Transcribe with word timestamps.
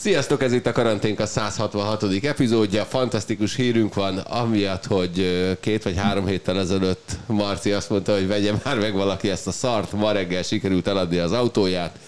Sziasztok, 0.00 0.42
ez 0.42 0.52
itt 0.52 0.66
a 0.66 0.72
Karanténk 0.72 1.20
a 1.20 1.26
166. 1.26 2.24
epizódja. 2.24 2.84
Fantasztikus 2.84 3.56
hírünk 3.56 3.94
van, 3.94 4.18
amiatt, 4.18 4.86
hogy 4.86 5.56
két 5.60 5.82
vagy 5.82 5.96
három 5.96 6.26
héttel 6.26 6.58
ezelőtt 6.58 7.16
Marci 7.26 7.72
azt 7.72 7.90
mondta, 7.90 8.12
hogy 8.12 8.26
vegye 8.26 8.52
már 8.64 8.78
meg 8.78 8.94
valaki 8.94 9.30
ezt 9.30 9.46
a 9.46 9.50
szart. 9.50 9.92
Ma 9.92 10.12
reggel 10.12 10.42
sikerült 10.42 10.86
eladni 10.86 11.18
az 11.18 11.32
autóját. 11.32 11.98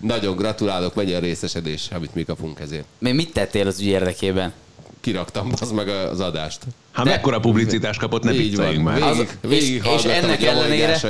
Nagyon 0.00 0.36
gratulálok, 0.36 0.94
mennyi 0.94 1.12
a 1.12 1.18
részesedés, 1.18 1.88
amit 1.94 2.14
mi 2.14 2.24
kapunk 2.24 2.60
ezért. 2.60 2.84
Mi 2.98 3.12
mit 3.12 3.32
tettél 3.32 3.66
az 3.66 3.80
ügy 3.80 3.86
érdekében? 3.86 4.52
Kiraktam 5.00 5.52
az 5.60 5.70
meg 5.70 5.88
az 5.88 6.20
adást. 6.20 6.60
Hát 6.92 7.04
mekkora 7.04 7.40
publicitást 7.40 7.98
kapott, 8.00 8.22
ne 8.22 8.32
Így 8.32 8.56
van. 8.56 8.74
már. 8.74 9.00
Végig, 9.00 9.28
végig 9.40 9.82
és, 9.84 10.04
és 10.04 10.10
ennek 10.10 10.40
a 10.42 10.44
ellenére, 10.44 11.00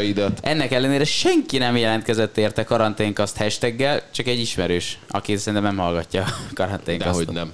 ennek 0.41 0.73
ellenére 0.73 1.05
senki 1.05 1.59
nem 1.59 1.77
jelentkezett 1.77 2.39
érte 2.39 2.65
karanténkaszt 2.65 3.37
hashtaggel, 3.37 4.03
csak 4.13 4.27
egy 4.27 4.39
ismerős, 4.41 4.99
aki 5.09 5.37
szerintem 5.37 5.63
nem 5.75 5.85
hallgatja 5.85 6.23
a 6.23 6.33
karanténkasztot. 6.55 7.25
Dehogy 7.27 7.35
nem. 7.35 7.53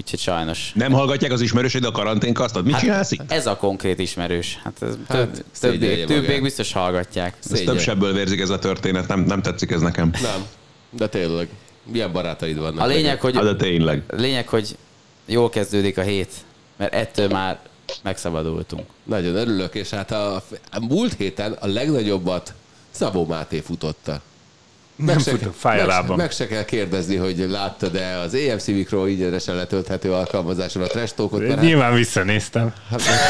Úgyhogy 0.00 0.18
sajnos. 0.18 0.72
Nem 0.74 0.92
hallgatják 0.92 1.32
az 1.32 1.40
ismerősöd 1.40 1.84
a 1.84 1.90
karanténkasztot? 1.90 2.64
Mit 2.64 2.78
csinálsz 2.78 3.10
itt? 3.10 3.32
Ez 3.32 3.46
a 3.46 3.56
konkrét 3.56 3.98
ismerős. 3.98 4.58
Hát, 4.64 4.72
ez 4.82 4.94
Hát, 5.08 5.44
több, 5.60 5.78
többiek, 6.06 6.42
biztos 6.42 6.72
hallgatják. 6.72 7.34
Ez 7.44 7.50
szégyen. 7.50 7.74
több 7.74 7.82
sebből 7.82 8.12
vérzik 8.12 8.40
ez 8.40 8.50
a 8.50 8.58
történet, 8.58 9.08
nem, 9.08 9.20
nem 9.20 9.42
tetszik 9.42 9.70
ez 9.70 9.80
nekem. 9.80 10.10
Nem, 10.22 10.46
de 10.90 11.08
tényleg. 11.08 11.48
Milyen 11.84 12.12
barátaid 12.12 12.58
vannak? 12.58 12.80
A 12.84 12.86
lényeg, 12.86 13.20
hogy, 13.20 13.34
Hát 13.34 13.44
de 13.44 13.56
tényleg. 13.56 14.02
a 14.08 14.14
lényeg, 14.16 14.48
hogy 14.48 14.76
jól 15.26 15.48
kezdődik 15.48 15.98
a 15.98 16.02
hét, 16.02 16.32
mert 16.76 16.94
ettől 16.94 17.28
már 17.28 17.58
megszabadultunk. 18.02 18.86
Nagyon 19.04 19.36
örülök, 19.36 19.74
és 19.74 19.90
hát 19.90 20.10
a, 20.10 20.34
a 20.70 20.80
múlt 20.80 21.14
héten 21.14 21.52
a 21.52 21.66
legnagyobbat 21.66 22.54
Szabó 22.90 23.26
Máté 23.26 23.60
futotta. 23.60 24.20
Nem 24.96 25.18
futok, 25.18 25.54
fáj 25.54 25.80
a 25.80 25.86
meg, 25.86 25.90
se- 25.90 26.00
lábam. 26.00 26.16
meg 26.16 26.30
se 26.30 26.46
kell 26.46 26.64
kérdezni, 26.64 27.16
hogy 27.16 27.36
láttad-e 27.38 28.18
az 28.18 28.34
EMC 28.34 28.66
Mikro 28.66 29.06
ingyenesen 29.06 29.54
letölthető 29.54 30.12
alkalmazáson 30.12 30.82
a 30.82 30.86
trash 30.86 31.14
talkot, 31.14 31.40
mert 31.40 31.54
hát, 31.54 31.62
Nyilván 31.64 31.94
visszanéztem. 31.94 32.74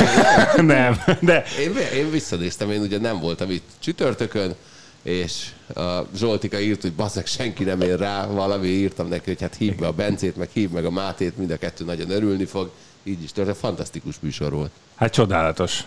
nem, 0.56 1.00
de 1.20 1.44
én, 1.60 1.77
én 1.94 2.10
visszanéztem, 2.10 2.70
én 2.70 2.80
ugye 2.80 2.98
nem 2.98 3.20
voltam 3.20 3.50
itt 3.50 3.64
csütörtökön, 3.78 4.54
és 5.03 5.50
a 5.75 6.00
Zsoltika 6.17 6.61
írt, 6.61 6.83
hogy 6.83 6.92
bazzak, 6.92 7.27
senki 7.27 7.64
nem 7.64 7.81
ér 7.81 7.98
rá, 7.98 8.27
valami 8.27 8.67
írtam 8.67 9.08
neki, 9.08 9.31
hogy 9.31 9.41
hát 9.41 9.55
hívd 9.55 9.78
be 9.78 9.86
a 9.86 9.92
Bencét, 9.92 10.36
meg 10.36 10.48
hívd 10.53 10.72
meg 10.72 10.84
a 10.84 10.91
Mátét, 10.91 11.36
mind 11.36 11.50
a 11.50 11.56
kettő 11.56 11.84
nagyon 11.84 12.11
örülni 12.11 12.45
fog. 12.45 12.70
Így 13.03 13.23
is 13.23 13.33
történt, 13.33 13.56
fantasztikus 13.56 14.14
műsor 14.20 14.53
volt. 14.53 14.70
hát 14.95 15.12
csodálatos. 15.12 15.84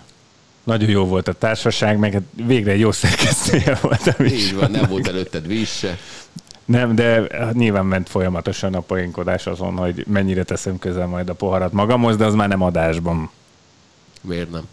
Nagyon 0.64 0.90
jó 0.90 1.06
volt 1.06 1.28
a 1.28 1.34
társaság, 1.34 1.98
meg 1.98 2.14
hát 2.14 2.22
végre 2.46 2.72
egy 2.72 2.80
jó 2.80 2.92
szerkesztője 2.92 3.78
voltam 3.82 4.26
is. 4.26 4.32
Így 4.32 4.56
van, 4.56 4.72
nem 4.72 4.86
volt 4.90 5.08
előtted 5.08 5.48
víz 5.48 5.70
se. 5.70 5.98
Nem, 6.66 6.96
de 6.96 7.28
nyilván 7.54 7.86
ment 7.86 8.10
folyamatosan 8.10 8.74
a 8.74 8.80
poénkodás 8.80 9.48
azon, 9.48 9.78
hogy 9.78 10.06
mennyire 10.08 10.44
teszem 10.44 10.80
közel 10.80 11.08
majd 11.08 11.30
a 11.30 11.34
poharat 11.34 11.72
magamhoz, 11.72 12.18
de 12.18 12.26
az 12.26 12.34
már 12.34 12.48
nem 12.48 12.62
adásban. 12.62 13.30
Miért 14.22 14.52
nem? 14.52 14.64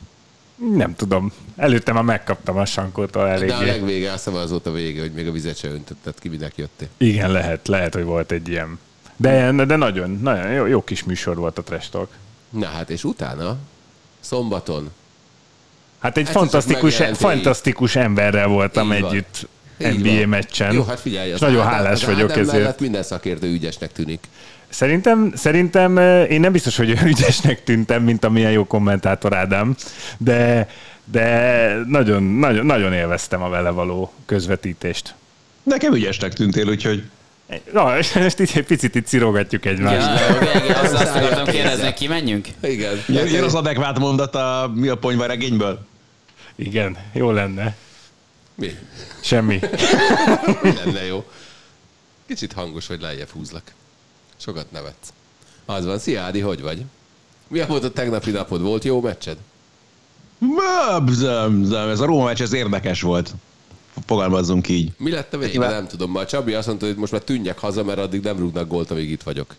Nem 0.74 0.94
tudom. 0.94 1.32
Előtte 1.56 1.92
már 1.92 2.02
megkaptam 2.02 2.56
a 2.56 2.64
sankótól 2.64 3.22
De 3.24 3.28
a 3.28 3.32
eléggé. 3.32 3.64
legvége, 3.64 4.12
azt 4.12 4.26
az 4.26 4.50
volt 4.50 4.66
a 4.66 4.72
vége, 4.72 5.00
hogy 5.00 5.12
még 5.12 5.28
a 5.28 5.32
vizet 5.32 5.56
se 5.58 5.68
öntötted 5.68 6.14
ki, 6.18 6.28
minek 6.28 6.52
jöttél. 6.56 6.88
Igen, 6.96 7.30
lehet, 7.32 7.68
lehet, 7.68 7.94
hogy 7.94 8.04
volt 8.04 8.32
egy 8.32 8.48
ilyen. 8.48 8.78
De, 9.16 9.52
de 9.64 9.76
nagyon, 9.76 10.18
nagyon 10.22 10.50
jó, 10.52 10.66
jó 10.66 10.84
kis 10.84 11.04
műsor 11.04 11.36
volt 11.36 11.58
a 11.58 11.62
Trash 11.62 11.90
Talk. 11.90 12.08
Na 12.50 12.66
hát, 12.66 12.90
és 12.90 13.04
utána, 13.04 13.56
szombaton, 14.20 14.90
Hát 15.98 16.16
egy 16.16 16.24
csak 16.24 16.32
fantasztikus, 16.32 17.02
fantasztikus 17.12 17.96
emberrel 17.96 18.46
voltam 18.46 18.92
Így 18.92 19.00
van. 19.00 19.10
együtt 19.10 19.48
Így 19.78 19.98
NBA 19.98 20.08
van. 20.18 20.28
meccsen. 20.28 20.72
Jó, 20.74 20.82
hát 20.84 21.00
figyelj, 21.00 21.28
és 21.28 21.34
az 21.34 21.40
nagyon 21.40 21.64
hálás 21.64 21.92
az 21.92 22.04
vagyok 22.14 22.30
Ádám 22.30 22.42
ezért. 22.42 22.58
mellett 22.58 22.80
minden 22.80 23.02
szakértő 23.02 23.46
ügyesnek 23.52 23.92
tűnik. 23.92 24.28
Szerintem, 24.72 25.32
szerintem 25.34 25.96
én 26.28 26.40
nem 26.40 26.52
biztos, 26.52 26.76
hogy 26.76 26.90
olyan 26.90 27.06
ügyesnek 27.14 27.64
tűntem, 27.64 28.02
mint 28.02 28.24
amilyen 28.24 28.50
jó 28.50 28.66
kommentátor 28.66 29.34
Ádám, 29.34 29.76
de, 30.18 30.68
de 31.04 31.76
nagyon, 31.86 32.22
nagyon, 32.22 32.66
nagyon 32.66 32.92
élveztem 32.92 33.42
a 33.42 33.48
vele 33.48 33.70
való 33.70 34.12
közvetítést. 34.26 35.14
Nekem 35.62 35.94
ügyesnek 35.94 36.32
tűntél, 36.32 36.68
úgyhogy 36.68 37.02
Na, 37.72 37.98
és 37.98 38.12
most 38.12 38.40
így 38.40 38.50
egy 38.54 38.66
picit 38.66 38.94
itt 38.94 39.06
cirogatjuk 39.06 39.64
egymást. 39.64 40.20
Ja, 40.20 40.60
igen, 40.62 40.76
azt, 40.76 40.92
azt 40.92 41.14
akartam 41.14 41.44
kérdezni, 41.44 41.92
kimenjünk? 41.92 42.48
Igen. 42.62 43.02
jön, 43.08 43.28
jön 43.28 43.44
az 43.44 43.54
adekvát 43.54 43.98
mondat 43.98 44.34
a 44.34 44.70
mi 44.74 44.88
a 44.88 44.96
ponyva 44.96 45.26
regényből. 45.26 45.86
Igen, 46.54 46.96
jó 47.12 47.30
lenne. 47.30 47.76
Mi? 48.54 48.76
Semmi. 49.20 49.60
Mi 50.62 50.72
lenne 50.84 51.04
jó? 51.04 51.24
Kicsit 52.26 52.52
hangos, 52.52 52.86
hogy 52.86 53.00
lejjebb 53.00 53.28
húzlak. 53.28 53.62
Sokat 54.42 54.70
nevetsz. 54.72 55.12
Az 55.64 55.84
van. 55.84 55.98
Szia, 55.98 56.22
Ádi, 56.22 56.41
hogy 56.41 56.62
vagy? 56.62 56.84
Milyen 57.48 57.69
volt 57.69 57.84
a 57.84 57.91
tegnapi 57.92 58.30
napod? 58.30 58.60
Volt 58.62 58.84
jó 58.84 59.00
meccsed? 59.00 59.36
Ez 61.91 62.00
a 62.00 62.04
Róma 62.04 62.25
meccs, 62.25 62.41
ez 62.41 62.52
érdekes 62.52 63.02
volt. 63.02 63.34
Fogalmazzunk 64.06 64.69
így. 64.69 64.91
Mi 64.98 65.10
lett 65.10 65.34
a 65.34 65.38
vége? 65.38 65.50
Nyilván- 65.50 65.72
Nem 65.72 65.86
tudom. 65.86 66.16
A 66.16 66.26
Csabi 66.26 66.54
azt 66.54 66.66
mondta, 66.66 66.86
hogy 66.86 66.97
most 66.97 67.12
már 67.12 67.20
tűnjek 67.20 67.58
haza, 67.58 67.84
mert 67.84 67.98
addig 67.98 68.22
nem 68.22 68.38
rúgnak 68.38 68.69
gólt, 68.69 68.91
amíg 68.91 69.10
itt 69.10 69.22
vagyok. 69.22 69.54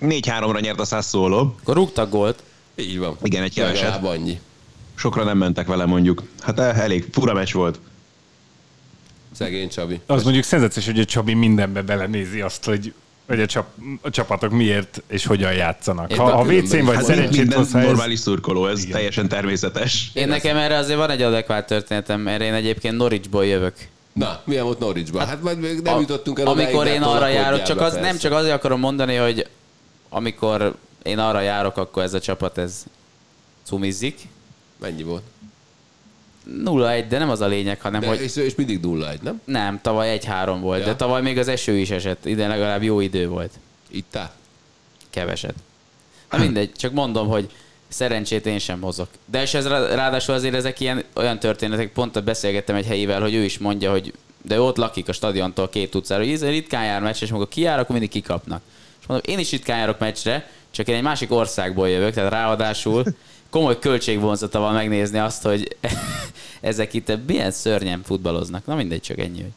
4-3-ra 0.00 0.60
nyert 0.60 0.80
a 0.80 0.84
Sassuolo. 0.84 1.38
Akkor 1.38 1.74
rúgtak 1.74 2.10
gólt. 2.10 2.42
Így 2.74 2.98
van. 2.98 3.16
Igen, 3.22 3.42
egy 3.42 3.54
keveset. 3.54 3.80
Legalább 3.82 4.04
annyi. 4.04 4.40
Sokra 4.94 5.24
nem 5.24 5.38
mentek 5.38 5.66
vele 5.66 5.84
mondjuk. 5.84 6.22
Hát 6.40 6.58
eh, 6.58 6.78
elég 6.78 7.06
fura 7.12 7.32
meccs 7.32 7.52
volt. 7.52 7.80
Szegény 9.32 9.68
Csabi. 9.68 10.00
Az 10.06 10.22
mondjuk 10.22 10.44
szenzációs, 10.44 10.86
hogy 10.86 11.00
a 11.00 11.04
Csabi 11.04 11.34
mindenbe 11.34 11.82
belenézi 11.82 12.40
azt, 12.40 12.64
hogy, 12.64 12.92
hogy 13.30 13.40
a, 13.40 13.46
csap, 13.46 13.66
a 14.00 14.10
csapatok 14.10 14.50
miért 14.50 15.02
és 15.06 15.26
hogyan 15.26 15.52
játszanak. 15.52 16.12
Ha 16.12 16.24
a 16.24 16.42
WC-n 16.44 16.84
vagy 16.84 16.94
Hát 16.94 17.04
szerencsét 17.04 17.54
ez, 17.54 17.70
normális 17.72 18.18
szurkoló, 18.18 18.66
ez 18.66 18.84
teljesen 18.90 19.28
természetes. 19.28 20.10
Én 20.14 20.28
nekem 20.28 20.56
erre 20.56 20.76
azért 20.76 20.98
van 20.98 21.10
egy 21.10 21.22
adekvát 21.22 21.66
történetem, 21.66 22.20
mert 22.20 22.42
én 22.42 22.54
egyébként 22.54 22.96
Norwichból 22.96 23.46
jövök. 23.46 23.74
Na, 24.12 24.40
milyen 24.44 24.64
volt 24.64 24.78
Norwichban? 24.78 25.26
Hát 25.26 25.42
majd 25.42 25.58
még 25.60 25.80
nem 25.80 25.94
A- 25.94 26.00
jutottunk 26.00 26.38
el 26.38 26.46
Amikor 26.46 26.80
odáig, 26.80 26.94
én 26.94 27.02
arra 27.02 27.26
járok, 27.28 27.62
csak 27.62 27.80
az, 27.80 27.94
nem 27.94 28.18
csak 28.18 28.32
azért 28.32 28.54
akarom 28.54 28.80
mondani, 28.80 29.14
hogy 29.14 29.46
amikor 30.08 30.74
én 31.02 31.18
arra 31.18 31.40
járok, 31.40 31.76
akkor 31.76 32.02
ez 32.02 32.14
a 32.14 32.20
csapat 32.20 32.58
ez 32.58 32.84
cumizzik. 33.64 34.18
Mennyi 34.80 35.02
volt? 35.02 35.22
0-1, 36.64 37.04
de 37.08 37.18
nem 37.18 37.30
az 37.30 37.40
a 37.40 37.46
lényeg, 37.46 37.80
hanem 37.80 38.00
De, 38.00 38.06
hogy 38.06 38.20
és, 38.20 38.36
és 38.36 38.54
mindig 38.54 38.80
0 38.80 39.10
1 39.10 39.18
nem? 39.22 39.40
nem, 39.44 39.80
tavaly 39.82 40.18
1-3 40.22 40.56
volt, 40.60 40.78
Ja. 40.80 40.84
de 40.86 40.94
tavaly 40.96 41.22
még 41.22 41.38
az 41.38 41.48
eső 41.48 41.76
is 41.76 41.90
esett, 41.90 42.26
ide 42.26 42.46
legalább 42.46 42.82
jó 42.82 43.00
idő 43.00 43.28
volt. 43.28 43.50
Itt 43.90 44.16
áll. 44.16 44.30
Keveset. 45.10 45.54
Na 46.30 46.38
mindegy, 46.38 46.72
csak 46.72 46.92
mondom, 46.92 47.28
hogy 47.28 47.50
szerencsét 47.88 48.46
én 48.46 48.58
sem 48.58 48.80
hozok. 48.80 49.08
De 49.24 49.42
és 49.42 49.54
ez 49.54 49.66
rá- 49.66 49.94
ráadásul 49.94 50.34
azért 50.34 50.54
ezek 50.54 50.80
ilyen 50.80 51.04
olyan 51.14 51.38
történetek, 51.38 51.92
pont 51.92 52.24
beszélgettem 52.24 52.76
egy 52.76 52.86
helyivel, 52.86 53.20
hogy 53.20 53.34
ő 53.34 53.42
is 53.44 53.58
mondja, 53.58 53.90
hogy 53.90 54.12
de 54.42 54.54
ő 54.54 54.62
ott 54.62 54.76
lakik 54.76 55.08
a 55.08 55.12
stadiontól 55.12 55.68
két 55.68 55.94
utcára, 55.94 56.22
hogy 56.22 56.30
ízen 56.32 56.50
ritkán 56.50 56.84
jár 56.84 57.00
meccsre, 57.02 57.24
és 57.26 57.30
amikor 57.32 57.48
kijár, 57.48 57.78
akkor 57.78 57.90
mindig 57.90 58.08
kikapnak. 58.10 58.62
És 59.00 59.06
mondom, 59.06 59.32
én 59.32 59.38
is 59.38 59.50
ritkán 59.50 59.78
járok 59.78 59.98
meccsre, 59.98 60.50
csak 60.70 60.88
én 60.88 60.94
egy 60.94 61.02
másik 61.02 61.32
országból 61.32 61.88
jövök, 61.88 62.14
tehát 62.14 62.30
ráadásul 62.30 63.04
komoly 63.50 63.78
költségvonzata 63.78 64.58
van 64.58 64.74
megnézni 64.74 65.18
azt, 65.18 65.42
hogy 65.42 65.76
ezek 66.60 66.94
itt 66.94 67.12
milyen 67.26 67.50
szörnyen 67.50 68.02
futballoznak. 68.04 68.66
Na 68.66 68.74
mindegy, 68.74 69.00
csak 69.00 69.18
ennyi. 69.18 69.40
Hogy... 69.40 69.50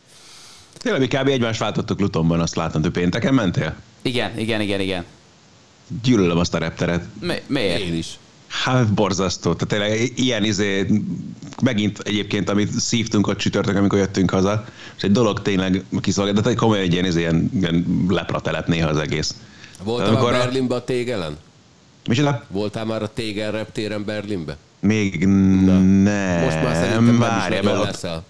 Tényleg 0.78 1.02
mi 1.02 1.08
kb. 1.08 1.28
egymást 1.28 1.60
váltottuk 1.60 2.00
Lutonban, 2.00 2.40
azt 2.40 2.56
látom, 2.56 2.82
hogy 2.82 2.92
pénteken 2.92 3.34
mentél? 3.34 3.76
Igen, 4.02 4.40
igen, 4.40 4.62
igen, 4.62 4.80
igen. 4.80 5.06
Gyűlölöm 6.04 6.38
azt 6.38 6.54
a 6.54 6.58
repteret. 6.58 7.06
Mi, 7.22 7.34
miért? 7.48 7.80
Én 7.82 7.94
is. 7.96 8.18
Hát 8.48 8.94
borzasztó. 8.94 9.54
Tehát 9.54 9.68
tényleg 9.68 10.20
ilyen 10.20 10.44
izé, 10.44 10.88
megint 11.62 12.00
egyébként, 12.00 12.50
amit 12.50 12.72
szívtunk 12.72 13.28
ott 13.28 13.38
csütörtök, 13.38 13.76
amikor 13.76 14.00
jöttünk 14.00 14.30
haza, 14.30 14.66
és 14.98 15.04
egy 15.04 15.12
dolog 15.12 15.42
tényleg 15.42 15.84
kiszolgált, 16.02 16.36
de 16.36 16.42
tényleg 16.42 16.60
komolyan 16.62 16.84
egy 16.84 16.94
ilyen, 16.94 17.06
izé, 17.06 17.20
ilyen, 17.20 17.50
ilyen 17.54 18.06
lepratelep 18.10 18.68
néha 18.68 18.90
az 18.90 18.98
egész. 18.98 19.36
Voltál 19.84 20.08
Amikor 20.08 20.32
már 20.32 20.42
a- 20.42 20.44
Berlinbe 20.44 20.76
a 20.76 20.84
Tégelen? 20.84 21.38
Micsoda? 22.08 22.46
Voltál 22.48 22.86
már 22.86 23.02
a 23.02 23.14
Tégel 23.14 23.52
reptéren 23.52 24.06
Berlinbe? 24.06 24.58
Még 24.80 25.26
nem. 25.26 25.84
Most 26.44 26.64
már 26.64 26.76
szerintem 26.76 27.04
nem 27.04 27.38
is 27.38 27.64
nagyon 27.64 27.82
leszel. 27.82 28.24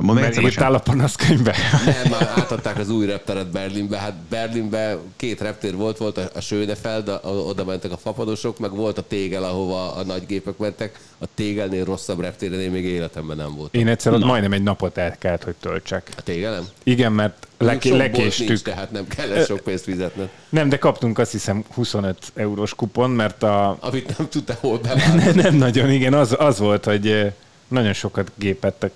Mondd 0.00 0.20
Mert 0.20 0.40
írtál 0.40 0.74
a 0.74 0.78
panaszkönyvbe? 0.78 1.54
Nem, 1.84 2.10
már 2.10 2.32
átadták 2.36 2.78
az 2.78 2.90
új 2.90 3.06
repteret 3.06 3.50
Berlinbe. 3.50 3.98
Hát 3.98 4.14
Berlinbe 4.28 4.98
két 5.16 5.40
reptér 5.40 5.76
volt, 5.76 5.96
volt 5.98 6.18
a, 6.18 6.30
a 6.34 6.40
Schönefeld, 6.40 7.08
a, 7.08 7.20
oda 7.24 7.64
mentek 7.64 7.92
a 7.92 7.96
fapadosok, 7.96 8.58
meg 8.58 8.70
volt 8.70 8.98
a 8.98 9.02
Tégel, 9.02 9.44
ahova 9.44 9.94
a 9.94 10.04
nagy 10.04 10.26
gépek 10.26 10.56
mentek. 10.56 10.98
A 11.18 11.24
Tégelnél 11.34 11.84
rosszabb 11.84 12.20
reptéren 12.20 12.60
én 12.60 12.70
még 12.70 12.84
életemben 12.84 13.36
nem 13.36 13.54
voltam. 13.54 13.80
Én 13.80 13.88
egyszer 13.88 14.12
ott 14.12 14.24
majdnem 14.24 14.52
egy 14.52 14.62
napot 14.62 14.98
el 14.98 15.18
kellett, 15.18 15.44
hogy 15.44 15.54
töltsek. 15.60 16.10
A 16.16 16.22
Tégelem? 16.22 16.64
Igen, 16.82 17.12
mert 17.12 17.46
lek- 17.58 17.84
lekéstük. 17.84 18.48
Nincs, 18.48 18.62
tehát 18.62 18.90
nem 18.90 19.06
kellett 19.08 19.46
sok 19.46 19.60
pénzt 19.60 19.84
fizetned. 19.84 20.28
Nem, 20.48 20.68
de 20.68 20.78
kaptunk 20.78 21.18
azt 21.18 21.32
hiszem 21.32 21.64
25 21.74 22.16
eurós 22.34 22.74
kupon, 22.74 23.10
mert 23.10 23.42
a... 23.42 23.76
Amit 23.80 24.18
nem 24.18 24.28
tudta 24.28 24.56
hol 24.60 24.78
beválni. 24.88 25.40
nem 25.40 25.54
nagyon, 25.54 25.90
igen, 25.90 26.14
az, 26.14 26.34
az 26.38 26.58
volt, 26.58 26.84
hogy 26.84 27.32
nagyon 27.68 27.92
sokat 27.92 28.32
gépett, 28.36 28.90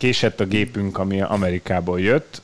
késett 0.00 0.40
a 0.40 0.46
gépünk, 0.46 0.98
ami 0.98 1.20
Amerikából 1.20 2.00
jött, 2.00 2.42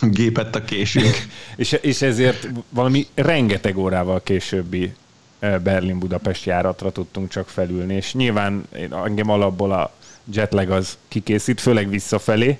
Gépet 0.00 0.56
a 0.56 0.64
késünk. 0.64 1.16
és, 1.56 1.72
és 1.72 2.02
ezért 2.02 2.48
valami 2.68 3.06
rengeteg 3.14 3.78
órával 3.78 4.22
későbbi 4.22 4.92
eh, 5.38 5.58
Berlin-Budapest 5.58 6.44
járatra 6.44 6.92
tudtunk 6.92 7.28
csak 7.28 7.48
felülni, 7.48 7.94
és 7.94 8.14
nyilván 8.14 8.64
én- 8.76 8.94
engem 8.94 9.30
alapból 9.30 9.72
a 9.72 9.92
jetlag 10.32 10.70
az 10.70 10.98
kikészít, 11.08 11.60
főleg 11.60 11.88
visszafelé, 11.88 12.58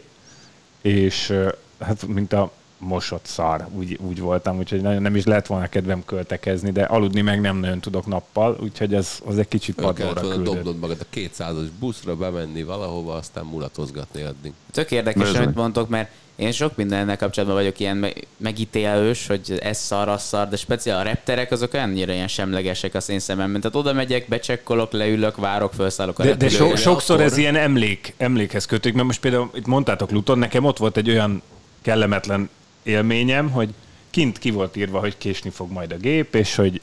és 0.82 1.30
eh, 1.30 1.48
hát 1.80 2.06
mint 2.06 2.32
a 2.32 2.52
mosott 2.80 3.26
szar, 3.26 3.66
úgy, 3.72 3.98
úgy 4.08 4.20
voltam, 4.20 4.58
úgyhogy 4.58 4.80
nagyon 4.80 5.02
nem 5.02 5.16
is 5.16 5.24
lehet 5.24 5.46
volna 5.46 5.66
kedvem 5.68 6.04
költekezni, 6.04 6.70
de 6.70 6.82
aludni 6.82 7.20
meg 7.20 7.40
nem 7.40 7.56
nagyon 7.56 7.80
tudok 7.80 8.06
nappal, 8.06 8.56
úgyhogy 8.60 8.94
az, 8.94 9.20
az 9.24 9.38
egy 9.38 9.48
kicsit 9.48 9.74
padlóra 9.74 10.20
küldött. 10.20 10.44
dobnod 10.44 10.78
magad 10.78 10.96
a 11.00 11.16
200-as 11.16 11.68
buszra, 11.78 12.16
bemenni 12.16 12.62
valahova, 12.62 13.14
aztán 13.14 13.44
mulatozgatni 13.44 14.22
addig. 14.22 14.52
Tök 14.72 14.90
érdekes, 14.90 15.22
Bizony. 15.22 15.42
amit 15.42 15.54
mondtok, 15.54 15.88
mert 15.88 16.10
én 16.36 16.52
sok 16.52 16.76
mindennel 16.76 17.16
kapcsolatban 17.16 17.58
vagyok 17.58 17.80
ilyen 17.80 17.96
me- 17.96 18.26
megítélős, 18.36 19.26
hogy 19.26 19.58
ez 19.62 19.78
szar, 19.78 20.08
az 20.08 20.22
szar, 20.22 20.48
de 20.48 20.56
speciál 20.56 20.98
a 20.98 21.02
repterek 21.02 21.52
azok 21.52 21.72
annyira 21.72 22.12
ilyen 22.12 22.28
semlegesek 22.28 22.94
az 22.94 23.08
én 23.08 23.18
szememben. 23.18 23.60
Tehát 23.60 23.76
oda 23.76 23.92
megyek, 23.92 24.28
becsekkolok, 24.28 24.92
leülök, 24.92 25.36
várok, 25.36 25.72
felszállok 25.72 26.18
a 26.18 26.22
De, 26.22 26.34
de 26.34 26.48
so, 26.48 26.76
sokszor 26.76 27.16
akkor- 27.16 27.30
ez 27.30 27.36
ilyen 27.36 27.56
emlék, 27.56 28.14
emlékhez 28.16 28.66
kötődik, 28.66 28.94
mert 28.94 29.06
most 29.06 29.20
például 29.20 29.50
itt 29.54 29.66
mondtátok 29.66 30.10
Luton, 30.10 30.38
nekem 30.38 30.64
ott 30.64 30.78
volt 30.78 30.96
egy 30.96 31.10
olyan 31.10 31.42
kellemetlen 31.82 32.48
élményem, 32.82 33.50
hogy 33.50 33.74
kint 34.10 34.38
ki 34.38 34.50
volt 34.50 34.76
írva, 34.76 34.98
hogy 35.00 35.18
késni 35.18 35.50
fog 35.50 35.70
majd 35.70 35.92
a 35.92 35.96
gép, 35.96 36.34
és 36.34 36.54
hogy, 36.54 36.80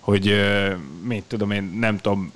hogy 0.00 0.34
mit 1.02 1.24
tudom 1.26 1.50
én, 1.50 1.76
nem 1.78 1.98
tudom, 1.98 2.32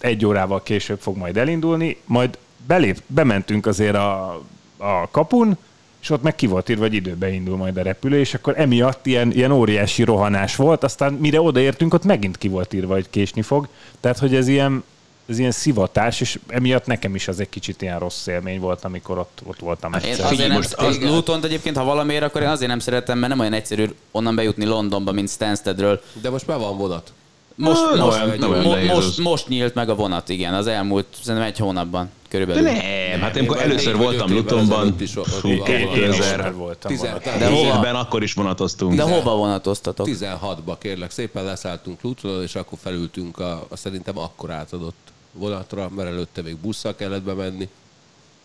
egy 0.00 0.26
órával 0.26 0.62
később 0.62 1.00
fog 1.00 1.16
majd 1.16 1.36
elindulni, 1.36 1.96
majd 2.04 2.38
belép, 2.66 3.02
bementünk 3.06 3.66
azért 3.66 3.94
a, 3.94 4.42
a 4.76 5.08
kapun, 5.10 5.56
és 6.00 6.10
ott 6.10 6.22
meg 6.22 6.34
ki 6.34 6.46
volt 6.46 6.68
írva, 6.68 6.82
hogy 6.82 6.94
időbe 6.94 7.32
indul 7.32 7.56
majd 7.56 7.76
a 7.76 7.82
repülő, 7.82 8.18
és 8.18 8.34
akkor 8.34 8.54
emiatt 8.56 9.06
ilyen, 9.06 9.32
ilyen 9.32 9.52
óriási 9.52 10.02
rohanás 10.02 10.56
volt, 10.56 10.84
aztán 10.84 11.12
mire 11.12 11.40
odaértünk, 11.40 11.94
ott 11.94 12.04
megint 12.04 12.38
ki 12.38 12.48
volt 12.48 12.72
írva, 12.72 12.94
hogy 12.94 13.10
késni 13.10 13.42
fog. 13.42 13.68
Tehát, 14.00 14.18
hogy 14.18 14.34
ez 14.34 14.48
ilyen, 14.48 14.84
ez 15.28 15.38
ilyen 15.38 15.50
szivatás, 15.50 16.20
és 16.20 16.38
emiatt 16.46 16.86
nekem 16.86 17.14
is 17.14 17.28
az 17.28 17.40
egy 17.40 17.48
kicsit 17.48 17.82
ilyen 17.82 17.98
rossz 17.98 18.26
élmény 18.26 18.60
volt, 18.60 18.84
amikor 18.84 19.18
ott, 19.18 19.40
ott 19.46 19.58
voltam. 19.58 19.92
Én 19.92 20.00
egyszer. 20.10 20.32
azért 20.32 20.48
nem, 20.48 20.56
most 20.56 20.72
az. 20.72 20.98
Luton 21.00 21.44
egyébként, 21.44 21.76
ha 21.76 21.84
valamiért, 21.84 22.22
akkor 22.22 22.42
én 22.42 22.48
azért 22.48 22.70
nem 22.70 22.78
szeretem, 22.78 23.18
mert 23.18 23.28
nem 23.30 23.40
olyan 23.40 23.52
egyszerű 23.52 23.90
onnan 24.10 24.34
bejutni 24.34 24.64
Londonba, 24.64 25.12
mint 25.12 25.28
Stanstedről. 25.28 26.00
De 26.22 26.30
most 26.30 26.46
már 26.46 26.58
van 26.58 26.76
vonat. 26.78 27.12
Most, 27.56 27.80
Ah, 27.80 27.98
most, 27.98 28.18
nem 28.38 28.50
nem 28.50 28.62
mo- 28.62 28.86
most, 28.86 29.18
most 29.18 29.48
nyílt 29.48 29.74
meg 29.74 29.88
a 29.88 29.94
vonat, 29.94 30.28
igen, 30.28 30.54
az 30.54 30.66
elmúlt 30.66 31.06
szerintem 31.22 31.48
egy 31.48 31.58
hónapban 31.58 32.04
De 32.04 32.28
körülbelül. 32.28 32.62
nem, 32.62 33.20
hát 33.20 33.36
amikor 33.36 33.56
Én 33.56 33.62
először 33.62 33.96
voltam 33.96 34.32
Lutonban, 34.32 34.78
ezelőtt 34.80 35.00
is 35.00 35.16
ott- 35.16 35.26
fú, 35.26 35.48
ott- 35.50 35.68
Én, 35.68 35.78
én 35.80 35.88
is 36.10 36.16
2000 36.16 36.40
már 36.40 36.54
voltam. 36.54 36.90
Tizen- 36.90 37.06
vonat. 37.08 37.22
tehát 37.22 37.38
De 37.38 37.46
hova? 37.48 37.66
évben 37.76 37.94
akkor 37.94 38.22
is 38.22 38.32
vonatoztunk. 38.32 38.94
De 38.94 39.02
hova 39.02 39.36
vonatoztatok? 39.36 40.06
16-ba 40.08 40.76
kérlek 40.78 41.10
szépen 41.10 41.44
leszálltunk 41.44 42.02
Lutonról, 42.02 42.42
és 42.42 42.54
akkor 42.54 42.78
felültünk 42.82 43.38
a, 43.38 43.66
a 43.68 43.76
szerintem 43.76 44.18
akkor 44.18 44.50
átadott 44.50 45.12
vonatra, 45.34 45.90
mert 45.96 46.08
előtte 46.08 46.42
még 46.42 46.56
busszal 46.56 46.94
kellett 46.94 47.22
bemenni. 47.22 47.68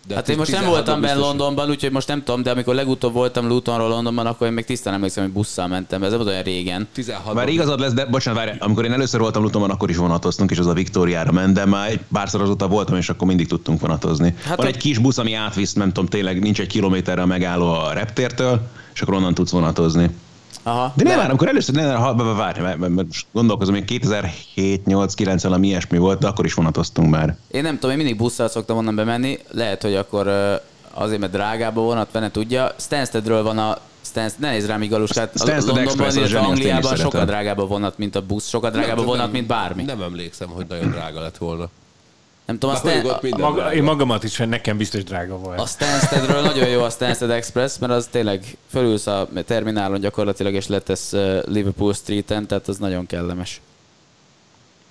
De 0.07 0.15
Hát 0.15 0.29
én 0.29 0.37
most 0.37 0.51
nem 0.51 0.63
16-ban 0.63 0.67
voltam 0.67 1.01
benne 1.01 1.13
Londonban, 1.19 1.69
úgyhogy 1.69 1.91
most 1.91 2.07
nem 2.07 2.23
tudom, 2.23 2.43
de 2.43 2.51
amikor 2.51 2.75
legutóbb 2.75 3.13
voltam 3.13 3.47
Lutonról 3.47 3.87
Londonban, 3.89 4.25
akkor 4.25 4.47
én 4.47 4.53
még 4.53 4.65
tisztán 4.65 4.93
emlékszem, 4.93 5.23
hogy 5.23 5.33
busszal 5.33 5.67
mentem, 5.67 6.03
ez 6.03 6.09
nem 6.09 6.17
volt 6.17 6.29
olyan 6.31 6.43
régen. 6.43 6.87
16-ban. 6.95 7.33
Már 7.33 7.49
igazad 7.49 7.79
lesz, 7.79 7.93
de 7.93 8.05
bocsánat, 8.05 8.45
várj, 8.45 8.57
amikor 8.59 8.85
én 8.85 8.91
először 8.91 9.19
voltam 9.19 9.43
Lutonban, 9.43 9.69
akkor 9.69 9.89
is 9.89 9.97
vonatoztunk, 9.97 10.51
és 10.51 10.57
az 10.57 10.67
a 10.67 10.73
Viktóriára 10.73 11.31
ment, 11.31 11.53
de 11.53 11.65
már 11.65 11.89
egy 11.89 11.99
párszor 12.13 12.41
azóta 12.41 12.67
voltam, 12.67 12.95
és 12.95 13.09
akkor 13.09 13.27
mindig 13.27 13.47
tudtunk 13.47 13.79
vonatozni. 13.79 14.35
Hát 14.43 14.57
Van 14.57 14.65
a- 14.65 14.69
egy 14.69 14.77
kis 14.77 14.97
busz, 14.97 15.17
ami 15.17 15.33
átvisz, 15.33 15.73
nem 15.73 15.87
tudom, 15.87 16.05
tényleg 16.05 16.39
nincs 16.41 16.59
egy 16.59 16.67
kilométerre 16.67 17.25
megálló 17.25 17.65
a 17.73 17.93
reptértől, 17.93 18.61
és 18.93 19.01
akkor 19.01 19.13
onnan 19.13 19.33
tudsz 19.33 19.51
vonatozni. 19.51 20.09
Aha. 20.69 20.93
De 20.95 21.03
nem, 21.03 21.17
már, 21.17 21.29
amikor 21.29 21.47
először, 21.47 21.75
ne, 21.75 21.85
ne, 21.85 21.93
ha, 21.93 22.15
várj, 22.35 22.59
mert, 22.61 22.77
mert, 22.77 22.93
mert 22.93 23.07
most 23.07 23.25
gondolkozom, 23.31 23.73
hogy 23.73 23.85
2007, 23.85 24.85
8, 24.85 25.13
9 25.13 25.43
valami 25.43 25.67
ilyesmi 25.67 25.97
volt, 25.97 26.19
de 26.19 26.27
akkor 26.27 26.45
is 26.45 26.53
vonatoztunk 26.53 27.09
már. 27.09 27.37
Én 27.51 27.61
nem 27.61 27.73
tudom, 27.73 27.91
én 27.91 27.97
mindig 27.97 28.17
busszal 28.17 28.47
szoktam 28.47 28.77
onnan 28.77 28.95
bemenni, 28.95 29.39
lehet, 29.51 29.81
hogy 29.81 29.95
akkor 29.95 30.27
azért, 30.93 31.19
mert 31.19 31.31
drágább 31.31 31.77
a 31.77 31.81
vonat, 31.81 32.07
fene 32.11 32.31
tudja. 32.31 32.71
Stanstedről 32.77 33.43
van 33.43 33.57
a 33.57 33.77
Stansted, 34.01 34.41
ne 34.41 34.49
nézz 34.49 34.65
rám 34.65 34.81
így 34.83 34.89
galuskát, 34.89 35.35
a 35.35 35.37
Stansted 35.37 35.75
Londonban, 35.75 36.15
illetve 36.15 36.39
Angliában 36.39 36.95
sokkal 36.95 37.25
drágább 37.25 37.57
a 37.57 37.65
vonat, 37.65 37.97
mint 37.97 38.15
a 38.15 38.21
busz, 38.21 38.47
sokkal 38.47 38.69
drágább 38.69 38.91
a 38.91 38.95
Nem, 38.95 39.05
vonat, 39.05 39.21
nem- 39.21 39.31
mint 39.31 39.47
bármi. 39.47 39.83
Nem, 39.83 39.97
Nem 39.97 40.07
emlékszem, 40.07 40.47
hogy 40.47 40.65
nagyon 40.69 40.89
drága 40.89 41.21
lett 41.21 41.37
volna. 41.37 41.69
Tudom, 42.57 42.69
a, 42.69 42.73
Már 42.73 42.81
pedig 42.81 42.99
Stan- 42.99 43.15
ott 43.15 43.21
minden 43.21 43.49
Maga, 43.49 43.73
én 43.73 43.83
magamat 43.83 44.23
is, 44.23 44.37
hogy 44.37 44.49
nekem 44.49 44.77
biztos 44.77 45.03
drága 45.03 45.37
volt. 45.37 45.59
a 45.59 45.65
Stanstedről 45.65 46.41
nagyon 46.41 46.67
jó 46.67 46.81
a 46.81 46.89
Stansted 46.89 47.29
Express, 47.29 47.77
mert 47.77 47.91
az 47.91 48.07
tényleg 48.11 48.57
fölülsz 48.69 49.07
a 49.07 49.27
terminálon 49.45 49.99
gyakorlatilag, 49.99 50.53
és 50.53 50.67
letesz 50.67 51.11
Liverpool 51.45 51.93
Street-en, 51.93 52.47
tehát 52.47 52.67
az 52.67 52.77
nagyon 52.77 53.05
kellemes. 53.05 53.61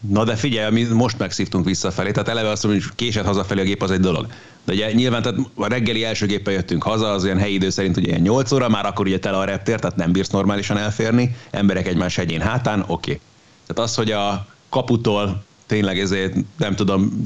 Na 0.00 0.24
de 0.24 0.36
figyelj, 0.36 0.72
mi 0.72 0.82
most 0.82 1.18
megszívtunk 1.18 1.64
visszafelé, 1.64 2.10
tehát 2.10 2.28
eleve 2.28 2.48
azt 2.48 2.64
mondom, 2.64 2.82
hogy 2.82 2.94
késett 2.94 3.24
hazafelé 3.24 3.60
a 3.60 3.64
gép 3.64 3.82
az 3.82 3.90
egy 3.90 4.00
dolog. 4.00 4.26
De 4.64 4.72
ugye 4.72 4.92
nyilván 4.92 5.22
tehát 5.22 5.38
a 5.54 5.66
reggeli 5.66 6.04
első 6.04 6.26
géppel 6.26 6.52
jöttünk 6.52 6.82
haza, 6.82 7.10
az 7.10 7.24
ilyen 7.24 7.38
helyi 7.38 7.54
idő 7.54 7.70
szerint 7.70 7.96
ugye 7.96 8.08
ilyen 8.08 8.20
8 8.20 8.52
óra, 8.52 8.68
már 8.68 8.86
akkor 8.86 9.06
ugye 9.06 9.18
tele 9.18 9.36
a 9.36 9.44
reptér, 9.44 9.78
tehát 9.78 9.96
nem 9.96 10.12
bírsz 10.12 10.28
normálisan 10.28 10.78
elférni, 10.78 11.36
emberek 11.50 11.86
egymás 11.86 12.16
hegyén 12.16 12.40
hátán, 12.40 12.80
oké. 12.80 12.90
Okay. 12.92 13.20
Tehát 13.66 13.90
az, 13.90 13.94
hogy 13.94 14.10
a 14.10 14.46
kaputól 14.68 15.44
tényleg 15.68 15.98
ezért 15.98 16.36
nem 16.56 16.74
tudom, 16.74 17.20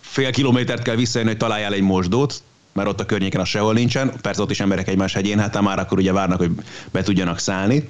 fél 0.00 0.30
kilométert 0.30 0.82
kell 0.82 0.96
visszajönni, 0.96 1.30
hogy 1.30 1.40
találjál 1.40 1.72
egy 1.72 1.82
mosdót, 1.82 2.42
mert 2.72 2.88
ott 2.88 3.00
a 3.00 3.06
környéken 3.06 3.40
az 3.40 3.48
sehol 3.48 3.72
nincsen, 3.72 4.12
persze 4.20 4.42
ott 4.42 4.50
is 4.50 4.60
emberek 4.60 4.88
egymás 4.88 5.12
hegyén 5.12 5.38
hátán, 5.38 5.62
már 5.62 5.78
akkor 5.78 5.98
ugye 5.98 6.12
várnak, 6.12 6.38
hogy 6.38 6.50
be 6.90 7.02
tudjanak 7.02 7.38
szállni. 7.38 7.88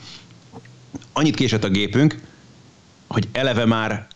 Annyit 1.13 1.35
késett 1.37 1.65
a 1.65 1.69
gépünk, 1.69 2.21
hogy 3.07 3.29
eleve 3.33 3.65
már 3.65 4.07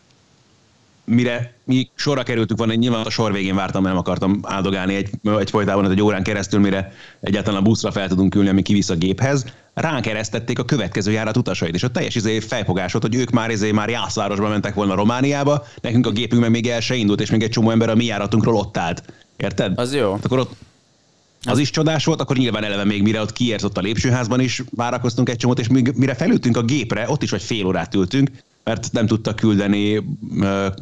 mire 1.06 1.54
mi 1.64 1.88
sorra 1.94 2.22
kerültünk 2.22 2.58
volna, 2.58 2.72
én 2.72 2.78
nyilván 2.78 3.06
a 3.06 3.10
sor 3.10 3.32
végén 3.32 3.54
vártam, 3.54 3.82
mert 3.82 3.94
nem 3.94 4.02
akartam 4.02 4.40
áldogálni 4.42 4.94
egy, 4.94 5.10
egy 5.38 5.50
folytában 5.50 5.90
egy 5.90 6.02
órán 6.02 6.22
keresztül, 6.22 6.60
mire 6.60 6.92
egyáltalán 7.20 7.60
a 7.60 7.62
buszra 7.62 7.90
fel 7.90 8.08
tudunk 8.08 8.34
ülni, 8.34 8.48
ami 8.48 8.62
kivisz 8.62 8.88
a 8.88 8.94
géphez. 8.94 9.44
Ránk 9.74 10.06
eresztették 10.06 10.58
a 10.58 10.64
következő 10.64 11.10
járat 11.12 11.36
utasait, 11.36 11.74
és 11.74 11.82
a 11.82 11.90
teljes 11.90 12.14
izé 12.14 12.40
felfogás 12.40 12.92
volt, 12.92 13.04
hogy 13.04 13.14
ők 13.14 13.30
már 13.30 13.50
izé 13.50 13.70
már 13.70 13.88
Jászvárosba 13.88 14.48
mentek 14.48 14.74
volna 14.74 14.94
Romániába, 14.94 15.64
nekünk 15.80 16.06
a 16.06 16.10
gépünk 16.10 16.40
meg 16.40 16.50
még 16.50 16.68
el 16.68 16.80
se 16.80 16.94
indult, 16.94 17.20
és 17.20 17.30
még 17.30 17.42
egy 17.42 17.50
csomó 17.50 17.70
ember 17.70 17.88
a 17.88 17.94
mi 17.94 18.04
járatunkról 18.04 18.56
ott 18.56 18.76
állt. 18.76 19.02
Érted? 19.36 19.78
Az 19.78 19.94
jó. 19.94 20.12
Akkor 20.12 20.38
ott 20.38 20.52
az 21.42 21.58
is 21.58 21.70
csodás 21.70 22.04
volt, 22.04 22.20
akkor 22.20 22.36
nyilván 22.36 22.64
eleve 22.64 22.84
még 22.84 23.02
mire 23.02 23.20
ott 23.20 23.32
kiért 23.32 23.62
ott 23.62 23.78
a 23.78 23.80
lépcsőházban 23.80 24.40
is 24.40 24.62
várakoztunk 24.70 25.28
egy 25.28 25.36
csomót, 25.36 25.58
és 25.58 25.68
még 25.68 25.92
mire 25.94 26.14
felültünk 26.14 26.56
a 26.56 26.62
gépre, 26.62 27.04
ott 27.08 27.22
is 27.22 27.30
vagy 27.30 27.42
fél 27.42 27.66
órát 27.66 27.94
ültünk, 27.94 28.30
mert 28.66 28.92
nem 28.92 29.06
tudta 29.06 29.34
küldeni 29.34 30.02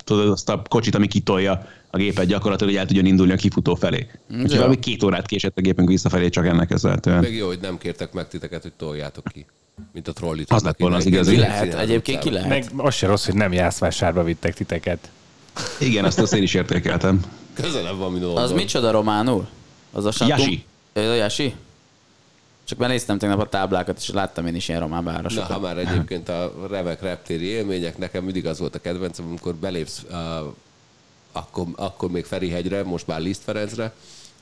tudod, 0.05 0.31
azt 0.31 0.49
a 0.49 0.62
kocsit, 0.69 0.95
ami 0.95 1.07
kitolja 1.07 1.67
a 1.91 1.97
gépet 1.97 2.26
gyakorlatilag, 2.26 2.73
hogy 2.73 2.81
el 2.81 2.87
tudjon 2.87 3.07
indulni 3.07 3.33
a 3.33 3.37
kifutó 3.37 3.75
felé. 3.75 4.07
Úgyhogy 4.31 4.50
jó. 4.50 4.57
valami 4.57 4.79
két 4.79 5.03
órát 5.03 5.26
késett 5.26 5.59
a 5.59 5.61
gépünk 5.61 5.88
visszafelé, 5.88 6.29
csak 6.29 6.47
ennek 6.47 6.69
köszönhetően. 6.69 7.19
Még 7.19 7.37
jó, 7.37 7.47
hogy 7.47 7.59
nem 7.62 7.79
kértek 7.79 8.12
meg 8.12 8.29
titeket, 8.29 8.62
hogy 8.62 8.73
toljátok 8.73 9.25
ki. 9.33 9.47
Mint 9.93 10.09
a 10.09 10.12
trollit. 10.12 10.53
Az 10.53 10.62
lett 10.62 10.79
volna 10.79 10.97
az 10.97 11.07
igazi. 11.07 11.35
Ki 11.35 11.38
lehet, 11.41 11.75
egyébként 11.75 12.19
ki 12.19 12.31
lehet. 12.31 12.49
Meg 12.49 12.64
az 12.76 12.95
se 12.95 13.07
rossz, 13.07 13.25
hogy 13.25 13.35
nem 13.35 13.53
Jászvásárba 13.53 14.23
vittek 14.23 14.55
titeket. 14.55 15.11
Igen, 15.79 16.05
azt, 16.05 16.19
azt 16.19 16.35
én 16.35 16.43
is 16.43 16.55
értékeltem. 16.55 17.21
Közelebb 17.55 17.97
van, 17.97 18.12
mint. 18.12 18.25
Az 18.25 18.53
micsoda 18.53 18.91
románul? 18.91 19.47
Az 19.93 20.05
a 20.05 20.11
Satum- 20.11 20.38
Yasi. 20.38 20.64
Ez 20.93 21.09
a 21.09 21.14
Yasi? 21.14 21.55
Csak 22.64 22.78
már 22.78 22.88
néztem 22.88 23.18
tegnap 23.18 23.40
a 23.40 23.49
táblákat, 23.49 23.99
és 23.99 24.11
láttam 24.11 24.47
én 24.47 24.54
is 24.54 24.68
ilyen 24.68 24.80
román 24.80 25.02
Na, 25.02 25.12
városokat. 25.12 25.50
ha 25.50 25.61
már 25.61 25.78
egyébként 25.78 26.28
a 26.28 26.52
remek 26.71 27.02
reptéri 27.02 27.44
élmények, 27.44 27.99
nekem 27.99 28.25
mindig 28.25 28.47
az 28.47 28.59
volt 28.59 28.75
a 28.75 28.80
kedvencem, 28.80 29.26
amikor 29.26 29.54
belépsz 29.54 30.02
uh, 30.11 30.52
akkor, 31.33 31.66
akkor 31.76 32.11
még 32.11 32.25
Ferihegyre, 32.25 32.83
most 32.83 33.06
már 33.06 33.21
Liszt 33.21 33.42
Ferencre, 33.42 33.92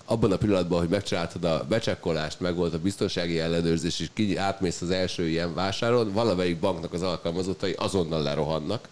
abban 0.04 0.32
a 0.32 0.36
pillanatban, 0.36 0.78
hogy 0.78 0.88
megcsináltad 0.88 1.44
a 1.44 1.64
becsekkolást, 1.68 2.40
meg 2.40 2.54
volt 2.54 2.74
a 2.74 2.78
biztonsági 2.78 3.38
ellenőrzés, 3.38 4.00
és 4.00 4.10
ki 4.12 4.36
átmész 4.36 4.80
az 4.80 4.90
első 4.90 5.28
ilyen 5.28 5.54
vásáron, 5.54 6.12
valamelyik 6.12 6.58
banknak 6.58 6.92
az 6.92 7.02
alkalmazottai 7.02 7.72
azonnal 7.72 8.22
lerohannak, 8.22 8.88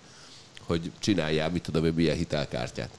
hogy 0.62 0.90
csináljál, 0.99 1.50
mit 1.50 1.62
tudom 1.62 1.84
én, 1.84 1.92
milyen 1.94 2.16
hitelkártyát. 2.16 2.90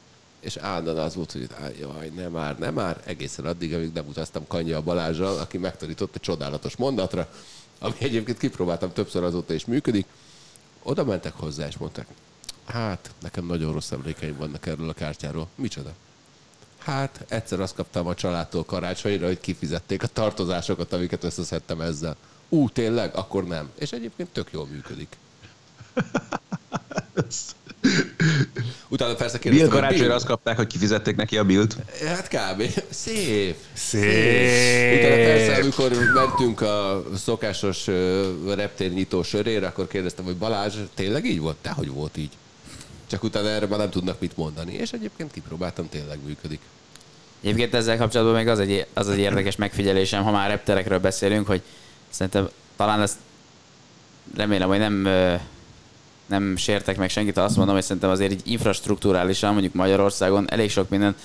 És 0.41 0.57
állandóan 0.57 0.97
az 0.97 1.15
volt, 1.15 1.31
hogy 1.31 1.47
"Á, 1.61 1.67
jaj, 1.79 2.11
nem 2.15 2.31
már, 2.31 2.59
nem 2.59 2.73
már, 2.73 3.01
egészen 3.05 3.45
addig, 3.45 3.73
amíg 3.73 3.91
nem 3.93 4.07
utaztam 4.07 4.47
Kanya 4.47 4.81
Balázsral, 4.81 5.37
aki 5.37 5.57
megtanított 5.57 6.15
egy 6.15 6.21
csodálatos 6.21 6.75
mondatra, 6.75 7.29
ami 7.79 7.93
egyébként 7.97 8.37
kipróbáltam 8.37 8.93
többször 8.93 9.23
azóta 9.23 9.53
is 9.53 9.65
működik. 9.65 10.05
Oda 10.83 11.03
mentek 11.03 11.33
hozzá, 11.33 11.67
és 11.67 11.77
mondták, 11.77 12.07
hát, 12.65 13.11
nekem 13.21 13.45
nagyon 13.45 13.73
rossz 13.73 13.91
emlékeim 13.91 14.37
vannak 14.37 14.65
erről 14.65 14.89
a 14.89 14.93
kártyáról. 14.93 15.47
Micsoda? 15.55 15.93
Hát, 16.77 17.25
egyszer 17.27 17.59
azt 17.59 17.75
kaptam 17.75 18.07
a 18.07 18.13
családtól 18.15 18.65
karácsonyra, 18.65 19.25
hogy 19.25 19.39
kifizették 19.39 20.03
a 20.03 20.07
tartozásokat, 20.07 20.93
amiket 20.93 21.23
összeszedtem 21.23 21.81
ezzel. 21.81 22.15
Ú, 22.49 22.69
tényleg? 22.69 23.15
Akkor 23.15 23.47
nem. 23.47 23.71
És 23.75 23.91
egyébként 23.91 24.29
tök 24.29 24.51
jól 24.51 24.65
működik. 24.65 25.17
Utána 28.87 29.13
persze 29.13 29.37
Bill 29.37 29.41
kérdeztem, 29.41 29.69
hogy 29.69 29.79
karácsonyra 29.79 30.05
Bill? 30.05 30.15
azt 30.15 30.25
kapták, 30.25 30.55
hogy 30.55 30.67
kifizették 30.67 31.15
neki 31.15 31.37
a 31.37 31.43
bilt. 31.43 31.77
Hát 32.05 32.27
kb. 32.27 32.63
Szép. 32.89 33.55
Szép. 33.73 34.99
Utána 34.99 35.15
persze, 35.15 35.61
amikor 35.61 35.91
mentünk 36.13 36.61
a 36.61 37.03
szokásos 37.15 37.87
reptér 38.55 38.93
nyitó 38.93 39.23
sörére, 39.23 39.67
akkor 39.67 39.87
kérdeztem, 39.87 40.25
hogy 40.25 40.35
Balázs, 40.35 40.75
tényleg 40.93 41.25
így 41.25 41.39
volt? 41.39 41.55
Te, 41.61 41.69
hogy 41.69 41.89
volt 41.89 42.17
így? 42.17 42.31
Csak 43.07 43.23
utána 43.23 43.49
erre 43.49 43.65
már 43.65 43.79
nem 43.79 43.89
tudnak 43.89 44.19
mit 44.19 44.37
mondani. 44.37 44.73
És 44.73 44.91
egyébként 44.91 45.31
kipróbáltam, 45.31 45.89
tényleg 45.89 46.19
működik. 46.25 46.59
Egyébként 47.41 47.73
ezzel 47.73 47.97
kapcsolatban 47.97 48.35
még 48.35 48.47
az 48.47 48.59
egy, 48.59 48.85
az 48.93 49.09
egy 49.09 49.19
érdekes 49.19 49.55
megfigyelésem, 49.55 50.23
ha 50.23 50.31
már 50.31 50.49
repterekről 50.49 50.99
beszélünk, 50.99 51.47
hogy 51.47 51.61
szerintem 52.09 52.49
talán 52.75 53.01
ezt 53.01 53.17
remélem, 54.35 54.67
hogy 54.67 54.79
nem, 54.79 55.07
nem 56.31 56.55
sértek 56.55 56.97
meg 56.97 57.09
senkit, 57.09 57.37
azt 57.37 57.55
mondom, 57.55 57.75
hogy 57.75 57.83
szerintem 57.83 58.09
azért 58.09 58.31
így 58.31 58.41
infrastruktúrálisan, 58.43 59.51
mondjuk 59.51 59.73
Magyarországon 59.73 60.51
elég 60.51 60.69
sok 60.69 60.89
minden 60.89 61.15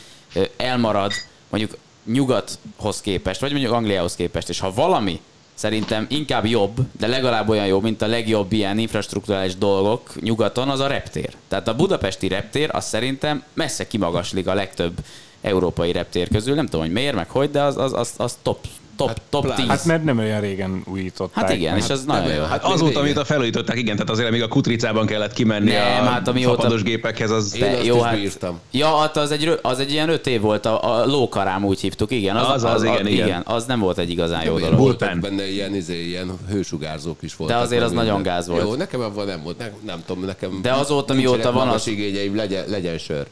elmarad, 0.57 1.13
mondjuk 1.49 1.77
nyugathoz 2.05 3.01
képest, 3.01 3.41
vagy 3.41 3.51
mondjuk 3.51 3.73
Angliához 3.73 4.15
képest, 4.15 4.49
és 4.49 4.59
ha 4.59 4.73
valami 4.73 5.21
szerintem 5.55 6.07
inkább 6.09 6.47
jobb, 6.47 6.77
de 6.99 7.07
legalább 7.07 7.49
olyan 7.49 7.67
jó, 7.67 7.81
mint 7.81 8.03
a 8.03 8.07
legjobb 8.07 8.53
ilyen 8.53 8.79
infrastruktúrális 8.79 9.57
dolgok 9.57 10.21
nyugaton, 10.21 10.69
az 10.69 10.81
a 10.81 10.87
reptér. 10.87 11.35
Tehát 11.49 11.69
a 11.69 11.77
budapesti 11.77 12.29
reptér, 12.29 12.71
az 12.73 12.85
szerintem 12.85 13.43
messze 13.55 13.87
kimagaslik 13.87 14.47
a 14.47 14.55
legtöbb 14.55 14.93
európai 15.41 15.93
reptér 15.93 16.29
közül. 16.29 16.55
Nem 16.55 16.65
tudom, 16.65 16.81
hogy 16.81 16.93
miért, 16.93 17.15
meg 17.15 17.31
hogy, 17.31 17.51
de 17.51 17.63
az, 17.63 17.77
az, 17.77 17.93
az, 17.93 18.13
az 18.17 18.39
top, 18.43 18.67
top, 18.97 19.09
Hát 19.09 19.21
top 19.31 19.43
pláne. 19.45 19.61
10. 19.61 19.69
Hát 19.71 19.85
mert 19.85 20.05
nem 20.05 20.19
olyan 20.19 20.41
régen 20.41 20.83
újították. 20.87 21.45
Hát 21.45 21.53
igen, 21.55 21.73
meg. 21.75 21.83
és 21.83 21.91
az 21.91 22.05
nagyon 22.05 22.33
jó. 22.35 22.41
hát 22.43 22.49
Hát 22.51 22.65
azóta, 22.65 23.01
amit 23.01 23.17
a 23.17 23.25
felújították, 23.25 23.77
igen, 23.79 23.97
tehát 23.97 24.11
azért 24.11 24.31
még 24.31 24.43
a 24.43 24.49
kutricában 24.49 25.07
kellett 25.07 25.33
kimenni 25.33 25.71
Nem, 25.71 26.03
a 26.07 26.09
hát 26.09 26.29
amióta- 26.29 26.55
fapados 26.57 26.83
gépekhez, 26.83 27.31
az... 27.31 27.57
Én 27.85 27.93
azt 27.93 28.13
is 28.15 28.21
bírtam. 28.21 28.59
Ja, 28.71 28.97
hát 28.97 29.17
az 29.17 29.31
egy, 29.31 29.59
az 29.63 29.79
egy 29.79 29.93
ilyen 29.93 30.09
öt 30.09 30.27
év 30.27 30.41
volt, 30.41 30.67
a, 30.67 31.01
a 31.01 31.07
lókarám 31.07 31.65
úgy 31.65 31.81
hívtuk, 31.81 32.11
igen. 32.11 32.37
Az, 32.37 32.65
az, 32.65 32.83
igen, 32.83 33.07
igen. 33.07 33.27
igen. 33.27 33.43
az 33.45 33.65
nem 33.65 33.81
volt 33.81 33.99
egy 33.99 34.11
igazán 34.11 34.45
jó 34.45 34.53
Jó, 34.53 34.59
dolog. 34.59 34.79
voltak 34.79 34.99
Bullpen. 35.11 35.21
benne 35.37 35.51
ilyen, 35.51 35.75
izé, 35.75 36.07
ilyen 36.07 36.31
hősugárzók 36.51 37.23
is 37.23 37.37
voltak. 37.37 37.57
De 37.57 37.63
azért 37.63 37.83
az 37.83 37.93
nagyon 37.93 38.23
gáz 38.23 38.47
volt. 38.49 38.63
Jó, 38.63 38.75
nekem 38.75 39.01
abban 39.01 39.27
nem 39.27 39.43
volt, 39.43 39.59
nem, 39.59 39.71
nem 39.87 40.03
tudom, 40.07 40.25
nekem 40.25 40.59
De 40.63 40.73
azóta, 40.73 41.15
mióta 41.15 41.53
van 41.53 41.69
az- 41.69 41.87
igényeim, 41.87 42.37
legyen, 42.37 42.65
legyen 42.69 42.99
sör. 42.99 43.27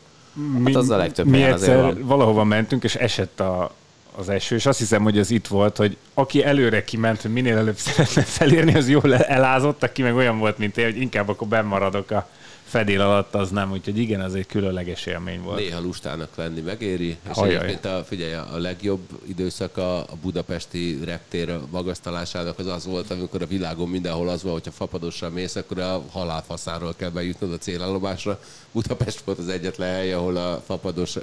mi, 0.59 0.75
az 0.75 0.91
a 0.91 0.97
legtöbb 0.97 1.27
mi 1.27 1.43
egyszer 1.43 2.03
valahova 2.05 2.45
mentünk, 2.45 2.85
és 2.85 2.95
esett 2.95 3.41
a, 3.41 3.75
az 4.17 4.29
eső, 4.29 4.55
és 4.55 4.67
azt 4.67 4.79
hiszem, 4.79 5.03
hogy 5.03 5.19
ez 5.19 5.31
itt 5.31 5.47
volt, 5.47 5.77
hogy 5.77 5.97
aki 6.15 6.45
előre 6.45 6.85
kiment, 6.85 7.23
hogy 7.23 7.33
minél 7.33 7.57
előbb 7.57 7.77
szeretne 7.87 8.23
felérni, 8.23 8.75
az 8.75 8.89
jól 8.89 9.15
elázott, 9.17 9.83
aki 9.83 10.03
meg 10.03 10.15
olyan 10.15 10.39
volt, 10.39 10.59
mint 10.59 10.79
én, 10.79 10.85
hogy 10.85 11.01
inkább 11.01 11.29
akkor 11.29 11.49
bemaradok 11.49 12.11
a 12.11 12.29
fedél 12.75 13.01
alatt, 13.01 13.35
az 13.35 13.51
nem. 13.51 13.73
Úgyhogy 13.73 13.99
igen, 13.99 14.21
ez 14.21 14.33
egy 14.33 14.47
különleges 14.47 15.07
élmény 15.07 15.43
volt. 15.43 15.59
Néha 15.59 15.81
lustának 15.81 16.37
lenni 16.37 16.61
megéri, 16.61 17.17
és 17.31 17.37
Ajaj. 17.37 17.55
egyébként 17.55 17.85
a, 17.85 18.05
figyelj, 18.05 18.33
a 18.33 18.59
legjobb 18.59 19.09
időszaka 19.27 20.05
a 20.05 20.17
budapesti 20.23 20.99
reptér 21.05 21.59
magasztalásának 21.71 22.59
az 22.59 22.67
az 22.67 22.87
volt, 22.87 23.11
amikor 23.11 23.43
a 23.43 23.47
világon 23.47 23.89
mindenhol 23.89 24.29
az 24.29 24.43
van, 24.43 24.53
hogyha 24.53 24.71
fapadossal 24.71 25.31
mész, 25.31 25.57
akkor 25.57 25.79
a 25.79 26.03
halálfaszáról 26.11 26.95
kell 26.97 27.11
bejutnod 27.11 27.53
a 27.53 27.59
célállomásra. 27.59 28.41
Budapest 28.73 29.21
volt 29.21 29.39
az 29.39 29.49
egyetlen 29.49 29.95
hely, 29.95 30.13
ahol 30.13 30.37
a 30.37 30.63
fapados 30.67 31.17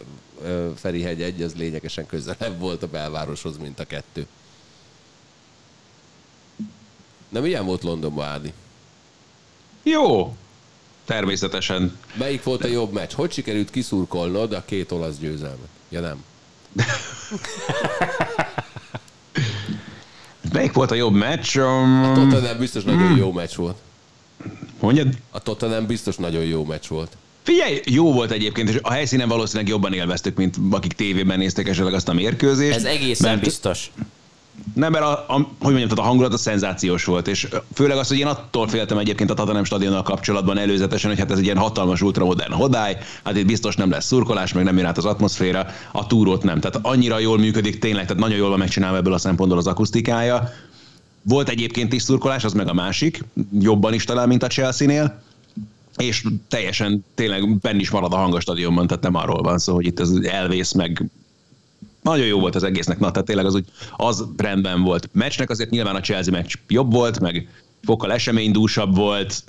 Ferihegy 0.76 1.22
egy, 1.22 1.42
az 1.42 1.56
lényegesen 1.56 2.06
közelebb 2.06 2.60
volt 2.60 2.84
a 2.84 2.88
belvároshoz, 2.88 3.58
mint 3.58 3.80
a 3.80 3.86
kettő. 3.86 4.26
Na 7.30 7.40
milyen 7.40 7.66
volt 7.66 7.84
Londonban, 7.84 8.28
Ádi? 8.28 8.54
Jó! 9.84 10.36
Természetesen. 11.12 11.98
Melyik 12.18 12.44
volt 12.44 12.64
a 12.64 12.68
jobb 12.68 12.92
meccs? 12.94 13.12
Hogy 13.14 13.32
sikerült 13.32 13.70
kiszurkolnod 13.70 14.54
a 14.54 14.64
két 14.66 14.92
olasz 14.92 15.16
győzelmet? 15.20 15.68
Ja 15.90 16.00
nem. 16.00 16.24
Melyik 20.54 20.74
volt 20.74 20.92
a 20.92 20.96
jobb 20.96 21.14
meccs? 21.14 21.58
Um, 21.58 22.12
Tottenham 22.14 22.58
biztos 22.58 22.84
nagyon 22.84 23.18
jó 23.18 23.32
meccs 23.32 23.56
volt. 23.56 23.78
mondjad? 24.80 25.08
A 25.32 25.40
Tottenham 25.40 25.86
biztos 25.86 26.16
nagyon 26.16 26.44
jó 26.44 26.66
meccs 26.66 26.88
volt. 26.88 27.18
Figyelj, 27.44 27.82
jó 27.86 28.14
volt 28.14 28.32
egyébként, 28.32 28.70
és 28.70 28.80
a 28.82 28.92
helyszínen 28.92 29.28
valószínűleg 29.28 29.68
jobban 29.70 29.94
élveztük, 29.94 30.38
mint 30.38 30.56
akik 30.72 30.94
tévében 30.94 31.38
nézték 31.38 31.68
esetleg 31.68 31.94
azt 31.94 32.08
a 32.10 32.14
mérkőzést. 32.14 32.76
Ez 32.76 32.84
egészen 32.84 33.30
mert- 33.30 33.44
biztos. 33.44 33.92
Nem, 34.74 34.92
mert 34.92 35.04
a, 35.04 35.12
a, 35.12 35.34
hogy 35.36 35.48
mondjam, 35.60 35.88
tehát 35.88 35.98
a 35.98 36.08
hangulat 36.08 36.34
a 36.34 36.38
szenzációs 36.38 37.06
volt, 37.06 37.28
és 37.28 37.48
főleg 37.74 37.98
az, 37.98 38.08
hogy 38.08 38.18
én 38.18 38.28
attól 38.28 38.68
féltem 38.68 38.98
egyébként 38.98 39.30
a 39.30 39.34
Tottenham 39.34 39.64
stadionnal 39.64 40.04
kapcsolatban 40.04 40.58
előzetesen, 40.58 41.10
hogy 41.10 41.20
hát 41.20 41.32
ez 41.32 41.38
egy 41.38 41.44
ilyen 41.44 41.58
hatalmas 41.58 42.02
ultramodern 42.02 42.54
hodály, 42.54 42.98
hát 43.24 43.38
itt 43.38 43.46
biztos 43.46 43.76
nem 43.76 43.90
lesz 43.90 44.06
szurkolás, 44.06 44.54
meg 44.54 44.64
nem 44.64 44.78
jön 44.78 44.86
át 44.86 44.98
az 44.98 45.06
atmoszféra, 45.06 45.66
a 45.92 46.08
túrót 46.08 46.44
nem. 46.44 46.60
Tehát 46.60 46.80
annyira 46.82 47.20
jól 47.20 47.38
működik 47.38 47.80
tényleg, 47.80 48.06
tehát 48.06 48.22
nagyon 48.22 48.38
jól 48.38 48.50
van 48.50 48.58
megcsinálva 48.58 48.98
ebből 48.98 49.14
a 49.14 49.18
szempontból 49.18 49.58
az 49.58 49.68
akusztikája. 49.68 50.50
Volt 51.22 51.50
egyébként 51.50 51.94
is 51.94 52.02
szurkolás, 52.02 52.44
az 52.44 52.54
meg 52.54 52.70
a 52.70 52.74
másik, 52.74 53.24
jobban 53.60 53.94
is 53.94 54.04
talán, 54.04 54.28
mint 54.28 54.44
a 54.44 54.48
Chelsea-nél, 54.48 55.22
és 55.98 56.24
teljesen 56.48 57.06
tényleg 57.16 57.58
benn 57.58 57.80
is 57.80 57.90
marad 57.90 58.14
a 58.14 58.18
hang 58.18 58.36
a 58.36 58.40
stadionban, 58.40 58.88
tehát 58.88 59.04
nem 59.04 59.16
arról 59.16 59.42
van 59.42 59.58
szó, 59.58 59.74
hogy 59.74 59.86
itt 59.86 60.00
ez 60.00 60.12
elvész 60.24 60.72
meg 60.72 61.10
nagyon 62.02 62.26
jó 62.26 62.40
volt 62.40 62.56
az 62.56 62.64
egésznek, 62.64 63.00
na, 63.00 63.12
tehát 63.12 63.28
tényleg 63.28 63.46
az, 63.46 63.56
úgy, 63.56 63.66
az 63.96 64.26
rendben 64.38 64.82
volt. 64.82 65.10
Meccsnek 65.12 65.50
azért 65.50 65.70
nyilván 65.70 65.96
a 65.96 66.00
Chelsea 66.00 66.32
meccs 66.32 66.54
jobb 66.68 66.92
volt, 66.92 67.20
meg 67.20 67.50
fokkal 67.84 68.12
eseménydúsabb 68.12 68.96
volt, 68.96 69.44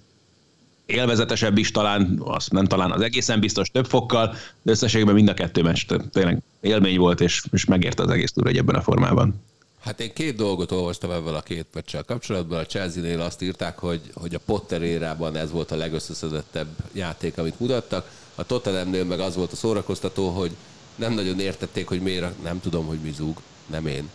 élvezetesebb 0.87 1.59
is 1.59 1.71
talán, 1.71 2.21
azt 2.25 2.52
nem 2.52 2.64
talán 2.64 2.90
az 2.90 3.00
egészen 3.00 3.40
biztos 3.40 3.71
több 3.71 3.87
fokkal, 3.87 4.35
de 4.62 4.71
összességében 4.71 5.14
mind 5.14 5.28
a 5.28 5.35
kettő 5.35 5.62
meccs 5.62 5.85
tényleg 6.12 6.42
élmény 6.61 6.99
volt, 6.99 7.21
és, 7.21 7.42
és 7.52 7.64
megérte 7.64 8.02
az 8.02 8.11
egész 8.11 8.32
túra 8.32 8.49
egy 8.49 8.56
ebben 8.56 8.75
a 8.75 8.82
formában. 8.82 9.35
Hát 9.80 10.00
én 10.00 10.12
két 10.12 10.37
dolgot 10.37 10.73
olvastam 10.73 11.11
ebből 11.11 11.35
a 11.35 11.40
két 11.40 11.66
meccsel 11.73 12.02
kapcsolatban. 12.02 12.59
A 12.59 12.66
Chelsea-nél 12.66 13.21
azt 13.21 13.42
írták, 13.42 13.78
hogy, 13.78 14.00
hogy 14.14 14.35
a 14.35 14.40
Potter 14.44 14.82
érában 14.82 15.37
ez 15.37 15.50
volt 15.50 15.71
a 15.71 15.76
legösszeszedettebb 15.76 16.68
játék, 16.92 17.38
amit 17.38 17.61
mutattak. 17.61 18.11
A 18.35 18.44
Tottenhamnél 18.44 19.04
meg 19.04 19.21
az 19.21 19.37
volt 19.37 19.52
a 19.52 19.56
szórakoztató, 19.56 20.28
hogy 20.28 20.50
nem 20.95 21.13
nagyon 21.13 21.41
értették, 21.41 21.89
hogy 21.89 22.01
miért, 22.01 22.43
nem 22.43 22.61
tudom, 22.61 22.87
hogy 22.87 22.99
mi 22.99 23.13
zúg, 23.17 23.41
nem 23.67 23.87
én. 23.87 24.09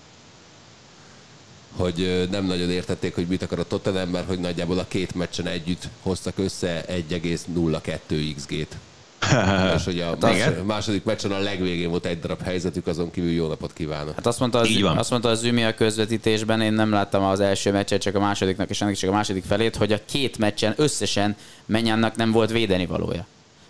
Hogy 1.75 2.27
nem 2.31 2.45
nagyon 2.45 2.69
értették, 2.69 3.15
hogy 3.15 3.27
mit 3.27 3.41
akar 3.41 3.59
a 3.59 3.67
Tottenham, 3.67 4.09
mert 4.09 4.27
hogy 4.27 4.39
nagyjából 4.39 4.79
a 4.79 4.85
két 4.87 5.15
meccsen 5.15 5.47
együtt 5.47 5.87
hoztak 6.01 6.37
össze 6.37 6.85
1,02 6.89 8.33
XG-t. 8.35 8.77
És 9.75 9.83
hogy 9.83 9.99
a 9.99 10.17
más, 10.19 10.35
igen. 10.35 10.53
második 10.53 11.03
meccsen 11.03 11.31
a 11.31 11.39
legvégén 11.39 11.89
volt 11.89 12.05
egy 12.05 12.19
darab 12.19 12.41
helyzetük, 12.41 12.87
azon 12.87 13.11
kívül 13.11 13.31
jó 13.31 13.47
napot 13.47 13.73
kívánok. 13.73 14.15
Hát 14.15 14.25
azt 14.25 14.39
mondta, 14.39 14.59
az, 14.59 14.67
Így 14.67 14.81
van. 14.81 14.97
azt 14.97 15.09
mondta 15.09 15.29
az 15.29 15.39
Zümi 15.39 15.63
a 15.63 15.73
közvetítésben, 15.73 16.61
én 16.61 16.73
nem 16.73 16.91
láttam 16.91 17.23
az 17.23 17.39
első 17.39 17.71
meccset, 17.71 18.01
csak 18.01 18.15
a 18.15 18.19
másodiknak, 18.19 18.69
és 18.69 18.81
ennek 18.81 18.95
csak 18.95 19.09
a 19.09 19.13
második 19.13 19.43
felét, 19.43 19.75
hogy 19.75 19.91
a 19.91 19.99
két 20.05 20.37
meccsen 20.37 20.73
összesen 20.77 21.35
Menyannak 21.65 22.15
nem 22.15 22.31
volt 22.31 22.51
védeni 22.51 22.85
valója. 22.85 23.25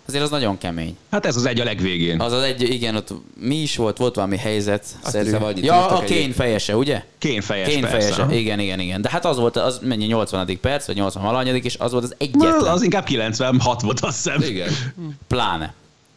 Azért 0.08 0.24
az 0.24 0.30
nagyon 0.30 0.58
kemény. 0.58 0.96
Hát 1.10 1.26
ez 1.26 1.36
az 1.36 1.44
egy 1.44 1.60
a 1.60 1.64
legvégén. 1.64 2.20
Az 2.20 2.32
az 2.32 2.42
egy, 2.42 2.62
igen, 2.62 2.96
ott 2.96 3.08
mi 3.40 3.54
is 3.54 3.76
volt, 3.76 3.96
volt 3.96 4.14
valami 4.14 4.36
helyzet. 4.36 4.84
szerű. 5.04 5.30
ja, 5.54 5.86
a 5.86 6.02
egyébként. 6.02 6.34
fejese, 6.34 6.76
ugye? 6.76 7.04
Kén 7.18 7.40
fejes, 7.40 7.74
Kane 7.74 7.88
persze. 7.88 8.12
fejese, 8.12 8.34
igen, 8.34 8.58
igen, 8.58 8.80
igen. 8.80 9.00
De 9.02 9.08
hát 9.10 9.24
az 9.24 9.36
volt, 9.36 9.56
az 9.56 9.78
mennyi 9.82 10.04
80. 10.06 10.58
perc, 10.60 10.86
vagy 10.86 10.96
80 10.96 11.22
valanyadik, 11.22 11.64
és 11.64 11.76
az 11.78 11.92
volt 11.92 12.04
az 12.04 12.10
Na, 12.10 12.16
egyetlen. 12.18 12.72
Az 12.72 12.82
inkább 12.82 13.04
96 13.04 13.82
volt, 13.82 14.00
azt 14.00 14.16
hiszem. 14.16 14.42
Igen. 14.42 14.68
Pláne. 15.26 15.74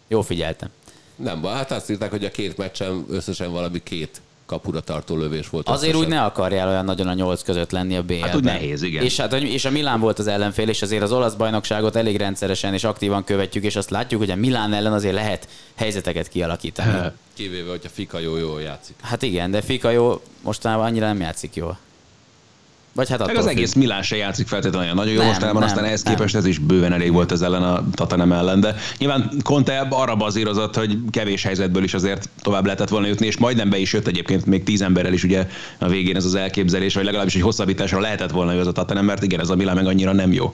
Jó 0.07 0.21
figyeltem. 0.21 0.69
Nem, 1.15 1.41
baj, 1.41 1.53
hát 1.53 1.71
azt 1.71 1.89
írták, 1.89 2.09
hogy 2.09 2.25
a 2.25 2.31
két 2.31 2.57
meccsen 2.57 3.05
összesen 3.09 3.51
valami 3.51 3.83
két 3.83 4.21
kapura 4.51 4.79
tartó 4.79 5.17
lövés 5.17 5.49
volt. 5.49 5.69
Azért 5.69 5.93
összesen. 5.93 6.09
úgy 6.09 6.13
ne 6.13 6.23
akarjál 6.23 6.67
olyan 6.67 6.85
nagyon 6.85 7.07
a 7.07 7.13
nyolc 7.13 7.43
között 7.43 7.71
lenni 7.71 7.95
a 7.95 8.01
BL-ben. 8.03 8.21
Hát 8.21 8.35
úgy 8.35 8.43
nehéz, 8.43 8.81
igen. 8.81 9.03
És, 9.03 9.17
hát, 9.17 9.33
és 9.33 9.65
a 9.65 9.69
Milán 9.69 9.99
volt 9.99 10.19
az 10.19 10.27
ellenfél, 10.27 10.69
és 10.69 10.81
azért 10.81 11.01
az 11.01 11.11
olasz 11.11 11.33
bajnokságot 11.33 11.95
elég 11.95 12.17
rendszeresen 12.17 12.73
és 12.73 12.83
aktívan 12.83 13.23
követjük, 13.23 13.63
és 13.63 13.75
azt 13.75 13.89
látjuk, 13.89 14.19
hogy 14.19 14.31
a 14.31 14.35
Milán 14.35 14.73
ellen 14.73 14.93
azért 14.93 15.13
lehet 15.13 15.47
helyzeteket 15.75 16.27
kialakítani. 16.27 17.11
Kivéve, 17.33 17.69
hogyha 17.69 17.89
Fika 17.89 18.19
jó 18.19 18.37
jól 18.37 18.61
játszik. 18.61 18.95
Hát 19.01 19.21
igen, 19.21 19.51
de 19.51 19.61
Fika 19.61 19.89
jó 19.89 20.21
mostanában 20.41 20.85
annyira 20.85 21.05
nem 21.05 21.19
játszik 21.19 21.55
jól. 21.55 21.77
Vagy 22.93 23.09
hát 23.09 23.25
Meg 23.25 23.35
az 23.35 23.45
függ. 23.45 23.51
egész 23.51 23.73
Milán 23.73 24.01
se 24.01 24.15
játszik 24.15 24.47
feltétlenül 24.47 24.81
olyan 24.81 24.95
nagyon 24.95 25.13
jó 25.13 25.19
Nem, 25.19 25.27
mostában, 25.27 25.53
nem, 25.53 25.63
aztán 25.63 25.83
ehhez 25.83 26.03
nem. 26.03 26.13
képest 26.13 26.35
ez 26.35 26.45
is 26.45 26.57
bőven 26.57 26.93
elég 26.93 27.11
volt 27.11 27.31
ez 27.31 27.41
ellen 27.41 27.63
a 27.63 27.83
Tatanem 27.93 28.31
ellen, 28.31 28.59
de 28.59 28.75
nyilván 28.97 29.31
Conte 29.43 29.87
arra 29.89 30.15
bazírozott, 30.15 30.75
hogy 30.75 30.97
kevés 31.09 31.43
helyzetből 31.43 31.83
is 31.83 31.93
azért 31.93 32.29
tovább 32.41 32.63
lehetett 32.63 32.89
volna 32.89 33.07
jutni, 33.07 33.25
és 33.25 33.37
majdnem 33.37 33.69
be 33.69 33.77
is 33.77 33.93
jött 33.93 34.07
egyébként 34.07 34.45
még 34.45 34.63
tíz 34.63 34.81
emberrel 34.81 35.13
is 35.13 35.23
ugye 35.23 35.47
a 35.77 35.87
végén 35.87 36.15
ez 36.15 36.25
az 36.25 36.35
elképzelés, 36.35 36.93
vagy 36.93 37.03
legalábbis 37.03 37.35
egy 37.35 37.41
hosszabbításra 37.41 37.99
lehetett 37.99 38.31
volna 38.31 38.53
jó 38.53 38.59
ez 38.59 38.67
a 38.67 38.71
Tatanem, 38.71 39.05
mert 39.05 39.23
igen, 39.23 39.39
ez 39.39 39.49
a 39.49 39.55
Milán 39.55 39.75
meg 39.75 39.85
annyira 39.85 40.11
nem 40.11 40.31
jó. 40.31 40.53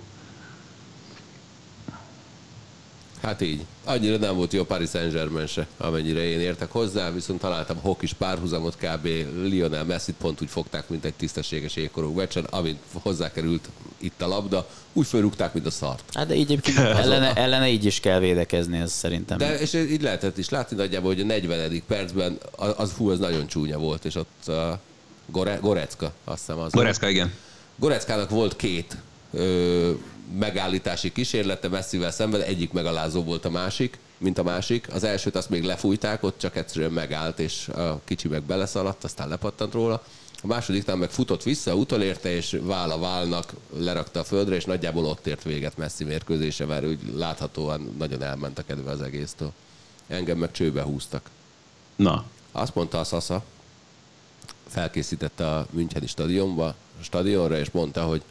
Hát 3.28 3.42
így. 3.42 3.66
Annyira 3.84 4.18
nem 4.18 4.36
volt 4.36 4.54
jó 4.54 4.62
a 4.62 4.66
Paris 4.66 4.90
Saint-Germain 4.90 5.48
se, 5.48 5.68
amennyire 5.78 6.24
én 6.24 6.40
értek 6.40 6.72
hozzá, 6.72 7.12
viszont 7.12 7.40
találtam 7.40 7.78
hokis 7.82 8.14
párhuzamot, 8.14 8.78
kb. 8.78 9.08
Lionel 9.44 9.84
Messi 9.84 10.14
pont 10.14 10.42
úgy 10.42 10.50
fogták, 10.50 10.90
mint 10.90 11.06
egy 11.06 11.14
tisztességes 11.14 11.76
ékorú 11.76 12.14
meccsen, 12.14 12.44
amint 12.44 12.78
hozzákerült 13.02 13.70
itt 13.98 14.22
a 14.22 14.28
labda, 14.28 14.68
úgy 14.94 15.08
fölrúgták, 15.08 15.54
mint 15.54 15.66
a 15.66 15.70
szart. 15.72 16.04
Hát 16.14 16.28
de 16.28 16.36
így 16.36 16.42
egyébként 16.42 16.78
ellene, 17.04 17.34
ellene 17.34 17.70
így 17.70 17.86
is 17.86 18.00
kell 18.00 18.20
védekezni, 18.20 18.78
ez 18.78 18.92
szerintem. 18.92 19.38
De 19.38 19.60
és 19.60 19.74
így 19.74 20.02
lehetett 20.02 20.38
is 20.38 20.50
látni 20.50 20.76
nagyjából, 20.76 21.14
hogy 21.14 21.22
a 21.22 21.26
40. 21.26 21.84
percben 21.88 22.38
az, 22.56 22.74
az 22.78 22.92
fú, 22.92 23.10
az 23.10 23.20
nagyon 23.20 23.48
csúnya 23.48 23.78
volt, 23.78 24.06
és 24.06 24.16
ott 24.16 24.44
uh, 24.48 24.56
Gore, 25.26 25.60
Gorecka, 25.62 26.14
azt 26.24 26.40
hiszem 26.40 26.60
az. 26.60 26.72
Goretzka, 26.72 27.10
igen. 27.10 27.34
Goreckának 27.76 28.30
volt 28.30 28.56
két 28.56 28.98
ö, 29.32 29.92
megállítási 30.40 31.12
kísérlete 31.12 31.68
Messivel 31.68 32.12
szemben, 32.12 32.42
egyik 32.42 32.72
megalázó 32.72 33.24
volt 33.24 33.46
a 33.46 33.50
másik, 33.50 33.98
mint 34.18 34.38
a 34.38 34.44
másik. 34.44 34.94
Az 34.94 35.04
elsőt 35.04 35.36
azt 35.36 35.50
még 35.50 35.64
lefújták, 35.64 36.24
ott 36.24 36.38
csak 36.38 36.56
egyszerűen 36.56 36.92
megállt, 36.92 37.40
és 37.40 37.68
a 37.68 38.02
kicsi 38.04 38.28
meg 38.28 38.44
beleszaladt, 38.44 39.04
aztán 39.04 39.28
lepattant 39.28 39.74
róla. 39.74 40.04
A 40.42 40.48
másodiknál 40.48 40.96
meg 40.96 41.10
futott 41.10 41.44
vissza, 41.44 41.76
utolérte, 41.76 42.30
és 42.30 42.58
vála 42.62 43.00
válnak 43.00 43.54
lerakta 43.78 44.20
a 44.20 44.24
földre, 44.24 44.56
és 44.56 44.66
nagyjából 44.66 45.06
ott 45.06 45.28
ért 45.28 45.44
véget 45.44 45.78
Messi 45.78 46.04
mérkőzése, 46.04 46.66
mert 46.66 46.86
úgy 46.86 47.00
láthatóan 47.14 47.96
nagyon 47.98 48.22
elment 48.22 48.58
a 48.58 48.64
kedve 48.64 48.92
az 48.92 49.02
egésztől. 49.02 49.52
Engem 50.08 50.38
meg 50.38 50.52
csőbe 50.52 50.82
húztak. 50.82 51.30
Na, 51.96 52.26
Azt 52.52 52.76
mondta 52.76 53.00
a 53.00 53.04
Sasa, 53.04 53.44
felkészítette 54.68 55.56
a 55.56 55.68
Müncheni 55.70 56.08
stadionba, 56.08 56.76
stadionra, 57.02 57.60
és 57.60 57.72
mondta, 57.72 58.04
hogy 58.04 58.22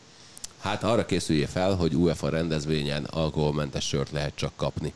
hát 0.66 0.82
arra 0.82 1.06
készülje 1.06 1.46
fel, 1.46 1.75
hogy 1.75 1.94
UEFA 1.94 2.28
rendezvényen 2.28 3.04
alkoholmentes 3.04 3.87
sört 3.88 4.11
lehet 4.11 4.32
csak 4.35 4.52
kapni. 4.56 4.92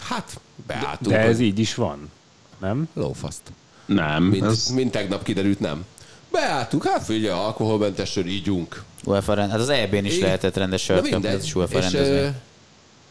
Hát, 0.00 0.40
beálltunk. 0.66 1.10
De 1.16 1.18
ez 1.18 1.36
hogy 1.36 1.44
így 1.44 1.58
is 1.58 1.74
van, 1.74 2.10
nem? 2.58 2.88
Lófaszt. 2.94 3.42
nem. 3.86 4.22
Mint, 4.24 4.44
Ez, 4.44 4.68
mint 4.68 4.90
tegnap 4.90 5.22
kiderült, 5.22 5.60
nem. 5.60 5.84
Beálltunk, 6.32 6.84
hát 6.86 7.04
figyelj, 7.04 7.38
alkoholmentes 7.40 8.10
sör, 8.10 8.26
ígyunk. 8.26 8.82
UEFA 9.04 9.34
rend, 9.34 9.50
hát 9.50 9.60
az 9.60 9.68
EB-n 9.68 10.04
is 10.04 10.12
Igen. 10.14 10.24
lehetett 10.26 10.56
rendes 10.56 10.86
Na 10.86 10.94
sört 10.94 11.08
kapni, 11.08 11.28
ez 11.28 11.44
is 11.44 11.54
UEFA 11.54 11.80
rendezvény. 11.80 12.16
ö, 12.24 12.28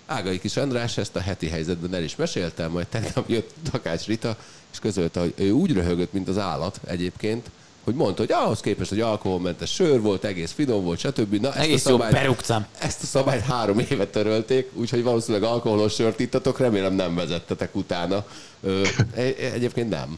Ágai 0.06 0.40
kis 0.40 0.58
András 0.58 0.98
ezt 0.98 1.16
a 1.16 1.20
heti 1.20 1.48
helyzetben 1.48 1.94
el 1.94 2.04
is 2.04 2.16
meséltem, 2.16 2.72
majd 2.72 2.88
tegnap 2.88 3.30
jött 3.30 3.54
Takács 3.72 4.06
Rita, 4.06 4.38
és 4.72 4.80
közölte, 4.80 5.20
hogy 5.20 5.34
ő 5.36 5.52
úgy 5.52 5.72
röhögött, 5.74 6.14
mint 6.14 6.28
az 6.28 6.38
állat 6.38 6.80
egyébként, 6.86 7.50
hogy 7.88 7.96
mondta, 7.96 8.22
hogy 8.22 8.32
ahhoz 8.32 8.60
képest, 8.60 8.90
hogy 8.90 9.00
alkoholmentes 9.02 9.74
sör 9.74 10.02
volt, 10.02 10.24
egész 10.24 10.52
finom 10.52 10.84
volt, 10.84 11.00
stb. 11.00 11.34
Na, 11.42 11.48
ezt 11.48 11.58
Egész 11.58 11.86
a 11.86 11.90
jó, 11.90 11.96
szabályt, 11.96 12.14
berúgtam. 12.14 12.66
Ezt 12.80 13.04
a 13.04 13.06
szabályt 13.06 13.42
három 13.42 13.80
évet 13.80 14.08
törölték, 14.08 14.70
úgyhogy 14.74 15.04
valószínűleg 15.04 15.50
alkoholos 15.50 15.94
sört 15.94 16.20
ittatok, 16.20 16.60
remélem 16.60 16.94
nem 16.94 17.16
vezettetek 17.16 17.76
utána. 17.76 18.26
Ö, 18.64 18.82
egy- 19.16 19.36
egyébként 19.54 19.90
nem. 19.90 20.18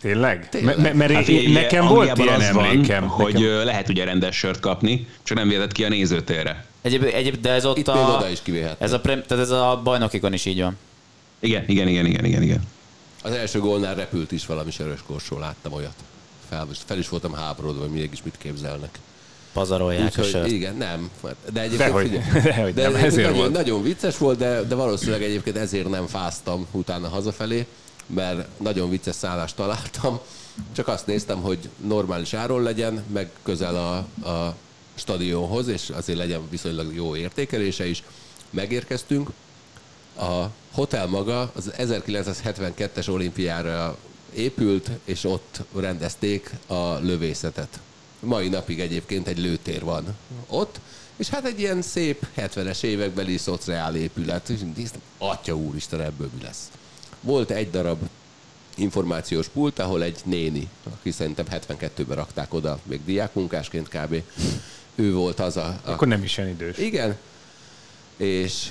Tényleg? 0.00 0.48
Tényleg. 0.48 0.78
M- 0.78 0.92
mert 0.94 1.12
Hát 1.12 1.28
én, 1.28 1.50
nekem 1.50 1.86
volt 1.86 2.18
ilyen 2.18 2.40
az 2.40 2.50
van, 2.52 2.64
emlékem. 2.64 3.08
hogy 3.08 3.32
nekem... 3.32 3.48
ö, 3.48 3.64
lehet 3.64 3.88
ugye 3.88 4.04
rendes 4.04 4.36
sört 4.36 4.60
kapni, 4.60 5.06
csak 5.22 5.36
nem 5.36 5.48
vihetett 5.48 5.72
ki 5.72 5.84
a 5.84 5.88
nézőtérre. 5.88 6.64
Egyéb, 6.82 7.02
egyéb, 7.02 7.40
de 7.40 7.50
ez 7.50 7.64
ott 7.66 7.78
Itt 7.78 7.88
a... 7.88 8.14
oda 8.16 8.28
is 8.28 8.42
kivéhetnek. 8.42 8.80
Ez 8.80 8.92
a, 8.92 9.00
prem, 9.00 9.22
tehát 9.26 9.44
ez 9.44 9.50
a 9.50 9.80
bajnokikon 9.84 10.32
is 10.32 10.44
így 10.44 10.60
van. 10.60 10.76
Igen, 11.40 11.64
igen, 11.66 11.88
igen, 11.88 12.06
igen, 12.06 12.24
igen, 12.24 12.42
igen. 12.42 12.62
Az 13.22 13.32
első 13.32 13.58
gólnál 13.58 13.94
repült 13.94 14.32
is 14.32 14.46
valami 14.46 14.70
sörös 14.70 14.98
korsó, 15.06 15.38
láttam 15.38 15.72
olyat. 15.72 15.94
Fel, 16.54 16.66
fel 16.86 16.98
is 16.98 17.08
voltam 17.08 17.32
háborodva, 17.32 17.80
hogy 17.80 17.90
mégis 17.90 18.22
mit 18.22 18.34
képzelnek. 18.38 18.98
Pazarolják 19.52 20.02
a 20.02 20.04
Úgyhogy 20.04 20.26
sört. 20.28 20.50
igen, 20.50 20.76
nem. 20.76 21.10
De 21.52 21.60
egyébként 21.60 21.90
Dehogy- 21.90 22.06
figyelj, 22.06 22.42
dehogy 22.54 22.74
de 22.74 22.82
nem, 22.82 22.90
egyébként 22.90 23.04
ezért 23.12 23.26
nagyon, 23.26 23.36
volt. 23.38 23.52
nagyon 23.52 23.82
vicces 23.82 24.18
volt, 24.18 24.38
de, 24.38 24.62
de 24.62 24.74
valószínűleg 24.74 25.22
egyébként 25.22 25.56
ezért 25.56 25.88
nem 25.88 26.06
fáztam 26.06 26.66
utána 26.70 27.08
hazafelé, 27.08 27.66
mert 28.06 28.48
nagyon 28.60 28.90
vicces 28.90 29.14
szállást 29.14 29.56
találtam. 29.56 30.18
Csak 30.72 30.88
azt 30.88 31.06
néztem, 31.06 31.40
hogy 31.40 31.58
normális 31.86 32.34
áron 32.34 32.62
legyen, 32.62 33.04
meg 33.12 33.30
közel 33.42 33.74
a, 33.76 33.96
a 34.30 34.54
stadionhoz, 34.94 35.68
és 35.68 35.90
azért 35.90 36.18
legyen 36.18 36.40
viszonylag 36.50 36.94
jó 36.94 37.16
értékelése 37.16 37.86
is. 37.86 38.02
Megérkeztünk, 38.50 39.30
a 40.18 40.44
hotel 40.72 41.06
maga 41.06 41.50
az 41.54 41.70
1972-es 41.78 43.10
olimpiára 43.10 43.96
épült, 44.34 44.90
és 45.04 45.24
ott 45.24 45.60
rendezték 45.76 46.50
a 46.66 46.94
lövészetet. 46.94 47.80
Mai 48.20 48.48
napig 48.48 48.80
egyébként 48.80 49.26
egy 49.28 49.38
lőtér 49.38 49.82
van 49.84 50.16
ott, 50.46 50.80
és 51.16 51.28
hát 51.28 51.44
egy 51.44 51.60
ilyen 51.60 51.82
szép 51.82 52.26
70-es 52.36 52.82
évekbeli 52.82 53.36
szociál 53.36 53.96
épület. 53.96 54.48
És 54.48 54.58
néztem, 54.76 55.00
atya 55.18 55.56
úristen, 55.56 56.00
ebből 56.00 56.30
mi 56.36 56.42
lesz. 56.42 56.70
Volt 57.20 57.50
egy 57.50 57.70
darab 57.70 57.98
információs 58.76 59.48
pult, 59.48 59.78
ahol 59.78 60.02
egy 60.02 60.18
néni, 60.24 60.68
aki 60.94 61.10
szerintem 61.10 61.46
72-ben 61.50 62.16
rakták 62.16 62.54
oda, 62.54 62.78
még 62.82 63.00
diákmunkásként 63.04 63.88
kb. 63.88 64.22
Ő 64.94 65.12
volt 65.12 65.40
az 65.40 65.56
a, 65.56 65.66
a 65.84 65.90
Akkor 65.90 66.08
nem 66.08 66.22
is 66.22 66.38
olyan 66.38 66.50
idős. 66.50 66.78
igen. 66.78 67.16
És 68.16 68.68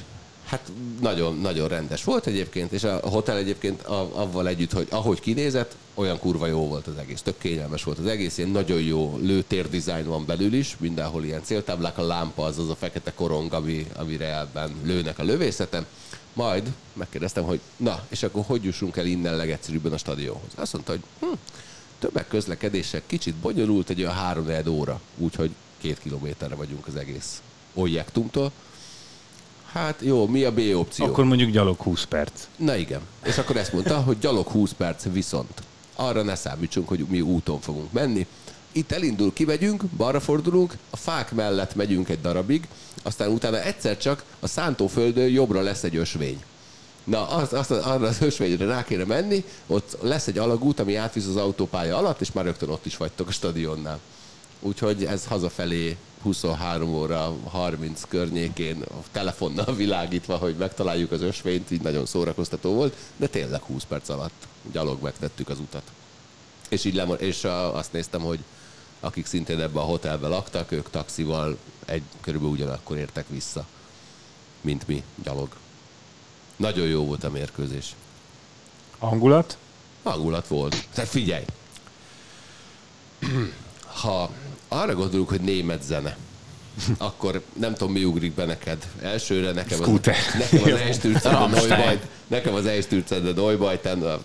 hát 0.54 0.72
nagyon, 1.02 1.39
nagyon 1.39 1.68
rendes 1.68 2.04
volt 2.04 2.28
egyébként, 2.28 2.72
és 2.72 2.84
a 2.84 3.10
hotel 3.10 3.38
egyébként 3.38 3.82
a- 3.82 4.20
avval 4.22 4.48
együtt, 4.48 4.72
hogy 4.72 4.88
ahogy 4.89 5.20
kinézett, 5.20 5.76
olyan 5.94 6.20
kurva 6.20 6.48
jó 6.48 6.68
volt 6.68 6.88
az 6.88 6.98
egész, 6.98 7.22
tök 7.22 7.38
kényelmes 7.38 7.84
volt 7.84 8.00
az 8.00 8.06
egész, 8.06 8.38
ilyen 8.38 8.50
nagyon 8.50 8.82
jó 8.82 9.18
lőtér 9.22 9.70
design 9.70 10.08
van 10.08 10.26
belül 10.26 10.54
is, 10.54 10.76
mindenhol 10.80 11.24
ilyen 11.24 11.44
céltáblák, 11.44 11.98
a 11.98 12.06
lámpa 12.06 12.44
az 12.44 12.60
az 12.60 12.70
a 12.70 12.76
fekete 12.76 13.13
korong, 13.13 13.54
ami, 13.54 13.88
amire 13.96 14.39
ebben 14.39 14.76
lőnek 14.84 15.20
a 15.20 15.24
lövészeten. 15.24 15.86
Majd 16.34 16.74
megkérdeztem, 16.94 17.44
hogy 17.44 17.60
na, 17.78 18.06
és 18.10 18.24
akkor 18.24 18.44
hogy 18.46 18.63
jussunk 18.63 18.98
el 18.98 19.06
innen 19.06 19.36
legegyszerűbben 19.36 19.94
a 19.94 19.98
stadionhoz? 19.98 20.52
Azt 20.56 20.74
mondta, 20.74 20.92
hogy 20.92 21.02
hm, 21.20 21.38
többek 22.00 22.28
közlekedések 22.28 23.04
kicsit 23.08 23.36
bonyolult, 23.36 23.89
egy 23.89 24.00
olyan 24.00 24.13
három 24.13 24.48
óra, 24.68 25.02
úgyhogy 25.18 25.52
két 25.78 26.00
kilométerre 26.00 26.56
vagyunk 26.56 26.88
az 26.88 26.96
egész 26.96 27.42
objektumtól. 27.74 28.52
Hát 29.74 30.02
jó, 30.02 30.28
mi 30.28 30.44
a 30.44 30.52
B 30.52 30.60
opció? 30.76 31.06
Akkor 31.06 31.24
mondjuk 31.24 31.50
gyalog 31.50 31.78
20 31.80 32.04
perc. 32.04 32.48
Na 32.56 32.76
igen. 32.76 33.02
És 33.26 33.38
akkor 33.38 33.58
ezt 33.58 33.74
mondta, 33.74 33.98
hogy 33.98 34.18
gyalog 34.20 34.48
20 34.48 34.72
perc 34.72 35.06
viszont. 35.12 35.64
Arra 35.96 36.22
ne 36.24 36.36
számítsunk, 36.36 36.88
hogy 36.88 37.06
mi 37.10 37.22
úton 37.22 37.60
fogunk 37.60 37.92
menni. 37.92 38.28
Itt 38.72 38.92
elindul, 38.92 39.34
kimegyünk, 39.34 39.84
balra 39.84 40.20
fordulunk, 40.20 40.78
a 40.90 40.98
fák 40.98 41.32
mellett 41.32 41.76
megyünk 41.76 42.10
egy 42.10 42.22
darabig, 42.22 42.68
aztán 43.04 43.30
utána 43.30 43.64
egyszer 43.64 43.98
csak 43.98 44.24
a 44.40 44.48
szántóföldön 44.48 45.28
jobbra 45.28 45.62
lesz 45.62 45.84
egy 45.84 45.96
ösvény. 45.96 46.44
Na, 47.04 47.28
az, 47.28 47.54
az, 47.54 47.72
arra 47.72 48.08
az 48.08 48.22
ösvényre 48.22 48.66
rá 48.66 48.84
kéne 48.84 49.04
menni, 49.04 49.44
ott 49.68 49.98
lesz 50.02 50.28
egy 50.28 50.38
alagút, 50.38 50.80
ami 50.80 50.96
átvisz 50.96 51.28
az 51.28 51.36
autópálya 51.36 51.98
alatt, 51.98 52.22
és 52.22 52.32
már 52.32 52.46
rögtön 52.46 52.70
ott 52.70 52.86
is 52.86 52.98
vagytok 52.98 53.28
a 53.28 53.32
stadionnál. 53.32 54.00
Úgyhogy 54.60 55.06
ez 55.06 55.26
hazafelé 55.26 55.98
23 56.24 56.94
óra 56.94 57.36
30 57.50 58.02
környékén 58.08 58.82
a 58.82 59.04
telefonnal 59.12 59.76
világítva, 59.84 60.38
hogy 60.38 60.56
megtaláljuk 60.56 61.12
az 61.12 61.22
ösvényt, 61.22 61.72
így 61.72 61.82
nagyon 61.82 62.06
szórakoztató 62.06 62.74
volt, 62.74 62.96
de 63.18 63.28
tényleg 63.28 63.62
20 63.62 63.84
perc 63.84 64.10
alatt 64.10 64.48
gyalog 64.72 65.02
megtettük 65.02 65.50
az 65.50 65.60
utat. 65.60 65.84
És 66.70 66.86
így 66.86 66.94
lemar- 66.94 67.22
és 67.22 67.44
azt 67.74 67.94
néztem, 67.94 68.22
hogy 68.22 68.40
akik 69.00 69.26
szintén 69.26 69.60
ebben 69.60 69.84
a 69.84 69.86
hotelben 69.86 70.30
laktak, 70.30 70.72
ők 70.72 70.90
taxival 70.90 71.58
egy, 71.86 72.04
körülbelül 72.22 72.56
ugyanakkor 72.56 72.98
értek 72.98 73.26
vissza, 73.30 73.66
mint 74.62 74.88
mi, 74.88 75.04
gyalog. 75.24 75.50
Nagyon 76.56 76.88
jó 76.88 77.06
volt 77.06 77.24
a 77.24 77.30
mérkőzés. 77.30 77.96
Hangulat? 78.98 79.58
Hangulat 80.04 80.48
volt. 80.48 80.88
Tehát 80.94 81.10
figyelj! 81.10 81.46
Ha 83.94 84.30
arra 84.82 84.96
gondolunk, 84.96 85.30
hogy 85.30 85.42
német 85.42 85.84
zene, 85.84 86.18
akkor 86.98 87.42
nem 87.60 87.74
tudom, 87.74 87.94
mi 87.94 88.04
ugrik 88.04 88.34
be 88.34 88.46
neked. 88.46 88.78
Elsőre 89.02 89.52
nekem 89.52 89.80
az, 89.80 89.86
Scooter. 89.86 90.16
nekem 90.38 90.74
az 90.74 90.80
Eistürzende 90.80 91.42
Neubajt, 91.42 92.00
nekem 92.28 92.54
az 92.54 92.66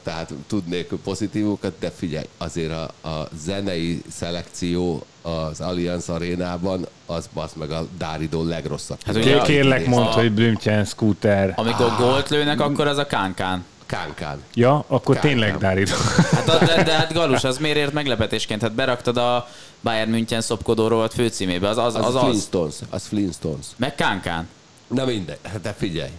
tehát 0.02 0.32
tudnék 0.46 0.86
pozitívukat, 1.04 1.72
de 1.78 1.90
figyelj, 1.90 2.26
azért 2.36 2.72
a, 2.72 3.08
a 3.08 3.28
zenei 3.44 4.02
szelekció 4.10 5.04
az 5.22 5.60
Allianz 5.60 6.08
arénában, 6.08 6.86
az 7.06 7.28
az 7.34 7.52
meg 7.54 7.70
a 7.70 7.86
Dáridó 7.98 8.44
legrosszabb. 8.44 8.98
Hát 9.04 9.16
ugye 9.16 9.40
Kérlek, 9.40 9.86
mondd, 9.86 10.06
hogy 10.06 10.32
Blümchen, 10.32 10.84
Scooter. 10.84 11.52
Amikor 11.56 11.94
gólt 11.98 12.28
lőnek, 12.28 12.60
akkor 12.60 12.86
az 12.86 12.98
a 12.98 13.06
kánkán. 13.06 13.64
Kánkán. 13.88 14.42
Ja, 14.54 14.84
akkor 14.86 15.14
Kár, 15.14 15.24
tényleg. 15.24 15.58
Dárid. 15.58 15.88
Hát, 16.30 16.48
a- 16.48 16.64
de, 16.64 16.82
de, 16.82 16.92
hát 16.92 17.12
Galus, 17.12 17.44
az 17.44 17.58
miért 17.58 17.76
ért 17.76 17.92
meglepetésként? 17.92 18.62
Hát 18.62 18.72
beraktad 18.72 19.16
a 19.16 19.48
Bayern 19.80 20.10
München 20.10 20.40
szopkodó 20.40 20.88
rovat 20.88 21.14
főcímébe, 21.14 21.68
az 21.68 21.78
az, 21.78 21.94
Az, 21.94 22.14
az. 22.14 22.20
Flintstones. 22.22 22.74
Az 22.90 23.06
Flintstones. 23.06 23.66
Meg 23.76 23.94
Kánkán. 23.94 24.48
Na 24.88 25.04
mindegy, 25.04 25.38
hát 25.42 25.60
de 25.60 25.72
figyelj. 25.78 26.10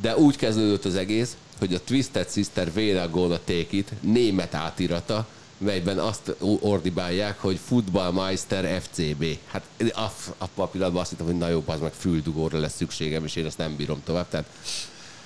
De 0.00 0.16
úgy 0.16 0.36
kezdődött 0.36 0.84
az 0.84 0.94
egész, 0.96 1.36
hogy 1.58 1.74
a 1.74 1.80
Twisted 1.84 2.30
Sister 2.30 2.72
Vera 2.72 3.08
Gonna 3.10 3.38
Take 3.44 3.66
It 3.70 3.92
német 4.00 4.54
átirata, 4.54 5.26
melyben 5.58 5.98
azt 5.98 6.34
ordibálják, 6.60 7.38
hogy 7.40 7.58
Futballmeister 7.66 8.80
FCB. 8.82 9.24
Hát 9.50 9.62
a, 9.94 10.06
a 10.54 10.66
pillanatban 10.66 11.00
azt 11.02 11.10
hittem, 11.10 11.26
hogy 11.26 11.38
na 11.38 11.48
jó, 11.48 11.62
az 11.66 11.80
meg 11.80 11.92
füldugóra 11.98 12.58
lesz 12.58 12.74
szükségem, 12.76 13.24
és 13.24 13.36
én 13.36 13.46
ezt 13.46 13.58
nem 13.58 13.76
bírom 13.76 14.02
tovább. 14.04 14.28
Tehát 14.28 14.46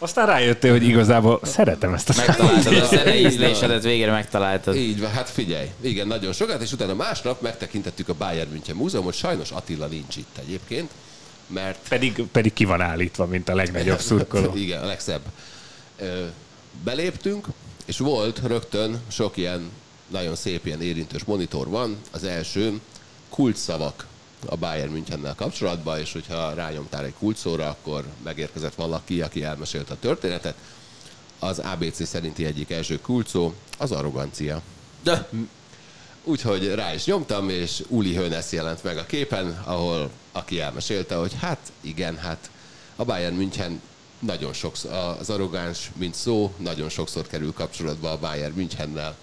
Aztán 0.02 0.26
rájöttél, 0.26 0.70
hogy 0.70 0.82
igazából 0.82 1.40
szeretem 1.42 1.94
ezt 1.94 2.08
a 2.08 2.12
Megtaláltad 2.26 2.76
a 2.76 2.84
zene 2.84 3.16
ízlésedet, 3.16 3.82
végére 3.82 4.10
megtaláltad. 4.10 4.76
így 4.76 5.00
van, 5.00 5.10
hát 5.10 5.30
figyelj, 5.30 5.66
igen, 5.80 6.06
nagyon 6.06 6.32
sokat, 6.32 6.62
és 6.62 6.72
utána 6.72 6.94
másnap 6.94 7.40
megtekintettük 7.40 8.08
a 8.08 8.14
Bayern 8.14 8.50
München 8.50 8.76
Múzeumot, 8.76 9.14
sajnos 9.14 9.50
Attila 9.50 9.86
nincs 9.86 10.16
itt 10.16 10.38
egyébként, 10.38 10.90
mert 11.46 11.88
Pedig, 11.88 12.22
pedig 12.32 12.52
ki 12.52 12.64
van 12.64 12.80
állítva, 12.80 13.26
mint 13.26 13.48
a 13.48 13.54
legnagyobb 13.54 14.00
szurkoló. 14.00 14.56
Igen, 14.56 14.82
a 14.82 14.86
legszebb. 14.86 15.22
Beléptünk, 16.84 17.46
és 17.84 17.98
volt 17.98 18.40
rögtön 18.46 19.00
sok 19.08 19.36
ilyen 19.36 19.70
nagyon 20.08 20.34
szép 20.34 20.66
ilyen 20.66 20.82
érintős 20.82 21.24
monitor 21.24 21.68
van. 21.68 21.96
Az 22.10 22.24
első 22.24 22.80
kulcsszavak 23.28 24.06
a 24.46 24.56
Bayern 24.56 24.92
Münchennel 24.92 25.34
kapcsolatban, 25.34 25.98
és 25.98 26.12
hogyha 26.12 26.54
rányomtál 26.54 27.04
egy 27.04 27.14
kulcsszóra, 27.18 27.68
akkor 27.68 28.04
megérkezett 28.22 28.74
valaki, 28.74 29.22
aki 29.22 29.42
elmesélte 29.44 29.92
a 29.92 29.98
történetet. 30.00 30.54
Az 31.38 31.58
ABC 31.58 32.06
szerinti 32.06 32.44
egyik 32.44 32.70
első 32.70 33.00
kulcsszó 33.00 33.52
az 33.78 33.92
arrogancia. 33.92 34.62
De, 35.02 35.28
Úgyhogy 36.24 36.74
rá 36.74 36.94
is 36.94 37.04
nyomtam, 37.04 37.48
és 37.48 37.82
Uli 37.88 38.14
Hönes 38.14 38.52
jelent 38.52 38.84
meg 38.84 38.96
a 38.96 39.06
képen, 39.06 39.62
ahol 39.64 40.10
aki 40.32 40.60
elmesélte, 40.60 41.14
hogy 41.14 41.32
hát 41.40 41.58
igen, 41.80 42.16
hát 42.16 42.50
a 42.96 43.04
Bayern 43.04 43.34
München 43.34 43.80
nagyon 44.18 44.52
sokszor, 44.52 44.92
az 44.92 45.30
arrogáns, 45.30 45.90
mint 45.96 46.14
szó, 46.14 46.54
nagyon 46.56 46.88
sokszor 46.88 47.26
kerül 47.26 47.52
kapcsolatba 47.52 48.10
a 48.10 48.18
Bayern 48.18 48.54
Münchennel, 48.54 49.16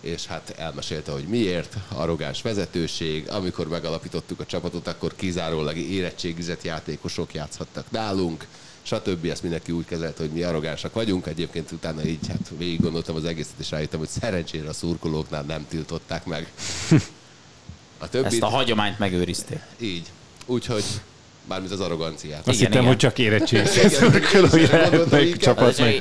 és 0.00 0.26
hát 0.26 0.54
elmesélte, 0.56 1.12
hogy 1.12 1.24
miért, 1.24 1.76
arrogáns 1.88 2.42
vezetőség, 2.42 3.28
amikor 3.28 3.68
megalapítottuk 3.68 4.40
a 4.40 4.46
csapatot, 4.46 4.86
akkor 4.86 5.14
kizárólag 5.16 5.76
érettségizett 5.76 6.62
játékosok 6.62 7.34
játszhattak 7.34 7.90
nálunk, 7.90 8.46
stb. 8.82 9.24
Ezt 9.24 9.42
mindenki 9.42 9.72
úgy 9.72 9.84
kezelte, 9.84 10.22
hogy 10.22 10.32
mi 10.32 10.42
arrogánsak 10.42 10.94
vagyunk. 10.94 11.26
Egyébként 11.26 11.72
utána 11.72 12.04
így 12.04 12.26
hát 12.28 12.50
végig 12.58 12.80
gondoltam 12.80 13.16
az 13.16 13.24
egészet, 13.24 13.52
és 13.58 13.70
rájöttem, 13.70 13.98
hogy 13.98 14.08
szerencsére 14.08 14.68
a 14.68 14.72
szurkolóknál 14.72 15.42
nem 15.42 15.66
tiltották 15.68 16.24
meg. 16.24 16.52
A 17.98 18.08
többit 18.08 18.32
ezt 18.32 18.42
a 18.42 18.48
hagyományt 18.48 18.98
megőrizték. 18.98 19.60
így. 19.80 20.06
Úgyhogy 20.46 20.84
mármint 21.44 21.72
az 21.72 21.80
arroganciát. 21.80 22.38
Azt 22.38 22.46
Igen, 22.46 22.58
hittem, 22.58 22.72
igen. 22.72 22.86
hogy 22.86 22.96
csak 22.96 23.18
érettségizett 23.18 23.92
szurkolói 23.92 24.66
lehetnek 24.66 25.36
csapatnak. 25.36 25.94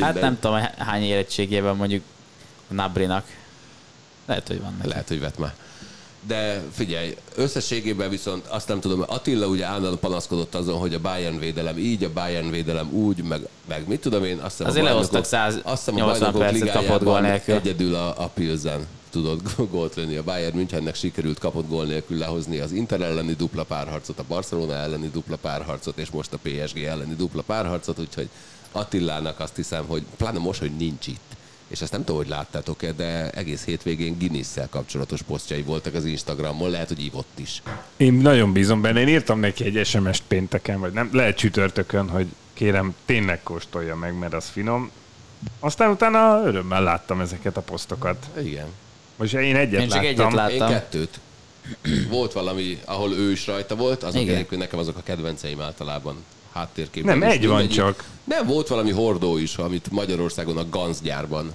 Hát 0.00 0.20
nem 0.20 0.38
tudom, 0.40 0.60
hány 0.78 1.02
érettségében 1.02 1.76
mondjuk 1.76 2.02
Nabrinak. 2.68 3.24
Lehet, 4.32 4.48
hogy 4.48 4.60
van 4.60 4.74
neki. 4.76 4.88
Lehet, 4.88 5.08
hogy 5.08 5.20
vett 5.20 5.38
már. 5.38 5.54
De 6.26 6.62
figyelj, 6.72 7.16
összességében 7.34 8.10
viszont 8.10 8.46
azt 8.46 8.68
nem 8.68 8.80
tudom, 8.80 9.04
Attila 9.06 9.46
ugye 9.46 9.64
állandóan 9.64 9.98
panaszkodott 9.98 10.54
azon, 10.54 10.78
hogy 10.78 10.94
a 10.94 11.00
Bayern 11.00 11.38
védelem 11.38 11.78
így, 11.78 12.04
a 12.04 12.12
Bayern 12.12 12.50
védelem 12.50 12.92
úgy, 12.92 13.22
meg, 13.22 13.48
meg 13.68 13.88
mit 13.88 14.00
tudom 14.00 14.24
én, 14.24 14.38
azt 14.38 14.50
hiszem 14.56 14.66
Azért 14.66 14.84
a 14.84 14.88
lehoztak 14.88 15.26
bajnokok- 15.30 15.66
azt 15.66 15.84
hiszem 15.84 16.08
a 16.08 16.14
180 16.14 16.32
bajnokok 16.32 16.40
percet 16.40 16.86
kapott 16.86 17.02
gól 17.02 17.20
nélkül. 17.20 17.54
Egyedül 17.54 17.94
a, 17.94 18.22
a 18.22 18.30
Pilsen 18.34 18.86
tudott 19.10 19.70
gólt 19.70 19.94
lőni. 19.94 20.16
A 20.16 20.22
Bayern 20.22 20.56
Münchennek 20.56 20.94
sikerült 20.94 21.38
kapott 21.38 21.68
gól 21.68 21.84
nélkül 21.84 22.18
lehozni 22.18 22.58
az 22.58 22.72
Inter 22.72 23.00
elleni 23.00 23.32
dupla 23.34 23.64
párharcot, 23.64 24.18
a 24.18 24.24
Barcelona 24.28 24.74
elleni 24.74 25.08
dupla 25.12 25.36
párharcot, 25.36 25.98
és 25.98 26.10
most 26.10 26.32
a 26.32 26.38
PSG 26.42 26.78
elleni 26.78 27.14
dupla 27.14 27.42
párharcot, 27.42 27.98
úgyhogy 27.98 28.28
Attilának 28.72 29.40
azt 29.40 29.56
hiszem, 29.56 29.84
hogy 29.86 30.02
pláne 30.16 30.38
most, 30.38 30.60
hogy 30.60 30.76
nincs 30.76 31.06
itt, 31.06 31.20
és 31.72 31.80
ezt 31.80 31.92
nem 31.92 32.04
tudom, 32.04 32.16
hogy 32.16 32.28
láttátok-e, 32.28 32.92
de 32.92 33.30
egész 33.30 33.64
hétvégén 33.64 34.18
Guinness-szel 34.18 34.68
kapcsolatos 34.68 35.22
posztjai 35.22 35.62
voltak 35.62 35.94
az 35.94 36.04
Instagramon, 36.04 36.70
lehet, 36.70 36.88
hogy 36.88 37.04
ívott 37.04 37.38
is. 37.38 37.62
Én 37.96 38.12
nagyon 38.12 38.52
bízom 38.52 38.80
benne. 38.80 39.00
Én 39.00 39.08
írtam 39.08 39.40
neki 39.40 39.64
egy 39.64 39.86
SMS-t 39.86 40.22
pénteken, 40.28 40.80
vagy 40.80 40.92
nem, 40.92 41.08
lehet 41.12 41.36
csütörtökön, 41.36 42.08
hogy 42.08 42.26
kérem, 42.52 42.94
tényleg 43.04 43.42
kóstolja 43.42 43.96
meg, 43.96 44.18
mert 44.18 44.32
az 44.32 44.48
finom. 44.48 44.90
Aztán 45.60 45.90
utána 45.90 46.42
örömmel 46.44 46.82
láttam 46.82 47.20
ezeket 47.20 47.56
a 47.56 47.60
posztokat. 47.60 48.26
Igen. 48.42 48.66
Most 49.16 49.34
én 49.34 49.56
egyet 49.56 49.80
Én 49.80 49.88
csak 49.88 50.02
láttam. 50.02 50.08
egyet 50.08 50.32
láttam. 50.32 50.68
Én 50.68 50.74
kettőt. 50.74 51.20
Volt 52.08 52.32
valami, 52.32 52.78
ahol 52.84 53.12
ő 53.12 53.30
is 53.30 53.46
rajta 53.46 53.76
volt, 53.76 54.02
azok 54.02 54.28
egyébként 54.28 54.60
nekem 54.60 54.78
azok 54.78 54.96
a 54.96 55.02
kedvenceim 55.02 55.60
általában 55.60 56.24
háttérképen. 56.52 57.18
Nem, 57.18 57.30
egy 57.30 57.46
van 57.46 57.56
mindegyik. 57.56 57.82
csak. 57.82 58.04
Nem, 58.24 58.46
volt 58.46 58.68
valami 58.68 58.90
hordó 58.90 59.36
is, 59.38 59.56
amit 59.56 59.90
Magyarországon 59.90 60.56
a 60.56 60.68
Ganz 60.68 61.00
gyárban 61.00 61.52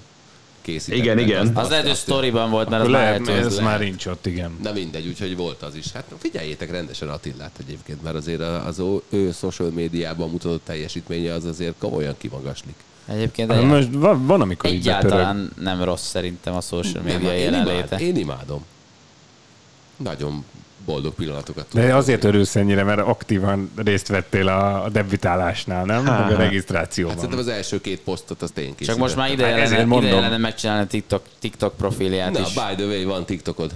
készítettek. 0.62 1.04
Igen, 1.04 1.20
igen. 1.20 1.56
Az 1.56 1.68
lehet, 1.70 1.84
hogy 1.84 1.92
azt- 1.92 2.02
sztoriban 2.02 2.50
volt, 2.50 2.70
mert 2.70 2.84
az 2.84 2.90
már 2.90 3.02
lehet, 3.02 3.28
lehet, 3.28 3.46
ez 3.46 3.60
már 3.60 3.80
nincs 3.80 4.06
ott, 4.06 4.26
igen. 4.26 4.58
Na 4.64 4.72
mindegy, 4.72 5.08
úgyhogy 5.08 5.36
volt 5.38 5.62
az 5.62 5.76
is. 5.76 5.92
Hát 5.92 6.04
figyeljétek 6.18 6.72
rendesen 6.72 7.10
Attillát 7.10 7.52
egyébként, 7.60 8.04
mert 8.04 8.16
azért 8.16 8.42
az 8.42 8.80
ő- 8.80 9.02
ő 9.10 9.32
social 9.32 9.70
médiában 9.70 10.30
mutatott 10.30 10.66
teljesítménye 10.66 11.34
az 11.34 11.46
azért 11.46 11.74
komolyan 11.78 12.16
kimagaslik. 12.18 12.76
Egyébként 13.06 13.52
Hát 13.52 13.64
Most 13.64 13.88
van, 13.92 14.26
van 14.26 14.42
amikor 14.42 14.70
egyáltalán 14.70 15.52
nem 15.60 15.84
rossz 15.84 16.08
szerintem 16.08 16.56
a 16.56 16.62
social 16.62 17.04
media 17.04 17.28
Nem, 17.28 17.38
én, 17.38 17.44
jelenléte. 17.44 17.88
imád, 17.90 18.02
én 18.02 18.16
imádom. 18.18 18.66
Nagyon 19.98 20.44
boldog 20.88 21.13
pillanatokat 21.13 21.65
De 21.73 21.95
azért 21.95 22.23
örülsz 22.23 22.56
ennyire, 22.56 22.84
mert 22.84 23.00
aktívan 23.00 23.71
részt 23.76 24.08
vettél 24.08 24.47
a, 24.47 24.84
a 24.84 24.89
debütálásnál, 24.89 25.86
nem? 25.86 26.04
Meg 26.04 26.13
a 26.13 26.15
Hát 26.15 26.38
regisztrációban. 26.38 27.15
szerintem 27.15 27.39
az 27.39 27.47
első 27.47 27.82
két 27.82 28.00
posztot 28.00 28.41
azt 28.41 28.58
én 28.58 28.63
készítettem. 28.63 28.88
Csak 28.95 28.97
most 29.04 29.15
már 29.15 29.26
Hát 29.28 29.36
ideje 29.38 29.56
ezért 29.56 29.80
lenne, 29.80 29.97
ideje 29.97 30.19
lenne 30.19 30.38
megcsinálni 30.38 30.84
a 30.84 30.88
TikTok, 30.88 31.23
TikTok 31.39 31.78
profilját 31.78 32.32
Na, 32.32 32.39
is. 32.39 32.54
by 32.54 32.76
the 32.76 32.86
way, 32.86 33.04
van 33.04 33.26
TikTokod. 33.26 33.71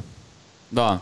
Van. 0.69 1.02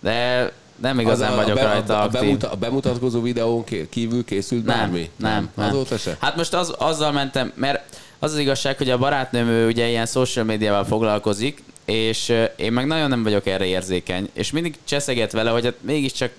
De 0.00 0.52
nem 0.76 0.98
igazán 0.98 1.32
a, 1.32 1.36
vagyok 1.36 1.56
a, 1.56 1.60
be- 1.60 1.72
rajta 1.72 1.94
a, 1.98 2.00
a, 2.00 2.04
aktív. 2.04 2.20
bemuta, 2.20 2.50
a 2.50 2.54
bemutatkozó 2.56 3.20
videón 3.22 3.64
kívül 3.90 4.24
készült 4.24 4.64
Nem, 4.64 4.76
bármi? 4.78 5.10
nem, 5.16 5.48
nem. 5.54 5.68
Azóta 5.68 5.96
se? 5.96 6.16
Hát 6.20 6.36
most 6.36 6.54
az, 6.54 6.74
azzal 6.78 7.12
mentem, 7.12 7.52
mert 7.54 7.96
az 8.18 8.32
az 8.32 8.38
igazság, 8.38 8.76
hogy 8.76 8.90
a 8.90 8.98
barátnőm 8.98 9.48
ő 9.48 9.66
ugye 9.66 9.88
ilyen 9.88 10.06
social 10.06 10.44
médiával 10.44 10.84
foglalkozik, 10.84 11.62
és 11.86 12.32
én 12.56 12.72
meg 12.72 12.86
nagyon 12.86 13.08
nem 13.08 13.22
vagyok 13.22 13.46
erre 13.46 13.66
érzékeny, 13.66 14.28
és 14.32 14.50
mindig 14.50 14.78
cseszeget 14.84 15.32
vele, 15.32 15.50
hogy 15.50 15.64
hát 15.64 15.74
mégiscsak 15.80 16.30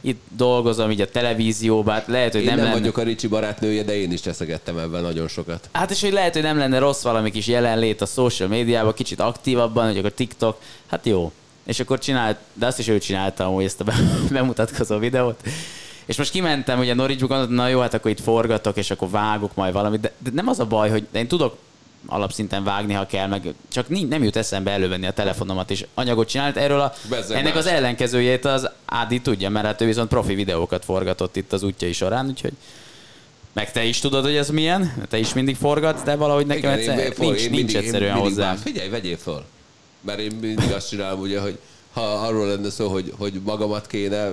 itt 0.00 0.22
dolgozom 0.36 0.90
így 0.90 1.00
a 1.00 1.10
televízióban, 1.10 1.94
hát 1.94 2.06
lehet, 2.06 2.32
hogy 2.32 2.40
Én 2.40 2.46
nem, 2.46 2.56
nem, 2.56 2.64
lenne... 2.64 2.78
vagyok 2.78 2.98
a 2.98 3.02
Ricsi 3.02 3.26
barátnője, 3.26 3.82
de 3.82 3.96
én 3.96 4.12
is 4.12 4.20
cseszegettem 4.20 4.78
ebben 4.78 5.02
nagyon 5.02 5.28
sokat. 5.28 5.68
Hát 5.72 5.90
és 5.90 6.00
hogy 6.00 6.12
lehet, 6.12 6.32
hogy 6.32 6.42
nem 6.42 6.58
lenne 6.58 6.78
rossz 6.78 7.02
valami 7.02 7.30
kis 7.30 7.46
jelenlét 7.46 8.00
a 8.00 8.06
social 8.06 8.48
médiában, 8.48 8.94
kicsit 8.94 9.20
aktívabban, 9.20 9.86
hogy 9.86 9.98
akkor 9.98 10.12
TikTok, 10.12 10.60
hát 10.86 11.06
jó. 11.06 11.32
És 11.64 11.80
akkor 11.80 11.98
csinált, 11.98 12.36
de 12.52 12.66
azt 12.66 12.78
is 12.78 12.88
ő 12.88 12.98
csinálta 12.98 13.46
amúgy 13.46 13.64
ezt 13.64 13.80
a 13.80 13.84
be- 13.84 14.02
bemutatkozó 14.30 14.98
videót. 14.98 15.40
És 16.06 16.16
most 16.16 16.30
kimentem 16.30 16.78
ugye 16.78 16.94
Norwichba, 16.94 17.26
gondoltam, 17.26 17.56
na 17.56 17.68
jó, 17.68 17.80
hát 17.80 17.94
akkor 17.94 18.10
itt 18.10 18.20
forgatok, 18.20 18.76
és 18.76 18.90
akkor 18.90 19.10
vágok 19.10 19.54
majd 19.54 19.72
valamit, 19.72 20.00
de, 20.00 20.12
de 20.18 20.30
nem 20.32 20.48
az 20.48 20.58
a 20.58 20.66
baj, 20.66 20.90
hogy 20.90 21.06
én 21.12 21.28
tudok 21.28 21.56
alapszinten 22.06 22.64
vágni, 22.64 22.92
ha 22.92 23.06
kell, 23.06 23.26
meg 23.26 23.54
csak 23.72 24.08
nem 24.08 24.22
jut 24.24 24.36
eszembe 24.36 24.70
elővenni 24.70 25.06
a 25.06 25.10
telefonomat 25.12 25.70
és 25.70 25.86
anyagot 25.94 26.28
csinált. 26.28 26.56
Erről 26.56 26.80
a, 26.80 26.92
Bezzeg 27.10 27.36
ennek 27.38 27.54
más. 27.54 27.64
az 27.64 27.70
ellenkezőjét 27.70 28.44
az 28.44 28.68
Ádi 28.84 29.20
tudja, 29.20 29.48
mert 29.50 29.66
hát 29.66 29.80
ő 29.80 29.86
viszont 29.86 30.08
profi 30.08 30.34
videókat 30.34 30.84
forgatott 30.84 31.36
itt 31.36 31.52
az 31.52 31.62
útjai 31.62 31.92
során, 31.92 32.26
úgyhogy 32.28 32.52
meg 33.52 33.72
te 33.72 33.84
is 33.84 33.98
tudod, 33.98 34.24
hogy 34.24 34.36
ez 34.36 34.48
milyen, 34.50 35.06
te 35.08 35.18
is 35.18 35.32
mindig 35.34 35.56
forgatsz, 35.56 36.02
de 36.02 36.14
valahogy 36.16 36.46
nekem 36.46 36.62
Igen, 36.78 36.78
egyszer, 36.78 36.98
én- 36.98 37.12
nincs, 37.18 37.40
én 37.40 37.50
nincs 37.50 37.50
mindig- 37.50 37.76
egyszerűen 37.76 38.12
mindig 38.14 38.32
hozzá. 38.32 38.46
már- 38.48 38.58
Figyelj, 38.58 38.88
vegyél 38.88 39.16
föl. 39.16 39.44
Mert 40.00 40.18
én 40.18 40.32
mindig 40.40 40.70
azt 40.72 40.88
csinálom, 40.88 41.20
ugye, 41.20 41.40
hogy 41.40 41.58
ha 41.92 42.00
arról 42.00 42.46
lenne 42.46 42.70
szó, 42.70 42.88
hogy, 42.88 43.12
hogy 43.18 43.40
magamat 43.44 43.86
kéne 43.86 44.30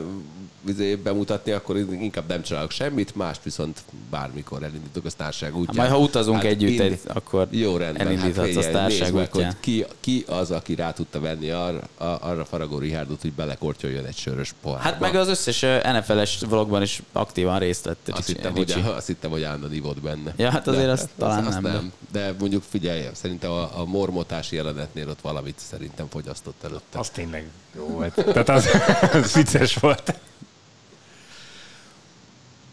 izé, 0.68 0.96
bemutatni, 0.96 1.52
akkor 1.52 1.78
inkább 1.78 2.28
nem 2.28 2.42
csinálok 2.42 2.72
semmit, 2.72 3.16
mást 3.16 3.44
viszont 3.44 3.84
bármikor 4.10 4.64
elindítok 4.64 5.06
a 5.06 5.10
sztárság 5.10 5.56
útján. 5.58 5.76
majd 5.76 5.90
ha 5.90 5.98
utazunk 5.98 6.44
együtt, 6.44 6.80
egy- 6.80 7.00
akkor 7.08 7.48
jó 7.50 7.78
rendben, 7.78 8.08
elindíthatsz 8.08 8.56
hát 8.66 8.76
a 8.76 8.88
nézd 8.88 9.14
meg, 9.14 9.32
hogy 9.32 9.48
ki, 9.60 9.86
ki, 10.00 10.24
az, 10.28 10.52
aki 10.52 10.76
rá 10.76 10.92
tudta 10.94 11.20
venni 11.20 11.50
arra, 11.50 11.80
arra 11.98 12.46
Faragó 12.46 12.78
Rihárdot, 12.78 13.22
hogy 13.22 13.34
belekortyoljon 13.34 14.06
egy 14.06 14.16
sörös 14.16 14.54
pohárba. 14.62 14.84
Hát 14.90 15.00
meg 15.00 15.16
az 15.16 15.28
összes 15.28 15.66
NFL-es 15.84 16.40
vlogban 16.50 16.82
is 16.82 17.02
aktívan 17.12 17.60
részt 17.60 17.86
vett. 17.86 18.10
Azt 18.12 18.28
hittem, 18.28 18.52
hogy, 18.52 18.84
azt 18.96 19.08
hittem, 19.08 19.32
hogy 19.32 19.44
állandóan 19.44 19.74
ivott 19.74 20.02
benne. 20.02 20.34
Ja, 20.38 20.50
hát 20.50 20.68
azért 20.68 20.90
azt 20.90 21.10
talán 21.18 21.46
azt 21.46 21.54
nem, 21.62 21.64
de- 21.64 21.72
nem. 21.72 21.92
De 22.12 22.34
mondjuk 22.40 22.64
figyelj, 22.70 23.02
szerintem 23.14 23.52
a, 23.52 23.80
a 23.80 23.86
mormotási 23.86 24.56
jelenetnél 24.56 25.10
ott 25.10 25.22
valamit 25.22 25.60
szerintem 25.60 26.08
fogyasztott 26.10 26.64
előtte. 26.64 27.00
Az 27.00 27.10
tényleg 27.10 27.48
jó 27.76 27.88
volt. 27.88 28.14
Tehát 28.14 28.50
az, 28.50 28.68
az 29.14 29.34
vicces 29.34 29.76
volt. 29.76 30.14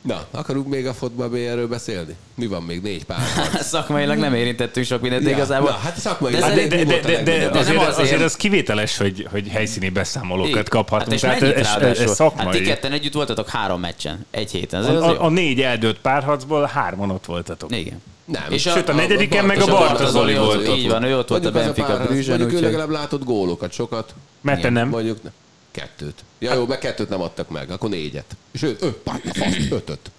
Na, 0.02 0.24
akarunk 0.30 0.68
még 0.68 0.86
a 0.86 0.94
fotball 0.94 1.34
erről 1.34 1.68
beszélni? 1.68 2.16
Mi 2.34 2.46
van 2.46 2.62
még 2.62 2.82
négy 2.82 3.04
pár? 3.04 3.18
Szakmailag 3.60 4.18
nem 4.18 4.34
érintettünk 4.34 4.86
sok 4.86 5.00
mindent 5.00 5.22
Ja, 5.24 5.30
igazából. 5.30 5.70
na, 5.70 5.76
hát 5.76 5.98
szakmai- 5.98 6.32
De, 6.32 6.44
Hát 6.44 6.54
De, 6.54 6.66
de, 6.66 6.84
de, 6.84 6.84
de, 6.84 7.00
de, 7.00 7.22
de, 7.22 7.48
De 7.48 7.58
azért, 7.58 7.76
nem 7.76 7.86
azért, 7.86 7.98
azért. 7.98 8.22
az 8.22 8.36
kivételes, 8.36 8.96
hogy, 8.96 9.26
hogy 9.30 9.48
helyszíni 9.48 9.88
beszámolókat 9.88 10.54
hát 10.56 10.68
kaphatunk. 10.68 11.12
és 11.12 11.20
Tehát 11.20 11.42
ez, 11.42 11.98
ez, 11.98 12.14
szakmai. 12.14 12.44
Hát 12.44 12.54
ti 12.54 12.62
ketten 12.62 12.92
együtt 12.92 13.12
voltatok 13.12 13.48
három 13.48 13.80
meccsen, 13.80 14.26
egy 14.30 14.50
héten. 14.50 14.84
A, 14.84 14.88
az 14.96 15.02
a, 15.02 15.24
a 15.24 15.28
négy 15.28 15.60
eldőtt 15.60 16.00
párharcból 16.00 16.64
hárman 16.72 17.10
ott 17.10 17.24
voltatok. 17.26 17.76
Igen. 17.76 18.02
Nem. 18.24 18.42
És 18.48 18.62
Sőt, 18.62 18.88
a 18.88 18.92
negyediken 18.92 19.44
meg 19.44 19.60
a 19.60 19.66
Bartos- 19.66 19.88
Barta 19.88 20.06
Zoli 20.10 20.38
ott- 20.38 20.44
volt. 20.44 20.68
Így 20.78 20.88
van, 20.88 21.02
ő 21.02 21.18
ott 21.18 21.28
volt 21.28 21.44
a 21.46 21.50
Benfica 21.50 21.96
Brüzsen, 22.06 22.38
Mondjuk 22.38 22.60
ő 22.60 22.64
legalább 22.64 22.90
látott 22.90 23.24
gólokat, 23.24 23.72
sokat. 23.72 24.14
Mert 24.40 24.60
te 24.60 24.68
nem. 24.70 24.88
Mondjuk 24.88 25.22
ne. 25.22 25.30
Kettőt. 25.70 26.24
Ja 26.38 26.54
jó, 26.54 26.66
meg 26.66 26.78
kettőt 26.78 27.08
nem 27.08 27.20
adtak 27.20 27.48
meg, 27.48 27.70
akkor 27.70 27.90
négyet. 27.90 28.36
És 28.52 28.62
ő, 28.62 28.76
ő 28.80 28.92
pár, 28.92 29.20
fasz, 29.24 29.70
ötöt. 29.70 30.10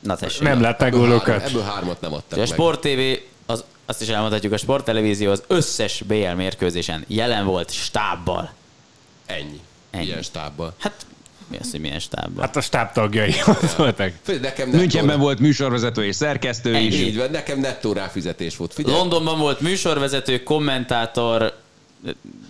Na 0.00 0.16
tessék. 0.16 0.42
Nem 0.42 0.60
látták 0.60 0.92
gólokat. 0.92 1.42
ebből 1.42 1.62
hármat 1.62 2.00
nem 2.00 2.12
adtak 2.12 2.38
A 2.38 2.40
meg. 2.40 2.46
Sport 2.46 2.80
TV, 2.80 3.00
az, 3.46 3.64
azt 3.86 4.02
is 4.02 4.08
elmondhatjuk, 4.08 4.52
a 4.52 4.56
Sport 4.56 4.84
Televízió 4.84 5.30
az 5.30 5.42
összes 5.46 6.02
BL 6.06 6.32
mérkőzésen 6.36 7.04
jelen 7.08 7.44
volt 7.44 7.70
stábbal. 7.70 8.52
Ennyi. 9.26 9.60
Ennyi. 9.90 10.04
Ilyen 10.04 10.22
stábban. 10.22 10.72
Hát 10.78 11.06
mi 11.50 11.56
az, 11.60 11.70
hogy 11.70 11.80
milyen 11.80 11.98
stábbal? 11.98 12.40
Hát 12.42 12.56
a 12.56 12.60
stáb 12.60 12.92
tagjai 12.92 13.34
ott 13.46 13.72
voltak. 13.72 14.12
Nekem 14.26 14.68
nettó, 14.68 14.78
Münchenben 14.78 15.20
volt 15.20 15.38
műsorvezető 15.38 16.04
és 16.04 16.16
szerkesztő 16.16 16.76
is. 16.76 16.94
Így 16.94 17.16
van, 17.16 17.30
nekem 17.30 17.60
nettó 17.60 17.92
ráfizetés 17.92 18.56
volt. 18.56 18.74
Figyelj, 18.74 18.96
Londonban 18.96 19.38
volt 19.38 19.60
műsorvezető, 19.60 20.42
kommentátor, 20.42 21.59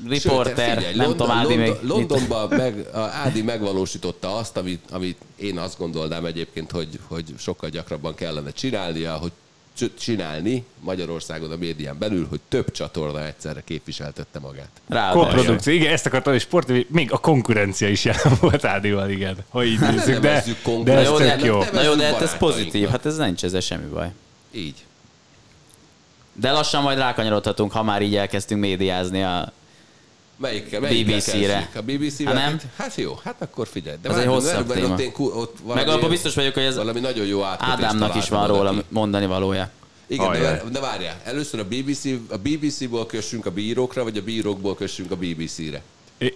riporter, 0.09 0.69
Sőt, 0.69 0.75
figyelj, 0.75 0.97
nem 0.97 1.07
London, 1.07 1.17
tudom, 1.17 1.31
Ádi 1.31 1.57
még. 1.57 1.67
London, 1.67 1.89
Londonban 1.89 2.49
meg, 2.49 2.87
Ádi 2.95 3.43
megvalósította 3.43 4.37
azt, 4.37 4.57
amit, 4.57 4.83
amit 4.91 5.17
én 5.37 5.59
azt 5.59 5.79
gondolnám 5.79 6.25
egyébként, 6.25 6.71
hogy, 6.71 6.99
hogy 7.07 7.25
sokkal 7.39 7.71
gyakrabban 7.71 8.15
kellene 8.15 8.51
csinálnia, 8.51 9.17
hogy 9.17 9.33
csinálni 9.99 10.65
Magyarországon 10.81 11.51
a 11.51 11.57
médián 11.57 11.99
belül, 11.99 12.27
hogy 12.29 12.41
több 12.49 12.71
csatorna 12.71 13.27
egyszerre 13.27 13.63
képviseltette 13.65 14.39
magát. 14.39 14.69
Ráadásul. 14.89 15.25
Koprodukció, 15.25 15.73
igen, 15.73 15.93
ezt 15.93 16.07
akartam, 16.07 16.33
hogy 16.33 16.43
sport, 16.43 16.91
még 16.91 17.13
a 17.13 17.19
konkurencia 17.19 17.89
is 17.89 18.05
jelen 18.05 18.37
volt 18.41 18.65
Ádival, 18.65 19.11
igen. 19.11 19.37
Ha 19.49 19.65
így 19.65 19.81
nézzük, 19.81 20.19
de, 20.19 20.45
de 20.85 20.93
ez 20.93 21.07
jó, 21.07 21.17
tök 21.17 21.41
de, 21.41 21.47
jó. 21.47 21.63
na 21.73 21.83
jó, 21.83 21.95
de 21.95 22.05
hát 22.07 22.21
ez 22.21 22.37
pozitív, 22.37 22.89
hát 22.89 23.07
ez 23.07 23.17
nincs 23.17 23.45
ezzel 23.45 23.61
semmi 23.61 23.87
baj. 23.87 24.11
Így. 24.53 24.85
De 26.33 26.53
lassan 26.53 26.83
majd 26.83 26.99
rákanyarodhatunk, 26.99 27.73
ha 27.73 27.83
már 27.83 28.03
így 28.03 28.16
elkezdtünk 28.16 28.61
médiázni 28.61 29.23
a... 29.23 29.53
Melyikkel, 30.37 30.81
melyikkel 30.81 31.16
BBC-re. 31.19 31.69
A 31.75 31.81
BBC-vel? 31.83 32.35
Ha 32.35 32.40
nem? 32.40 32.61
Hát 32.77 32.95
jó, 32.95 33.19
hát 33.25 33.37
akkor 33.43 33.66
figyelj. 33.69 33.97
De 34.03 34.09
Az 34.09 34.16
egy 34.16 34.27
hosszabb 34.27 34.66
mert 34.69 34.81
téma. 34.81 34.93
Ott, 34.93 35.01
én, 35.01 35.12
ott 35.19 35.57
valami, 35.62 35.85
Meg 35.85 35.95
abban 35.95 36.09
biztos 36.11 36.35
vagyok, 36.35 36.55
hogy 36.55 36.62
ez 36.62 36.77
valami 36.77 37.01
nagyon 37.01 37.27
jó 37.27 37.43
Ádámnak 37.43 38.14
is 38.14 38.29
van 38.29 38.47
róla 38.47 38.61
oda 38.71 38.73
ki. 38.81 38.85
mondani 38.88 39.27
valója. 39.27 39.71
Igen, 40.07 40.31
de, 40.31 40.38
Ajaj. 40.38 40.51
vár- 40.51 40.71
de 40.71 40.81
várjál, 40.81 41.21
először 41.25 41.61
a, 41.61 41.64
BBC, 41.64 42.05
a 42.29 42.37
BBC-ból 42.38 43.07
kössünk 43.07 43.47
a 43.47 43.51
bírókra, 43.51 44.03
vagy 44.03 44.16
a 44.16 44.23
bírókból 44.23 44.75
kössünk 44.75 45.11
a 45.11 45.16
BBC-re? 45.16 45.83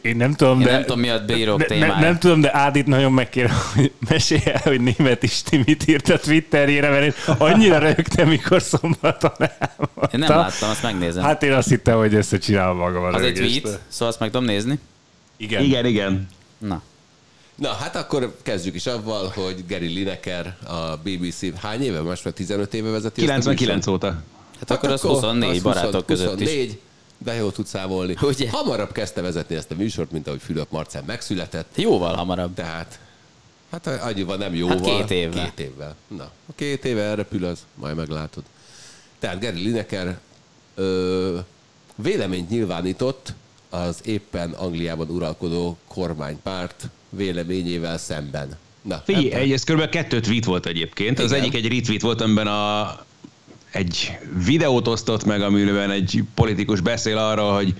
Én- 0.02 0.16
nem 0.16 0.34
tudom, 0.34 0.60
Én 0.60 0.66
de... 0.66 0.72
nem 0.72 0.80
tudom, 0.80 1.00
mi 1.00 1.08
a 1.08 1.24
bírók 1.24 1.58
ne- 1.58 1.64
témája. 1.64 1.94
Ne, 1.94 2.00
nem 2.00 2.18
tudom, 2.18 2.40
de 2.40 2.56
Ádit 2.56 2.86
nagyon 2.86 3.12
megkérem, 3.12 3.56
hogy 3.74 3.92
mesélj 4.08 4.42
el, 4.44 4.60
hogy 4.62 4.80
német 4.80 5.22
Isti 5.22 5.62
mit 5.66 5.88
írt 5.88 6.08
a 6.08 6.18
Twitterjére, 6.18 6.88
mert 6.90 7.02
én 7.04 7.34
annyira 7.38 7.78
rögtem, 7.78 8.28
mikor 8.28 8.62
szombaton 8.62 9.32
elmondta. 9.38 10.08
Én 10.12 10.18
nem 10.18 10.28
láttam, 10.28 10.70
azt 10.70 10.82
megnézem. 10.82 11.22
Hát 11.22 11.42
én 11.42 11.52
azt 11.52 11.68
hittem, 11.68 11.98
hogy 11.98 12.14
összecsinálom 12.14 12.76
magam 12.76 13.02
a 13.02 13.08
az 13.08 13.22
egy 13.22 13.34
tweet, 13.34 13.80
szóval 13.88 14.08
azt 14.08 14.20
meg 14.20 14.30
tudom 14.30 14.44
nézni. 14.46 14.78
Igen. 15.36 15.62
Igen, 15.62 15.86
igen. 15.86 16.28
Na. 16.58 16.82
Na, 17.54 17.68
hát 17.72 17.96
akkor 17.96 18.36
kezdjük 18.42 18.74
is 18.74 18.86
avval, 18.86 19.32
hogy 19.34 19.64
Gary 19.68 19.86
Lineker, 19.86 20.56
a 20.66 20.96
BBC, 21.02 21.60
hány 21.62 21.82
éve? 21.82 22.00
Most 22.00 22.24
már 22.24 22.34
15 22.34 22.74
éve 22.74 22.90
vezeti 22.90 23.20
ezt 23.20 23.30
a 23.30 23.34
99 23.34 23.86
műsort? 23.86 24.04
óta. 24.04 24.22
Hát 24.58 24.70
akkor 24.70 24.90
az 24.90 25.00
24 25.00 25.62
barátok 25.62 26.06
között 26.06 26.40
is. 26.40 26.48
24, 27.24 27.34
de 27.34 27.34
jól 27.34 27.52
tud 27.52 27.66
számolni. 27.66 28.16
Ugye? 28.20 28.50
Hamarabb 28.50 28.92
kezdte 28.92 29.20
vezetni 29.20 29.54
ezt 29.56 29.70
a 29.70 29.74
műsort, 29.74 30.10
mint 30.10 30.26
ahogy 30.26 30.40
Fülöp 30.42 30.70
Marcel 30.70 31.02
megszületett. 31.06 31.76
Jóval 31.76 32.14
hamarabb. 32.14 32.54
Tehát, 32.54 32.98
hát 33.70 33.86
annyival 33.86 34.36
nem 34.36 34.54
jóval. 34.54 34.76
Hát 34.76 34.84
két 34.84 35.10
évvel. 35.10 35.52
Két 35.54 35.66
évvel. 35.66 35.96
Na, 36.08 36.24
a 36.24 36.52
két 36.54 36.84
éve 36.84 37.02
elrepül 37.02 37.44
az, 37.44 37.66
majd 37.74 37.96
meglátod. 37.96 38.42
Tehát 39.18 39.40
Gary 39.40 39.62
Lineker 39.62 40.18
ö, 40.74 41.38
véleményt 41.96 42.50
nyilvánított 42.50 43.32
az 43.70 44.00
éppen 44.04 44.50
Angliában 44.50 45.08
uralkodó 45.08 45.76
kormánypárt 45.88 46.88
véleményével 47.08 47.98
szemben. 47.98 48.58
Na, 48.82 49.02
Figyelj, 49.04 49.52
ez 49.52 49.64
kb. 49.64 49.88
kettő 49.88 50.20
tweet 50.20 50.44
volt 50.44 50.66
egyébként. 50.66 51.18
Az 51.18 51.30
Igen. 51.30 51.42
egyik 51.42 51.54
egy 51.54 51.68
retweet 51.68 52.00
volt, 52.00 52.20
amiben 52.20 52.46
a, 52.46 52.98
egy 53.74 54.18
videót 54.44 54.88
osztott 54.88 55.24
meg, 55.24 55.42
amiben 55.42 55.90
egy 55.90 56.22
politikus 56.34 56.80
beszél 56.80 57.18
arról, 57.18 57.54
hogy 57.54 57.74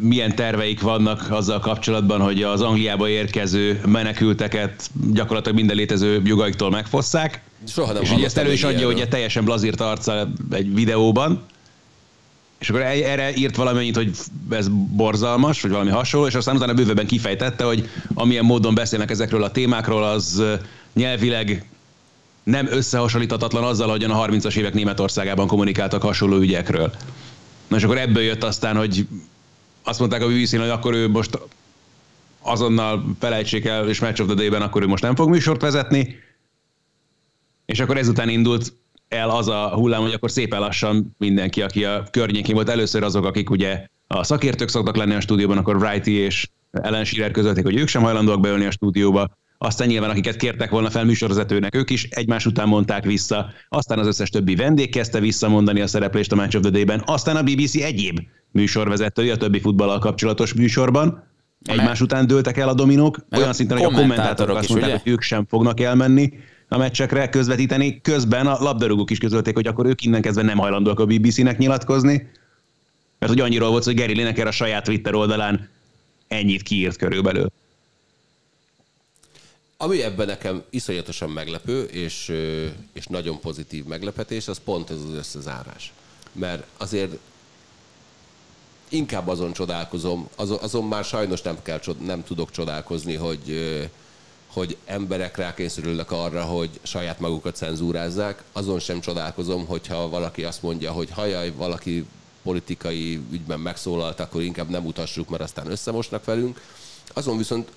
milyen 0.00 0.34
terveik 0.34 0.80
vannak 0.80 1.26
azzal 1.30 1.58
kapcsolatban, 1.58 2.20
hogy 2.20 2.42
az 2.42 2.60
Angliába 2.60 3.08
érkező 3.08 3.80
menekülteket 3.86 4.90
gyakorlatilag 5.12 5.56
minden 5.56 5.76
létező 5.76 6.22
jogaiktól 6.24 6.70
megfosszák. 6.70 7.40
Soha 7.66 7.92
nem 7.92 8.02
és 8.02 8.10
ugye 8.10 8.24
ezt 8.24 8.38
elő 8.38 8.52
is 8.52 8.62
adja, 8.62 8.88
ugye 8.88 9.08
teljesen 9.08 9.44
blazírt 9.44 9.80
arccal 9.80 10.32
egy 10.50 10.74
videóban, 10.74 11.42
és 12.58 12.70
akkor 12.70 12.80
erre 12.82 13.34
írt 13.34 13.56
valamennyit, 13.56 13.96
hogy 13.96 14.10
ez 14.50 14.68
borzalmas, 14.96 15.60
vagy 15.60 15.70
valami 15.70 15.90
hasonló, 15.90 16.26
és 16.26 16.34
aztán 16.34 16.56
utána 16.56 16.74
bővebben 16.74 17.06
kifejtette, 17.06 17.64
hogy 17.64 17.88
amilyen 18.14 18.44
módon 18.44 18.74
beszélnek 18.74 19.10
ezekről 19.10 19.42
a 19.42 19.50
témákról, 19.50 20.04
az 20.04 20.42
nyelvileg 20.94 21.64
nem 22.42 22.66
összehasonlíthatatlan 22.70 23.64
azzal, 23.64 23.88
hogyan 23.88 24.10
a 24.10 24.26
30-as 24.26 24.56
évek 24.56 24.74
Németországában 24.74 25.46
kommunikáltak 25.46 26.02
hasonló 26.02 26.36
ügyekről. 26.36 26.92
Na 27.68 27.76
és 27.76 27.82
akkor 27.82 27.98
ebből 27.98 28.22
jött 28.22 28.42
aztán, 28.44 28.76
hogy 28.76 29.06
azt 29.82 29.98
mondták 29.98 30.22
a 30.22 30.26
bbc 30.26 30.56
hogy 30.56 30.68
akkor 30.68 30.94
ő 30.94 31.08
most 31.08 31.38
azonnal 32.42 33.04
felejtsék 33.18 33.64
el, 33.64 33.88
és 33.88 34.00
Match 34.00 34.20
of 34.20 34.26
the 34.26 34.36
Day-ben 34.36 34.62
akkor 34.62 34.82
ő 34.82 34.86
most 34.86 35.02
nem 35.02 35.14
fog 35.14 35.28
műsort 35.28 35.60
vezetni, 35.60 36.16
és 37.66 37.80
akkor 37.80 37.96
ezután 37.96 38.28
indult 38.28 38.72
el 39.08 39.30
az 39.30 39.48
a 39.48 39.68
hullám, 39.74 40.02
hogy 40.02 40.12
akkor 40.12 40.30
szépen 40.30 40.60
lassan 40.60 41.14
mindenki, 41.18 41.62
aki 41.62 41.84
a 41.84 42.04
környékén 42.10 42.54
volt, 42.54 42.68
először 42.68 43.02
azok, 43.02 43.24
akik 43.24 43.50
ugye 43.50 43.86
a 44.06 44.24
szakértők 44.24 44.68
szoktak 44.68 44.96
lenni 44.96 45.14
a 45.14 45.20
stúdióban, 45.20 45.58
akkor 45.58 45.76
Wrighty 45.76 46.10
és 46.10 46.48
Ellen 46.70 47.04
Shearer 47.04 47.30
közötték, 47.30 47.64
hogy 47.64 47.76
ők 47.76 47.88
sem 47.88 48.02
hajlandóak 48.02 48.40
beölni 48.40 48.64
a 48.64 48.70
stúdióba. 48.70 49.30
Aztán 49.64 49.88
nyilván, 49.88 50.10
akiket 50.10 50.36
kértek 50.36 50.70
volna 50.70 50.90
fel 50.90 51.04
műsorvezetőnek, 51.04 51.74
ők 51.74 51.90
is 51.90 52.04
egymás 52.10 52.46
után 52.46 52.68
mondták 52.68 53.04
vissza. 53.04 53.50
Aztán 53.68 53.98
az 53.98 54.06
összes 54.06 54.30
többi 54.30 54.54
vendég 54.54 54.90
kezdte 54.90 55.20
visszamondani 55.20 55.80
a 55.80 55.86
szereplést 55.86 56.32
a 56.32 56.36
Match 56.36 56.56
of 56.56 56.62
the 56.62 56.70
Day-ben. 56.70 57.02
Aztán 57.06 57.36
a 57.36 57.42
BBC 57.42 57.74
egyéb 57.74 58.20
műsorvezetői 58.50 59.30
a 59.30 59.36
többi 59.36 59.60
futballal 59.60 59.98
kapcsolatos 59.98 60.54
műsorban. 60.54 61.24
Egymás 61.64 62.00
után 62.00 62.26
dőltek 62.26 62.56
el 62.56 62.68
a 62.68 62.74
dominók, 62.74 63.18
olyan 63.36 63.48
a 63.48 63.52
szinten, 63.52 63.78
hogy 63.78 63.86
a 63.86 63.96
kommentátorok 63.96 64.56
azt 64.56 64.68
mondták, 64.68 65.02
hogy 65.02 65.12
ők 65.12 65.22
sem 65.22 65.46
fognak 65.48 65.80
elmenni 65.80 66.32
a 66.68 66.78
meccsekre 66.78 67.28
közvetíteni. 67.28 68.00
Közben 68.00 68.46
a 68.46 68.62
labdarúgók 68.62 69.10
is 69.10 69.18
közölték, 69.18 69.54
hogy 69.54 69.66
akkor 69.66 69.86
ők 69.86 70.04
innen 70.04 70.22
kezdve 70.22 70.42
nem 70.42 70.58
hajlandóak 70.58 71.00
a 71.00 71.06
BBC-nek 71.06 71.58
nyilatkozni, 71.58 72.30
mert 73.18 73.32
hogy 73.32 73.40
annyira 73.40 73.68
volt, 73.68 73.84
hogy 73.84 73.96
Gary 73.96 74.14
Lineker 74.14 74.46
a 74.46 74.50
saját 74.50 74.84
Twitter 74.84 75.14
oldalán 75.14 75.68
ennyit 76.28 76.62
kiírt 76.62 76.96
körülbelül. 76.96 77.46
Ami 79.82 80.02
ebben 80.02 80.26
nekem 80.26 80.62
iszonyatosan 80.70 81.30
meglepő, 81.30 81.82
és, 81.84 82.32
és 82.92 83.06
nagyon 83.06 83.40
pozitív 83.40 83.84
meglepetés, 83.84 84.48
az 84.48 84.60
pont 84.64 84.90
ez 84.90 84.96
az 84.96 85.14
összezárás. 85.14 85.92
Mert 86.32 86.66
azért 86.76 87.16
inkább 88.88 89.28
azon 89.28 89.52
csodálkozom, 89.52 90.28
azon, 90.36 90.58
azon 90.60 90.84
már 90.84 91.04
sajnos 91.04 91.42
nem, 91.42 91.62
kell, 91.62 91.80
nem 92.00 92.24
tudok 92.24 92.50
csodálkozni, 92.50 93.14
hogy, 93.14 93.60
hogy 94.46 94.76
emberek 94.84 95.36
rákényszerülnek 95.36 96.10
arra, 96.10 96.42
hogy 96.42 96.70
saját 96.82 97.20
magukat 97.20 97.56
cenzúrázzák. 97.56 98.42
Azon 98.52 98.78
sem 98.78 99.00
csodálkozom, 99.00 99.66
hogyha 99.66 100.08
valaki 100.08 100.44
azt 100.44 100.62
mondja, 100.62 100.92
hogy 100.92 101.10
hajaj, 101.10 101.52
valaki 101.56 102.06
politikai 102.42 103.20
ügyben 103.30 103.60
megszólalt, 103.60 104.20
akkor 104.20 104.42
inkább 104.42 104.68
nem 104.68 104.86
utassuk, 104.86 105.28
mert 105.28 105.42
aztán 105.42 105.70
összemosnak 105.70 106.24
velünk. 106.24 106.60
Azon 107.12 107.36
viszont 107.36 107.70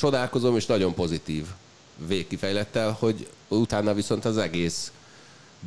csodálkozom, 0.00 0.56
és 0.56 0.66
nagyon 0.66 0.94
pozitív 0.94 1.46
végkifejlettel, 2.06 2.96
hogy 2.98 3.28
utána 3.48 3.94
viszont 3.94 4.24
az 4.24 4.38
egész 4.38 4.92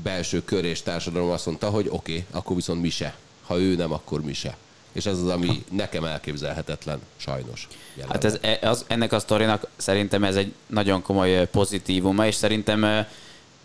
belső 0.04 0.44
kör 0.44 0.66
és 0.66 0.82
társadalom 0.82 1.30
azt 1.30 1.46
mondta, 1.46 1.70
hogy 1.70 1.88
oké, 1.90 2.12
okay, 2.12 2.26
akkor 2.32 2.56
viszont 2.56 2.82
mi 2.82 2.90
se. 2.90 3.16
Ha 3.46 3.60
ő 3.60 3.76
nem, 3.76 3.92
akkor 3.92 4.22
mi 4.22 4.34
se. 4.34 4.58
És 4.92 5.06
ez 5.06 5.18
az, 5.18 5.28
ami 5.28 5.64
nekem 5.72 6.04
elképzelhetetlen, 6.04 7.00
sajnos. 7.18 7.68
Hát 8.10 8.24
ez, 8.24 8.38
e- 8.42 8.60
az, 8.62 8.86
ennek 8.88 9.12
a 9.14 9.20
sztorinak 9.20 9.68
szerintem 9.76 10.24
ez 10.24 10.36
egy 10.36 10.54
nagyon 10.68 11.02
komoly 11.02 11.48
pozitívuma, 11.52 12.28
és 12.28 12.36
szerintem 12.36 13.06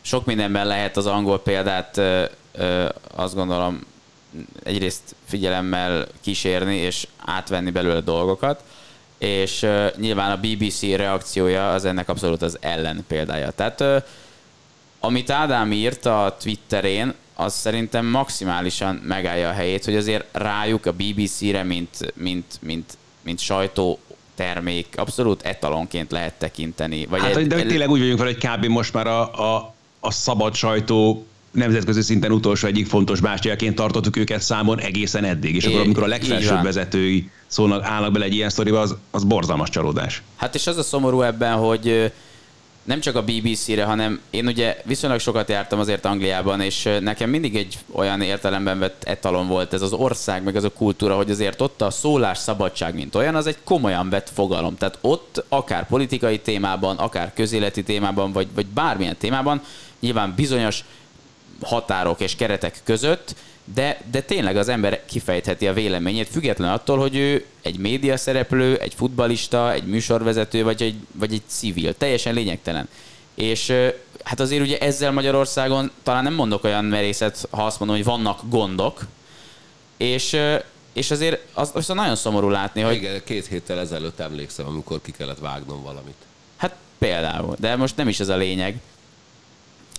sok 0.01 0.25
mindenben 0.25 0.67
lehet 0.67 0.97
az 0.97 1.07
angol 1.07 1.41
példát 1.41 2.01
azt 3.15 3.35
gondolom 3.35 3.85
egyrészt 4.63 5.15
figyelemmel 5.25 6.07
kísérni 6.21 6.77
és 6.77 7.07
átvenni 7.17 7.71
belőle 7.71 8.01
dolgokat. 8.01 8.63
És 9.19 9.63
uh, 9.63 9.87
nyilván 9.97 10.31
a 10.31 10.37
BBC 10.37 10.83
reakciója 10.83 11.71
az 11.71 11.85
ennek 11.85 12.09
abszolút 12.09 12.43
az 12.43 12.57
ellen 12.61 13.05
példája. 13.09 13.51
Tehát 13.51 13.81
uh, 13.81 13.97
amit 15.01 15.31
Ádám 15.31 15.73
írt 15.73 16.07
a 16.07 16.37
Twitterén, 16.41 17.15
az 17.35 17.55
szerintem 17.55 18.07
maximálisan 18.07 18.95
megállja 18.95 19.49
a 19.49 19.53
helyét, 19.53 19.85
hogy 19.85 19.97
azért 19.97 20.25
rájuk 20.33 20.87
a 20.87 20.93
BBC-re, 20.93 21.63
mint, 21.63 22.13
mint, 22.15 22.59
mint, 22.61 22.97
mint 23.23 23.39
sajtó 23.39 23.99
termék 24.35 24.87
abszolút 24.97 25.43
etalonként 25.43 26.11
lehet 26.11 26.35
tekinteni. 26.35 27.07
Vagy 27.07 27.21
Hát, 27.21 27.37
egy, 27.37 27.47
de 27.47 27.57
egy- 27.57 27.67
tényleg 27.67 27.91
úgy 27.91 27.99
vagyunk 28.01 28.19
vele, 28.19 28.31
hogy 28.41 28.49
kb. 28.59 28.65
most 28.65 28.93
már 28.93 29.07
a, 29.07 29.55
a, 29.55 29.75
a 30.01 30.11
szabad 30.11 30.55
sajtó 30.55 31.27
nemzetközi 31.51 32.01
szinten 32.03 32.33
utolsó 32.33 32.67
egyik 32.67 32.87
fontos 32.87 33.21
bástyáként 33.21 33.75
tartottuk 33.75 34.17
őket 34.17 34.41
számon 34.41 34.81
egészen 34.81 35.25
eddig. 35.25 35.55
És 35.55 35.65
akkor, 35.65 35.79
Így- 35.79 35.85
amikor 35.85 36.03
a 36.03 36.07
legfelsőbb 36.07 36.63
vezetői 36.63 37.31
szólnak, 37.47 37.85
állnak 37.85 38.13
bele 38.13 38.25
egy 38.25 38.35
ilyen 38.35 38.51
sztoriba, 38.51 38.81
az, 38.81 38.95
az 39.11 39.25
borzalmas 39.25 39.69
csalódás. 39.69 40.23
Hát 40.37 40.55
és 40.55 40.67
az 40.67 40.77
a 40.77 40.83
szomorú 40.83 41.23
ebben, 41.23 41.53
hogy 41.53 42.13
nem 42.89 43.01
csak 43.01 43.17
a 43.17 43.23
BBC-re, 43.23 43.85
hanem 43.85 44.21
én 44.31 44.47
ugye 44.47 44.77
viszonylag 44.85 45.21
sokat 45.21 45.49
jártam 45.49 45.79
azért 45.79 46.05
Angliában, 46.05 46.61
és 46.61 46.89
nekem 47.01 47.31
mindig 47.31 47.57
egy 47.57 47.79
olyan 47.93 48.21
értelemben 48.21 48.79
vett 48.79 49.05
etalon 49.05 49.47
volt 49.47 49.73
ez 49.73 49.83
az 49.83 49.93
ország, 49.93 50.43
meg 50.43 50.57
ez 50.57 50.65
a 50.65 50.73
kultúra, 50.73 51.17
hogy 51.17 51.31
azért 51.31 51.61
ott 51.61 51.83
a 51.83 51.91
szólás 51.91 52.39
szabadság, 52.39 52.95
mint 52.95 53.15
olyan, 53.15 53.35
az 53.35 53.47
egy 53.47 53.57
komolyan 53.65 54.09
vett 54.11 54.31
fogalom. 54.35 54.77
Tehát 54.77 54.99
ott 55.01 55.45
akár 55.49 55.87
politikai 55.87 56.39
témában, 56.39 56.97
akár 56.97 57.33
közéleti 57.35 57.83
témában, 57.83 58.33
vagy, 58.33 58.47
vagy 58.55 58.67
bármilyen 58.67 59.17
témában, 59.17 59.63
nyilván 60.01 60.33
bizonyos 60.37 60.85
határok 61.63 62.21
és 62.21 62.37
keretek 62.37 62.81
között, 62.85 63.35
de, 63.75 64.01
de 64.11 64.21
tényleg 64.21 64.57
az 64.57 64.69
ember 64.69 65.05
kifejtheti 65.07 65.69
a 65.69 65.73
véleményét, 65.73 66.29
független 66.29 66.73
attól, 66.73 66.99
hogy 66.99 67.17
ő 67.17 67.45
egy 67.63 67.79
média 67.79 68.17
szereplő, 68.17 68.77
egy 68.77 68.95
futbalista, 68.95 69.73
egy 69.73 69.85
műsorvezető, 69.85 70.63
vagy 70.65 70.83
egy, 70.83 70.95
vagy 71.13 71.33
egy 71.33 71.43
civil. 71.47 71.95
Teljesen 71.97 72.35
lényegtelen. 72.35 72.89
És 73.35 73.73
hát 74.23 74.41
azért 74.41 74.63
ugye 74.63 74.79
ezzel 74.79 75.13
Magyarországon 75.13 75.91
talán 76.03 76.23
nem 76.23 76.35
mondok 76.35 76.65
olyan 76.65 76.85
merészet, 76.85 77.49
ha 77.51 77.67
azt 77.67 77.79
mondom, 77.79 77.97
hogy 77.97 78.07
vannak 78.07 78.41
gondok, 78.49 79.07
és, 79.97 80.37
és 80.93 81.11
azért 81.11 81.41
az, 81.53 81.71
az 81.75 81.87
nagyon 81.87 82.17
szomorú 82.17 82.49
látni, 82.49 82.81
hogy 82.81 82.95
Igen, 82.95 83.23
két 83.25 83.47
héttel 83.47 83.79
ezelőtt 83.79 84.21
emlékszem, 84.21 84.67
amikor 84.67 85.01
ki 85.03 85.11
kellett 85.11 85.39
vágnom 85.39 85.83
valamit. 85.83 86.15
Hát 86.57 86.75
például, 86.99 87.57
de 87.59 87.77
most 87.77 87.97
nem 87.97 88.09
is 88.09 88.21
ez 88.21 88.29
a 88.29 88.37
lényeg, 88.37 88.81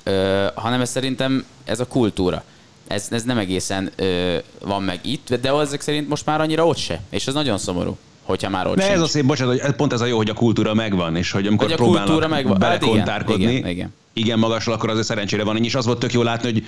ö, 0.10 0.48
hanem 0.56 0.82
ez 0.82 0.89
szerintem 0.89 1.45
ez 1.63 1.80
a 1.80 1.88
kultúra. 1.88 2.43
Ez, 2.88 3.08
ez 3.12 3.24
nem 3.24 3.38
egészen 3.38 3.91
ö, 3.95 4.36
van 4.65 4.84
meg 4.84 5.00
itt, 5.02 5.34
de 5.41 5.52
ezek 5.54 5.82
szerint 5.82 6.10
most 6.10 6.26
már 6.26 6.41
annyira 6.41 6.65
ott 6.67 6.78
se. 6.78 7.02
És 7.10 7.28
ez 7.28 7.34
nagyon 7.34 7.58
szomorú, 7.58 7.98
hogyha 8.24 8.50
már 8.50 8.67
ott 8.67 8.76
De 8.76 8.82
ez 8.84 8.89
sincs. 8.89 9.02
a 9.02 9.08
szép, 9.08 9.26
bocsánat, 9.26 9.54
hogy 9.60 9.69
ez- 9.69 9.76
pont 9.76 9.93
ez 9.93 10.02
a 10.02 10.06
jó, 10.06 10.17
hogy 10.17 10.30
a 10.30 10.34
kultúra 10.34 10.74
megvan, 10.74 11.15
és 11.15 11.32
hogy 11.32 11.48
amikor 11.48 11.65
Hogy 11.65 11.74
a 11.74 11.78
próbálnak 11.78 12.06
kultúra 12.06 12.28
megvan. 12.28 12.62
Hát 12.62 12.76
igen, 12.76 12.80
belekontárkodni, 12.80 13.54
igen, 13.54 13.69
igen. 13.69 13.93
igen 14.13 14.39
magasra, 14.39 14.74
akkor 14.74 14.89
azért 14.89 15.06
szerencsére 15.06 15.43
van. 15.43 15.63
És 15.63 15.76
az 15.76 15.86
volt 15.86 16.00
tök 16.00 16.13
jó 16.13 16.22
látni, 16.22 16.52
hogy 16.52 16.65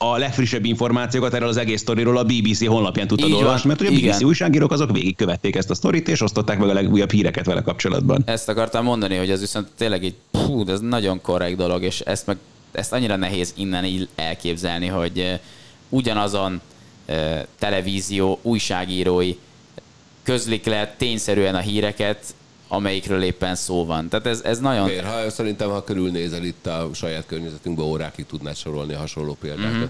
a 0.00 0.16
legfrissebb 0.18 0.64
információkat 0.64 1.34
erről 1.34 1.48
az 1.48 1.56
egész 1.56 1.80
sztoriról 1.80 2.16
a 2.18 2.24
BBC 2.24 2.66
honlapján 2.66 3.06
tudtad 3.06 3.28
Így 3.28 3.34
olvasni, 3.34 3.68
mert 3.68 3.80
ugye 3.80 3.88
a 3.90 3.92
BBC 3.92 4.02
igen. 4.02 4.24
újságírók 4.24 4.72
azok 4.72 4.90
végigkövették 4.92 5.56
ezt 5.56 5.70
a 5.70 5.74
sztorit, 5.74 6.08
és 6.08 6.20
osztották 6.20 6.58
meg 6.58 6.68
a 6.68 6.72
legújabb 6.72 7.10
híreket 7.10 7.44
vele 7.46 7.62
kapcsolatban. 7.62 8.22
Ezt 8.26 8.48
akartam 8.48 8.84
mondani, 8.84 9.16
hogy 9.16 9.30
ez 9.30 9.40
viszont 9.40 9.68
tényleg 9.76 10.04
egy, 10.04 10.14
pú, 10.30 10.64
ez 10.68 10.80
nagyon 10.80 11.20
korrekt 11.20 11.56
dolog, 11.56 11.82
és 11.82 12.00
ezt 12.00 12.26
meg 12.26 12.36
ezt 12.72 12.92
annyira 12.92 13.16
nehéz 13.16 13.52
innen 13.56 13.84
így 13.84 14.08
elképzelni, 14.14 14.86
hogy 14.86 15.40
ugyanazon 15.88 16.60
televízió 17.58 18.38
újságírói 18.42 19.36
közlik 20.22 20.64
le 20.64 20.94
tényszerűen 20.98 21.54
a 21.54 21.58
híreket, 21.58 22.24
amelyikről 22.68 23.22
éppen 23.22 23.54
szó 23.54 23.84
van. 23.84 24.08
Tehát 24.08 24.26
ez, 24.26 24.40
ez 24.44 24.58
nagyon... 24.58 24.86
Miért? 24.86 25.04
Ha, 25.06 25.30
szerintem, 25.30 25.70
ha 25.70 25.84
körülnézel 25.84 26.44
itt 26.44 26.66
a 26.66 26.90
saját 26.94 27.26
környezetünkben, 27.26 27.86
órákig 27.86 28.26
tudnád 28.26 28.56
sorolni 28.56 28.94
a 28.94 28.98
hasonló 28.98 29.36
példákat. 29.40 29.72
Mhm. 29.72 29.84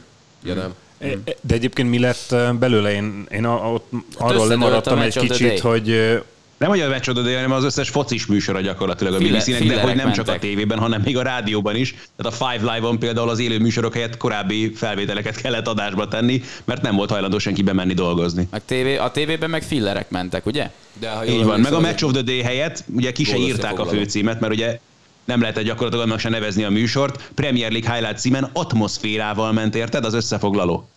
Ja, 0.45 0.55
nem? 0.55 0.75
E- 0.99 1.35
De 1.41 1.55
egyébként 1.55 1.91
mi 1.91 1.99
lett 1.99 2.35
belőle? 2.59 2.93
Én, 2.93 3.27
én 3.31 3.45
a, 3.45 3.73
ott 3.73 3.91
arról 4.17 4.35
összedőlt 4.37 4.49
lemaradtam 4.49 4.99
egy 4.99 5.19
kicsit, 5.19 5.61
hogy 5.61 6.21
Nem 6.59 6.69
hogy 6.69 6.81
a 6.81 6.89
Vecsododé, 6.89 7.35
hanem 7.35 7.53
az 7.53 7.65
összes 7.65 7.89
focis 7.89 8.27
műsora 8.27 8.61
gyakorlatilag 8.61 9.15
a 9.15 9.19
BBC-nek, 9.19 9.63
de 9.63 9.81
hogy 9.81 9.95
nem 9.95 10.13
csak 10.13 10.27
a 10.27 10.31
mentek. 10.31 10.41
tévében, 10.41 10.79
hanem 10.79 11.01
még 11.05 11.17
a 11.17 11.23
rádióban 11.23 11.77
is. 11.77 11.95
Tehát 12.17 12.41
a 12.41 12.45
Five 12.45 12.73
Live-on 12.75 12.99
például 12.99 13.29
az 13.29 13.39
élő 13.39 13.59
műsorok 13.59 13.95
helyett 13.95 14.17
korábbi 14.17 14.73
felvételeket 14.75 15.41
kellett 15.41 15.67
adásba 15.67 16.09
tenni, 16.09 16.43
mert 16.65 16.83
nem 16.83 16.97
volt 16.97 17.11
hajlandó 17.11 17.39
senki 17.39 17.63
bemenni 17.63 17.95
dolgozni. 17.95 18.49
Meg 18.51 18.65
tévé, 18.65 18.97
a 18.97 19.11
tévében 19.11 19.51
meg 19.51 19.63
fillerek 19.63 20.11
mentek, 20.11 20.47
ugye? 20.47 20.71
De 21.01 21.11
ha 21.11 21.25
jól 21.25 21.39
Így 21.39 21.45
van, 21.45 21.61
meg 21.61 21.73
a 21.73 21.81
Match 21.81 22.05
of 22.05 22.13
the 22.13 22.23
Day 22.23 22.43
helyett 22.43 22.85
ugye 22.95 23.13
ki 23.13 23.25
se 23.25 23.37
írták 23.37 23.79
a 23.79 23.87
főcímet, 23.87 24.41
mert 24.41 24.53
ugye 24.53 24.79
nem 25.25 25.41
lehetett 25.41 25.65
gyakorlatilag 25.65 26.07
annak 26.07 26.19
se 26.19 26.29
nevezni 26.29 26.65
a 26.65 26.71
műsort. 26.71 27.31
Premier 27.35 27.71
League 27.71 27.93
Highlight 27.95 28.19
címen 28.19 28.51
atmoszférával 28.53 29.53
ment, 29.53 29.75
érted? 29.75 30.05
Az 30.05 30.15
összefoglaló. 30.15 30.89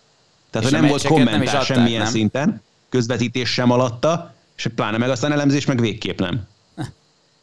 Tehát, 0.50 0.68
És 0.68 0.74
hogy 0.74 0.78
a 0.78 0.80
nem 0.82 0.90
volt 0.90 1.02
nem 1.02 1.12
kommentár 1.12 1.54
adták, 1.54 1.64
semmilyen 1.64 2.02
nem? 2.02 2.10
szinten, 2.10 2.62
közvetítés 2.88 3.48
sem 3.52 3.70
alatta, 3.70 4.34
és 4.64 4.72
pláne 4.74 4.98
meg 4.98 5.10
aztán 5.10 5.32
elemzés 5.32 5.64
meg 5.64 5.80
végképp 5.80 6.18
nem. 6.18 6.46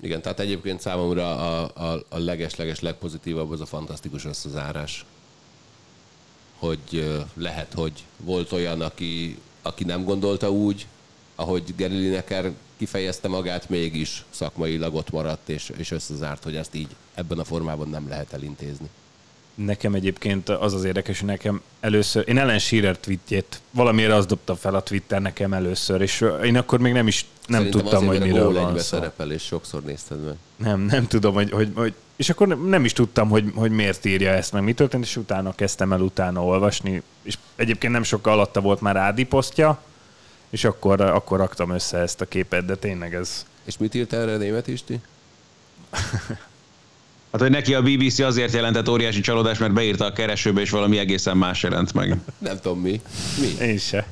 Igen, 0.02 0.22
tehát 0.22 0.40
egyébként 0.40 0.82
számomra 0.82 1.38
a, 1.38 1.72
a, 1.76 2.04
a 2.10 2.18
leges-leges 2.18 2.80
legpozitívabb 2.80 3.52
az 3.52 3.62
a 3.62 3.66
fantasztikus 3.66 4.26
összezárás. 4.26 5.06
Hogy 6.58 7.20
lehet, 7.34 7.74
hogy 7.74 8.04
volt 8.18 8.52
olyan, 8.52 8.82
aki, 8.82 9.38
aki 9.62 9.84
nem 9.84 10.04
gondolta 10.04 10.52
úgy, 10.52 10.88
ahogy 11.36 11.74
Gary 11.78 11.96
Lineker 11.98 12.52
kifejezte 12.78 13.28
magát, 13.28 13.70
mégis 13.70 14.26
szakmailag 14.30 14.96
ott 14.96 15.12
maradt, 15.12 15.50
és, 15.50 15.72
és 15.78 15.92
összezárt, 15.92 16.44
hogy 16.44 16.56
ezt 16.56 16.76
így 16.76 16.96
ebben 17.14 17.40
a 17.40 17.44
formában 17.44 17.90
nem 17.90 18.08
lehet 18.08 18.34
elintézni. 18.34 18.90
Nekem 19.66 19.94
egyébként 19.94 20.50
az 20.50 20.74
az 20.74 20.84
érdekes, 20.84 21.20
hogy 21.20 21.28
nekem 21.28 21.62
először, 21.80 22.24
én 22.28 22.38
Ellen 22.38 22.60
Shearer 22.60 22.98
tweetjét, 22.98 23.62
valamiért 23.72 24.12
az 24.12 24.26
dobta 24.26 24.56
fel 24.56 24.76
a 24.76 24.82
Twitter 24.82 25.22
nekem 25.22 25.54
először, 25.54 26.02
és 26.02 26.26
én 26.44 26.58
akkor 26.58 26.80
még 26.80 26.94
nem 26.94 27.08
is 27.08 27.26
nem 27.48 27.62
Szerintem 27.62 27.82
tudtam, 27.82 28.06
hogy 28.08 28.20
miről 28.20 28.54
van 28.54 28.78
szó. 28.78 28.84
szerepel, 28.84 29.32
és 29.32 29.44
sokszor 29.44 29.82
nézted 29.82 30.26
meg. 30.26 30.36
Nem, 30.56 30.80
nem 30.80 31.08
tudom, 31.08 31.34
hogy, 31.34 31.52
hogy, 31.52 31.72
hogy 31.76 31.94
és 32.16 32.30
akkor 32.30 32.48
nem, 32.48 32.68
nem 32.68 32.86
is 32.86 32.94
tudtam, 32.94 33.30
hogy, 33.30 33.52
hogy 33.56 33.72
miért 33.72 34.06
írja 34.06 34.32
ezt, 34.32 34.52
meg 34.52 34.64
mi 34.64 34.74
történt, 34.74 35.04
és 35.04 35.16
utána 35.16 35.56
kezdtem 35.56 35.94
el 35.94 36.02
utána 36.02 36.44
olvasni, 36.44 37.02
és 37.22 37.38
egyébként 37.56 37.94
nem 37.94 38.04
sokkal 38.04 38.34
alatta 38.34 38.62
volt 38.62 38.82
már 38.82 38.96
Ádi 38.96 39.24
posztja, 39.24 39.82
és 40.50 40.64
akkor, 40.64 41.02
akkor 41.02 41.38
raktam 41.38 41.70
össze 41.70 41.98
ezt 41.98 42.22
a 42.22 42.26
képet, 42.26 42.66
de 42.66 42.76
tényleg 42.76 43.14
ez... 43.14 43.46
És 43.64 43.78
mit 43.78 43.96
írt 43.96 44.14
erre 44.14 44.38
német 44.38 44.68
Isti? 44.68 45.00
Hát, 47.32 47.42
hogy 47.42 47.50
neki 47.50 47.74
a 47.74 47.82
BBC 47.82 48.20
azért 48.20 48.54
jelentett 48.54 48.90
óriási 48.90 49.22
csalódás, 49.22 49.58
mert 49.58 49.74
beírta 49.74 50.06
a 50.06 50.14
keresőbe, 50.14 50.62
és 50.62 50.70
valami 50.70 50.98
egészen 50.98 51.38
más 51.38 51.64
jelent 51.64 51.94
meg. 51.94 52.18
Nem 52.38 52.60
tudom 52.60 52.80
mi. 52.80 53.02
Mi? 53.40 53.66
Én 53.66 53.78
se. 53.78 54.08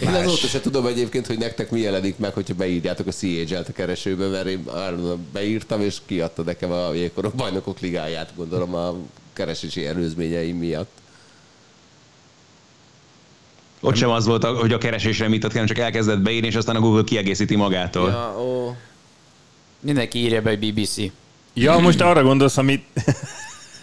Én 0.00 0.08
azóta 0.08 0.46
se 0.46 0.60
tudom 0.60 0.86
egyébként, 0.86 1.26
hogy 1.26 1.38
nektek 1.38 1.70
mi 1.70 1.80
jelenik 1.80 2.18
meg, 2.18 2.32
hogyha 2.32 2.54
beírjátok 2.54 3.06
a 3.06 3.12
CHL-t 3.12 3.68
a 3.68 3.72
keresőbe, 3.72 4.28
mert 4.28 4.46
én 4.46 4.64
beírtam, 5.32 5.80
és 5.80 5.96
kiadta 6.06 6.42
nekem 6.42 6.70
a 6.70 6.94
jégkorok 6.94 7.34
bajnokok 7.34 7.80
ligáját, 7.80 8.32
gondolom 8.36 8.74
a 8.74 8.96
keresési 9.32 9.86
előzményeim 9.86 10.56
miatt. 10.56 10.90
Ott 13.80 13.96
sem 13.96 14.10
az 14.10 14.26
volt, 14.26 14.44
hogy 14.44 14.72
a 14.72 14.78
keresésre 14.78 15.28
mit 15.28 15.44
ad, 15.44 15.52
hanem 15.52 15.66
csak 15.66 15.78
elkezdett 15.78 16.20
beírni, 16.20 16.46
és 16.46 16.54
aztán 16.54 16.76
a 16.76 16.80
Google 16.80 17.04
kiegészíti 17.04 17.56
magától. 17.56 18.10
Ja, 18.10 18.36
ó. 18.40 18.76
Mindenki 19.80 20.18
írja 20.18 20.42
be, 20.42 20.48
hogy 20.48 20.72
BBC. 20.72 20.96
Ja, 21.52 21.78
most 21.78 22.00
arra 22.00 22.22
gondolsz, 22.22 22.56
amit 22.56 22.84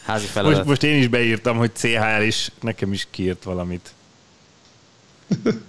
Házi 0.06 0.25
feladat. 0.25 0.56
most, 0.58 0.67
most 0.69 0.84
én 0.84 0.97
is 0.99 1.08
beírtam, 1.08 1.58
hogy 1.58 1.71
CHL 1.73 2.21
is, 2.21 2.51
nekem 2.62 2.93
is 2.93 3.08
kiírt 3.12 3.43
valamit. 3.43 3.91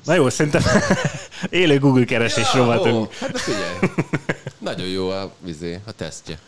Na 0.05 0.15
jó, 0.15 0.29
szerintem 0.29 0.63
élő 1.51 1.79
Google 1.79 2.05
keresés 2.05 2.53
Ja, 2.55 2.59
rovatunk. 2.61 2.97
ó, 3.07 3.11
hát 3.21 3.31
de 3.33 3.39
figyelj. 3.39 3.79
Nagyon 4.59 4.87
jó 4.87 5.09
a, 5.09 5.33
vizé, 5.41 5.81
a 5.87 5.93
tesztje. 5.93 6.39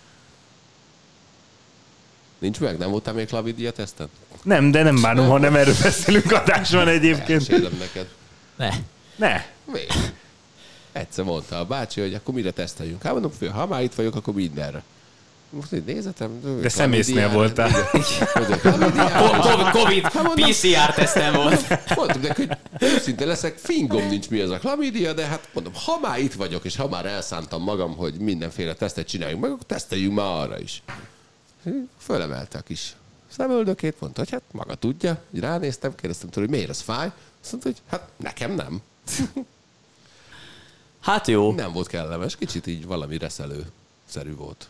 Nincs 2.38 2.60
meg? 2.60 2.78
Nem 2.78 2.90
voltál 2.90 3.14
még 3.14 3.26
Klavidia 3.26 3.70
teszten? 3.72 4.08
Nem, 4.42 4.70
de 4.70 4.82
nem 4.82 5.00
bánom, 5.02 5.28
ha 5.28 5.38
nem 5.38 5.56
erről 5.56 5.74
beszélünk 5.82 6.32
adásban 6.32 6.88
egyébként. 6.88 7.48
Mesélem 7.48 7.76
neked. 7.78 8.06
Ne. 8.56 8.68
Ne. 9.16 9.44
Miért? 9.64 10.12
Egyszer 10.92 11.24
mondta 11.24 11.58
a 11.58 11.64
bácsi, 11.64 12.00
hogy 12.00 12.14
akkor 12.14 12.34
mire 12.34 12.50
teszteljünk. 12.50 13.02
Hát 13.02 13.12
mondom, 13.12 13.30
fő, 13.38 13.46
ha 13.46 13.66
már 13.66 13.82
itt 13.82 13.94
vagyok, 13.94 14.14
akkor 14.14 14.34
mindenre. 14.34 14.82
Most 15.50 15.72
így 15.72 15.84
nézetem. 15.84 16.60
De 16.60 16.68
szemésznél 16.68 17.28
Chlamydiára- 17.28 17.32
voltál. 17.32 17.90
Covid, 19.72 20.08
PCR 20.34 20.94
tesztem 20.94 21.32
volt. 21.34 21.68
Mondtam 21.96 22.20
neki, 22.20 22.46
hogy 22.46 22.56
őszinte 22.80 23.24
leszek, 23.24 23.58
fingom 23.58 24.08
nincs 24.08 24.30
mi 24.30 24.40
az 24.40 24.50
a 24.50 24.58
klamídia, 24.58 25.12
de 25.12 25.26
hát 25.26 25.48
mondom, 25.52 25.72
ha 25.74 25.98
már 26.02 26.18
itt 26.18 26.32
vagyok, 26.32 26.64
és 26.64 26.76
ha 26.76 26.88
már 26.88 27.06
elszántam 27.06 27.62
magam, 27.62 27.96
hogy 27.96 28.14
mindenféle 28.14 28.74
tesztet 28.74 29.06
csináljunk 29.06 29.42
meg, 29.42 29.50
akkor 29.50 29.66
teszteljünk 29.66 30.14
már 30.14 30.26
arra 30.26 30.60
is. 30.60 30.82
Fölemelte 31.98 32.58
a 32.58 32.62
kis 32.62 32.94
szemöldökét, 33.36 34.00
mondta, 34.00 34.20
hogy 34.20 34.30
hát 34.30 34.42
maga 34.52 34.74
tudja. 34.74 35.22
Így 35.34 35.40
ránéztem, 35.40 35.94
kérdeztem 35.94 36.28
tőle, 36.28 36.46
hogy 36.46 36.54
miért 36.54 36.70
ez 36.70 36.80
fáj. 36.80 37.10
Azt 37.42 37.52
mondta, 37.52 37.68
hogy 37.68 37.78
hát 37.90 38.08
nekem 38.16 38.54
nem. 38.54 38.80
Hát 41.00 41.26
jó. 41.26 41.52
Nem 41.52 41.72
volt 41.72 41.86
kellemes, 41.86 42.36
kicsit 42.36 42.66
így 42.66 42.86
valami 42.86 43.18
reszelő-szerű 43.18 44.34
volt. 44.34 44.68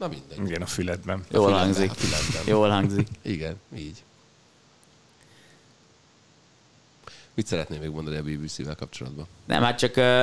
Na 0.00 0.08
mindegy. 0.08 0.48
Igen, 0.48 0.62
a 0.62 0.66
füledben. 0.66 1.24
Jól 1.30 1.44
fülemben, 1.44 1.64
hangzik. 1.64 1.90
a 1.90 1.94
fülemben. 1.94 2.42
Jól 2.46 2.68
hangzik. 2.68 3.08
Igen, 3.22 3.56
így. 3.76 4.02
Mit 7.34 7.46
szeretném 7.46 7.80
még 7.80 7.90
mondani 7.90 8.16
a 8.16 8.22
BBC-vel 8.22 8.74
kapcsolatban? 8.74 9.26
Nem, 9.44 9.62
hát 9.62 9.78
csak 9.78 9.96
ö, 9.96 10.22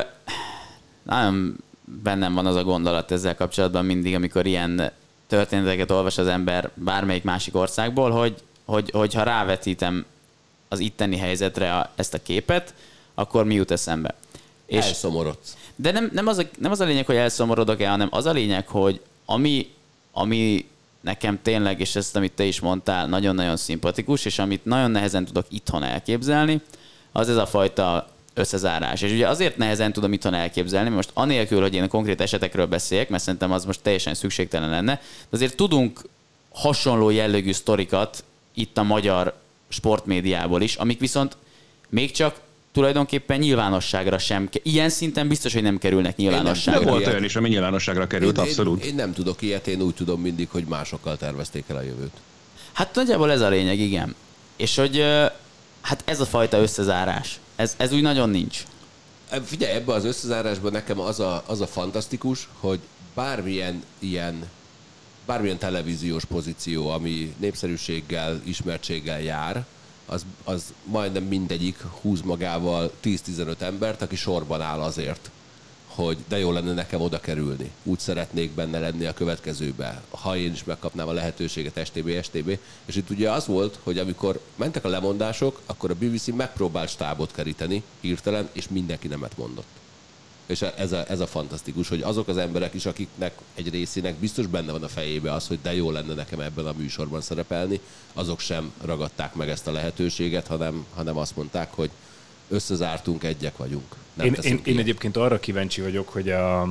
nagyon 1.03 1.57
bennem 1.83 2.33
van 2.33 2.45
az 2.45 2.55
a 2.55 2.63
gondolat 2.63 3.11
ezzel 3.11 3.35
kapcsolatban 3.35 3.85
mindig, 3.85 4.15
amikor 4.15 4.45
ilyen 4.45 4.91
történeteket 5.27 5.91
olvas 5.91 6.17
az 6.17 6.27
ember 6.27 6.71
bármelyik 6.73 7.23
másik 7.23 7.55
országból, 7.55 8.11
hogy, 8.11 8.35
hogy, 8.65 8.89
hogy 8.91 9.13
ha 9.13 9.23
rávetítem 9.23 10.05
az 10.67 10.79
itteni 10.79 11.17
helyzetre 11.17 11.75
a, 11.75 11.91
ezt 11.95 12.13
a 12.13 12.21
képet, 12.21 12.73
akkor 13.13 13.45
mi 13.45 13.53
jut 13.53 13.71
eszembe. 13.71 14.15
És 14.65 14.85
Elszomorodsz. 14.85 15.57
De 15.75 15.91
nem, 15.91 16.09
nem, 16.13 16.27
az 16.27 16.37
a, 16.37 16.43
nem 16.59 16.71
az 16.71 16.79
a 16.79 16.85
lényeg, 16.85 17.05
hogy 17.05 17.15
elszomorodok-e, 17.15 17.89
hanem 17.89 18.07
az 18.11 18.25
a 18.25 18.31
lényeg, 18.31 18.67
hogy 18.67 19.01
ami, 19.29 19.69
ami 20.11 20.65
nekem 21.01 21.39
tényleg, 21.41 21.79
és 21.79 21.95
ezt, 21.95 22.15
amit 22.15 22.31
te 22.31 22.43
is 22.43 22.59
mondtál, 22.59 23.07
nagyon-nagyon 23.07 23.57
szimpatikus, 23.57 24.25
és 24.25 24.39
amit 24.39 24.65
nagyon 24.65 24.91
nehezen 24.91 25.25
tudok 25.25 25.45
itthon 25.49 25.83
elképzelni, 25.83 26.61
az 27.11 27.29
ez 27.29 27.35
a 27.35 27.45
fajta 27.45 28.09
összezárás. 28.33 29.01
És 29.01 29.11
ugye 29.11 29.27
azért 29.27 29.57
nehezen 29.57 29.93
tudom 29.93 30.13
itthon 30.13 30.33
elképzelni, 30.33 30.89
most 30.89 31.09
anélkül, 31.13 31.61
hogy 31.61 31.73
én 31.73 31.83
a 31.83 31.87
konkrét 31.87 32.21
esetekről 32.21 32.65
beszéljek, 32.65 33.09
mert 33.09 33.23
szerintem 33.23 33.51
az 33.51 33.65
most 33.65 33.81
teljesen 33.81 34.13
szükségtelen 34.13 34.69
lenne, 34.69 34.93
de 35.29 35.35
azért 35.37 35.55
tudunk 35.55 36.01
hasonló 36.53 37.09
jellegű 37.09 37.51
sztorikat 37.51 38.23
itt 38.53 38.77
a 38.77 38.83
magyar 38.83 39.37
sportmédiából 39.67 40.61
is, 40.61 40.75
amik 40.75 40.99
viszont 40.99 41.37
még 41.89 42.11
csak 42.11 42.39
tulajdonképpen 42.77 43.39
nyilvánosságra 43.39 44.17
sem. 44.17 44.49
Ilyen 44.63 44.89
szinten 44.89 45.27
biztos, 45.27 45.53
hogy 45.53 45.61
nem 45.61 45.77
kerülnek 45.77 46.15
nyilvánosságra. 46.15 46.89
volt 46.89 47.07
olyan 47.07 47.23
is, 47.23 47.35
ami 47.35 47.49
nyilvánosságra 47.49 48.07
került, 48.07 48.37
abszolút. 48.37 48.83
Én, 48.83 48.89
én 48.89 48.95
nem 48.95 49.13
tudok 49.13 49.41
ilyet, 49.41 49.67
én 49.67 49.81
úgy 49.81 49.93
tudom 49.93 50.21
mindig, 50.21 50.49
hogy 50.49 50.63
másokkal 50.63 51.17
tervezték 51.17 51.63
el 51.67 51.75
a 51.75 51.81
jövőt. 51.81 52.11
Hát 52.73 52.95
nagyjából 52.95 53.31
ez 53.31 53.41
a 53.41 53.49
lényeg, 53.49 53.79
igen. 53.79 54.15
És 54.55 54.75
hogy 54.75 55.03
hát 55.81 56.01
ez 56.05 56.19
a 56.19 56.25
fajta 56.25 56.57
összezárás, 56.57 57.39
ez, 57.55 57.73
ez 57.77 57.93
úgy 57.93 58.01
nagyon 58.01 58.29
nincs. 58.29 58.63
E, 59.29 59.41
Figyelj, 59.41 59.73
ebbe 59.73 59.93
az 59.93 60.05
összezárásban 60.05 60.71
nekem 60.71 60.99
az 60.99 61.19
a, 61.19 61.43
az 61.45 61.61
a 61.61 61.67
fantasztikus, 61.67 62.47
hogy 62.59 62.79
bármilyen 63.13 63.83
ilyen 63.99 64.49
bármilyen 65.25 65.57
televíziós 65.57 66.25
pozíció, 66.25 66.89
ami 66.89 67.33
népszerűséggel, 67.37 68.41
ismertséggel 68.43 69.21
jár, 69.21 69.65
az, 70.07 70.25
az 70.43 70.73
majdnem 70.83 71.23
mindegyik 71.23 71.81
húz 72.01 72.21
magával 72.21 72.91
10-15 73.03 73.61
embert, 73.61 74.01
aki 74.01 74.15
sorban 74.15 74.61
áll 74.61 74.81
azért, 74.81 75.29
hogy 75.87 76.17
de 76.27 76.37
jó 76.37 76.51
lenne 76.51 76.73
nekem 76.73 77.01
oda 77.01 77.19
kerülni. 77.19 77.71
Úgy 77.83 77.99
szeretnék 77.99 78.51
benne 78.51 78.79
lenni 78.79 79.05
a 79.05 79.13
következőbe, 79.13 80.01
ha 80.09 80.37
én 80.37 80.51
is 80.51 80.63
megkapnám 80.63 81.07
a 81.07 81.11
lehetőséget 81.11 81.85
STB, 81.85 82.23
STB. 82.23 82.59
És 82.85 82.95
itt 82.95 83.09
ugye 83.09 83.31
az 83.31 83.47
volt, 83.47 83.79
hogy 83.83 83.97
amikor 83.97 84.39
mentek 84.55 84.85
a 84.85 84.89
lemondások, 84.89 85.61
akkor 85.65 85.91
a 85.91 85.95
BBC 85.95 86.27
megpróbált 86.27 86.89
stábot 86.89 87.31
keríteni 87.31 87.83
hirtelen, 87.99 88.49
és 88.51 88.67
mindenki 88.69 89.07
nemet 89.07 89.37
mondott. 89.37 89.67
És 90.47 90.61
ez 90.61 90.91
a, 90.91 91.03
ez 91.07 91.19
a 91.19 91.27
fantasztikus, 91.27 91.89
hogy 91.89 92.01
azok 92.01 92.27
az 92.27 92.37
emberek 92.37 92.73
is, 92.73 92.85
akiknek 92.85 93.33
egy 93.55 93.69
részének 93.69 94.15
biztos 94.15 94.45
benne 94.45 94.71
van 94.71 94.83
a 94.83 94.87
fejébe 94.87 95.33
az, 95.33 95.47
hogy 95.47 95.59
de 95.61 95.75
jó 95.75 95.91
lenne 95.91 96.13
nekem 96.13 96.39
ebben 96.39 96.65
a 96.65 96.73
műsorban 96.77 97.21
szerepelni, 97.21 97.79
azok 98.13 98.39
sem 98.39 98.71
ragadták 98.81 99.35
meg 99.35 99.49
ezt 99.49 99.67
a 99.67 99.71
lehetőséget, 99.71 100.47
hanem, 100.47 100.85
hanem 100.95 101.17
azt 101.17 101.35
mondták, 101.35 101.73
hogy 101.73 101.89
összezártunk, 102.49 103.23
egyek 103.23 103.57
vagyunk. 103.57 103.95
Nem 104.13 104.25
Én, 104.25 104.35
én, 104.41 104.61
én 104.63 104.77
egyébként 104.77 105.17
arra 105.17 105.39
kíváncsi 105.39 105.81
vagyok, 105.81 106.09
hogy, 106.09 106.29
a, 106.29 106.61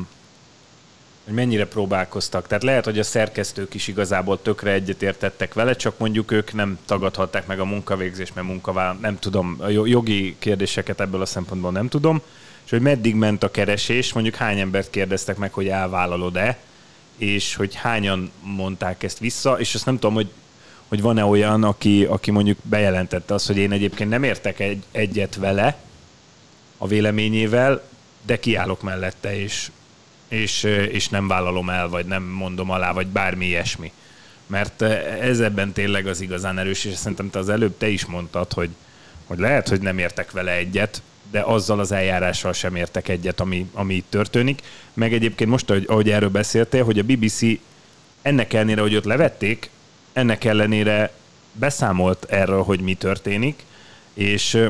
hogy 1.24 1.34
mennyire 1.34 1.66
próbálkoztak. 1.66 2.46
Tehát 2.46 2.62
lehet, 2.62 2.84
hogy 2.84 2.98
a 2.98 3.02
szerkesztők 3.02 3.74
is 3.74 3.88
igazából 3.88 4.42
tökre 4.42 4.72
egyetértettek 4.72 5.54
vele, 5.54 5.76
csak 5.76 5.98
mondjuk 5.98 6.30
ők 6.30 6.52
nem 6.52 6.78
tagadhatták 6.84 7.46
meg 7.46 7.60
a 7.60 7.64
munkavégzést, 7.64 8.34
mert 8.34 8.46
munkavá, 8.46 8.96
nem 9.00 9.18
tudom, 9.18 9.56
a 9.58 9.68
jo- 9.68 9.88
jogi 9.88 10.36
kérdéseket 10.38 11.00
ebből 11.00 11.20
a 11.20 11.26
szempontból 11.26 11.72
nem 11.72 11.88
tudom, 11.88 12.22
és 12.66 12.72
hogy 12.72 12.80
meddig 12.80 13.14
ment 13.14 13.42
a 13.42 13.50
keresés, 13.50 14.12
mondjuk 14.12 14.34
hány 14.34 14.58
embert 14.60 14.90
kérdeztek 14.90 15.36
meg, 15.36 15.52
hogy 15.52 15.68
elvállalod-e, 15.68 16.58
és 17.16 17.54
hogy 17.54 17.74
hányan 17.74 18.30
mondták 18.42 19.02
ezt 19.02 19.18
vissza, 19.18 19.58
és 19.58 19.74
azt 19.74 19.84
nem 19.84 19.94
tudom, 19.94 20.14
hogy 20.14 20.30
hogy 20.88 21.00
van-e 21.00 21.24
olyan, 21.24 21.64
aki, 21.64 22.04
aki 22.04 22.30
mondjuk 22.30 22.58
bejelentette 22.62 23.34
azt, 23.34 23.46
hogy 23.46 23.56
én 23.56 23.72
egyébként 23.72 24.10
nem 24.10 24.22
értek 24.22 24.60
egy, 24.60 24.82
egyet 24.92 25.34
vele, 25.34 25.76
a 26.78 26.86
véleményével, 26.86 27.82
de 28.26 28.38
kiállok 28.38 28.82
mellette, 28.82 29.40
és, 29.40 29.70
és, 30.28 30.62
és 30.90 31.08
nem 31.08 31.28
vállalom 31.28 31.70
el, 31.70 31.88
vagy 31.88 32.06
nem 32.06 32.22
mondom 32.22 32.70
alá, 32.70 32.92
vagy 32.92 33.06
bármi 33.06 33.46
ilyesmi. 33.46 33.92
Mert 34.46 34.82
ez 35.20 35.40
ebben 35.40 35.72
tényleg 35.72 36.06
az 36.06 36.20
igazán 36.20 36.58
erős, 36.58 36.84
és 36.84 36.94
szerintem 36.94 37.30
te 37.30 37.38
az 37.38 37.48
előbb 37.48 37.76
te 37.78 37.88
is 37.88 38.04
mondtad, 38.04 38.52
hogy, 38.52 38.70
hogy 39.26 39.38
lehet, 39.38 39.68
hogy 39.68 39.80
nem 39.80 39.98
értek 39.98 40.30
vele 40.30 40.52
egyet, 40.52 41.02
de 41.30 41.40
azzal 41.40 41.80
az 41.80 41.92
eljárással 41.92 42.52
sem 42.52 42.76
értek 42.76 43.08
egyet, 43.08 43.40
ami, 43.40 43.70
ami 43.72 43.94
itt 43.94 44.10
történik. 44.10 44.62
Meg 44.94 45.12
egyébként 45.12 45.50
most, 45.50 45.70
ahogy, 45.70 45.84
ahogy 45.88 46.10
erről 46.10 46.28
beszéltél, 46.28 46.84
hogy 46.84 46.98
a 46.98 47.02
BBC 47.02 47.40
ennek 48.22 48.52
ellenére, 48.52 48.80
hogy 48.80 48.96
ott 48.96 49.04
levették, 49.04 49.70
ennek 50.12 50.44
ellenére 50.44 51.12
beszámolt 51.52 52.24
erről, 52.24 52.62
hogy 52.62 52.80
mi 52.80 52.94
történik, 52.94 53.64
és 54.14 54.68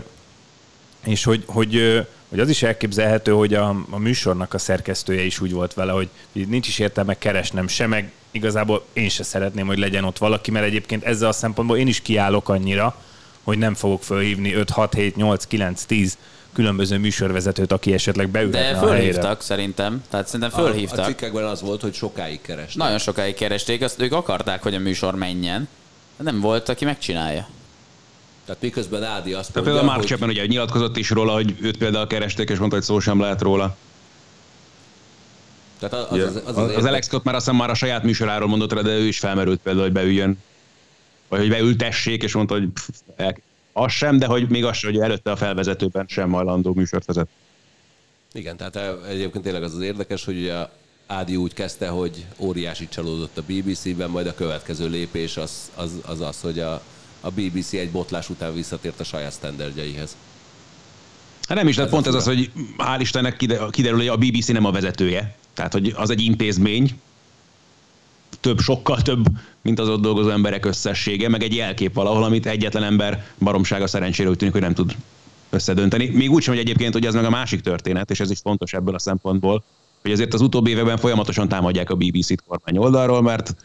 és 1.06 1.24
hogy, 1.24 1.42
hogy, 1.46 2.06
hogy 2.28 2.40
az 2.40 2.48
is 2.48 2.62
elképzelhető, 2.62 3.32
hogy 3.32 3.54
a, 3.54 3.84
a 3.90 3.98
műsornak 3.98 4.54
a 4.54 4.58
szerkesztője 4.58 5.22
is 5.22 5.40
úgy 5.40 5.52
volt 5.52 5.74
vele, 5.74 5.92
hogy 5.92 6.08
nincs 6.32 6.68
is 6.68 6.78
értelme 6.78 7.18
keresnem 7.18 7.68
se, 7.68 7.86
meg 7.86 8.12
igazából 8.30 8.84
én 8.92 9.08
se 9.08 9.22
szeretném, 9.22 9.66
hogy 9.66 9.78
legyen 9.78 10.04
ott 10.04 10.18
valaki, 10.18 10.50
mert 10.50 10.66
egyébként 10.66 11.04
ezzel 11.04 11.28
a 11.28 11.32
szempontból 11.32 11.78
én 11.78 11.86
is 11.86 12.00
kiállok 12.00 12.48
annyira, 12.48 13.02
hogy 13.42 13.58
nem 13.58 13.74
fogok 13.74 14.02
fölhívni 14.02 14.54
5, 14.54 14.70
6, 14.70 14.94
7, 14.94 15.16
8, 15.16 15.46
9, 15.46 15.84
10 15.84 16.18
különböző 16.56 16.98
műsorvezetőt, 16.98 17.72
aki 17.72 17.92
esetleg 17.92 18.28
beülhetne 18.28 18.70
De 18.72 18.76
a 18.78 18.86
fölhívtak 18.86 19.42
szerintem, 19.42 20.04
tehát 20.10 20.26
szerintem 20.26 20.50
A, 20.54 20.62
a 20.62 20.64
fölhívtak. 20.64 21.06
cikkekben 21.06 21.44
az 21.44 21.60
volt, 21.60 21.80
hogy 21.80 21.94
sokáig 21.94 22.40
kerestek. 22.40 22.76
Nagyon 22.76 22.98
sokáig 22.98 23.34
keresték, 23.34 23.82
azt 23.82 24.00
ők 24.00 24.12
akarták, 24.12 24.62
hogy 24.62 24.74
a 24.74 24.78
műsor 24.78 25.14
menjen. 25.14 25.68
De 26.16 26.22
nem 26.22 26.40
volt, 26.40 26.68
aki 26.68 26.84
megcsinálja. 26.84 27.48
Tehát 28.44 28.62
miközben 28.62 29.02
Ádi 29.02 29.32
azt 29.32 29.52
Tehát 29.52 29.54
mondja, 29.54 29.62
például 29.62 29.84
Mark 29.84 29.98
hogy 29.98 30.08
Chapman 30.08 30.28
ugye 30.28 30.46
nyilatkozott 30.46 30.96
is 30.96 31.10
róla, 31.10 31.32
hogy 31.32 31.56
őt 31.60 31.76
például 31.76 32.06
keresték, 32.06 32.48
és 32.50 32.58
mondta, 32.58 32.76
hogy 32.76 32.84
szó 32.84 33.00
sem 33.00 33.20
lehet 33.20 33.40
róla. 33.42 33.76
tehát 35.78 35.94
az, 35.94 36.18
az, 36.18 36.24
Az, 36.24 36.36
az, 36.36 36.42
az, 36.46 36.56
az, 36.56 36.68
az 36.70 36.76
az 36.76 36.84
Alex 36.84 37.06
Scott 37.06 37.24
már 37.24 37.34
azt 37.34 37.44
hiszem 37.44 37.60
már 37.60 37.70
a 37.70 37.74
saját 37.74 38.02
műsoráról 38.02 38.48
mondott 38.48 38.72
rá, 38.72 38.80
de 38.80 38.96
ő 38.96 39.06
is 39.06 39.18
felmerült 39.18 39.60
például, 39.60 39.84
hogy 39.84 39.94
beüljön. 39.94 40.38
Vagy 41.28 41.40
hogy 41.40 41.48
beültessék, 41.48 42.22
és 42.22 42.34
mondta, 42.34 42.54
hogy 42.54 42.68
pff, 42.68 42.88
el, 43.16 43.36
az 43.78 43.92
sem, 43.92 44.18
de 44.18 44.26
hogy 44.26 44.48
még 44.48 44.64
az 44.64 44.76
sem, 44.76 44.90
hogy 44.90 45.00
előtte 45.00 45.30
a 45.30 45.36
felvezetőben 45.36 46.06
sem 46.08 46.30
hajlandó 46.30 46.74
műsort 46.74 47.04
vezet. 47.04 47.28
Igen, 48.32 48.56
tehát 48.56 48.76
e- 48.76 49.08
egyébként 49.08 49.44
tényleg 49.44 49.62
az 49.62 49.74
az 49.74 49.80
érdekes, 49.80 50.24
hogy 50.24 50.36
ugye 50.36 50.54
Ádi 51.06 51.36
úgy 51.36 51.54
kezdte, 51.54 51.88
hogy 51.88 52.26
óriási 52.38 52.88
csalódott 52.88 53.38
a 53.38 53.42
BBC-ben, 53.46 54.10
majd 54.10 54.26
a 54.26 54.34
következő 54.34 54.88
lépés 54.88 55.36
az 55.36 55.70
az, 55.74 55.92
az, 56.06 56.20
az 56.20 56.40
hogy 56.40 56.58
a, 56.58 56.82
a 57.20 57.30
BBC 57.30 57.72
egy 57.72 57.90
botlás 57.90 58.30
után 58.30 58.54
visszatért 58.54 59.00
a 59.00 59.04
saját 59.04 59.32
standardjaihez. 59.32 60.16
Hát 61.48 61.56
nem 61.56 61.68
is, 61.68 61.76
de 61.76 61.86
pont 61.86 62.06
ez 62.06 62.14
az, 62.14 62.24
hogy 62.24 62.50
hál' 62.78 62.98
Istennek 63.00 63.36
kide- 63.36 63.70
kiderül, 63.70 63.98
hogy 63.98 64.08
a 64.08 64.16
BBC 64.16 64.46
nem 64.46 64.64
a 64.64 64.70
vezetője. 64.70 65.36
Tehát, 65.54 65.72
hogy 65.72 65.94
az 65.96 66.10
egy 66.10 66.20
intézmény, 66.20 67.00
több, 68.40 68.58
sokkal 68.60 69.02
több, 69.02 69.26
mint 69.66 69.78
az 69.78 69.88
ott 69.88 70.00
dolgozó 70.00 70.28
emberek 70.28 70.64
összessége, 70.64 71.28
meg 71.28 71.42
egy 71.42 71.54
jelkép 71.54 71.94
valahol, 71.94 72.24
amit 72.24 72.46
egyetlen 72.46 72.82
ember 72.82 73.24
baromsága 73.38 73.86
szerencsére 73.86 74.28
úgy 74.28 74.36
tűnik, 74.36 74.54
hogy 74.54 74.62
nem 74.62 74.74
tud 74.74 74.96
összedönteni. 75.50 76.08
Még 76.08 76.30
úgy 76.30 76.42
sem, 76.42 76.54
hogy 76.54 76.62
egyébként, 76.62 76.92
hogy 76.92 77.06
ez 77.06 77.14
meg 77.14 77.24
a 77.24 77.30
másik 77.30 77.60
történet, 77.60 78.10
és 78.10 78.20
ez 78.20 78.30
is 78.30 78.38
fontos 78.38 78.72
ebből 78.72 78.94
a 78.94 78.98
szempontból, 78.98 79.64
hogy 80.02 80.12
azért 80.12 80.34
az 80.34 80.40
utóbbi 80.40 80.70
években 80.70 80.96
folyamatosan 80.96 81.48
támadják 81.48 81.90
a 81.90 81.94
BBC-t 81.94 82.42
kormány 82.46 82.76
oldalról, 82.76 83.22
mert 83.22 83.56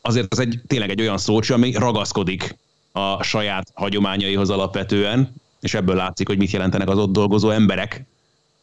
azért 0.00 0.32
az 0.32 0.38
egy, 0.38 0.60
tényleg 0.66 0.90
egy 0.90 1.00
olyan 1.00 1.18
szócs, 1.18 1.50
ami 1.50 1.72
ragaszkodik 1.72 2.56
a 2.92 3.22
saját 3.22 3.70
hagyományaihoz 3.74 4.50
alapvetően, 4.50 5.34
és 5.60 5.74
ebből 5.74 5.94
látszik, 5.94 6.28
hogy 6.28 6.38
mit 6.38 6.50
jelentenek 6.50 6.88
az 6.88 6.98
ott 6.98 7.12
dolgozó 7.12 7.50
emberek, 7.50 8.04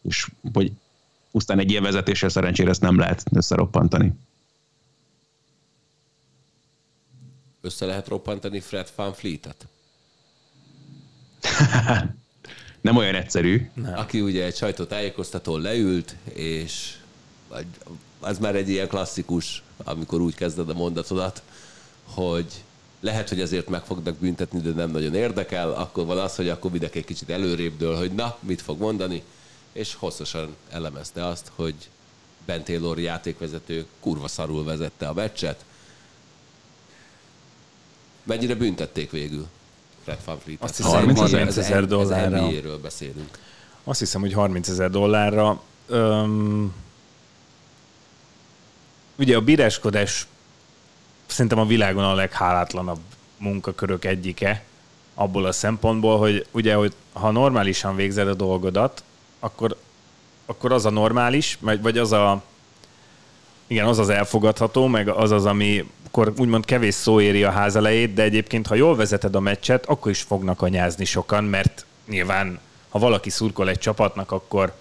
és 0.02 0.28
hogy 0.54 0.72
pusztán 1.32 1.60
egy 1.60 1.72
ilyen 1.72 1.84
vezetéssel 1.84 2.30
szerencsére 2.30 2.70
ezt 2.70 2.82
nem 2.82 2.98
lehet 2.98 3.24
összeroppantani. 3.32 4.14
Össze 7.62 7.86
lehet 7.86 8.08
roppantani 8.08 8.60
Fred 8.60 8.92
Van 8.96 9.14
Fleet-et, 9.14 9.68
Nem 12.82 12.96
olyan 12.96 13.16
egyszerű. 13.16 13.70
aki 13.96 14.22
ugye 14.22 14.46
egy 14.46 14.56
sajtótájékoztatón 14.56 15.62
leült, 15.62 16.16
és 16.34 16.96
az 18.20 18.38
már 18.38 18.56
egy 18.56 18.70
ilyen 18.70 18.88
klasszikus, 18.88 19.64
amikor 19.84 20.22
úgy 20.22 20.36
kezded 20.36 20.70
a 20.70 20.74
mondatodat, 20.74 21.42
hogy 22.04 22.46
lehet, 23.00 23.30
hogy 23.30 23.42
ezért 23.42 23.70
meg 23.70 23.84
fognak 23.84 24.16
büntetni, 24.16 24.60
de 24.60 24.70
nem 24.70 24.92
nagyon 24.92 25.16
érdekel, 25.16 25.72
akkor 25.72 26.06
van 26.06 26.18
az, 26.18 26.36
hogy 26.36 26.50
akkor 26.50 26.72
mindenki 26.72 26.98
egy 26.98 27.06
kicsit 27.06 27.30
előrébb 27.30 27.78
dől, 27.78 27.98
hogy 27.98 28.12
na, 28.12 28.38
mit 28.40 28.62
fog 28.62 28.80
mondani, 28.80 29.24
és 29.72 29.94
hosszasan 29.94 30.56
elemezte 30.70 31.26
azt, 31.26 31.52
hogy 31.56 31.76
Ben 32.46 32.64
Taylor 32.64 33.00
játékvezető 33.00 33.86
kurva 34.00 34.28
szarul 34.28 34.64
vezette 34.64 35.08
a 35.08 35.14
meccset. 35.14 35.66
Mennyire 38.28 38.56
büntették 38.56 39.12
végül 39.12 39.48
Fred 40.04 40.18
Van 40.26 40.40
Fleet? 40.40 40.62
Azt 40.62 40.78
hiszem, 40.78 41.16
30 41.16 41.58
ezer 41.58 41.86
dollárra. 41.86 42.42
NBA-ről 42.42 42.80
beszélünk. 42.80 43.38
Azt 43.84 44.00
hiszem, 44.00 44.22
hogy 44.22 44.34
30 44.34 44.68
ezer 44.68 44.90
dollárra. 44.90 45.62
Öm, 45.88 46.74
ugye 49.16 49.36
a 49.36 49.42
bíráskodás 49.42 50.28
szerintem 51.26 51.60
a 51.60 51.66
világon 51.66 52.04
a 52.04 52.14
leghálátlanabb 52.14 53.00
munkakörök 53.38 54.06
egyike, 54.06 54.64
abból 55.14 55.46
a 55.46 55.52
szempontból, 55.52 56.18
hogy 56.18 56.46
ugye, 56.52 56.76
hogy 56.76 56.94
ha 57.14 57.32
normálisan 57.32 57.96
végzed 57.96 58.28
a 58.28 58.34
dolgodat, 58.34 59.04
akkor, 59.40 59.78
akkor 60.46 60.72
az 60.72 60.86
a 60.86 60.90
normális, 60.90 61.58
vagy 61.62 61.82
vagy 61.82 61.98
az 61.98 62.12
a 62.12 62.44
igen, 63.68 63.86
az 63.86 64.00
az 64.00 64.10
elfogadható, 64.10 64.88
meg 64.88 65.08
az 65.08 65.32
az, 65.32 65.46
ami 65.46 65.90
akkor 66.08 66.34
úgymond 66.38 66.66
kevés 66.66 66.94
szó 66.94 67.22
éri 67.22 67.44
a 67.44 67.50
ház 67.52 67.76
elejét, 67.76 68.14
de 68.14 68.24
egyébként, 68.24 68.68
ha 68.68 68.76
jól 68.76 68.96
vezeted 68.96 69.36
a 69.36 69.40
meccset, 69.40 69.86
akkor 69.86 70.12
is 70.12 70.22
fognak 70.22 70.62
anyázni 70.62 71.06
sokan, 71.06 71.44
mert 71.44 71.86
nyilván, 72.10 72.60
ha 72.90 73.00
valaki 73.00 73.30
szurkol 73.30 73.70
egy 73.70 73.80
csapatnak, 73.80 74.32
akkor, 74.32 74.74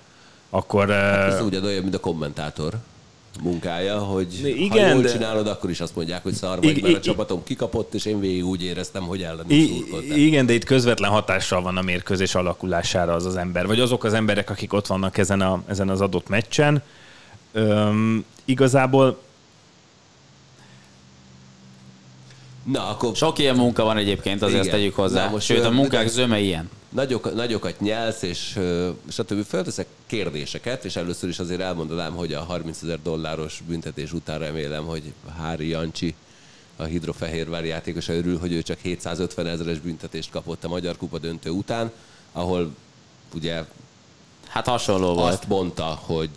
akkor 0.50 0.90
Ez 0.90 1.40
uh, 1.40 1.46
ugyan 1.46 1.64
olyan, 1.64 1.82
mint 1.82 1.94
a 1.94 2.00
kommentátor 2.00 2.74
munkája, 3.42 3.98
hogy 3.98 4.54
Igen, 4.56 4.84
ha 4.84 4.92
jól 4.92 5.02
de- 5.02 5.12
csinálod, 5.12 5.46
akkor 5.46 5.70
is 5.70 5.80
azt 5.80 5.96
mondják, 5.96 6.22
hogy 6.22 6.32
szar 6.34 6.60
vagy, 6.60 6.82
mert 6.82 6.94
a 6.96 7.00
csapatom 7.00 7.42
kikapott, 7.44 7.94
és 7.94 8.04
én 8.04 8.20
végig 8.20 8.44
úgy 8.44 8.62
éreztem, 8.64 9.02
hogy 9.02 9.22
ellenük 9.22 9.52
I- 9.52 9.66
szurkoltál. 9.66 10.16
igen, 10.16 10.46
de 10.46 10.52
itt 10.52 10.64
közvetlen 10.64 11.10
hatással 11.10 11.62
van 11.62 11.76
a 11.76 11.82
mérkőzés 11.82 12.34
alakulására 12.34 13.14
az 13.14 13.26
az 13.26 13.36
ember, 13.36 13.66
vagy 13.66 13.80
azok 13.80 14.04
az 14.04 14.12
emberek, 14.12 14.50
akik 14.50 14.72
ott 14.72 14.86
vannak 14.86 15.18
ezen, 15.18 15.40
a, 15.40 15.62
ezen 15.66 15.88
az 15.88 16.00
adott 16.00 16.28
meccsen. 16.28 16.82
Öm, 17.52 18.24
igazából 18.44 19.24
Na, 22.72 22.88
akkor 22.88 23.16
Sok 23.16 23.38
ilyen 23.38 23.56
munka 23.56 23.84
van 23.84 23.96
egyébként, 23.96 24.42
azért 24.42 24.50
Igen. 24.52 24.60
azt 24.66 24.70
tegyük 24.70 24.94
hozzá. 24.94 25.24
Na, 25.24 25.30
most, 25.30 25.46
Sőt, 25.46 25.64
a 25.64 25.70
munkák 25.70 26.04
de- 26.04 26.10
zöme 26.10 26.38
ilyen. 26.40 26.70
nagyok, 26.88 27.34
nagyokat 27.34 27.80
nyelsz, 27.80 28.22
és 28.22 28.58
stb. 29.08 29.44
Fölteszek 29.44 29.86
kérdéseket, 30.06 30.84
és 30.84 30.96
először 30.96 31.28
is 31.28 31.38
azért 31.38 31.60
elmondanám, 31.60 32.14
hogy 32.14 32.32
a 32.32 32.40
30 32.40 32.82
ezer 32.82 32.98
dolláros 33.02 33.62
büntetés 33.66 34.12
után 34.12 34.38
remélem, 34.38 34.84
hogy 34.84 35.02
Hári 35.38 35.68
Jancsi, 35.68 36.14
a 36.76 36.82
Hidrofehérvár 36.84 37.64
játékosa 37.64 38.12
örül, 38.12 38.38
hogy 38.38 38.52
ő 38.52 38.62
csak 38.62 38.78
750 38.78 39.46
ezeres 39.46 39.78
büntetést 39.78 40.30
kapott 40.30 40.64
a 40.64 40.68
Magyar 40.68 40.96
Kupa 40.96 41.18
döntő 41.18 41.50
után, 41.50 41.90
ahol 42.32 42.70
ugye 43.34 43.64
Hát 44.48 44.66
hasonló 44.66 45.14
volt. 45.14 45.32
azt 45.32 45.48
mondta, 45.48 45.84
hogy 45.84 46.30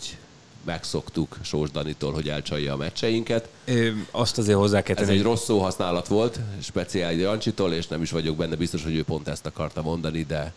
megszoktuk 0.65 1.37
Sós 1.41 1.71
Danitól, 1.71 2.13
hogy 2.13 2.29
elcsalja 2.29 2.73
a 2.73 2.77
meccseinket. 2.77 3.49
ö, 3.65 3.89
azt 4.11 4.37
azért 4.37 4.57
hozzá 4.57 4.81
kell 4.81 4.95
Ez 4.95 5.05
tenni, 5.05 5.17
egy 5.17 5.23
rossz 5.23 5.43
szóhasználat 5.43 6.07
volt, 6.07 6.39
speciális 6.61 7.21
Jancsitól, 7.21 7.73
és 7.73 7.87
nem 7.87 8.01
is 8.01 8.11
vagyok 8.11 8.35
benne 8.35 8.55
biztos, 8.55 8.83
hogy 8.83 8.95
ő 8.95 9.03
pont 9.03 9.27
ezt 9.27 9.45
akarta 9.45 9.81
mondani, 9.81 10.23
de 10.23 10.53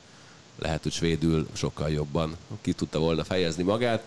lehet, 0.58 0.82
hogy 0.82 0.92
svédül 0.92 1.48
sokkal 1.52 1.90
jobban 1.90 2.36
ki 2.60 2.72
tudta 2.72 2.98
volna 2.98 3.24
fejezni 3.24 3.62
magát. 3.62 4.02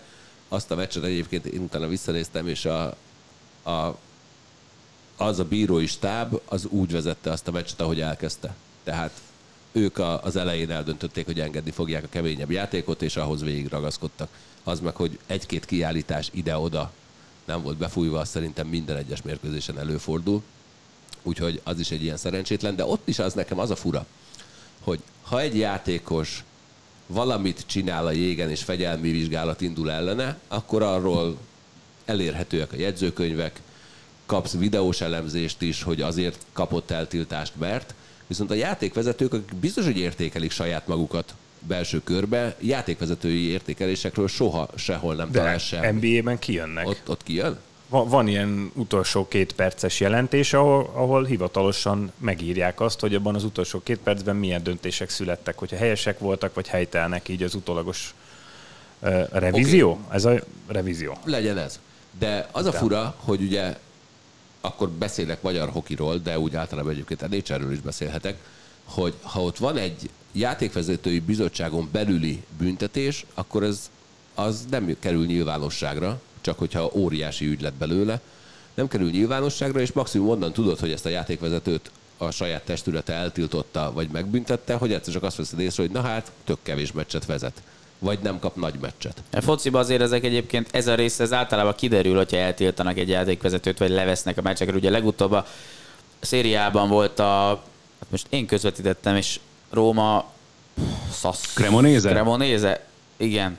Azt 0.48 0.70
a 0.70 0.74
meccset 0.74 1.04
egyébként 1.04 1.46
én 1.46 1.60
utána 1.60 1.86
visszanéztem, 1.86 2.48
és 2.48 2.64
a, 2.64 2.96
a, 3.62 3.96
az 5.16 5.38
a 5.38 5.44
bírói 5.44 5.86
stáb 5.86 6.40
az 6.44 6.66
úgy 6.66 6.92
vezette 6.92 7.30
azt 7.30 7.48
a 7.48 7.50
meccset, 7.50 7.80
ahogy 7.80 8.00
elkezdte. 8.00 8.54
Tehát 8.84 9.10
ők 9.72 9.98
a, 9.98 10.22
az 10.22 10.36
elején 10.36 10.70
eldöntötték, 10.70 11.26
hogy 11.26 11.40
engedni 11.40 11.70
fogják 11.70 12.04
a 12.04 12.08
keményebb 12.08 12.50
játékot, 12.50 13.02
és 13.02 13.16
ahhoz 13.16 13.42
végig 13.42 13.68
ragaszkodtak. 13.68 14.28
Az 14.68 14.80
meg, 14.80 14.96
hogy 14.96 15.18
egy-két 15.26 15.64
kiállítás 15.64 16.28
ide-oda 16.32 16.92
nem 17.44 17.62
volt 17.62 17.76
befújva, 17.76 18.18
az 18.18 18.28
szerintem 18.28 18.66
minden 18.66 18.96
egyes 18.96 19.22
mérkőzésen 19.22 19.78
előfordul. 19.78 20.42
Úgyhogy 21.22 21.60
az 21.64 21.78
is 21.78 21.90
egy 21.90 22.02
ilyen 22.02 22.16
szerencsétlen, 22.16 22.76
de 22.76 22.84
ott 22.84 23.08
is 23.08 23.18
az 23.18 23.32
nekem 23.32 23.58
az 23.58 23.70
a 23.70 23.76
fura, 23.76 24.06
hogy 24.80 25.00
ha 25.22 25.40
egy 25.40 25.56
játékos 25.58 26.44
valamit 27.06 27.64
csinál 27.66 28.06
a 28.06 28.10
jégen, 28.10 28.50
és 28.50 28.62
fegyelmi 28.62 29.10
vizsgálat 29.10 29.60
indul 29.60 29.90
ellene, 29.90 30.38
akkor 30.48 30.82
arról 30.82 31.38
elérhetőek 32.04 32.72
a 32.72 32.76
jegyzőkönyvek, 32.76 33.60
kapsz 34.26 34.52
videós 34.52 35.00
elemzést 35.00 35.62
is, 35.62 35.82
hogy 35.82 36.00
azért 36.00 36.44
kapott 36.52 36.90
eltiltást, 36.90 37.52
mert 37.58 37.94
viszont 38.26 38.50
a 38.50 38.54
játékvezetők, 38.54 39.32
akik 39.32 39.54
biztos, 39.54 39.84
hogy 39.84 39.98
értékelik 39.98 40.50
saját 40.50 40.86
magukat 40.86 41.34
belső 41.66 42.02
körbe, 42.02 42.56
játékvezetői 42.60 43.48
értékelésekről 43.48 44.28
soha 44.28 44.68
sehol 44.74 45.14
nem 45.14 45.30
talál 45.30 45.52
de 45.52 45.58
semmi. 45.58 46.08
NBA-ben 46.08 46.38
kijönnek. 46.38 46.86
Ott, 46.86 47.08
ott 47.08 47.22
kijön? 47.22 47.58
Va- 47.88 48.08
Van 48.08 48.28
ilyen 48.28 48.70
utolsó 48.74 49.28
két 49.28 49.52
perces 49.52 50.00
jelentés, 50.00 50.52
ahol, 50.52 50.90
ahol 50.94 51.24
hivatalosan 51.24 52.12
megírják 52.18 52.80
azt, 52.80 53.00
hogy 53.00 53.14
abban 53.14 53.34
az 53.34 53.44
utolsó 53.44 53.80
két 53.82 53.98
percben 53.98 54.36
milyen 54.36 54.62
döntések 54.62 55.10
születtek, 55.10 55.58
hogyha 55.58 55.76
helyesek 55.76 56.18
voltak, 56.18 56.54
vagy 56.54 56.68
helytelnek 56.68 57.28
így 57.28 57.42
az 57.42 57.54
utolagos 57.54 58.14
uh, 58.98 59.28
revízió. 59.32 59.90
Okay. 59.90 60.16
Ez 60.16 60.24
a 60.24 60.34
revízió. 60.66 61.18
Legyen 61.24 61.58
ez. 61.58 61.80
De 62.18 62.48
az 62.52 62.66
a 62.66 62.72
fura, 62.72 63.14
hogy 63.18 63.40
ugye 63.40 63.76
akkor 64.60 64.88
beszélek 64.90 65.42
magyar 65.42 65.68
hokiról, 65.68 66.16
de 66.16 66.38
úgy 66.38 66.56
általában 66.56 66.92
egyébként 66.92 67.22
a 67.22 67.34
is 67.72 67.80
beszélhetek, 67.80 68.36
hogy 68.84 69.14
ha 69.22 69.42
ott 69.42 69.56
van 69.56 69.76
egy 69.76 70.10
játékvezetői 70.38 71.20
bizottságon 71.20 71.88
belüli 71.92 72.42
büntetés, 72.58 73.24
akkor 73.34 73.62
ez 73.62 73.90
az 74.34 74.64
nem 74.70 74.96
kerül 74.98 75.26
nyilvánosságra, 75.26 76.20
csak 76.40 76.58
hogyha 76.58 76.90
óriási 76.94 77.46
ügy 77.46 77.60
lett 77.60 77.74
belőle, 77.74 78.20
nem 78.74 78.88
kerül 78.88 79.10
nyilvánosságra, 79.10 79.80
és 79.80 79.92
maximum 79.92 80.28
onnan 80.28 80.52
tudod, 80.52 80.78
hogy 80.78 80.90
ezt 80.90 81.06
a 81.06 81.08
játékvezetőt 81.08 81.90
a 82.16 82.30
saját 82.30 82.64
testülete 82.64 83.12
eltiltotta, 83.12 83.92
vagy 83.92 84.08
megbüntette, 84.08 84.74
hogy 84.74 84.92
egyszer 84.92 85.12
csak 85.12 85.22
azt 85.22 85.36
veszed 85.36 85.58
észre, 85.58 85.82
hogy 85.82 85.92
na 85.92 86.00
hát, 86.00 86.32
tök 86.44 86.58
kevés 86.62 86.92
meccset 86.92 87.26
vezet. 87.26 87.62
Vagy 87.98 88.18
nem 88.22 88.38
kap 88.38 88.56
nagy 88.56 88.74
meccset. 88.80 89.22
A 89.32 89.40
fociban 89.40 89.80
azért 89.80 90.00
ezek 90.00 90.24
egyébként, 90.24 90.68
ez 90.70 90.86
a 90.86 90.94
rész, 90.94 91.20
ez 91.20 91.32
általában 91.32 91.74
kiderül, 91.76 92.16
hogyha 92.16 92.36
eltiltanak 92.36 92.98
egy 92.98 93.08
játékvezetőt, 93.08 93.78
vagy 93.78 93.90
levesznek 93.90 94.38
a 94.38 94.42
meccsekről. 94.42 94.76
Ugye 94.76 94.90
legutóbb 94.90 95.32
a 95.32 95.46
szériában 96.20 96.88
volt 96.88 97.18
a, 97.18 97.48
hát 97.98 98.10
most 98.10 98.26
én 98.30 98.46
közvetítettem, 98.46 99.16
és 99.16 99.40
Róma 99.70 100.24
Szasz... 101.10 101.54
Cremonese? 101.54 102.08
Cremonese? 102.08 102.86
Igen. 103.16 103.58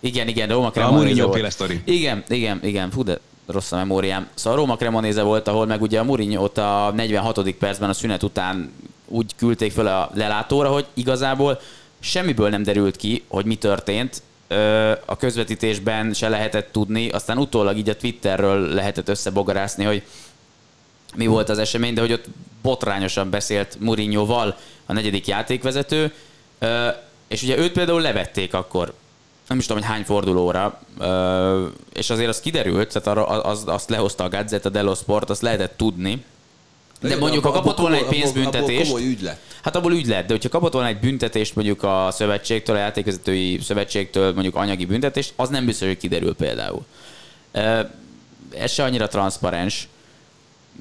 Igen, 0.00 0.28
igen, 0.28 0.48
Róma 0.48 0.66
A 0.66 0.70
Cremonese 0.70 1.04
Mourinho 1.04 1.26
volt. 1.26 1.50
sztori. 1.50 1.80
Igen, 1.84 2.24
igen, 2.28 2.60
igen. 2.62 2.90
Fú, 2.90 3.02
de 3.02 3.18
rossz 3.46 3.72
a 3.72 3.76
memóriám. 3.76 4.28
Szóval 4.34 4.58
Róma 4.58 4.76
Cremonese 4.76 5.22
volt, 5.22 5.48
ahol 5.48 5.66
meg 5.66 5.82
ugye 5.82 5.98
a 5.98 6.04
mourinho 6.04 6.60
a 6.60 6.90
46. 6.90 7.50
percben 7.50 7.88
a 7.88 7.92
szünet 7.92 8.22
után 8.22 8.72
úgy 9.08 9.34
küldték 9.36 9.72
fel 9.72 9.86
a 9.86 10.10
lelátóra, 10.14 10.68
hogy 10.68 10.86
igazából 10.94 11.60
semmiből 12.00 12.48
nem 12.48 12.62
derült 12.62 12.96
ki, 12.96 13.24
hogy 13.28 13.44
mi 13.44 13.54
történt. 13.56 14.22
A 15.04 15.16
közvetítésben 15.16 16.12
se 16.12 16.28
lehetett 16.28 16.72
tudni, 16.72 17.08
aztán 17.08 17.38
utólag 17.38 17.76
így 17.76 17.88
a 17.88 17.96
Twitterről 17.96 18.74
lehetett 18.74 19.08
összebogarászni, 19.08 19.84
hogy 19.84 20.02
mi 21.14 21.26
volt 21.26 21.48
az 21.48 21.58
esemény, 21.58 21.94
de 21.94 22.00
hogy 22.00 22.12
ott 22.12 22.24
botrányosan 22.62 23.30
beszélt 23.30 23.76
Mourinhoval 23.80 24.56
a 24.86 24.92
negyedik 24.92 25.26
játékvezető, 25.26 26.12
és 27.28 27.42
ugye 27.42 27.58
őt 27.58 27.72
például 27.72 28.00
levették 28.00 28.54
akkor, 28.54 28.94
nem 29.48 29.58
is 29.58 29.66
tudom, 29.66 29.82
hogy 29.82 29.92
hány 29.92 30.04
fordulóra, 30.04 30.80
és 31.92 32.10
azért 32.10 32.28
az 32.28 32.40
kiderült, 32.40 32.92
tehát 32.92 33.06
arra, 33.06 33.26
az, 33.26 33.62
azt 33.66 33.90
lehozta 33.90 34.24
a 34.24 34.28
Gazzetta 34.28 34.68
dello 34.68 34.94
Sport, 34.94 35.30
azt 35.30 35.42
lehetett 35.42 35.76
tudni, 35.76 36.24
de 37.00 37.16
mondjuk, 37.16 37.44
ha 37.44 37.50
kapott 37.50 37.78
volna 37.78 37.96
egy 37.96 38.04
pénzbüntetést, 38.04 38.90
abból 38.90 39.00
ügy 39.00 39.22
lett. 39.22 39.40
Hát 39.62 39.76
abból 39.76 39.92
ügy 39.92 40.06
lett, 40.06 40.26
de 40.26 40.32
hogyha 40.32 40.48
kapott 40.48 40.72
volna 40.72 40.88
egy 40.88 40.98
büntetést 40.98 41.54
mondjuk 41.54 41.82
a 41.82 42.08
szövetségtől, 42.10 42.76
a 42.76 42.78
játékvezetői 42.78 43.60
szövetségtől, 43.62 44.32
mondjuk 44.32 44.56
anyagi 44.56 44.84
büntetést, 44.84 45.32
az 45.36 45.48
nem 45.48 45.66
biztos, 45.66 45.88
hogy 45.88 45.96
kiderül 45.96 46.34
például. 46.34 46.84
Ez 48.56 48.72
se 48.72 48.84
annyira 48.84 49.08
transzparens. 49.08 49.88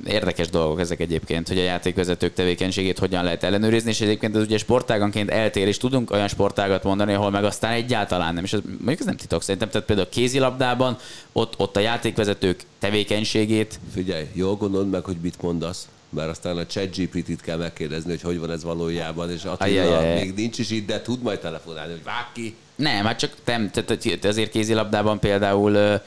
Érdekes 0.05 0.49
dolgok 0.49 0.79
ezek 0.79 0.99
egyébként, 0.99 1.47
hogy 1.47 1.57
a 1.57 1.63
játékvezetők 1.63 2.33
tevékenységét 2.33 2.99
hogyan 2.99 3.23
lehet 3.23 3.43
ellenőrizni, 3.43 3.89
és 3.89 4.01
egyébként 4.01 4.35
ez 4.35 4.41
ugye 4.41 4.57
sportáganként 4.57 5.29
eltér, 5.29 5.67
és 5.67 5.77
tudunk 5.77 6.11
olyan 6.11 6.27
sportágat 6.27 6.83
mondani, 6.83 7.13
ahol 7.13 7.29
meg 7.29 7.43
aztán 7.43 7.71
egyáltalán 7.71 8.33
nem, 8.33 8.43
és 8.43 8.53
ez, 8.53 8.59
mondjuk 8.63 8.99
ez 8.99 9.05
nem 9.05 9.15
titok 9.15 9.41
szerintem, 9.41 9.69
tehát 9.69 9.87
például 9.87 10.07
a 10.07 10.11
kézilabdában 10.11 10.97
ott, 11.31 11.53
ott 11.57 11.75
a 11.75 11.79
játékvezetők 11.79 12.63
tevékenységét 12.79 13.79
Figyelj, 13.93 14.25
jól 14.33 14.55
gondold 14.55 14.89
meg, 14.89 15.03
hogy 15.03 15.17
mit 15.21 15.41
mondasz, 15.41 15.87
mert 16.09 16.29
aztán 16.29 16.57
a 16.57 16.65
chat 16.65 16.95
GPT-t 16.95 17.41
kell 17.41 17.57
megkérdezni, 17.57 18.09
hogy 18.09 18.21
hogy 18.21 18.39
van 18.39 18.51
ez 18.51 18.63
valójában, 18.63 19.31
és 19.31 19.43
Attila 19.43 19.81
Ajajaj. 19.81 20.19
még 20.19 20.33
nincs 20.33 20.57
is 20.59 20.69
itt, 20.69 20.87
de 20.87 21.01
tud 21.01 21.21
majd 21.21 21.39
telefonálni, 21.39 21.91
hogy 21.91 22.03
vág 22.03 22.27
ki. 22.33 22.55
Nem, 22.75 23.05
hát 23.05 23.19
csak 23.19 23.31
nem, 23.45 23.71
tehát 23.71 24.25
azért 24.25 24.51
kézilabdában 24.51 25.19
például 25.19 26.01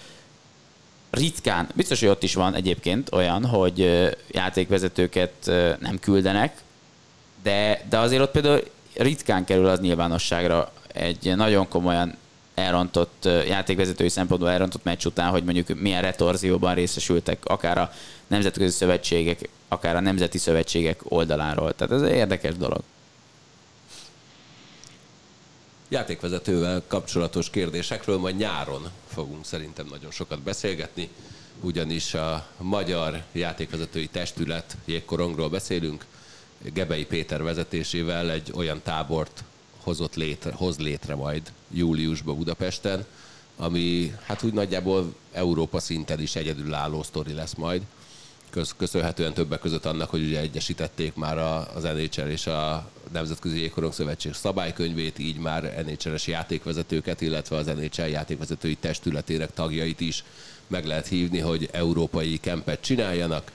ritkán, 1.11 1.69
biztos, 1.75 2.01
hogy 2.01 2.09
ott 2.09 2.23
is 2.23 2.35
van 2.35 2.55
egyébként 2.55 3.13
olyan, 3.13 3.47
hogy 3.47 4.09
játékvezetőket 4.31 5.33
nem 5.81 5.99
küldenek, 6.01 6.57
de, 7.43 7.85
de 7.89 7.99
azért 7.99 8.23
ott 8.23 8.31
például 8.31 8.63
ritkán 8.95 9.45
kerül 9.45 9.67
az 9.67 9.81
nyilvánosságra 9.81 10.73
egy 10.93 11.37
nagyon 11.37 11.69
komolyan 11.69 12.17
elrontott 12.55 13.29
játékvezetői 13.49 14.09
szempontból 14.09 14.51
elrontott 14.51 14.85
meccs 14.85 15.05
után, 15.05 15.31
hogy 15.31 15.45
mondjuk 15.45 15.81
milyen 15.81 16.03
retorzióban 16.03 16.75
részesültek, 16.75 17.45
akár 17.45 17.79
a 17.79 17.93
nemzetközi 18.27 18.77
szövetségek, 18.77 19.49
akár 19.69 19.97
a 19.97 20.01
nemzeti 20.01 20.39
szövetségek 20.39 21.01
oldaláról. 21.05 21.75
Tehát 21.75 21.95
ez 21.95 22.03
egy 22.03 22.17
érdekes 22.17 22.57
dolog. 22.57 22.81
Játékvezetővel 25.91 26.83
kapcsolatos 26.87 27.51
kérdésekről 27.51 28.19
majd 28.19 28.37
nyáron 28.37 28.91
fogunk 29.07 29.45
szerintem 29.45 29.87
nagyon 29.91 30.11
sokat 30.11 30.41
beszélgetni, 30.41 31.09
ugyanis 31.61 32.15
a 32.15 32.47
Magyar 32.59 33.23
Játékvezetői 33.33 34.07
Testület 34.07 34.77
jégkorongról 34.85 35.49
beszélünk, 35.49 36.05
Gebei 36.73 37.05
Péter 37.07 37.43
vezetésével 37.43 38.31
egy 38.31 38.53
olyan 38.55 38.81
tábort 38.83 39.45
hozott 39.83 40.15
létre, 40.15 40.53
hoz 40.53 40.79
létre 40.79 41.15
majd 41.15 41.53
júliusban 41.71 42.37
Budapesten, 42.37 43.07
ami 43.57 44.15
hát 44.23 44.43
úgy 44.43 44.53
nagyjából 44.53 45.15
Európa 45.33 45.81
szinten 45.81 46.21
is 46.21 46.37
egyedülálló 46.37 47.03
sztori 47.03 47.33
lesz 47.33 47.55
majd. 47.55 47.83
Köz, 48.51 48.75
köszönhetően 48.77 49.35
többek 49.35 49.61
között 49.61 49.87
annak, 49.87 50.11
hogy 50.11 50.23
ugye 50.23 50.41
egyesítették 50.41 51.15
már 51.15 51.39
a, 51.39 51.75
az 51.75 51.83
NHL 51.83 52.29
és 52.29 52.47
a 52.47 52.91
Nemzetközi 53.13 53.61
Jégkorong 53.61 53.93
Szövetség 53.93 54.35
szabálykönyvét, 54.35 55.19
így 55.19 55.39
már 55.39 55.85
NHL-es 55.87 56.27
játékvezetőket, 56.27 57.21
illetve 57.21 57.57
az 57.57 57.67
NHL 57.67 58.03
játékvezetői 58.03 58.75
testületének 58.75 59.53
tagjait 59.55 60.01
is 60.01 60.25
meg 60.67 60.85
lehet 60.85 61.07
hívni, 61.07 61.39
hogy 61.39 61.69
európai 61.73 62.39
kempet 62.41 62.81
csináljanak. 62.81 63.53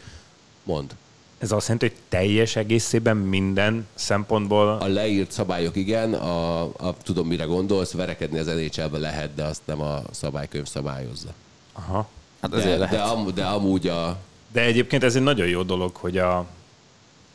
Mond. 0.64 0.96
Ez 1.38 1.52
azt 1.52 1.68
jelenti, 1.68 1.88
hogy 1.88 1.98
teljes 2.10 2.56
egészében 2.56 3.18
minden 3.18 3.88
szempontból... 3.94 4.78
A 4.78 4.88
leírt 4.88 5.32
szabályok 5.32 5.76
igen, 5.76 6.14
a, 6.14 6.62
a, 6.62 6.96
tudom 7.04 7.28
mire 7.28 7.44
gondolsz, 7.44 7.92
verekedni 7.92 8.40
az 8.40 8.46
nhl 8.48 8.98
lehet, 8.98 9.36
de 9.36 9.44
azt 9.44 9.62
nem 9.66 9.82
a 9.82 10.02
szabálykönyv 10.12 10.66
szabályozza. 10.66 11.34
Aha. 11.74 12.08
Hát 12.42 12.52
De, 12.52 12.78
lehet. 12.78 12.90
de, 12.90 13.02
am, 13.02 13.34
de 13.34 13.46
amúgy 13.46 13.88
a, 13.88 14.18
De 14.54 14.62
egyébként 14.62 15.04
ez 15.04 15.16
egy 15.16 15.22
nagyon 15.22 15.48
jó 15.48 15.64
dolog, 15.64 15.96
hogy 15.96 16.18
a 16.18 16.48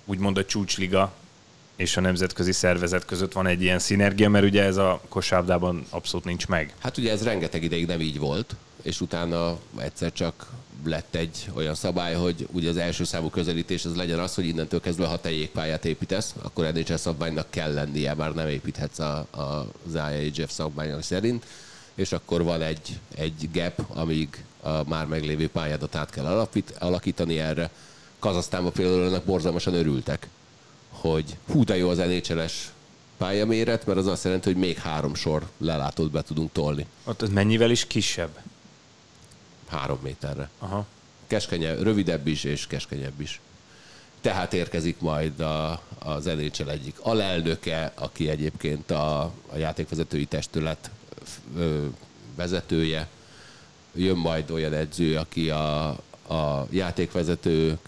úgymond 0.05 0.37
a 0.37 0.45
csúcsliga 0.45 1.12
és 1.77 1.97
a 1.97 2.01
nemzetközi 2.01 2.53
szervezet 2.53 3.05
között 3.05 3.33
van 3.33 3.47
egy 3.47 3.62
ilyen 3.62 3.79
szinergia, 3.79 4.29
mert 4.29 4.45
ugye 4.45 4.62
ez 4.62 4.77
a 4.77 5.01
kosárlabdában 5.09 5.87
abszolút 5.91 6.27
nincs 6.27 6.47
meg. 6.47 6.75
Hát 6.79 6.97
ugye 6.97 7.11
ez 7.12 7.23
rengeteg 7.23 7.62
ideig 7.62 7.87
nem 7.87 8.01
így 8.01 8.19
volt, 8.19 8.55
és 8.83 9.01
utána 9.01 9.59
egyszer 9.77 10.12
csak 10.12 10.47
lett 10.85 11.14
egy 11.14 11.51
olyan 11.55 11.75
szabály, 11.75 12.14
hogy 12.14 12.49
ugye 12.53 12.69
az 12.69 12.77
első 12.77 13.05
számú 13.05 13.29
közelítés 13.31 13.85
az 13.85 13.97
legyen 13.97 14.19
az, 14.19 14.35
hogy 14.35 14.47
innentől 14.47 14.81
kezdve, 14.81 15.07
ha 15.07 15.21
te 15.21 15.31
jégpályát 15.31 15.85
építesz, 15.85 16.35
akkor 16.43 16.73
NHL 16.73 16.95
szabványnak 16.95 17.51
kell 17.51 17.73
lennie, 17.73 18.14
már 18.14 18.35
nem 18.35 18.49
építhetsz 18.49 18.99
a, 18.99 19.27
a, 19.31 19.43
az 19.87 19.95
IAHF 19.95 20.51
szabványok 20.51 21.03
szerint, 21.03 21.47
és 21.95 22.12
akkor 22.12 22.43
van 22.43 22.62
egy, 22.62 22.99
egy 23.14 23.49
gap, 23.53 23.83
amíg 23.89 24.45
a 24.77 24.85
már 24.87 25.07
meglévő 25.07 25.49
pályádat 25.49 25.95
át 25.95 26.11
kell 26.11 26.25
alapít, 26.25 26.75
alakítani 26.79 27.39
erre. 27.39 27.71
Kazasztánban 28.19 28.73
például 28.73 29.07
ennek 29.07 29.25
borzalmasan 29.25 29.75
örültek, 29.75 30.29
hogy 30.89 31.37
hú 31.53 31.64
de 31.64 31.77
jó 31.77 31.89
az 31.89 31.99
NHL-es 31.99 32.73
pályaméret, 33.16 33.87
mert 33.87 33.99
az 33.99 34.07
azt 34.07 34.25
jelenti, 34.25 34.53
hogy 34.53 34.61
még 34.61 34.79
három 34.79 35.14
sor 35.14 35.49
lelátót 35.59 36.11
be 36.11 36.23
tudunk 36.23 36.53
tolni. 36.53 36.87
Ott 37.05 37.23
ez 37.23 37.29
mennyivel 37.29 37.71
is 37.71 37.87
kisebb? 37.87 38.39
Három 39.69 39.99
méterre. 40.03 40.51
Aha. 40.59 40.87
Keskenyebb, 41.27 41.83
rövidebb 41.83 42.27
is 42.27 42.45
és 42.45 42.66
keskenyebb 42.66 43.21
is. 43.21 43.41
Tehát 44.21 44.53
érkezik 44.53 45.01
majd 45.01 45.41
a, 45.41 45.83
az 45.99 46.25
NHL 46.25 46.69
egyik 46.69 46.97
alelnöke, 47.01 47.93
aki 47.95 48.29
egyébként 48.29 48.91
a, 48.91 49.21
a 49.23 49.57
játékvezetői 49.57 50.25
testület 50.25 50.91
ö, 51.57 51.87
vezetője. 52.37 53.09
Jön 53.95 54.16
majd 54.16 54.51
olyan 54.51 54.72
edző, 54.72 55.16
aki 55.16 55.51
a, 55.51 55.86
a 56.28 56.66
játékvezetők 56.70 57.78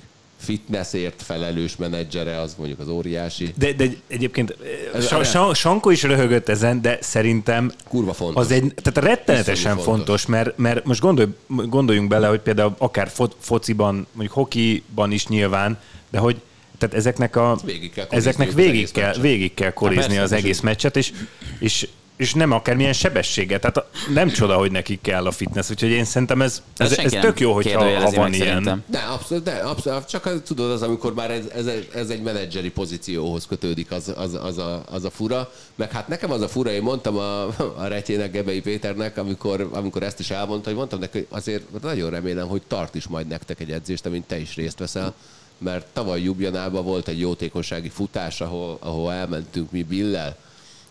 fitnessért 0.40 1.22
felelős 1.22 1.76
menedzsere, 1.76 2.40
az 2.40 2.54
mondjuk 2.58 2.78
az 2.78 2.88
óriási. 2.88 3.52
De, 3.56 3.72
de 3.72 3.86
egyébként 4.06 4.56
Ez 4.94 5.06
Sa- 5.06 5.54
Sanko 5.54 5.90
is 5.90 6.02
röhögött 6.02 6.48
ezen, 6.48 6.82
de 6.82 6.98
szerintem 7.00 7.72
Kurva 7.88 8.12
fontos. 8.12 8.44
az 8.44 8.50
egy, 8.50 8.74
tehát 8.74 9.10
rettenetesen 9.10 9.74
fontos, 9.74 9.94
fontos. 9.94 10.26
mert, 10.26 10.56
mert 10.58 10.84
most 10.84 11.00
gondolj, 11.00 11.28
gondoljunk 11.46 12.08
bele, 12.08 12.26
hogy 12.26 12.40
például 12.40 12.74
akár 12.78 13.08
fo- 13.08 13.36
fociban, 13.38 14.06
mondjuk 14.12 14.36
hokiban 14.36 15.12
is 15.12 15.26
nyilván, 15.26 15.78
de 16.10 16.18
hogy 16.18 16.40
tehát 16.78 16.94
ezeknek 16.94 17.36
a 17.36 17.58
Végig 17.64 17.92
kell 17.92 18.06
ezeknek 18.10 18.52
végig 18.52 18.90
kell, 18.90 19.14
végig 19.14 19.54
kell 19.54 19.70
korizni 19.70 20.18
az 20.18 20.32
egész 20.32 20.60
meccset, 20.60 20.96
és, 20.96 21.12
és, 21.58 21.88
és 22.20 22.34
nem 22.34 22.52
akármilyen 22.52 22.92
sebességgel. 22.92 23.58
Tehát 23.58 23.76
a- 23.76 23.88
nem 24.12 24.28
csoda, 24.28 24.56
hogy 24.56 24.70
nekik 24.72 25.00
kell 25.00 25.26
a 25.26 25.30
fitness, 25.30 25.70
úgyhogy 25.70 25.90
én 25.90 26.04
szerintem 26.04 26.42
ez, 26.42 26.62
ez, 26.76 26.98
ez 26.98 27.10
tök 27.20 27.40
jó, 27.40 27.52
hogyha 27.52 27.78
ha 27.78 27.84
kérdőjelezi 27.84 28.16
van 28.16 28.32
ilyen. 28.32 28.84
De 28.86 28.98
abszolút, 28.98 29.44
de 29.44 29.50
abszolút, 29.52 30.06
csak 30.08 30.26
az- 30.26 30.40
tudod, 30.44 30.70
az, 30.70 30.82
amikor 30.82 31.14
már 31.14 31.30
ez, 31.30 31.44
ez, 31.54 31.66
ez 31.94 32.08
egy 32.10 32.22
menedzseri 32.22 32.70
pozícióhoz 32.70 33.46
kötődik, 33.46 33.90
az, 33.90 34.12
az, 34.16 34.34
az, 34.42 34.58
a, 34.58 34.82
az 34.90 35.04
a 35.04 35.10
fura. 35.10 35.52
Meg 35.74 35.90
hát 35.92 36.08
nekem 36.08 36.30
az 36.30 36.40
a 36.40 36.48
fura, 36.48 36.70
én 36.70 36.82
mondtam 36.82 37.16
a, 37.16 37.46
a 37.76 37.86
Retyének, 37.88 38.30
Gebei 38.32 38.60
Péternek, 38.60 39.16
amikor, 39.18 39.68
amikor 39.72 40.02
ezt 40.02 40.20
is 40.20 40.30
elmondta, 40.30 40.68
hogy 40.68 40.78
mondtam 40.78 40.98
neki, 40.98 41.18
hogy 41.18 41.26
azért 41.30 41.80
nagyon 41.82 42.10
remélem, 42.10 42.48
hogy 42.48 42.62
tart 42.68 42.94
is 42.94 43.06
majd 43.08 43.26
nektek 43.26 43.60
egy 43.60 43.70
edzést, 43.70 44.06
amint 44.06 44.24
te 44.26 44.38
is 44.40 44.54
részt 44.54 44.78
veszel, 44.78 45.14
mert 45.58 45.86
tavaly 45.92 46.22
Jubjanában 46.22 46.84
volt 46.84 47.08
egy 47.08 47.20
jótékonysági 47.20 47.88
futás, 47.88 48.40
ahol, 48.40 48.76
ahol 48.80 49.12
elmentünk 49.12 49.70
mi 49.70 49.82
Billel, 49.82 50.36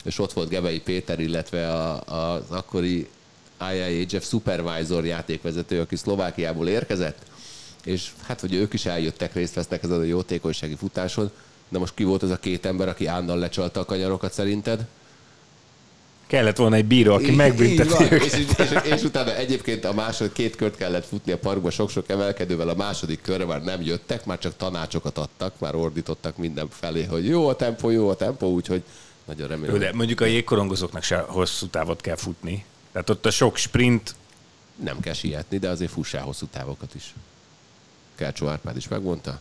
és 0.10 0.20
ott 0.20 0.34
volt 0.34 0.50
Gebei 0.50 0.80
Péter, 0.80 1.20
illetve 1.20 1.74
a, 1.74 2.02
a, 2.06 2.34
az 2.34 2.44
akkori 2.50 3.08
IIHF 3.74 4.28
supervisor 4.28 5.06
játékvezető, 5.06 5.80
aki 5.80 5.96
Szlovákiából 5.96 6.68
érkezett, 6.68 7.18
és 7.84 8.10
hát, 8.26 8.40
hogy 8.40 8.54
ők 8.54 8.74
is 8.74 8.86
eljöttek, 8.86 9.34
részt 9.34 9.54
vesznek 9.54 9.84
ezen 9.84 10.00
a 10.00 10.04
jótékonysági 10.04 10.76
futáson, 10.76 11.32
de 11.70 11.80
most 11.80 11.94
ki 11.94 12.04
volt 12.04 12.24
az 12.24 12.30
a 12.30 12.38
két 12.38 12.66
ember, 12.66 12.88
aki 12.88 13.06
ánnal 13.06 13.38
lecsalta 13.38 13.80
a 13.80 13.86
kanyarokat 13.86 14.34
szerinted? 14.34 14.86
Kellett 16.28 16.58
volna 16.58 16.76
egy 16.76 16.86
bíró, 16.86 17.14
aki 17.14 17.32
megbünteti 17.32 18.04
őket. 18.04 18.24
és, 18.24 18.46
és, 18.58 18.92
és, 18.94 19.04
utána 19.04 19.36
egyébként 19.36 19.86
a 19.86 19.94
második 19.94 20.34
két 20.34 20.56
kört 20.56 20.78
kellett 20.78 21.06
futni 21.06 21.32
a 21.32 21.38
parkba 21.38 21.70
sok-sok 21.70 22.10
emelkedővel, 22.10 22.70
a 22.70 22.76
második 22.76 23.22
körre 23.22 23.46
már 23.46 23.64
nem 23.64 23.82
jöttek, 23.82 24.26
már 24.26 24.38
csak 24.38 24.58
tanácsokat 24.58 25.18
adtak, 25.18 25.60
már 25.60 25.76
ordítottak 25.76 26.38
mindenfelé, 26.38 27.04
hogy 27.04 27.28
jó 27.28 27.48
a 27.48 27.56
tempó, 27.56 27.90
jó 27.90 28.10
a 28.10 28.16
tempó, 28.16 28.52
úgyhogy 28.52 28.84
nagyon 29.30 29.48
remélem. 29.48 29.80
De 29.80 29.94
mondjuk 29.94 30.22
a 30.22 30.26
jégkorongozóknak 30.26 31.04
se 31.04 31.18
hosszú 31.20 31.68
távot 31.68 32.02
kell 32.02 32.16
futni. 32.16 32.66
Tehát 32.92 33.10
ott 33.10 33.26
a 33.26 33.32
sok 33.32 33.56
sprint, 33.58 34.16
Nem 34.84 35.00
kell 35.00 35.14
sietni, 35.14 35.58
de 35.58 35.70
azért 35.70 35.92
fussál 35.92 36.24
hosszú 36.24 36.46
távokat 36.46 36.96
is. 36.96 37.14
Kercsó 38.16 38.48
Árpád 38.48 38.76
is 38.78 38.88
megmondta. 38.88 39.40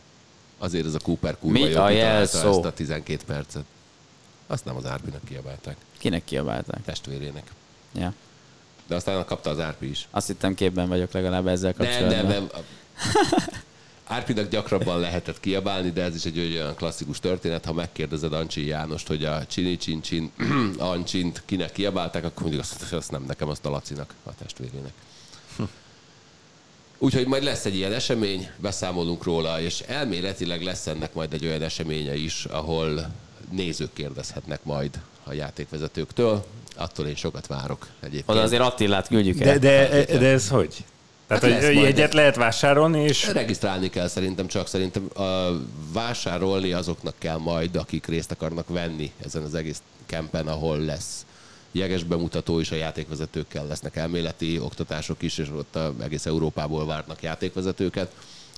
Azért 0.59 0.87
ez 0.87 0.95
a 0.95 0.99
Cooper 0.99 1.39
kurva 1.39 1.59
Mi 1.59 1.73
a 1.75 1.91
jelszó? 1.91 2.49
ezt 2.49 2.65
a 2.65 2.73
12 2.73 3.23
percet. 3.27 3.65
Azt 4.47 4.65
nem 4.65 4.77
az 4.77 4.87
Árpinak 4.87 5.25
kiabálták, 5.25 5.77
Kinek 5.99 6.25
kiabálták? 6.25 6.85
testvérének. 6.85 7.51
Ja. 7.95 8.15
De 8.87 8.95
aztán 8.95 9.25
kapta 9.25 9.51
az 9.51 9.61
Árpi 9.61 9.91
is. 9.91 10.09
Azt 10.11 10.27
hittem 10.27 10.55
képben 10.55 10.89
vagyok 10.89 11.13
legalább 11.13 11.47
ezzel 11.47 11.75
Nem, 11.77 11.87
kapcsolatban. 11.87 12.27
nem, 12.33 12.49
nem. 12.53 12.63
Árpinak 14.09 14.49
gyakrabban 14.49 15.01
lehetett 15.01 15.41
kiabálni, 15.41 15.91
de 15.91 16.03
ez 16.03 16.15
is 16.15 16.25
egy 16.25 16.39
olyan 16.39 16.75
klasszikus 16.75 17.21
történet. 17.21 17.65
Ha 17.65 17.73
megkérdezed 17.73 18.33
Ancsi 18.33 18.67
Jánost, 18.67 19.07
hogy 19.07 19.25
a 19.25 19.47
Csini 19.47 19.77
Csin 19.77 20.01
Csin 20.01 20.31
Ancsint 20.79 21.43
kinek 21.45 21.73
kiabálták, 21.73 22.25
akkor 22.25 22.43
mondjuk 22.43 22.63
azt, 22.63 22.93
azt 22.93 23.11
nem 23.11 23.25
nekem, 23.27 23.49
azt 23.49 23.65
a 23.65 23.71
Lacinak, 23.71 24.15
a 24.25 24.35
testvérének. 24.35 24.93
Úgyhogy 26.99 27.27
majd 27.27 27.43
lesz 27.43 27.65
egy 27.65 27.75
ilyen 27.75 27.93
esemény, 27.93 28.49
beszámolunk 28.57 29.25
róla, 29.25 29.61
és 29.61 29.81
elméletileg 29.81 30.63
lesz 30.63 30.87
ennek 30.87 31.15
majd 31.15 31.33
egy 31.33 31.45
olyan 31.47 31.63
eseménye 31.63 32.17
is, 32.17 32.45
ahol 32.45 33.11
nézők 33.51 33.93
kérdezhetnek 33.93 34.65
majd 34.65 35.01
a 35.25 35.33
játékvezetőktől. 35.33 36.45
Attól 36.77 37.07
én 37.07 37.15
sokat 37.15 37.47
várok 37.47 37.87
egyébként. 38.01 38.29
Oda 38.31 38.43
azért 38.43 38.63
Attillát 38.63 39.09
küldjük 39.09 39.41
el. 39.41 39.59
de, 39.59 39.89
de, 39.89 40.19
de 40.19 40.27
ez 40.27 40.49
hogy? 40.49 40.85
Tehát, 41.29 41.43
Hát 41.43 41.63
majd. 41.63 41.75
jegyet 41.77 42.09
egy- 42.09 42.15
lehet 42.15 42.37
vásárolni, 42.37 43.03
és 43.03 43.29
Regisztrálni 43.33 43.91
kell 43.91 44.09
szerintem 44.09 44.47
csak, 44.47 44.67
szerintem 44.67 45.11
a 45.15 45.51
vásárolni 45.93 46.73
azoknak 46.73 47.15
kell 47.19 47.37
majd, 47.37 47.77
akik 47.77 48.07
részt 48.07 48.31
akarnak 48.31 48.69
venni 48.69 49.13
ezen 49.25 49.43
az 49.43 49.55
egész 49.55 49.83
kempen, 50.07 50.47
ahol 50.47 50.79
lesz. 50.79 51.27
Jeges 51.73 52.03
bemutató, 52.05 52.61
és 52.61 52.71
a 52.71 52.75
játékvezetőkkel 52.75 53.67
lesznek 53.67 53.97
elméleti 53.97 54.59
oktatások 54.59 55.23
is, 55.23 55.39
és 55.39 55.49
ott 55.57 55.77
a, 55.77 55.95
egész 56.03 56.27
Európából 56.27 56.87
várnak 56.87 57.23
játékvezetőket. 57.23 58.13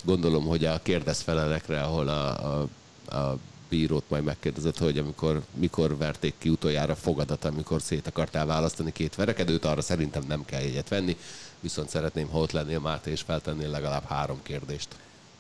Gondolom, 0.05 0.47
hogy 0.47 0.65
a 0.65 0.81
kérdezfelelekre, 0.83 1.81
ahol 1.83 2.09
a, 2.09 2.29
a, 2.61 2.69
a 3.17 3.39
bírót 3.69 4.05
majd 4.09 4.25
megkérdezett, 4.25 4.79
hogy 4.79 4.99
amikor, 4.99 5.43
mikor 5.55 5.97
verték 5.97 6.35
ki 6.39 6.49
utoljára 6.49 6.95
fogadat, 6.95 7.45
amikor 7.45 7.83
szét 7.83 8.07
akartál 8.07 8.47
választani 8.47 8.93
két 8.93 9.15
verekedőt, 9.15 9.65
arra 9.65 9.81
szerintem 9.81 10.23
nem 10.29 10.45
kell 10.45 10.61
jegyet 10.61 10.89
venni, 10.89 11.17
viszont 11.61 11.89
szeretném, 11.89 12.29
ha 12.29 12.39
ott 12.39 12.53
lennél 12.53 12.79
Máté, 12.79 13.11
és 13.11 13.21
feltennél 13.21 13.69
legalább 13.69 14.05
három 14.09 14.39
kérdést. 14.43 14.89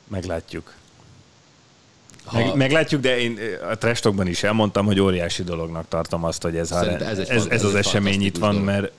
meglátjuk. 0.08 0.74
Ha- 2.24 2.38
Meg, 2.44 2.56
meglátjuk, 2.56 3.00
de 3.00 3.18
én 3.18 3.38
a 3.70 3.74
trestokban 3.74 4.26
is 4.26 4.42
elmondtam, 4.42 4.86
hogy 4.86 5.00
óriási 5.00 5.44
dolognak 5.44 5.88
tartom 5.88 6.24
azt, 6.24 6.42
hogy 6.42 6.56
ez, 6.56 6.70
a, 6.70 6.86
ez, 6.86 7.18
ez 7.18 7.28
ez, 7.28 7.46
ez, 7.46 7.64
az 7.64 7.74
esemény 7.74 8.22
itt 8.22 8.38
van, 8.38 8.50
dolog. 8.50 8.66
mert, 8.66 8.92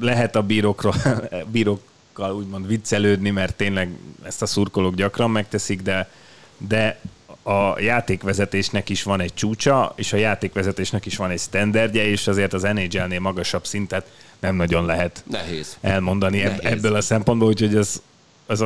lehet 0.00 0.36
a 0.36 0.42
bírókról, 0.42 0.94
bírókkal 1.52 2.34
úgymond 2.34 2.66
viccelődni, 2.66 3.30
mert 3.30 3.56
tényleg 3.56 3.90
ezt 4.22 4.42
a 4.42 4.46
szurkolók 4.46 4.94
gyakran 4.94 5.30
megteszik, 5.30 5.82
de, 5.82 6.10
de 6.58 7.00
a 7.42 7.80
játékvezetésnek 7.80 8.88
is 8.88 9.02
van 9.02 9.20
egy 9.20 9.34
csúcsa, 9.34 9.92
és 9.96 10.12
a 10.12 10.16
játékvezetésnek 10.16 11.06
is 11.06 11.16
van 11.16 11.30
egy 11.30 11.40
standardje, 11.40 12.04
és 12.04 12.26
azért 12.26 12.52
az 12.52 12.62
NHL-nél 12.62 13.20
magasabb 13.20 13.66
szintet 13.66 14.06
nem 14.40 14.56
nagyon 14.56 14.84
lehet 14.84 15.24
Nehéz. 15.30 15.76
elmondani 15.80 16.38
Nehéz. 16.38 16.58
ebből 16.60 16.94
a 16.94 17.00
szempontból, 17.00 17.48
úgyhogy 17.48 17.76
ez, 17.76 18.02
az 18.46 18.64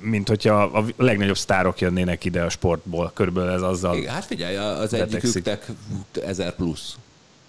mint 0.00 0.28
hogyha 0.28 0.62
a 0.62 0.84
legnagyobb 0.96 1.36
sztárok 1.36 1.80
jönnének 1.80 2.24
ide 2.24 2.42
a 2.42 2.48
sportból, 2.48 3.10
körülbelül 3.14 3.50
ez 3.50 3.62
azzal. 3.62 3.96
Igen, 3.96 4.14
hát 4.14 4.24
figyelj, 4.24 4.56
az 4.56 4.92
egyiküknek 4.92 5.66
1000 6.26 6.54
plusz 6.54 6.96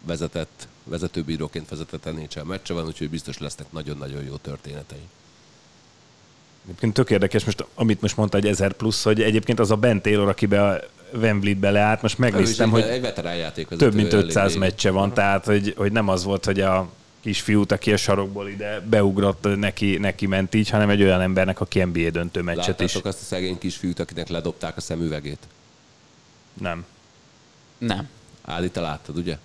vezetett, 0.05 0.67
vezetőbíróként 0.83 1.69
vezetett 1.69 2.05
NHL 2.05 2.41
meccse 2.41 2.73
van, 2.73 2.85
úgyhogy 2.85 3.09
biztos 3.09 3.37
lesznek 3.37 3.71
nagyon-nagyon 3.71 4.23
jó 4.23 4.35
történetei. 4.35 5.07
Egyébként 6.65 6.93
tök 6.93 7.09
érdekes, 7.09 7.45
most, 7.45 7.65
amit 7.75 8.01
most 8.01 8.17
mondta, 8.17 8.37
egy 8.37 8.45
1000 8.45 8.73
plusz, 8.73 9.03
hogy 9.03 9.21
egyébként 9.21 9.59
az 9.59 9.71
a 9.71 9.75
Ben 9.75 10.01
Taylor, 10.01 10.27
akibe 10.27 10.67
a 10.67 10.79
Wembley-be 11.13 11.71
leállt, 11.71 12.01
most 12.01 12.17
megnéztem, 12.17 12.69
hogy 12.69 12.81
egy 12.81 13.01
veterán 13.01 13.51
több 13.77 13.93
mint 13.93 14.13
500 14.13 14.43
eléggé. 14.43 14.59
meccse 14.59 14.91
van, 14.91 15.13
tehát 15.13 15.45
hogy, 15.45 15.73
hogy 15.77 15.91
nem 15.91 16.07
az 16.07 16.23
volt, 16.23 16.45
hogy 16.45 16.59
a 16.59 16.89
kisfiút, 17.27 17.71
aki 17.71 17.93
a 17.93 17.97
sarokból 17.97 18.49
ide 18.49 18.81
beugrott, 18.89 19.47
neki, 19.55 19.97
neki 19.97 20.25
ment 20.25 20.55
így, 20.55 20.69
hanem 20.69 20.89
egy 20.89 21.03
olyan 21.03 21.21
embernek, 21.21 21.59
aki 21.59 21.83
NBA 21.83 22.09
döntő 22.09 22.41
meccset 22.41 22.81
is. 22.81 22.93
Láttátok 22.93 23.05
azt 23.05 23.21
a 23.21 23.23
szegény 23.23 23.57
kisfiút, 23.57 23.99
akinek 23.99 24.29
ledobták 24.29 24.77
a 24.77 24.81
szemüvegét? 24.81 25.39
Nem. 26.61 26.85
Nem. 27.77 28.07
Ádi, 28.45 28.69
te 28.69 28.81
láttad, 28.81 29.17
ugye? 29.17 29.37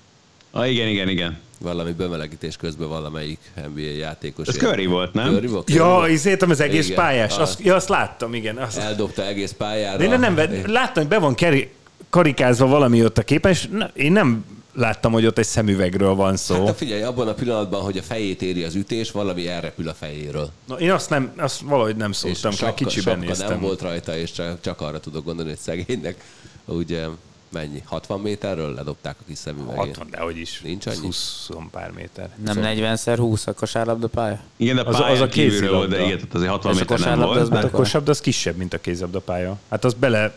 Ah, 0.50 0.70
igen, 0.70 0.88
igen, 0.88 1.08
igen. 1.08 1.38
Valami 1.58 1.92
bemelegítés 1.92 2.56
közben 2.56 2.88
valamelyik 2.88 3.38
NBA 3.54 3.80
játékos. 3.80 4.48
Ez 4.48 4.56
Curry 4.56 4.86
volt, 4.86 5.12
nem? 5.12 5.32
Curry 5.32 5.46
volt? 5.46 5.70
Ja, 5.70 5.98
Curry 5.98 6.12
és 6.12 6.24
értem 6.24 6.50
az 6.50 6.60
egész 6.60 6.84
Igen. 6.84 6.96
pályás. 6.96 7.38
Azt, 7.38 7.60
ja, 7.60 7.74
azt 7.74 7.88
láttam, 7.88 8.34
igen. 8.34 8.56
Azt, 8.56 8.78
Eldobta 8.78 9.26
egész 9.26 9.52
pályára. 9.52 9.96
de 9.96 10.04
én 10.04 10.18
nem, 10.18 10.34
nem, 10.34 10.62
láttam, 10.66 11.02
hogy 11.02 11.12
be 11.12 11.18
van 11.18 11.34
keri, 11.34 11.70
karikázva 12.10 12.66
valami 12.66 13.04
ott 13.04 13.18
a 13.18 13.22
képen, 13.22 13.50
és 13.50 13.68
én 13.94 14.12
nem 14.12 14.44
láttam, 14.74 15.12
hogy 15.12 15.26
ott 15.26 15.38
egy 15.38 15.46
szemüvegről 15.46 16.14
van 16.14 16.36
szó. 16.36 16.54
Hát 16.54 16.64
de 16.64 16.72
figyelj, 16.74 17.02
abban 17.02 17.28
a 17.28 17.34
pillanatban, 17.34 17.82
hogy 17.82 17.98
a 17.98 18.02
fejét 18.02 18.42
éri 18.42 18.62
az 18.64 18.74
ütés, 18.74 19.10
valami 19.10 19.48
elrepül 19.48 19.88
a 19.88 19.94
fejéről. 19.94 20.50
Na, 20.66 20.74
én 20.74 20.90
azt, 20.92 21.10
nem, 21.10 21.32
azt 21.36 21.60
valahogy 21.60 21.96
nem 21.96 22.12
szóltam, 22.12 22.50
és 22.50 22.56
sapka, 22.56 22.74
kicsiben 22.74 23.14
sapka 23.14 23.28
néztem. 23.28 23.48
nem 23.48 23.60
volt 23.60 23.80
rajta, 23.82 24.16
és 24.16 24.32
csak, 24.32 24.60
csak 24.60 24.80
arra 24.80 25.00
tudok 25.00 25.24
gondolni, 25.24 25.50
hogy 25.50 25.60
szegénynek 25.60 26.24
ugye 26.64 27.06
mennyi? 27.52 27.82
60 27.84 28.20
méterről 28.20 28.74
ledobták 28.74 29.16
a 29.20 29.22
kis 29.26 29.38
szemüvegét. 29.38 29.76
60, 29.78 30.06
de 30.10 30.18
hogy 30.20 30.36
is. 30.38 30.60
Nincs 30.64 30.86
annyi? 30.86 30.96
20 30.98 31.48
pár 31.70 31.90
méter. 31.90 32.28
Nem 32.44 32.56
40x20 32.62 33.44
a 33.46 33.52
kosárlabda 33.52 34.06
pálya? 34.08 34.40
Igen, 34.56 34.74
de 34.76 34.82
Az- 34.82 35.00
az, 35.00 35.20
a 35.20 35.28
kézilabda. 35.28 35.76
volt, 35.76 35.88
de 35.90 35.96
igen, 36.04 36.16
tehát 36.16 36.34
azért 36.34 36.50
60 36.50 36.72
És 36.72 36.78
a 36.78 36.80
méter 36.80 36.98
nem 36.98 37.06
kosárlabda 37.06 37.26
volt. 37.34 37.40
az 37.42 37.48
de- 37.48 37.56
Hát 37.56 37.64
a 37.64 37.70
kosabda 37.76 38.10
az 38.10 38.20
kisebb, 38.20 38.56
mint 38.56 38.74
a 38.74 38.80
kézilabdapálya. 38.80 39.58
Hát 39.70 39.84
az 39.84 39.94
bele... 39.94 40.34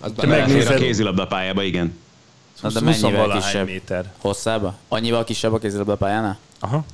Az 0.00 0.12
Te 0.16 0.26
bele- 0.26 0.46
megnézed- 0.46 0.74
a 0.76 0.78
kézilabda 0.78 1.26
pályába, 1.26 1.62
igen. 1.62 1.98
Na, 2.62 2.68
de 2.70 2.80
20 2.84 3.00
mennyivel 3.00 3.28
kisebb? 3.28 3.66
méter. 3.66 4.12
Hosszába? 4.18 4.74
Annyival 4.88 5.24
kisebb 5.24 5.52
a 5.52 5.58
kézilabda 5.58 5.96
pályánál? 5.96 6.38
Aha. 6.60 6.84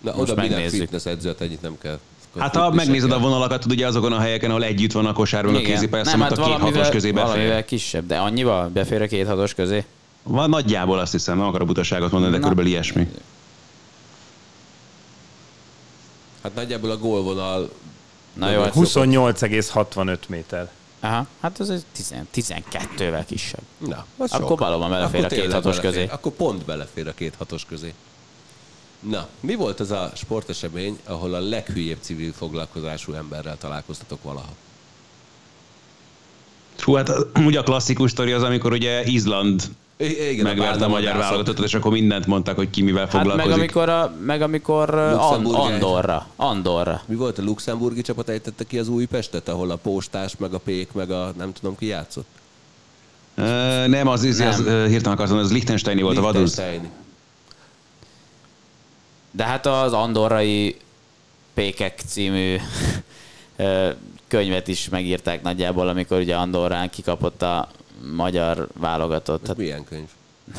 Na, 0.00 0.12
Most 0.16 0.32
oda 0.32 0.40
megnézzük. 0.42 0.80
fitness 0.80 1.04
edzőt, 1.06 1.40
ennyit 1.40 1.62
nem 1.62 1.78
kell. 1.82 1.98
Hát 2.38 2.56
ha 2.56 2.70
megnézed 2.70 3.10
a 3.12 3.18
vonalakat, 3.18 3.60
tudod, 3.60 3.76
ugye 3.76 3.86
azokon 3.86 4.12
a 4.12 4.18
helyeken, 4.18 4.50
ahol 4.50 4.64
együtt 4.64 4.92
van 4.92 5.06
a 5.06 5.12
kosár, 5.12 5.44
meg 5.44 5.54
a 5.54 5.58
kézipálya, 5.58 6.04
mondta, 6.04 6.22
hát 6.24 6.32
a 6.32 6.34
két 6.34 6.44
hatos 6.44 6.58
valamivel, 6.58 6.90
közé 6.90 7.10
valamivel 7.10 7.48
befér. 7.48 7.64
kisebb, 7.64 8.06
de 8.06 8.16
annyival 8.18 8.68
befér 8.68 9.02
a 9.02 9.06
két 9.06 9.26
hatos 9.26 9.54
közé? 9.54 9.84
Van 10.22 10.50
nagyjából 10.50 10.98
azt 10.98 11.12
hiszem, 11.12 11.36
nem 11.38 11.46
akarok 11.46 11.66
butaságot 11.66 12.10
mondani, 12.10 12.32
de 12.32 12.38
Na. 12.38 12.42
körülbelül 12.42 12.70
ilyesmi. 12.70 13.08
Hát 16.42 16.54
nagyjából 16.54 16.90
a 16.90 16.96
gólvonal 16.98 17.70
Na 18.32 18.50
jó, 18.50 18.60
hát 18.62 18.74
28,65 18.74 20.18
méter. 20.28 20.70
Aha, 21.00 21.26
hát 21.40 21.58
az 21.58 21.70
egy 21.70 21.84
10, 21.92 22.14
12-vel 22.34 23.22
kisebb. 23.26 23.62
Na, 23.78 24.06
az 24.16 24.32
Akkor 24.32 24.48
sok. 24.48 24.58
valóban 24.58 24.90
belefér 24.90 25.24
Akkor 25.24 25.38
a 25.38 25.42
két 25.42 25.52
hatos 25.52 25.76
belefér. 25.76 25.90
közé. 25.90 26.12
Akkor 26.14 26.32
pont 26.32 26.64
belefér 26.64 27.08
a 27.08 27.14
két 27.14 27.34
hatos 27.34 27.64
közé. 27.64 27.94
Na, 29.00 29.28
mi 29.40 29.54
volt 29.54 29.80
az 29.80 29.90
a 29.90 30.10
sportesemény, 30.14 30.98
ahol 31.04 31.34
a 31.34 31.40
leghülyébb 31.40 31.98
civil 32.00 32.32
foglalkozású 32.32 33.12
emberrel 33.12 33.58
találkoztatok 33.58 34.22
valaha? 34.22 34.52
Hú, 36.78 36.94
hát 36.94 37.10
ugye 37.34 37.58
a 37.58 37.62
klasszikus 37.62 38.10
sztori 38.10 38.32
az, 38.32 38.42
amikor 38.42 38.72
ugye 38.72 39.04
Izland 39.04 39.62
igen, 39.98 40.44
megverte 40.44 40.84
a 40.84 40.88
magyar 40.88 41.16
válogatottat, 41.16 41.64
és 41.64 41.74
akkor 41.74 41.92
mindent 41.92 42.26
mondtak, 42.26 42.56
hogy 42.56 42.70
ki 42.70 42.82
mivel 42.82 43.04
Hát 43.04 43.12
meg 43.12 43.22
foglalkozik. 43.22 43.58
amikor, 43.58 43.88
a, 43.88 44.14
meg 44.24 44.42
amikor 44.42 44.94
Andorra. 44.94 46.26
Andorra. 46.36 47.02
Mi 47.06 47.14
volt 47.14 47.38
a 47.38 47.42
luxemburgi 47.42 48.02
csapat 48.02 48.28
ejtette 48.28 48.64
ki 48.64 48.78
az 48.78 48.88
Újpestet, 48.88 49.48
ahol 49.48 49.70
a 49.70 49.76
postás, 49.76 50.36
meg 50.36 50.54
a 50.54 50.58
pék, 50.58 50.92
meg 50.92 51.10
a 51.10 51.32
nem 51.36 51.52
tudom 51.52 51.76
ki 51.76 51.86
játszott? 51.86 52.26
Ö, 53.34 53.42
nem, 53.86 54.08
az, 54.08 54.22
az, 54.22 54.40
az, 54.40 54.64
Nem. 54.64 54.74
az 54.74 54.88
hirtelen 54.88 54.88
akartam, 54.92 55.16
mondani, 55.16 55.42
az 55.42 55.52
Liechtensteini 55.52 56.02
volt 56.02 56.16
a 56.16 56.20
vaduz. 56.20 56.56
Liechtensteini. 56.56 56.90
De 59.30 59.44
hát 59.44 59.66
az 59.66 59.92
Andorrai 59.92 60.76
Pékek 61.54 62.00
című 62.06 62.56
könyvet 64.28 64.68
is 64.68 64.88
megírták 64.88 65.42
nagyjából, 65.42 65.88
amikor 65.88 66.18
ugye 66.18 66.36
Andorrán 66.36 66.90
kikapott 66.90 67.42
a 67.42 67.68
magyar 68.16 68.68
válogatott. 68.74 69.42
Ez 69.42 69.48
Hát, 69.48 69.56
milyen 69.56 69.84
könyv? 69.84 70.08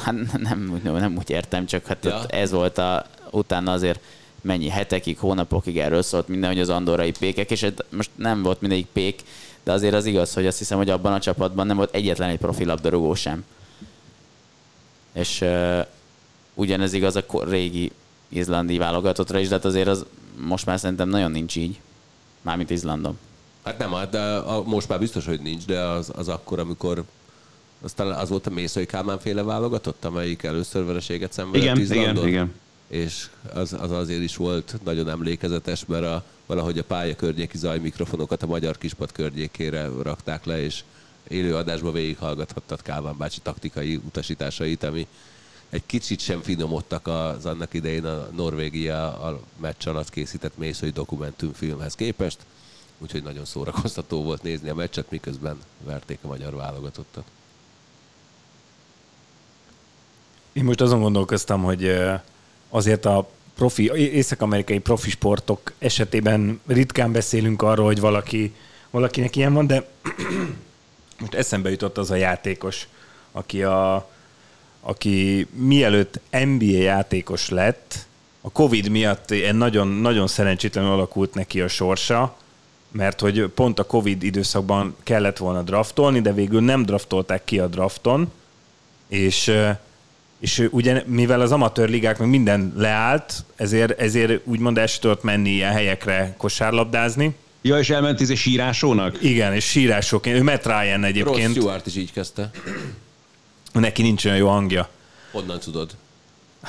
hát 0.01 0.13
nem, 0.41 0.79
nem, 0.83 0.95
nem 0.95 1.15
úgy 1.17 1.29
értem, 1.29 1.65
csak 1.65 1.85
hát 1.85 2.05
Ja. 2.05 2.25
ez 2.27 2.51
volt 2.51 2.77
a, 2.77 3.05
utána 3.31 3.71
azért 3.71 3.99
mennyi 4.41 4.69
hetekig, 4.69 5.17
hónapokig 5.17 5.79
erről 5.79 6.01
szólt 6.01 6.27
minden, 6.27 6.49
hogy 6.49 6.59
az 6.59 6.69
andorrai 6.69 7.11
pékek, 7.11 7.51
és 7.51 7.61
hát 7.61 7.85
most 7.89 8.09
nem 8.15 8.41
volt 8.43 8.61
mindegyik 8.61 8.87
pék, 8.93 9.21
de 9.63 9.71
azért 9.71 9.93
az 9.93 10.05
igaz, 10.05 10.33
hogy 10.33 10.45
azt 10.47 10.57
hiszem, 10.57 10.77
hogy 10.77 10.89
abban 10.89 11.13
a 11.13 11.19
csapatban 11.19 11.67
nem 11.67 11.75
volt 11.77 11.95
egyetlen 11.95 12.29
egy 12.29 12.37
profi 12.37 12.65
labdarúgó 12.65 13.13
sem. 13.13 13.45
És 15.13 15.41
uh, 15.41 15.85
ugyanez 16.53 16.93
igaz 16.93 17.15
a 17.15 17.23
régi 17.49 17.91
izlandi 18.29 18.77
válogatottra 18.77 19.39
is, 19.39 19.47
de 19.47 19.55
hát 19.55 19.65
azért 19.65 19.87
az 19.87 20.05
most 20.47 20.65
már 20.65 20.79
szerintem 20.79 21.09
nagyon 21.09 21.31
nincs 21.31 21.55
így. 21.55 21.79
Mármint 22.41 22.69
Izlandon. 22.69 23.17
Hát 23.63 23.77
nem, 23.77 23.91
hát 23.91 24.09
de 24.09 24.19
a, 24.35 24.63
most 24.63 24.87
már 24.87 24.99
biztos, 24.99 25.25
hogy 25.25 25.39
nincs, 25.41 25.65
de 25.65 25.79
az, 25.79 26.11
az 26.15 26.27
akkor, 26.27 26.59
amikor 26.59 27.03
aztán 27.81 28.11
az 28.11 28.29
volt 28.29 28.47
a 28.47 28.49
Mészai 28.49 28.85
Kálmán 28.85 29.19
féle 29.19 29.43
válogatott, 29.43 30.05
amelyik 30.05 30.43
először 30.43 30.85
vereséget 30.85 31.33
szenvedett 31.33 31.63
Igen, 31.63 31.79
Izlandon. 31.79 32.15
igen, 32.15 32.27
igen. 32.27 32.53
És 32.87 33.29
az, 33.53 33.73
az 33.73 33.91
azért 33.91 34.21
is 34.21 34.35
volt 34.35 34.75
nagyon 34.83 35.09
emlékezetes, 35.09 35.85
mert 35.85 36.05
a, 36.05 36.23
valahogy 36.45 36.77
a 36.77 36.83
pálya 36.83 37.15
környéki 37.15 37.57
zajmikrofonokat 37.57 38.43
a 38.43 38.47
magyar 38.47 38.77
kispad 38.77 39.11
környékére 39.11 39.89
rakták 40.01 40.45
le, 40.45 40.61
és 40.61 40.83
élő 41.27 41.55
adásban 41.55 41.93
végighallgathattad 41.93 42.81
Kálmán 42.81 43.17
bácsi 43.17 43.39
taktikai 43.41 43.95
utasításait, 43.95 44.83
ami 44.83 45.07
egy 45.69 45.83
kicsit 45.85 46.19
sem 46.19 46.41
finomodtak 46.41 47.07
az 47.07 47.45
annak 47.45 47.73
idején 47.73 48.05
a 48.05 48.29
Norvégia 48.35 49.19
a 49.19 49.41
meccs 49.57 49.87
alatt 49.87 50.09
készített 50.09 50.57
Mészői 50.57 50.89
dokumentumfilmhez 50.89 51.95
képest, 51.95 52.37
úgyhogy 52.97 53.23
nagyon 53.23 53.45
szórakoztató 53.45 54.23
volt 54.23 54.43
nézni 54.43 54.69
a 54.69 54.75
meccset, 54.75 55.11
miközben 55.11 55.57
verték 55.83 56.19
a 56.21 56.27
magyar 56.27 56.55
válogatottat. 56.55 57.23
Én 60.57 60.63
most 60.63 60.81
azon 60.81 61.01
gondolkoztam, 61.01 61.63
hogy 61.63 61.97
azért 62.69 63.05
a 63.05 63.29
profi, 63.55 63.91
észak-amerikai 63.93 64.79
profi 64.79 65.09
sportok 65.09 65.73
esetében 65.79 66.61
ritkán 66.67 67.11
beszélünk 67.11 67.61
arról, 67.61 67.85
hogy 67.85 67.99
valaki, 67.99 68.53
valakinek 68.89 69.35
ilyen 69.35 69.53
van, 69.53 69.67
de 69.67 69.87
most 71.19 71.33
eszembe 71.33 71.69
jutott 71.69 71.97
az 71.97 72.11
a 72.11 72.15
játékos, 72.15 72.87
aki, 73.31 73.63
a, 73.63 74.09
aki 74.81 75.47
mielőtt 75.53 76.19
NBA 76.29 76.65
játékos 76.65 77.49
lett, 77.49 78.05
a 78.41 78.51
Covid 78.51 78.89
miatt 78.89 79.33
nagyon, 79.51 79.87
nagyon 79.87 80.27
szerencsétlenül 80.27 80.91
alakult 80.91 81.33
neki 81.33 81.61
a 81.61 81.67
sorsa, 81.67 82.35
mert 82.91 83.19
hogy 83.19 83.47
pont 83.47 83.79
a 83.79 83.83
Covid 83.85 84.23
időszakban 84.23 84.95
kellett 85.03 85.37
volna 85.37 85.61
draftolni, 85.61 86.21
de 86.21 86.33
végül 86.33 86.61
nem 86.61 86.85
draftolták 86.85 87.45
ki 87.45 87.59
a 87.59 87.67
drafton, 87.67 88.31
és, 89.07 89.51
és 90.39 90.67
ugye, 90.71 91.03
mivel 91.05 91.41
az 91.41 91.51
amatőr 91.51 91.89
ligák 91.89 92.17
meg 92.17 92.29
minden 92.29 92.73
leállt, 92.75 93.33
ezért, 93.55 93.99
ezért 93.99 94.41
úgymond 94.43 94.77
el 94.77 94.87
tudott 94.99 95.23
menni 95.23 95.49
ilyen 95.49 95.71
helyekre 95.71 96.33
kosárlabdázni. 96.37 97.35
Ja, 97.61 97.79
és 97.79 97.89
elment 97.89 98.19
izé 98.19 98.35
sírásónak? 98.35 99.23
Igen, 99.23 99.53
és 99.53 99.65
sírásokként, 99.65 100.37
ő 100.37 100.43
Matt 100.43 100.65
Ryan 100.65 100.99
Ross 100.99 101.09
egyébként, 101.09 101.51
Stewart 101.51 101.85
is 101.85 101.95
így 101.95 102.11
kezdte. 102.11 102.51
neki 103.73 104.01
nincs 104.01 104.25
olyan 104.25 104.37
jó 104.37 104.47
hangja, 104.47 104.89
Honnan 105.31 105.59
tudod? 105.59 105.91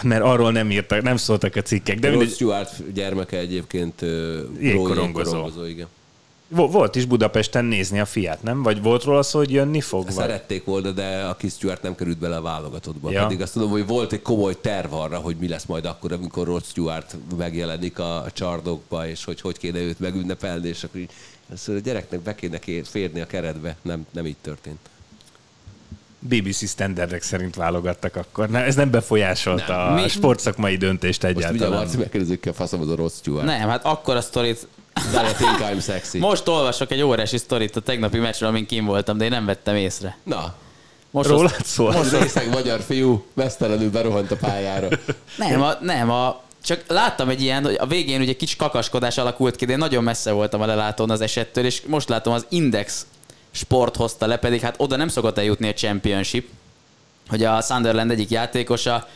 mert 0.03 0.23
arról 0.23 0.53
nem 0.53 0.71
írtak, 0.71 1.03
nem 1.03 1.17
szóltak 1.17 1.57
a 1.57 1.63
cikkek, 1.63 1.99
de 1.99 2.09
Rod 2.09 2.19
mindegy, 2.19 2.35
Stewart 2.35 2.93
gyermeke 2.93 3.39
egyébként 3.39 4.01
Jégkorongozó. 4.61 4.61
jégkorongozó, 4.61 5.65
igen. 5.65 5.87
Vo- 6.51 6.73
Volt 6.73 6.97
is 6.97 7.05
Budapesten 7.05 7.65
nézni 7.65 8.01
a 8.01 8.05
fiát, 8.05 8.43
nem? 8.43 8.63
Vagy 8.63 8.83
volt 8.83 9.03
róla 9.05 9.23
szó, 9.23 9.39
hogy 9.39 9.51
jönni 9.51 9.81
fog? 9.81 10.05
Vagy? 10.05 10.15
Szerették 10.15 10.65
volna, 10.65 10.91
de 10.91 11.23
a 11.25 11.37
kis 11.37 11.53
Stewart 11.53 11.83
nem 11.83 11.95
került 11.95 12.19
bele 12.19 12.37
a 12.37 12.41
válogatottba. 12.41 13.11
Ja. 13.11 13.23
Pedig 13.23 13.41
azt 13.43 13.53
tudom, 13.53 13.71
hogy 13.71 13.87
volt 13.87 14.13
egy 14.13 14.23
komoly 14.23 14.61
terv 14.61 14.93
arra, 14.95 15.19
hogy 15.19 15.37
mi 15.37 15.49
lesz 15.49 15.65
majd 15.65 15.85
akkor, 15.85 16.13
amikor 16.13 16.47
Rod 16.47 16.65
Stewart 16.65 17.17
megjelenik 17.37 17.99
a 17.99 18.25
csardokba, 18.33 19.09
és 19.09 19.25
hogy 19.25 19.41
hogy 19.41 19.59
kéne 19.59 19.79
őt 19.79 20.01
megünnepelni, 20.01 20.69
és 20.69 20.85
akkor 20.85 21.01
így, 21.01 21.11
mondja, 21.49 21.75
a 21.75 21.79
gyereknek 21.79 22.21
be 22.21 22.35
kéne 22.35 22.59
ké- 22.59 22.89
férni 22.89 23.21
a 23.21 23.27
keretbe. 23.27 23.77
Nem, 23.83 24.07
nem 24.13 24.27
így 24.27 24.37
történt. 24.43 24.79
BBC 26.19 26.69
standardek 26.69 27.23
szerint 27.23 27.55
válogattak 27.55 28.17
akkor. 28.17 28.49
Ne, 28.49 28.65
ez 28.65 28.75
nem 28.75 28.91
befolyásolta 28.91 29.77
Nem. 29.77 29.93
a 29.93 30.01
Mi- 30.03 30.09
sportszakmai 30.09 30.77
döntést 30.77 31.23
Most 31.23 31.37
ugye 31.37 31.47
egyáltalán. 31.47 31.79
Marci 31.79 31.97
megkérdezik, 31.97 32.47
a 32.47 32.53
faszom 32.53 32.81
az 32.81 32.91
a 32.91 32.95
Rod 32.95 33.13
Stewart. 33.13 33.47
Nem, 33.47 33.69
hát 33.69 33.85
akkor 33.85 34.17
a 34.17 34.21
sztorit... 34.21 34.67
De 35.13 35.29
I 35.29 35.33
think 35.33 35.59
I'm 35.61 35.83
sexy. 35.85 36.19
Most 36.19 36.49
olvasok 36.49 36.91
egy 36.91 37.03
órási 37.03 37.37
sztorit 37.39 37.77
a 37.77 37.81
tegnapi 37.81 38.19
meccsről, 38.19 38.49
amin 38.49 38.67
kim 38.67 38.85
voltam, 38.85 39.19
de 39.19 39.25
én 39.25 39.31
nem 39.31 39.45
vettem 39.47 39.77
észre. 39.77 40.17
Na, 40.23 40.55
Most 41.11 41.29
Rólad 41.29 41.55
azt- 41.59 41.67
szól? 41.67 41.93
most 41.93 42.19
részeg 42.21 42.49
magyar 42.51 42.81
fiú 42.81 43.25
mesztelenül 43.35 43.91
berohant 43.91 44.31
a 44.31 44.37
pályára. 44.37 44.89
Nem, 45.37 45.63
a, 45.63 45.73
nem, 45.81 46.11
a, 46.11 46.41
csak 46.65 46.85
láttam 46.89 47.29
egy 47.29 47.43
ilyen, 47.43 47.65
hogy 47.65 47.77
a 47.81 47.87
végén 47.87 48.21
ugye 48.21 48.33
kicsi 48.37 48.57
kakaskodás 48.57 49.19
alakult 49.19 49.57
ki, 49.57 49.65
de 49.65 49.73
én 49.73 49.79
nagyon 49.79 50.03
messze 50.03 50.31
voltam 50.33 50.61
a 50.61 50.67
lelátón 50.67 51.11
az 51.11 51.21
esettől, 51.21 51.65
és 51.65 51.83
most 51.87 52.09
látom 52.09 52.33
az 52.33 52.47
Index 52.49 53.07
sport 53.51 53.97
hozta 53.97 54.27
le, 54.27 54.37
pedig 54.37 54.61
hát 54.61 54.75
oda 54.79 54.97
nem 54.97 55.09
szokott 55.09 55.39
eljutni 55.39 55.69
a 55.69 55.73
Championship, 55.75 56.49
hogy 57.29 57.45
a 57.45 57.61
Sunderland 57.61 58.11
egyik 58.11 58.31
játékosa, 58.31 59.09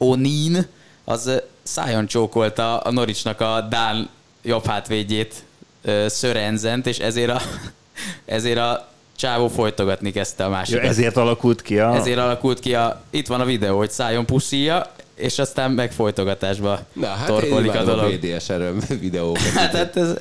O'Neill, 0.00 0.64
az 1.04 1.30
szájon 1.62 2.06
csókolta 2.06 2.78
a 2.78 2.90
Norwichnak 2.92 3.40
a 3.40 3.60
Dán 3.70 4.08
jobb 4.44 4.66
hátvédjét, 4.66 5.34
ö, 5.82 6.06
Sörenzent, 6.10 6.86
és 6.86 6.98
ezért 6.98 7.30
a, 7.30 7.40
ezért 8.24 8.58
a 8.58 8.88
csávó 9.16 9.48
folytogatni 9.48 10.12
kezdte 10.12 10.42
a 10.44 10.46
Ja, 10.46 10.52
másikat. 10.52 10.84
ezért 10.84 11.16
alakult 11.16 11.62
ki 11.62 11.78
a... 11.78 11.94
Ezért 11.94 12.18
alakult 12.18 12.60
ki 12.60 12.74
a, 12.74 13.02
itt 13.10 13.26
van 13.26 13.40
a 13.40 13.44
videó, 13.44 13.76
hogy 13.76 13.90
szájon 13.90 14.26
puszíja, 14.26 14.92
és 15.14 15.38
aztán 15.38 15.70
meg 15.70 15.92
folytogatásba 15.92 16.80
Na, 16.92 17.06
hát 17.06 17.26
torkolik 17.26 17.70
a 17.70 17.74
imádom 17.74 17.88
a 17.98 18.02
dolog. 18.02 18.12
VDS-erőm 18.20 18.80
videókat. 19.00 19.42
Hát, 19.60 19.72
hát 19.76 19.96
ez, 19.96 20.14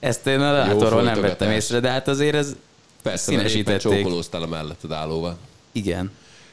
ezt 0.00 0.26
én 0.26 0.40
a 0.40 0.52
látorról 0.52 1.02
nem 1.02 1.20
vettem 1.20 1.50
észre, 1.50 1.80
de 1.80 1.90
hát 1.90 2.08
azért 2.08 2.34
ez 2.34 2.54
Persze, 3.02 3.22
színesítették. 3.30 3.80
csókolóztál 4.02 4.42
a 4.42 4.46
melletted 4.46 4.92
állóval. 4.92 5.36
Igen. 5.72 6.10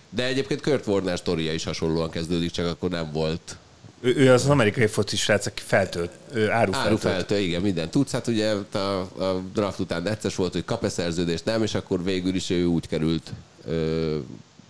De 0.09 0.23
egyébként 0.25 0.61
Kurt 0.61 0.87
Warner 0.87 1.17
sztoria 1.17 1.53
is 1.53 1.63
hasonlóan 1.63 2.09
kezdődik, 2.09 2.51
csak 2.51 2.67
akkor 2.67 2.89
nem 2.89 3.09
volt 3.13 3.57
Ő, 4.03 4.15
ő 4.15 4.31
az 4.31 4.45
amerikai 4.45 4.87
foci 4.87 5.15
srác, 5.15 5.45
aki 5.45 5.61
feltölt, 5.65 6.11
árufeltő, 6.49 7.39
igen, 7.39 7.61
minden 7.61 7.89
tudsz. 7.89 8.11
Hát 8.11 8.27
ugye 8.27 8.53
a, 8.71 8.77
a 9.23 9.41
draft 9.53 9.79
után 9.79 10.07
egyszer 10.07 10.31
volt, 10.35 10.53
hogy 10.53 10.65
kap-e 10.65 10.89
szerződést, 10.89 11.45
nem, 11.45 11.63
és 11.63 11.75
akkor 11.75 12.03
végül 12.03 12.35
is 12.35 12.49
ő 12.49 12.65
úgy 12.65 12.87
került 12.87 13.31
ö, 13.67 14.17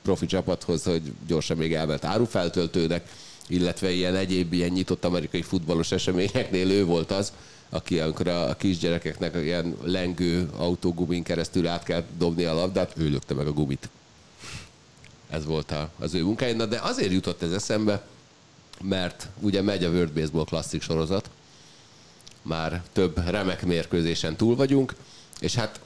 profi 0.02 0.26
csapathoz, 0.26 0.84
hogy 0.84 1.02
gyorsan 1.28 1.58
még 1.58 1.74
elment 1.74 2.06
árufeltöltőnek, 2.06 3.08
illetve 3.48 3.92
ilyen 3.92 4.16
egyéb 4.16 4.54
ilyen 4.54 4.70
nyitott 4.70 5.06
amerikai 5.06 5.42
futballos 5.42 5.92
eseményeknél 5.92 6.72
ő 6.72 6.86
volt 6.86 7.12
az, 7.12 7.34
aki 7.70 8.00
amikor 8.00 8.28
a, 8.28 8.50
a 8.50 8.56
kisgyerekeknek 8.56 9.36
ilyen 9.36 9.76
lengő 9.84 10.50
autógumin 10.58 11.24
keresztül 11.24 11.68
át 11.68 11.84
kell 11.84 12.04
dobni 12.18 12.44
a 12.44 12.54
labdát, 12.54 12.94
ő 12.98 13.10
lökte 13.10 13.34
meg 13.34 13.48
a 13.48 13.54
gumit. 13.54 13.90
Ez 15.30 15.46
volt 15.46 15.72
a, 15.72 15.90
az 16.00 16.14
ő 16.14 16.24
munkája. 16.24 16.56
Na, 16.56 16.66
de 16.66 16.80
azért 16.82 17.12
jutott 17.12 17.42
ez 17.42 17.52
eszembe, 17.52 18.04
mert 18.82 19.28
ugye 19.40 19.62
megy 19.62 19.84
a 19.84 19.90
World 19.90 20.12
Baseball 20.12 20.46
Classic 20.46 20.84
sorozat, 20.84 21.30
már 22.42 22.84
több 22.94 23.28
remek 23.28 23.66
mérkőzésen 23.66 24.36
túl 24.36 24.56
vagyunk, 24.56 24.96
és 25.40 25.56
hát 25.56 25.80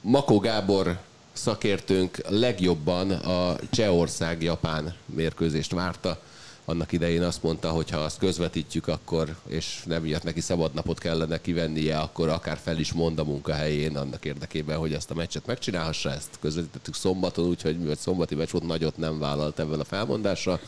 Makó 0.00 0.38
Gábor 0.38 0.98
szakértőnk 1.32 2.18
legjobban 2.28 3.10
a 3.10 3.56
Csehország-Japán 3.70 4.94
mérkőzést 5.06 5.72
várta. 5.72 6.22
Annak 6.64 6.92
idején 6.92 7.22
azt 7.22 7.42
mondta, 7.42 7.70
hogy 7.70 7.90
ha 7.90 7.96
azt 7.96 8.18
közvetítjük, 8.18 8.88
akkor, 8.88 9.36
és 9.46 9.82
nem 9.86 10.02
miatt 10.02 10.22
neki 10.22 10.40
szabadnapot 10.40 10.98
kellene 10.98 11.40
kivennie, 11.40 11.98
akkor 11.98 12.28
akár 12.28 12.58
fel 12.62 12.78
is 12.78 12.92
mond 12.92 13.18
a 13.18 13.24
munkahelyén 13.24 13.96
annak 13.96 14.24
érdekében, 14.24 14.78
hogy 14.78 14.92
ezt 14.92 15.10
a 15.10 15.14
meccset 15.14 15.46
megcsinálhassa. 15.46 16.10
Ezt 16.10 16.38
közvetítettük 16.40 16.94
szombaton, 16.94 17.44
úgyhogy 17.44 17.78
mivel 17.78 17.94
szombati 17.94 18.34
meccs 18.34 18.50
volt, 18.50 18.66
nagyot 18.66 18.96
nem 18.96 19.18
vállalt 19.18 19.58
ebben 19.58 19.80
a 19.80 19.84
felmondásra. 19.84 20.60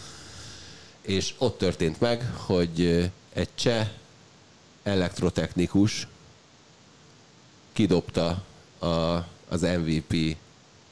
És 1.07 1.35
ott 1.39 1.59
történt 1.59 2.01
meg, 2.01 2.33
hogy 2.37 3.11
egy 3.33 3.49
cseh 3.55 3.89
elektrotechnikus 4.83 6.07
kidobta 7.73 8.43
a, 8.79 8.87
az 9.49 9.61
MVP 9.61 10.37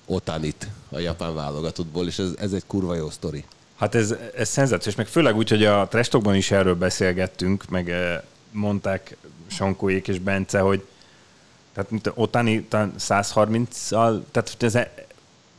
Otanit 0.07 0.69
a 0.89 0.99
japán 0.99 1.35
válogatottból, 1.35 2.07
és 2.07 2.19
ez, 2.19 2.31
ez 2.39 2.53
egy 2.53 2.67
kurva 2.67 2.95
jó 2.95 3.11
sztori. 3.11 3.45
Hát 3.77 3.95
ez, 3.95 4.15
ez 4.37 4.49
szenzációs, 4.49 4.95
meg 4.95 5.07
főleg 5.07 5.37
úgy, 5.37 5.49
hogy 5.49 5.65
a 5.65 5.89
Trestokban 5.89 6.35
is 6.35 6.51
erről 6.51 6.75
beszélgettünk, 6.75 7.69
meg 7.69 7.93
mondták 8.51 9.17
Sankóék 9.47 10.09
és 10.09 10.19
Bence, 10.19 10.61
hogy 10.61 10.85
tehát 11.73 11.91
mint 11.91 12.13
Otani 12.15 12.63
talán 12.63 12.95
130-al, 12.99 14.21
tehát 14.31 14.57
ez 14.59 14.79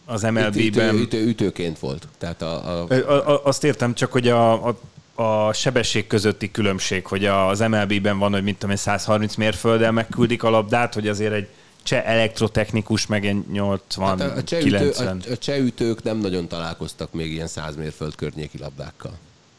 az 0.06 0.24
Itt 0.24 0.30
ütő, 0.30 0.82
MLB-ben... 0.82 0.96
ütő, 0.96 1.26
ütőként 1.28 1.80
volt. 1.80 2.08
Tehát 2.18 2.42
a, 2.42 2.80
a, 2.82 2.88
a- 2.90 3.32
a- 3.34 3.42
Azt 3.46 3.64
értem, 3.64 3.94
csak 3.94 4.12
hogy 4.12 4.28
a, 4.28 4.68
a, 4.68 4.78
a 5.24 5.54
sebesség 5.54 6.08
közötti 6.08 6.52
különbség, 6.52 7.06
hogy 7.06 7.26
az 7.26 7.60
MLB-ben 7.60 8.18
van, 8.20 8.32
hogy 8.32 8.44
mit 8.44 8.54
tudom 8.54 8.70
én, 8.70 8.76
130 8.78 9.36
mérfölddel 9.36 9.92
megküldik 9.92 10.44
a 10.44 10.50
labdát, 10.50 10.94
hogy 10.94 11.08
azért 11.08 11.34
egy 11.34 11.48
cseh 11.84 12.10
elektrotechnikus 12.10 13.06
meg 13.08 13.26
egy 13.26 13.48
80 13.52 14.08
hát 14.20 14.38
a, 14.38 14.44
cseh 14.44 14.60
ütő, 14.60 14.70
90. 14.78 15.22
a, 15.28 15.32
a 15.32 15.38
cseh 15.38 15.58
ütők 15.60 16.04
nem 16.04 16.18
nagyon 16.18 16.48
találkoztak 16.48 17.14
még 17.14 17.32
ilyen 17.32 17.48
100 17.48 17.76
mérföld 17.76 18.16
környéki 18.16 18.58
labdákkal. 18.58 19.14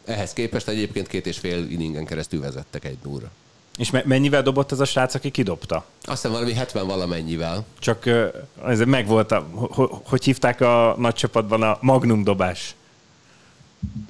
Ehhez 0.04 0.32
képest 0.32 0.68
egyébként 0.68 1.06
két 1.06 1.26
és 1.26 1.38
fél 1.38 1.70
inningen 1.70 2.04
keresztül 2.04 2.40
vezettek 2.40 2.84
egy 2.84 2.96
núra. 3.04 3.30
És 3.78 3.90
me- 3.90 4.04
mennyivel 4.04 4.42
dobott 4.42 4.72
ez 4.72 4.80
a 4.80 4.84
srác, 4.84 5.14
aki 5.14 5.30
kidobta? 5.30 5.76
Azt 6.02 6.14
hiszem 6.22 6.30
valami 6.30 6.52
70 6.54 6.86
valamennyivel. 6.86 7.64
Csak 7.78 8.06
ez 8.66 8.80
megvolt, 8.80 9.32
a, 9.32 9.46
ho- 9.52 10.00
hogy 10.04 10.24
hívták 10.24 10.60
a 10.60 10.94
nagy 10.98 11.14
csapatban 11.14 11.62
a 11.62 11.78
magnum 11.80 12.24
dobás. 12.24 12.74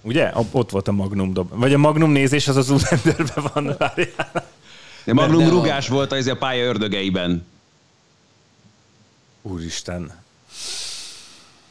Ugye? 0.02 0.24
A- 0.24 0.44
Ott 0.50 0.70
volt 0.70 0.88
a 0.88 0.92
magnum 0.92 1.32
dob. 1.32 1.48
Vagy 1.58 1.74
a 1.74 1.78
magnum 1.78 2.10
nézés 2.10 2.48
az 2.48 2.56
az 2.56 2.70
Ulenderben 2.70 3.44
van. 3.54 3.74
Várjál. 3.78 4.44
De 5.04 5.12
Magnum 5.12 5.44
a- 5.46 5.48
rugás 5.48 5.88
volt 5.88 6.12
az 6.12 6.26
a 6.26 6.36
pálya 6.36 6.64
ördögeiben. 6.64 7.46
Úristen. 9.42 10.12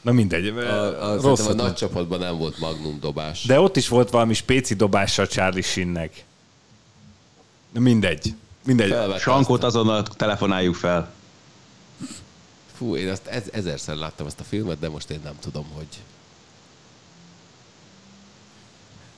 Na 0.01 0.11
mindegy. 0.11 0.47
A, 0.47 1.11
a, 1.11 1.21
Rossz 1.21 1.39
a 1.39 1.43
volt. 1.43 1.55
nagy 1.57 1.73
csapatban 1.73 2.19
nem 2.19 2.37
volt 2.37 2.57
magnum 2.59 2.99
dobás. 2.99 3.43
De 3.43 3.59
ott 3.59 3.77
is 3.77 3.87
volt 3.87 4.09
valami 4.09 4.33
spéci 4.33 4.73
dobása 4.73 5.27
Charlie 5.27 5.61
Shinnek. 5.61 6.23
Na 7.75 7.81
mindegy. 7.81 8.33
Mindegy. 8.65 8.89
Felvette 8.89 9.19
Sankót 9.19 9.63
azonnal 9.63 10.03
telefonáljuk 10.03 10.75
fel. 10.75 11.11
Fú, 12.77 12.95
én 12.95 13.09
azt 13.09 13.27
ez, 13.27 13.43
ezerszer 13.51 13.95
láttam 13.95 14.27
ezt 14.27 14.39
a 14.39 14.43
filmet, 14.43 14.79
de 14.79 14.89
most 14.89 15.09
én 15.09 15.19
nem 15.23 15.35
tudom, 15.39 15.65
hogy... 15.73 15.87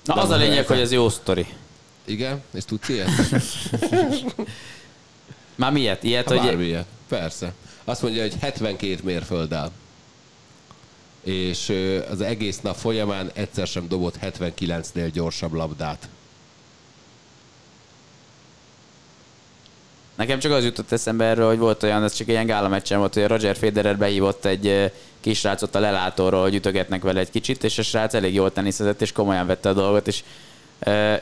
Na, 0.04 0.14
az 0.14 0.30
a 0.30 0.36
lényeg, 0.36 0.68
hogy 0.68 0.80
ez 0.80 0.92
jó 0.92 1.10
sztori. 1.10 1.48
Igen? 2.06 2.44
És 2.54 2.66
tudsz 2.66 2.90
ilyet? 2.90 3.10
Már 5.56 5.72
miért? 5.72 6.04
Ilyet, 6.04 6.28
Ha 6.28 6.38
hogy 6.38 6.46
bármilyen. 6.46 6.86
Persze. 7.08 7.54
Azt 7.84 8.02
mondja, 8.02 8.22
hogy 8.22 8.36
72 8.40 9.00
mérfölddel. 9.04 9.72
És 11.24 11.74
az 12.10 12.22
egész 12.22 12.60
nap 12.62 12.76
folyamán 12.76 13.32
egyszer 13.34 13.68
sem 13.68 13.88
dobott 13.88 14.16
79-nél 14.22 15.10
gyorsabb 15.14 15.54
labdát. 15.54 16.10
Nekem 20.18 20.40
csak 20.40 20.52
az 20.52 20.64
jutott 20.64 20.92
eszembe 20.92 21.26
erről, 21.26 21.48
hogy 21.48 21.58
volt 21.58 21.84
olyan, 21.84 22.04
ez 22.04 22.14
csak 22.14 22.28
ilyen 22.28 22.46
gála 22.46 22.68
meccsen 22.68 23.00
volt, 23.00 23.14
hogy 23.14 23.24
a 23.24 23.28
Roger 23.28 23.56
Federer 23.58 23.98
behívott 23.98 24.46
egy 24.46 24.68
ö, 24.68 24.86
kis 25.20 25.40
srácot 25.40 25.76
a 25.76 25.80
lelátóról, 25.80 26.42
hogy 26.42 26.56
ütögetnek 26.56 27.02
vele 27.02 27.20
egy 27.20 27.30
kicsit, 27.30 27.64
és 27.64 27.78
a 27.78 27.84
srác 27.84 28.14
elég 28.14 28.34
jól 28.34 28.52
teniszezett, 28.52 29.02
és 29.02 29.12
komolyan 29.12 29.48
vette 29.48 29.70
a 29.70 29.74
dolgot, 29.74 30.08
és 30.08 30.24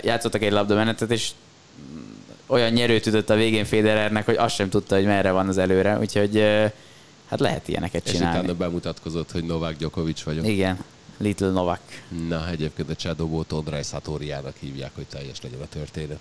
játszottak 0.02 0.42
egy 0.42 0.52
labdamenetet, 0.52 1.12
és 1.12 1.30
olyan 2.46 2.72
nyerőt 2.72 3.06
ütött 3.06 3.30
a 3.30 3.36
végén 3.36 3.66
Federernek, 3.66 4.26
hogy 4.26 4.36
azt 4.36 4.56
sem 4.56 4.70
tudta, 4.70 4.96
hogy 4.96 5.06
merre 5.06 5.32
van 5.32 5.48
az 5.48 5.58
előre, 5.58 6.00
úgyhogy 6.00 6.40
hát 7.30 7.40
lehet 7.40 7.68
ilyeneket 7.68 8.06
És 8.06 8.12
csinálni. 8.12 8.38
utána 8.40 8.54
bemutatkozott, 8.58 9.32
hogy 9.32 9.44
Novák 9.44 9.78
Djokovic 9.78 10.24
vagyok. 10.24 10.48
Igen, 10.48 10.80
Little 11.18 11.50
Novak. 11.50 11.80
Na, 12.28 12.50
egyébként 12.50 12.90
a 12.90 12.96
Csadobót 12.96 13.52
Ondrej 13.52 13.84
Szatóriának 13.84 14.56
hívják, 14.60 14.92
hogy 14.96 15.06
teljes 15.06 15.42
legyen 15.42 15.62
a 15.62 15.68
történet. 15.70 16.20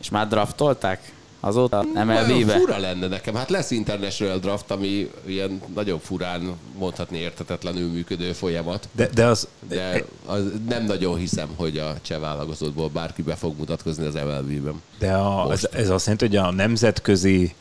És 0.00 0.10
már 0.10 0.28
draftolták? 0.28 1.12
Azóta 1.40 1.84
MLB-be? 1.94 2.52
fura 2.58 2.78
lenne 2.78 3.06
nekem. 3.06 3.34
Hát 3.34 3.50
lesz 3.50 3.70
International 3.70 4.38
Draft, 4.38 4.70
ami 4.70 5.10
ilyen 5.26 5.60
nagyon 5.74 6.00
furán, 6.00 6.56
mondhatni 6.78 7.18
értetetlenül 7.18 7.90
működő 7.90 8.32
folyamat. 8.32 8.88
De, 8.92 9.08
de 9.14 9.26
az, 9.26 9.48
De 9.68 10.04
az 10.26 10.42
nem 10.68 10.84
nagyon 10.84 11.16
hiszem, 11.16 11.48
hogy 11.56 11.78
a 11.78 11.94
cseh 12.02 12.20
válogatottból 12.20 12.88
bárki 12.88 13.22
be 13.22 13.34
fog 13.34 13.58
mutatkozni 13.58 14.06
az 14.06 14.14
MLB-ben. 14.14 14.82
de 14.98 15.12
a, 15.12 15.52
ez, 15.52 15.68
ez 15.72 15.90
azt 15.90 16.06
jelenti, 16.06 16.26
hogy 16.26 16.36
a 16.36 16.50
nemzetközi 16.50 17.54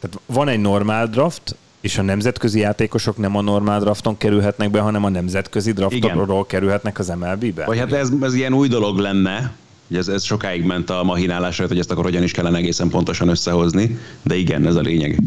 Tehát 0.00 0.20
van 0.26 0.48
egy 0.48 0.60
normál 0.60 1.06
draft, 1.06 1.56
és 1.80 1.98
a 1.98 2.02
nemzetközi 2.02 2.58
játékosok 2.58 3.16
nem 3.16 3.36
a 3.36 3.40
normál 3.40 3.80
drafton 3.80 4.16
kerülhetnek 4.16 4.70
be, 4.70 4.80
hanem 4.80 5.04
a 5.04 5.08
nemzetközi 5.08 5.72
draftról 5.72 6.46
kerülhetnek 6.46 6.98
az 6.98 7.08
MLB-be? 7.08 7.64
Vagy 7.64 7.78
hát 7.78 7.92
ez, 7.92 8.10
ez 8.20 8.34
ilyen 8.34 8.52
új 8.52 8.68
dolog 8.68 8.98
lenne, 8.98 9.52
Ugye 9.88 9.98
ez, 9.98 10.08
ez 10.08 10.22
sokáig 10.22 10.64
ment 10.64 10.90
a 10.90 11.02
mahinálásra, 11.02 11.66
hogy 11.66 11.78
ezt 11.78 11.90
akkor 11.90 12.04
hogyan 12.04 12.22
is 12.22 12.32
kellene 12.32 12.56
egészen 12.56 12.88
pontosan 12.88 13.28
összehozni, 13.28 13.98
de 14.22 14.34
igen, 14.34 14.66
ez 14.66 14.74
a 14.74 14.80
lényeg. 14.80 15.18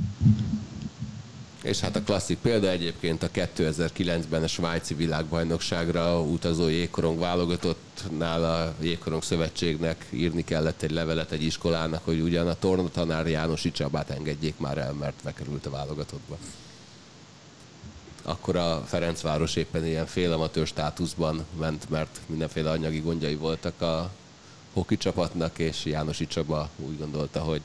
És 1.64 1.80
hát 1.80 1.96
a 1.96 2.02
klasszik 2.02 2.38
példa 2.38 2.70
egyébként 2.70 3.24
a 3.24 3.30
2009-ben 3.30 4.44
a 4.44 4.48
svájci 4.48 4.94
világbajnokságra 4.94 6.22
utazó 6.22 6.68
jégkorong 6.68 7.20
válogatottnál 7.20 8.44
a 8.44 8.74
jégkorong 8.82 9.24
szövetségnek 9.24 10.06
írni 10.10 10.44
kellett 10.44 10.82
egy 10.82 10.92
levelet 10.92 11.32
egy 11.32 11.44
iskolának, 11.44 12.02
hogy 12.06 12.20
ugyan 12.20 12.48
a 12.48 12.60
tornatanár 12.60 13.28
Jánosi 13.28 13.72
Csabát 13.72 14.10
engedjék 14.10 14.58
már 14.58 14.78
el, 14.78 14.94
mert 14.94 15.24
bekerült 15.24 15.66
a 15.66 15.70
válogatottba. 15.70 16.38
Akkor 18.24 18.56
a 18.56 18.84
Ferencváros 18.88 19.56
éppen 19.56 19.86
ilyen 19.86 20.06
félamatőr 20.06 20.68
státuszban 20.68 21.46
ment, 21.60 21.90
mert 21.90 22.20
mindenféle 22.26 22.70
anyagi 22.70 23.00
gondjai 23.00 23.36
voltak 23.36 23.82
a 23.82 24.12
hoki 24.80 24.98
csapatnak, 24.98 25.60
és 25.60 25.86
Jánosi 25.86 26.28
Csaba 26.28 26.70
úgy 26.76 26.98
gondolta, 26.98 27.40
hogy 27.40 27.62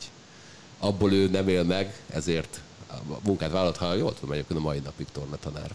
abból 0.78 1.12
ő 1.12 1.28
nem 1.28 1.48
él 1.48 1.62
meg, 1.62 1.94
ezért 2.10 2.60
a 2.90 2.94
munkát 3.24 3.50
vállalt, 3.50 3.76
ha 3.76 3.94
jól 3.94 4.14
tudom, 4.14 4.32
egyébként 4.32 4.60
a 4.60 4.62
mai 4.62 4.78
napig 4.78 5.06
tornatanár. 5.12 5.70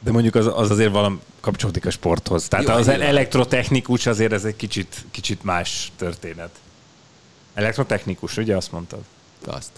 De 0.00 0.12
mondjuk 0.12 0.34
az, 0.34 0.46
az 0.46 0.70
azért 0.70 0.92
valami 0.92 1.18
kapcsolódik 1.40 1.86
a 1.86 1.90
sporthoz. 1.90 2.48
Tehát 2.48 2.68
Jó, 2.68 2.74
az 2.74 2.86
nyilván. 2.86 3.06
elektrotechnikus 3.06 4.06
azért 4.06 4.32
ez 4.32 4.44
egy 4.44 4.56
kicsit, 4.56 5.04
kicsit 5.10 5.42
más 5.42 5.92
történet. 5.96 6.50
Elektrotechnikus, 7.54 8.36
ugye 8.36 8.56
azt 8.56 8.72
mondtad? 8.72 9.00
Azt. 9.46 9.70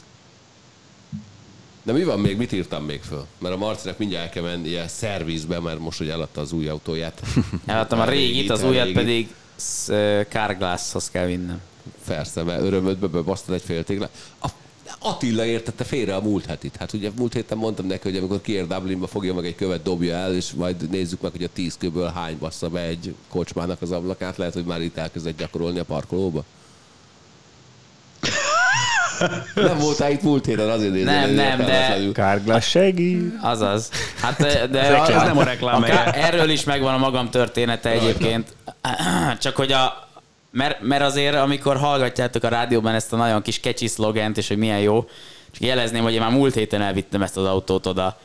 De 1.82 1.92
mi 1.92 2.04
van 2.04 2.20
még? 2.20 2.36
Mit 2.36 2.52
írtam 2.52 2.84
még 2.84 3.02
föl? 3.02 3.26
Mert 3.38 3.54
a 3.54 3.58
Marcinak 3.58 3.98
mindjárt 3.98 4.24
el 4.24 4.30
kell 4.30 4.42
mennie 4.42 4.88
szervizbe, 4.88 5.60
mert 5.60 5.78
most, 5.78 5.98
hogy 5.98 6.08
eladta 6.08 6.40
az 6.40 6.52
új 6.52 6.68
autóját. 6.68 7.22
Eladtam 7.66 8.00
a 8.00 8.04
régit, 8.04 8.50
az 8.50 8.62
a 8.62 8.68
újat 8.68 8.92
pedig 8.92 9.34
Carglasshoz 10.28 11.10
kell 11.10 11.26
vinnem. 11.26 11.60
Persze, 12.06 12.42
mert 12.42 12.62
örömödbe 12.62 13.06
bebasztod 13.06 13.54
egy 13.54 13.62
fél 13.62 13.84
téglát. 13.84 14.10
A 14.42 14.48
Attila 14.98 15.44
értette 15.44 15.84
félre 15.84 16.14
a 16.14 16.20
múlt 16.20 16.46
hetit. 16.46 16.76
Hát 16.76 16.92
ugye 16.92 17.10
múlt 17.16 17.32
héten 17.32 17.58
mondtam 17.58 17.86
neki, 17.86 18.08
hogy 18.08 18.18
amikor 18.18 18.40
kiér 18.40 18.66
Dublinba, 18.66 19.06
fogja 19.06 19.34
meg 19.34 19.46
egy 19.46 19.54
követ, 19.54 19.82
dobja 19.82 20.14
el, 20.14 20.34
és 20.34 20.52
majd 20.52 20.90
nézzük 20.90 21.20
meg, 21.20 21.30
hogy 21.30 21.42
a 21.42 21.48
tíz 21.52 21.76
köből 21.76 22.08
hány 22.08 22.38
bassza 22.38 22.68
be 22.68 22.80
egy 22.80 23.14
kocsmának 23.28 23.82
az 23.82 23.90
ablakát. 23.90 24.36
Lehet, 24.36 24.54
hogy 24.54 24.64
már 24.64 24.80
itt 24.80 24.96
elkezdett 24.96 25.38
gyakorolni 25.38 25.78
a 25.78 25.84
parkolóba. 25.84 26.44
Nem 29.54 29.78
voltál 29.78 30.10
itt 30.10 30.22
múlt 30.22 30.46
héten, 30.46 30.68
azért 30.68 30.92
nézem. 30.92 31.14
Nem, 31.14 31.30
nem, 31.30 31.58
de-. 31.58 31.98
Kárglás 32.12 32.68
segít. 32.68 33.34
Azaz. 33.42 33.90
Hát, 34.20 34.36
de 34.70 34.80
Ez 35.02 35.22
nem 35.22 35.38
a 35.38 35.42
reklám 35.42 35.82
akár, 35.82 36.14
helye. 36.14 36.26
erről 36.26 36.50
is 36.50 36.64
megvan 36.64 36.94
a 36.94 36.98
magam 36.98 37.30
története 37.30 37.90
egyébként. 37.90 38.56
Csak 39.38 39.56
hogy 39.56 39.72
a, 39.72 40.08
mert, 40.50 40.80
mert 40.82 41.02
azért, 41.02 41.34
amikor 41.34 41.76
hallgatjátok 41.76 42.42
a 42.42 42.48
rádióban 42.48 42.94
ezt 42.94 43.12
a 43.12 43.16
nagyon 43.16 43.42
kis 43.42 43.60
kecsi 43.60 43.86
szlogent, 43.86 44.36
és 44.36 44.48
hogy 44.48 44.56
milyen 44.56 44.80
jó, 44.80 45.04
csak 45.52 45.62
jelezném, 45.62 46.02
hogy 46.02 46.14
én 46.14 46.20
már 46.20 46.30
múlt 46.30 46.54
héten 46.54 46.82
elvittem 46.82 47.22
ezt 47.22 47.36
az 47.36 47.44
autót 47.44 47.86
oda. 47.86 48.18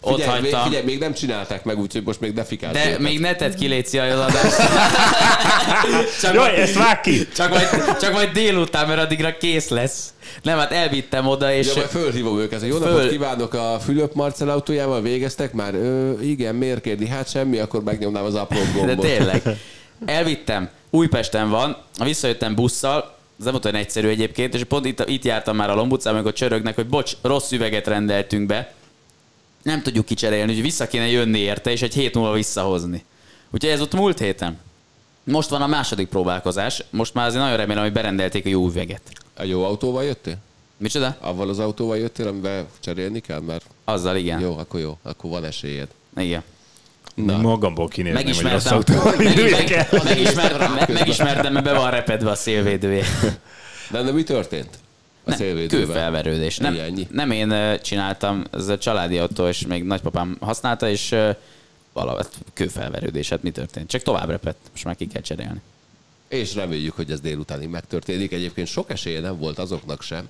Ott 0.00 0.20
Figyelj, 0.20 0.40
még, 0.40 0.50
hagytam. 0.52 0.68
figyelj, 0.68 0.84
még 0.84 0.98
nem 0.98 1.12
csinálták 1.14 1.64
meg, 1.64 1.78
úgyhogy 1.78 2.02
most 2.04 2.20
még 2.20 2.32
ne 2.34 2.44
fikálsz. 2.44 2.72
De 2.74 2.86
őket. 2.86 2.98
még 2.98 3.20
ne 3.20 3.34
tedd 3.34 3.56
ki, 3.56 3.66
Léci, 3.66 3.98
az 3.98 4.18
adást. 4.20 4.56
csak, 6.22 6.34
Jó, 6.34 6.40
majd, 6.40 6.58
ezt 6.58 6.74
vág 6.74 7.00
ki! 7.00 7.28
csak, 7.34 7.48
majd, 7.50 7.68
csak 8.00 8.12
majd 8.12 8.32
délután, 8.32 8.88
mert 8.88 9.00
addigra 9.00 9.36
kész 9.36 9.68
lesz. 9.68 10.12
Nem, 10.42 10.58
hát 10.58 10.72
elvittem 10.72 11.26
oda, 11.26 11.52
és... 11.52 11.66
Ja, 11.66 11.72
majd 11.74 11.86
fölhívom 11.88 12.38
őket, 12.38 12.60
hogy 12.60 12.68
jó 12.68 12.76
Föl- 12.76 12.90
napot 12.90 13.08
kívánok 13.10 13.54
a 13.54 13.78
Fülöp 13.84 14.14
Marcel 14.14 14.48
autójával, 14.48 15.02
végeztek 15.02 15.52
már? 15.52 15.74
Ö, 15.74 16.20
igen, 16.20 16.54
miért 16.54 16.80
kérdi? 16.80 17.08
Hát 17.08 17.30
semmi, 17.30 17.58
akkor 17.58 17.82
megnyomnám 17.82 18.24
az 18.24 18.32
De 18.32 18.46
gombot. 18.74 19.00
tényleg. 19.06 19.42
Elvittem. 20.06 20.68
Újpesten 20.90 21.50
van, 21.50 21.76
visszajöttem 22.04 22.54
busszal, 22.54 23.16
ez 23.38 23.44
nem 23.44 23.52
volt 23.52 23.64
olyan 23.64 23.76
egyszerű 23.76 24.08
egyébként, 24.08 24.54
és 24.54 24.64
pont 24.64 24.86
itt, 24.86 25.04
itt 25.08 25.24
jártam 25.24 25.56
már 25.56 25.70
a 25.70 25.74
Lombutcán, 25.74 26.12
amikor 26.14 26.32
csörögnek, 26.32 26.74
hogy 26.74 26.86
bocs, 26.86 27.12
rossz 27.22 27.50
üveget 27.52 27.86
rendeltünk 27.86 28.46
be. 28.46 28.72
Nem 29.62 29.82
tudjuk 29.82 30.04
kicserélni, 30.04 30.48
úgyhogy 30.50 30.64
vissza 30.64 30.86
kéne 30.86 31.06
jönni 31.06 31.38
érte, 31.38 31.70
és 31.70 31.82
egy 31.82 31.94
hét 31.94 32.14
múlva 32.14 32.32
visszahozni. 32.32 33.04
Úgyhogy 33.50 33.70
ez 33.70 33.80
ott 33.80 33.94
múlt 33.94 34.18
héten. 34.18 34.58
Most 35.24 35.48
van 35.48 35.62
a 35.62 35.66
második 35.66 36.08
próbálkozás, 36.08 36.84
most 36.90 37.14
már 37.14 37.26
azért 37.26 37.42
nagyon 37.42 37.56
remélem, 37.56 37.82
hogy 37.82 37.92
berendelték 37.92 38.46
a 38.46 38.48
jó 38.48 38.66
üveget. 38.66 39.02
A 39.36 39.44
jó 39.44 39.64
autóval 39.64 40.04
jöttél? 40.04 40.36
Micsoda? 40.76 41.16
Avval 41.20 41.48
az 41.48 41.58
autóval 41.58 41.98
jöttél, 41.98 42.28
amivel 42.28 42.66
cserélni 42.80 43.20
kell? 43.20 43.40
Mert 43.40 43.64
Azzal 43.84 44.16
igen. 44.16 44.40
jó, 44.40 44.56
akkor 44.58 44.80
jó, 44.80 44.98
akkor 45.02 45.30
van 45.30 45.44
esélyed. 45.44 45.88
Igen. 46.16 46.42
Na. 47.14 47.36
Magamból 47.36 47.88
hogy 47.94 48.04
rossz 48.04 48.12
Megismertem, 48.12 48.76
autó. 48.76 48.94
meg, 49.24 49.50
meg, 49.50 50.04
megismertem, 50.04 50.72
meg, 50.72 50.92
megismertem, 50.92 51.52
mert 51.52 51.64
be 51.64 51.72
van 51.72 51.90
repedve 51.90 52.30
a 52.30 52.34
szélvédője. 52.34 53.04
De, 53.90 54.02
de 54.02 54.12
mi 54.12 54.22
történt? 54.22 54.78
A 55.28 55.30
Nem, 55.30 55.38
szélvédővel? 55.38 55.86
kőfelverődés. 55.86 56.56
Nem, 56.56 56.78
Ennyi. 56.78 57.06
nem 57.10 57.30
én 57.30 57.78
csináltam, 57.82 58.44
ez 58.52 58.68
a 58.68 58.78
családi 58.78 59.18
autó, 59.18 59.46
és 59.46 59.66
még 59.66 59.84
nagypapám 59.84 60.36
használta, 60.40 60.88
és 60.88 61.14
valahogy 61.92 62.26
kőfelverődés, 62.52 63.28
hát 63.28 63.42
mi 63.42 63.50
történt? 63.50 63.88
Csak 63.88 64.02
tovább 64.02 64.28
repett, 64.28 64.58
most 64.72 64.84
már 64.84 64.96
ki 64.96 65.06
kell 65.06 65.22
cserélni. 65.22 65.60
És 66.28 66.54
reméljük, 66.54 66.94
hogy 66.94 67.10
ez 67.10 67.20
délutánig 67.20 67.68
megtörténik. 67.68 68.32
Egyébként 68.32 68.66
sok 68.66 68.90
esélye 68.90 69.20
nem 69.20 69.38
volt 69.38 69.58
azoknak 69.58 70.02
sem, 70.02 70.28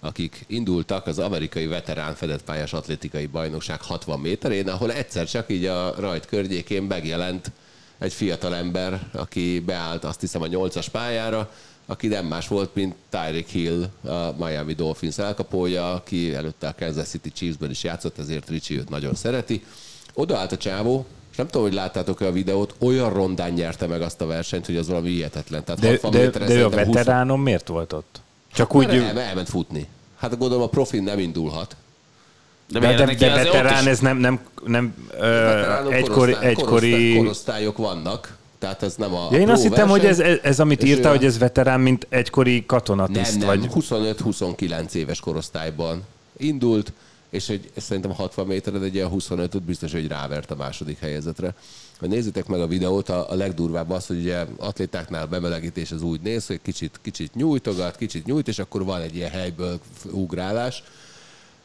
akik 0.00 0.44
indultak 0.46 1.06
az 1.06 1.18
amerikai 1.18 1.66
veterán 1.66 2.14
fedett 2.14 2.42
pályás 2.42 2.72
atlétikai 2.72 3.26
bajnokság 3.26 3.80
60 3.82 4.20
méterén, 4.20 4.68
ahol 4.68 4.92
egyszer 4.92 5.26
csak 5.28 5.50
így 5.50 5.64
a 5.64 5.94
rajt 5.98 6.26
környékén 6.26 6.82
megjelent 6.82 7.50
egy 7.98 8.12
fiatal 8.12 8.54
ember, 8.54 9.00
aki 9.12 9.60
beállt 9.60 10.04
azt 10.04 10.20
hiszem 10.20 10.42
a 10.42 10.46
8-as 10.46 10.86
pályára, 10.92 11.50
aki 11.86 12.06
nem 12.06 12.26
más 12.26 12.48
volt, 12.48 12.74
mint 12.74 12.94
Tyreek 13.10 13.48
Hill, 13.48 13.88
a 14.04 14.34
Miami 14.44 14.72
Dolphins 14.72 15.18
elkapója, 15.18 15.92
aki 15.92 16.34
előtte 16.34 16.68
a 16.68 16.74
Kansas 16.78 17.08
City 17.08 17.32
Chiefsben 17.32 17.70
is 17.70 17.84
játszott, 17.84 18.18
ezért 18.18 18.48
Ricsi 18.48 18.78
őt 18.78 18.88
nagyon 18.88 19.14
szereti. 19.14 19.64
Odaállt 20.14 20.52
a 20.52 20.56
csávó, 20.56 21.06
és 21.30 21.36
nem 21.36 21.46
tudom, 21.46 21.62
hogy 21.62 21.76
láttátok-e 21.76 22.26
a 22.26 22.32
videót, 22.32 22.74
olyan 22.78 23.12
rondán 23.12 23.52
nyerte 23.52 23.86
meg 23.86 24.02
azt 24.02 24.20
a 24.20 24.26
versenyt, 24.26 24.66
hogy 24.66 24.76
az 24.76 24.88
valami 24.88 25.08
hihetetlen. 25.08 25.64
Tehát 25.64 25.80
De, 25.80 25.88
60 25.88 26.10
de, 26.10 26.18
méterre 26.18 26.46
de 26.46 26.52
ő 26.52 26.56
a 26.56 26.60
szerintem 26.60 26.86
20 26.86 26.94
veteránom 26.94 27.42
miért 27.42 27.68
volt 27.68 27.92
ott? 27.92 28.20
Csak 28.52 28.74
úgy... 28.74 28.86
úgy, 28.86 28.94
el, 28.94 29.20
elment 29.20 29.48
futni. 29.48 29.86
Hát 30.16 30.38
gondolom 30.38 30.64
a 30.64 30.68
profin 30.68 31.02
nem 31.02 31.18
indulhat. 31.18 31.76
de, 32.68 32.78
de, 32.78 32.94
de 32.94 33.02
azért 33.02 33.22
ott 33.22 33.52
veterán 33.52 33.86
ez 33.86 33.98
nem, 33.98 34.16
nem, 34.16 34.40
nem 34.66 34.94
ö, 35.18 35.90
egykori, 35.90 36.12
korosztály- 36.12 36.46
egykori... 36.48 36.90
korosztály- 36.90 37.16
korosztályok 37.16 37.76
vannak, 37.76 38.35
tehát 38.58 38.82
ez 38.82 38.94
nem 38.96 39.14
a 39.14 39.28
Ja, 39.30 39.38
én 39.38 39.48
azt 39.48 39.62
hittem, 39.62 39.88
hogy 39.88 40.04
ez, 40.04 40.16
verseny. 40.16 40.34
ez, 40.36 40.50
ez 40.50 40.60
amit 40.60 40.82
És 40.82 40.88
írta, 40.88 41.08
a- 41.08 41.10
hogy 41.10 41.24
ez 41.24 41.38
veterán, 41.38 41.80
mint 41.80 42.06
egykori 42.08 42.54
nem, 42.54 42.66
katonatiszt, 42.66 43.38
nem, 43.38 43.46
vagy... 43.46 43.68
25-29 43.74 44.92
éves 44.94 45.20
korosztályban 45.20 46.02
indult, 46.36 46.92
és 47.30 47.48
egy, 47.48 47.70
szerintem 47.76 48.12
60 48.12 48.46
métered 48.46 48.82
egy 48.82 48.94
ilyen 48.94 49.08
25 49.08 49.62
biztos, 49.62 49.92
hogy 49.92 50.08
rávert 50.08 50.50
a 50.50 50.54
második 50.56 50.98
helyezetre. 50.98 51.54
Ha 52.00 52.06
nézzétek 52.06 52.46
meg 52.46 52.60
a 52.60 52.66
videót, 52.66 53.08
a, 53.08 53.30
a 53.30 53.34
legdurvább 53.34 53.90
az, 53.90 54.06
hogy 54.06 54.16
ugye 54.18 54.44
atlétáknál 54.56 55.26
bemelegítés 55.26 55.90
az 55.90 56.02
úgy 56.02 56.20
néz, 56.20 56.46
hogy 56.46 56.60
kicsit, 56.62 56.98
kicsit 57.02 57.34
nyújtogat, 57.34 57.96
kicsit 57.96 58.24
nyújt, 58.26 58.48
és 58.48 58.58
akkor 58.58 58.84
van 58.84 59.00
egy 59.00 59.16
ilyen 59.16 59.30
helyből 59.30 59.78
ugrálás, 60.10 60.82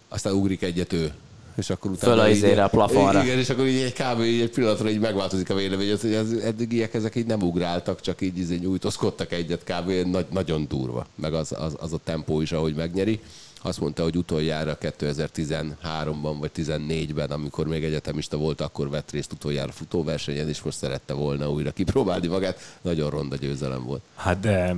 aztán 0.09 0.33
ugrik 0.33 0.61
egyet 0.61 0.93
ő. 0.93 1.11
És 1.57 1.69
akkor 1.69 1.91
utána 1.91 2.13
Föl 2.13 2.21
a 2.23 2.29
így- 2.29 2.35
izére, 2.35 2.63
a 2.63 2.67
plafonra. 2.67 3.23
Igen, 3.23 3.37
és 3.37 3.49
akkor 3.49 3.65
így 3.67 3.81
egy 3.81 3.93
kb. 3.93 4.21
Így 4.21 4.41
egy 4.41 4.49
pillanatra 4.49 4.89
így 4.89 4.99
megváltozik 4.99 5.49
a 5.49 5.55
vélemény, 5.55 5.97
hogy 6.01 6.13
az 6.15 6.33
eddigiek 6.33 6.93
ezek 6.93 7.15
így 7.15 7.25
nem 7.25 7.41
ugráltak, 7.41 8.01
csak 8.01 8.21
így 8.21 8.37
izé 8.37 8.55
nyújtózkodtak 8.55 9.31
egyet 9.31 9.63
kb. 9.63 9.91
Nagy, 10.11 10.25
nagyon 10.29 10.65
durva. 10.69 11.05
Meg 11.15 11.33
az, 11.33 11.51
az, 11.59 11.75
az, 11.79 11.93
a 11.93 11.99
tempó 12.03 12.41
is, 12.41 12.51
ahogy 12.51 12.75
megnyeri. 12.75 13.19
Azt 13.63 13.79
mondta, 13.79 14.03
hogy 14.03 14.15
utoljára 14.17 14.77
2013-ban 14.81 16.35
vagy 16.39 16.51
14-ben, 16.55 17.31
amikor 17.31 17.67
még 17.67 17.83
egyetemista 17.83 18.37
volt, 18.37 18.61
akkor 18.61 18.89
vett 18.89 19.11
részt 19.11 19.31
utoljára 19.31 19.71
futóversenyen, 19.71 20.47
és 20.49 20.61
most 20.61 20.77
szerette 20.77 21.13
volna 21.13 21.51
újra 21.51 21.71
kipróbálni 21.71 22.27
magát. 22.27 22.77
Nagyon 22.81 23.09
ronda 23.09 23.35
győzelem 23.35 23.83
volt. 23.85 24.01
Hát 24.15 24.39
de 24.39 24.75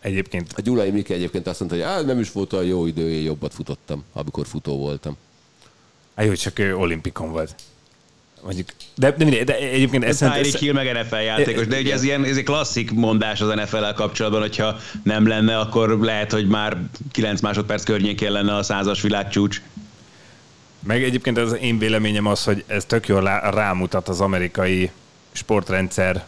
egyébként 0.00 0.52
A 0.56 0.60
Gyulai 0.60 0.90
Miki 0.90 1.12
egyébként 1.14 1.46
azt 1.46 1.60
mondta, 1.60 1.78
hogy 1.78 1.86
Á, 1.86 2.00
nem 2.00 2.18
is 2.20 2.32
volt 2.32 2.52
olyan 2.52 2.64
jó 2.64 2.86
idő, 2.86 3.10
én 3.10 3.22
jobbat 3.22 3.54
futottam, 3.54 4.04
amikor 4.12 4.46
futó 4.46 4.76
voltam. 4.78 5.16
Hát 6.16 6.26
jó, 6.26 6.32
csak 6.32 6.58
ő 6.58 6.76
olimpikon 6.76 7.30
volt. 7.30 7.54
Mondjuk, 8.42 8.68
de, 8.94 9.10
de, 9.10 9.24
mindegy, 9.24 9.44
de 9.44 9.56
egyébként 9.56 10.04
ez, 10.04 10.16
Tyreek 10.16 10.38
ez, 10.38 10.54
Hill 10.54 10.72
meg 10.72 10.92
NFL 10.92 11.14
játékos, 11.14 11.66
de 11.66 11.78
ugye 11.78 11.92
ez 11.92 12.02
ilyen 12.02 12.24
ez 12.24 12.36
egy 12.36 12.44
klasszik 12.44 12.92
mondás 12.92 13.40
az 13.40 13.54
NFL-el 13.54 13.94
kapcsolatban, 13.94 14.40
hogyha 14.40 14.76
nem 15.02 15.26
lenne, 15.26 15.58
akkor 15.58 15.98
lehet, 16.00 16.32
hogy 16.32 16.48
már 16.48 16.76
9 17.12 17.40
másodperc 17.40 17.84
környékén 17.84 18.32
lenne 18.32 18.56
a 18.56 18.62
százas 18.62 19.00
világcsúcs. 19.00 19.60
meg 20.86 21.02
egyébként 21.02 21.38
az 21.38 21.56
én 21.60 21.78
véleményem 21.78 22.26
az, 22.26 22.44
hogy 22.44 22.64
ez 22.66 22.84
tök 22.84 23.06
jól 23.06 23.40
rámutat 23.50 24.08
az 24.08 24.20
amerikai 24.20 24.90
sportrendszer 25.32 26.24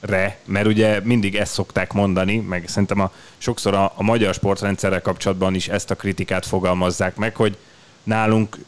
re, 0.00 0.38
mert 0.44 0.66
ugye 0.66 1.00
mindig 1.02 1.36
ezt 1.36 1.52
szokták 1.52 1.92
mondani, 1.92 2.36
meg 2.36 2.64
szerintem 2.68 3.00
a, 3.00 3.12
sokszor 3.38 3.74
a, 3.74 3.92
a 3.96 4.02
magyar 4.02 4.34
sportrendszerrel 4.34 5.02
kapcsolatban 5.02 5.54
is 5.54 5.68
ezt 5.68 5.90
a 5.90 5.94
kritikát 5.94 6.46
fogalmazzák 6.46 7.16
meg, 7.16 7.36
hogy 7.36 7.56
nálunk 8.02 8.58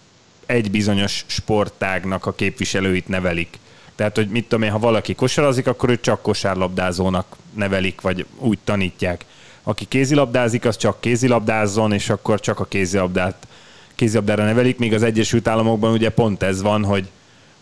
egy 0.46 0.70
bizonyos 0.70 1.24
sportágnak 1.26 2.26
a 2.26 2.32
képviselőit 2.32 3.08
nevelik. 3.08 3.58
Tehát, 3.94 4.16
hogy 4.16 4.28
mit 4.28 4.42
tudom 4.42 4.64
én, 4.64 4.70
ha 4.70 4.78
valaki 4.78 5.14
kosarazik, 5.14 5.66
akkor 5.66 5.90
őt 5.90 6.00
csak 6.00 6.22
kosárlabdázónak 6.22 7.36
nevelik, 7.54 8.00
vagy 8.00 8.26
úgy 8.38 8.58
tanítják. 8.64 9.24
Aki 9.62 9.84
kézilabdázik, 9.84 10.64
az 10.64 10.76
csak 10.76 11.00
kézilabdázzon, 11.00 11.92
és 11.92 12.10
akkor 12.10 12.40
csak 12.40 12.60
a 12.60 12.64
kézilabdát, 12.64 13.46
kézilabdára 13.94 14.44
nevelik, 14.44 14.78
míg 14.78 14.94
az 14.94 15.02
Egyesült 15.02 15.48
Államokban 15.48 15.92
ugye 15.92 16.10
pont 16.10 16.42
ez 16.42 16.62
van, 16.62 16.84
hogy 16.84 17.08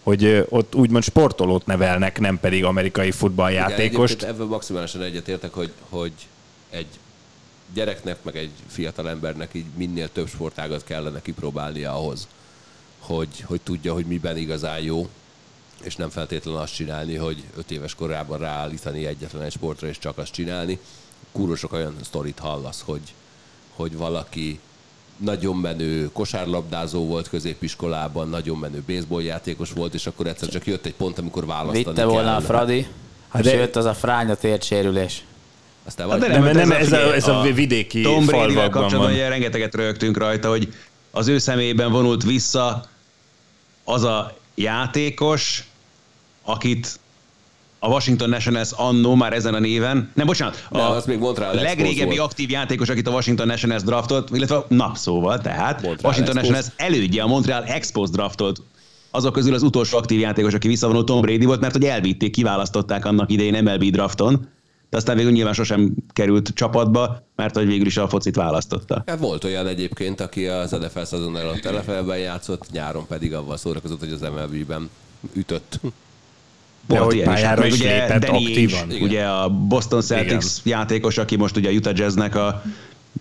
hogy 0.04 0.46
ott 0.48 0.74
úgymond 0.74 1.04
sportolót 1.04 1.66
nevelnek, 1.66 2.20
nem 2.20 2.40
pedig 2.40 2.64
amerikai 2.64 3.10
futballjátékost. 3.10 4.14
Igen, 4.14 4.28
ebből 4.28 4.46
maximálisan 4.46 5.02
egyetértek, 5.02 5.52
hogy, 5.52 5.72
hogy 5.88 6.12
egy 6.70 6.86
gyereknek, 7.74 8.16
meg 8.22 8.36
egy 8.36 8.50
fiatal 8.68 9.08
embernek 9.08 9.48
így 9.52 9.64
minél 9.76 10.08
több 10.12 10.28
sportágat 10.28 10.84
kellene 10.84 11.22
kipróbálnia 11.22 11.94
ahhoz, 11.94 12.28
hogy, 13.06 13.28
hogy 13.46 13.60
tudja, 13.60 13.92
hogy 13.92 14.04
miben 14.06 14.36
igazán 14.36 14.80
jó, 14.80 15.08
és 15.82 15.96
nem 15.96 16.10
feltétlenül 16.10 16.60
azt 16.60 16.74
csinálni, 16.74 17.14
hogy 17.16 17.42
öt 17.56 17.70
éves 17.70 17.94
korában 17.94 18.38
ráállítani 18.38 19.06
egyetlen 19.06 19.42
egy 19.42 19.52
sportra, 19.52 19.86
és 19.88 19.98
csak 19.98 20.18
azt 20.18 20.32
csinálni. 20.32 20.78
Kúró 21.32 21.54
sok 21.54 21.72
olyan 21.72 21.94
sztorit 22.04 22.38
hallasz, 22.38 22.82
hogy, 22.84 23.00
hogy 23.74 23.96
valaki 23.96 24.58
nagyon 25.16 25.56
menő 25.56 26.10
kosárlabdázó 26.12 27.06
volt 27.06 27.28
középiskolában, 27.28 28.28
nagyon 28.28 28.58
menő 28.58 28.82
baseballjátékos 28.86 29.72
volt, 29.72 29.94
és 29.94 30.06
akkor 30.06 30.26
egyszer 30.26 30.48
csak 30.48 30.66
jött 30.66 30.86
egy 30.86 30.94
pont, 30.94 31.18
amikor 31.18 31.46
választani 31.46 31.84
Vitte 31.84 32.04
volna 32.04 32.28
kell. 32.28 32.34
a 32.36 32.40
Fradi, 32.40 32.86
Hát 33.28 33.44
és 33.44 33.50
de- 33.50 33.56
jött 33.56 33.76
az 33.76 33.84
a 33.84 33.94
fránya 33.94 34.34
térsérülés. 34.34 35.24
Aztán 35.84 36.06
vagy, 36.06 36.20
de 36.20 36.26
Nem, 36.28 36.42
nem, 36.44 36.70
hát 36.70 36.80
ez 36.80 36.92
a- 36.92 37.14
ez 37.14 37.28
a 37.28 37.40
vidéki 37.40 38.02
Tom 38.02 38.26
Brady-vel 38.26 38.68
kapcsolatban 38.70 39.16
van. 39.18 39.28
rengeteget 39.28 39.74
rögtünk 39.74 40.16
rajta, 40.16 40.48
hogy 40.48 40.74
az 41.10 41.28
ő 41.28 41.38
személyében 41.38 41.90
vonult 41.90 42.22
vissza 42.22 42.84
az 43.84 44.04
a 44.04 44.36
játékos, 44.54 45.64
akit 46.44 46.98
a 47.78 47.88
Washington 47.88 48.28
Nationals 48.28 48.70
annó 48.72 49.14
már 49.14 49.32
ezen 49.32 49.54
a 49.54 49.58
néven, 49.58 50.10
nem, 50.14 50.26
bocsánat, 50.26 50.66
De 50.70 50.82
az 50.82 51.06
még 51.06 51.18
Montreal 51.18 51.58
a 51.58 51.60
legrégebbi 51.60 52.18
aktív 52.18 52.50
játékos, 52.50 52.88
akit 52.88 53.08
a 53.08 53.10
Washington 53.10 53.46
Nationals 53.46 53.82
draftolt, 53.82 54.30
illetve 54.30 54.64
na, 54.68 54.92
szóval, 54.94 55.40
tehát 55.40 55.82
Montreal 55.82 55.98
Washington 56.02 56.36
Expos. 56.36 56.56
Nationals 56.56 56.66
elődje 56.76 57.22
a 57.22 57.26
Montreal 57.26 57.64
Expos 57.64 58.10
draftolt 58.10 58.62
azok 59.10 59.32
közül 59.32 59.54
az 59.54 59.62
utolsó 59.62 59.96
aktív 59.96 60.20
játékos, 60.20 60.54
aki 60.54 60.68
visszavonult 60.68 61.06
Tom 61.06 61.20
Brady 61.20 61.44
volt, 61.44 61.60
mert 61.60 61.72
hogy 61.72 61.84
elvitték, 61.84 62.32
kiválasztották 62.32 63.04
annak 63.04 63.30
idején 63.30 63.62
MLB 63.62 63.84
drafton, 63.84 64.48
de 64.94 65.00
aztán 65.00 65.16
végül 65.16 65.32
nyilván 65.32 65.54
sosem 65.54 65.94
került 66.12 66.50
csapatba, 66.54 67.26
mert 67.36 67.54
hogy 67.54 67.66
végül 67.66 67.86
is 67.86 67.96
a 67.96 68.08
focit 68.08 68.36
választotta. 68.36 69.02
Hát 69.06 69.18
volt 69.18 69.44
olyan 69.44 69.66
egyébként, 69.66 70.20
aki 70.20 70.46
az 70.46 70.70
NFL 70.70 71.02
szezon 71.02 71.36
előtt 71.36 71.70
NFL-ben 71.72 72.18
játszott, 72.18 72.70
nyáron 72.72 73.06
pedig 73.06 73.34
avval 73.34 73.56
szórakozott, 73.56 73.98
hogy 73.98 74.12
az 74.12 74.20
MLB-ben 74.20 74.90
ütött. 75.32 75.80
De 76.86 76.98
Volt 76.98 77.04
hogy 77.04 77.14
ilyen 77.14 77.28
is. 77.28 77.34
pályára 77.34 77.66
is 77.66 77.72
ugye 77.72 77.92
lépett 77.92 78.24
Danny 78.24 78.44
aktívan. 78.44 78.88
Ainge, 78.88 79.04
ugye 79.04 79.24
a 79.24 79.48
Boston 79.48 80.00
Celtics 80.00 80.46
játékos, 80.62 81.18
aki 81.18 81.36
most 81.36 81.56
ugye 81.56 81.68
a 81.68 81.72
Utah 81.72 81.96
Jazznek 81.96 82.34
a 82.34 82.62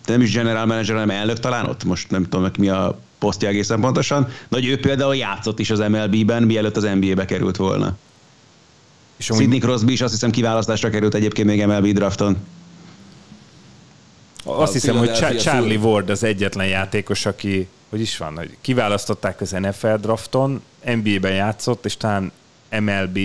nem 0.05 0.21
is 0.21 0.33
general 0.33 0.65
manager, 0.65 0.95
hanem 0.95 1.09
elnök 1.09 1.39
talán 1.39 1.65
ott, 1.65 1.83
most 1.83 2.11
nem 2.11 2.23
tudom 2.23 2.41
meg 2.41 2.57
mi 2.57 2.69
a 2.69 2.99
posztja 3.19 3.47
egészen 3.47 3.79
pontosan, 3.79 4.23
de 4.23 4.55
hogy 4.55 4.65
ő 4.65 4.79
például 4.79 5.15
játszott 5.15 5.59
is 5.59 5.69
az 5.69 5.79
MLB-ben, 5.79 6.43
mielőtt 6.43 6.77
az 6.77 6.89
NBA-be 6.99 7.25
került 7.25 7.55
volna. 7.55 7.95
És 9.23 9.29
amúgy 9.29 9.41
Sidney 9.41 9.59
Crosby 9.59 9.91
is 9.91 10.01
azt 10.01 10.11
hiszem 10.11 10.31
kiválasztásra 10.31 10.89
került 10.89 11.13
egyébként 11.13 11.47
még 11.47 11.65
MLB 11.65 11.87
drafton. 11.87 12.37
Azt 14.43 14.73
hiszem, 14.73 14.97
hogy 14.97 15.11
Philadelphia 15.11 15.39
Cha- 15.39 15.53
Charlie 15.53 15.77
Ward 15.77 16.09
az 16.09 16.23
egyetlen 16.23 16.67
játékos, 16.67 17.25
aki, 17.25 17.67
hogy 17.89 18.01
is 18.01 18.17
van, 18.17 18.35
hogy 18.35 18.57
kiválasztották 18.61 19.41
az 19.41 19.51
NFL 19.51 19.93
drafton, 19.93 20.61
NBA-ben 20.85 21.33
játszott, 21.33 21.85
és 21.85 21.97
talán 21.97 22.31
MLB 22.79 23.19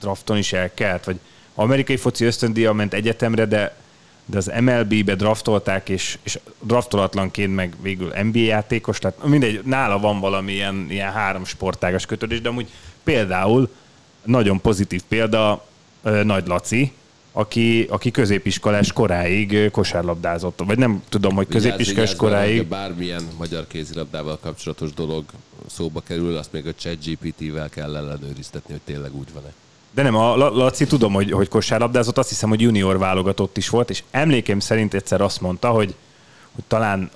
drafton 0.00 0.36
is 0.36 0.52
elkelt, 0.52 1.04
vagy 1.04 1.18
amerikai 1.54 1.96
foci 1.96 2.24
ösztöndíja 2.24 2.72
ment 2.72 2.94
egyetemre, 2.94 3.44
de, 3.44 3.76
de 4.24 4.36
az 4.36 4.52
MLB-be 4.60 5.14
draftolták, 5.14 5.88
és, 5.88 6.18
és 6.22 6.38
draftolatlanként 6.60 7.54
meg 7.54 7.74
végül 7.82 8.12
NBA 8.22 8.38
játékos, 8.38 8.98
tehát 8.98 9.24
mindegy, 9.24 9.60
nála 9.64 9.98
van 9.98 10.20
valami 10.20 10.52
ilyen, 10.52 10.86
ilyen 10.88 11.12
három 11.12 11.44
sportágas 11.44 12.06
kötődés, 12.06 12.40
de 12.40 12.48
amúgy 12.48 12.68
például 13.04 13.70
nagyon 14.26 14.60
pozitív 14.60 15.02
példa 15.08 15.64
Nagy 16.02 16.46
Laci, 16.46 16.92
aki, 17.32 17.86
aki 17.90 18.10
középiskolás 18.10 18.92
koráig 18.92 19.70
kosárlabdázott. 19.70 20.62
Vagy 20.66 20.78
nem 20.78 21.02
tudom, 21.08 21.34
hogy 21.34 21.46
középiskolás 21.46 21.88
Vigyázz, 21.88 22.18
vigyázz, 22.18 22.32
koráig. 22.34 22.56
hogyha 22.56 22.76
bármilyen 22.76 23.22
magyar 23.38 23.66
kézilabdával 23.66 24.38
kapcsolatos 24.42 24.92
dolog 24.92 25.24
szóba 25.70 26.00
kerül, 26.00 26.36
azt 26.36 26.52
még 26.52 26.66
a 26.66 26.74
ChatGPT-vel 26.74 27.68
kell 27.68 27.96
ellenőriztetni, 27.96 28.72
hogy 28.72 28.80
tényleg 28.84 29.14
úgy 29.14 29.32
van-e. 29.34 29.52
De 29.90 30.02
nem, 30.02 30.14
a 30.16 30.36
La- 30.36 30.48
Laci 30.56 30.86
tudom, 30.86 31.12
hogy, 31.12 31.30
hogy 31.30 31.48
kosárlabdázott, 31.48 32.18
azt 32.18 32.28
hiszem, 32.28 32.48
hogy 32.48 32.60
junior 32.60 32.98
válogatott 32.98 33.56
is 33.56 33.68
volt, 33.68 33.90
és 33.90 34.02
emlékeim 34.10 34.60
szerint 34.60 34.94
egyszer 34.94 35.20
azt 35.20 35.40
mondta, 35.40 35.70
hogy, 35.70 35.94
hogy 36.54 36.64
talán 36.66 37.10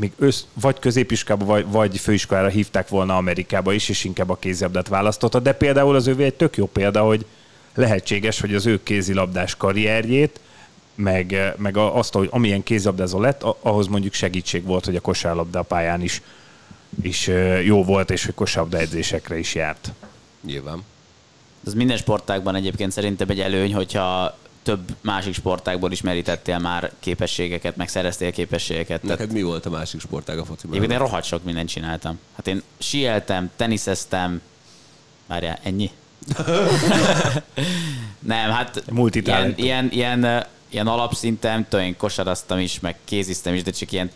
még 0.00 0.12
össz, 0.18 0.42
vagy 0.52 0.78
középiskolába, 0.78 1.44
vagy, 1.44 1.66
vagy 1.66 1.98
főiskolára 1.98 2.48
hívták 2.48 2.88
volna 2.88 3.16
Amerikába 3.16 3.72
is, 3.72 3.88
és 3.88 4.04
inkább 4.04 4.30
a 4.30 4.36
kézilabdát 4.36 4.88
választotta, 4.88 5.40
de 5.40 5.52
például 5.52 5.94
az 5.94 6.06
ővé 6.06 6.24
egy 6.24 6.34
tök 6.34 6.56
jó 6.56 6.66
példa, 6.66 7.02
hogy 7.02 7.26
lehetséges, 7.74 8.40
hogy 8.40 8.54
az 8.54 8.66
ő 8.66 8.82
kézilabdás 8.82 9.56
karrierjét, 9.56 10.40
meg, 10.94 11.54
meg 11.56 11.76
a- 11.76 11.96
azt, 11.96 12.12
hogy 12.12 12.28
amilyen 12.30 12.62
kézilabdázó 12.62 13.20
lett, 13.20 13.42
ahhoz 13.42 13.86
mondjuk 13.86 14.12
segítség 14.12 14.64
volt, 14.64 14.84
hogy 14.84 14.96
a 14.96 15.00
kosárlabda 15.00 15.62
pályán 15.62 16.02
is, 16.02 16.22
is 17.02 17.30
jó 17.64 17.84
volt, 17.84 18.10
és 18.10 18.24
hogy 18.24 18.34
kosárlabda 18.34 18.78
edzésekre 18.78 19.38
is 19.38 19.54
járt. 19.54 19.92
Nyilván. 20.46 20.82
Ez 21.66 21.74
minden 21.74 21.96
sportágban 21.96 22.54
egyébként 22.54 22.92
szerintem 22.92 23.28
egy 23.28 23.40
előny, 23.40 23.74
hogyha 23.74 24.38
több 24.70 24.96
másik 25.00 25.34
sportágból 25.34 25.92
is 25.92 26.00
merítettél 26.00 26.58
már 26.58 26.90
képességeket, 27.00 27.76
meg 27.76 27.88
szereztél 27.88 28.32
képességeket. 28.32 29.00
Tehát 29.00 29.18
Neked 29.18 29.32
mi 29.34 29.42
volt 29.42 29.66
a 29.66 29.70
másik 29.70 30.00
sportág 30.00 30.38
a 30.38 30.44
foci 30.44 30.60
Egyébként 30.60 30.82
én 30.82 30.88
mellett? 30.88 31.06
rohadt 31.06 31.26
sok 31.26 31.44
mindent 31.44 31.68
csináltam. 31.68 32.18
Hát 32.36 32.46
én 32.46 32.62
sieltem, 32.78 33.50
teniszeztem, 33.56 34.40
várjál, 35.26 35.58
ennyi? 35.62 35.90
Nem, 38.18 38.50
hát 38.50 38.82
ilyen, 39.12 39.54
ilyen, 39.56 39.88
ilyen, 39.90 40.46
ilyen 40.68 40.86
alapszinten, 40.86 41.66
tudom, 41.68 41.84
én 41.84 41.96
kosaraztam 41.96 42.58
is, 42.58 42.80
meg 42.80 42.96
kéziztem 43.04 43.54
is, 43.54 43.62
de 43.62 43.70
csak 43.70 43.92
ilyen 43.92 44.10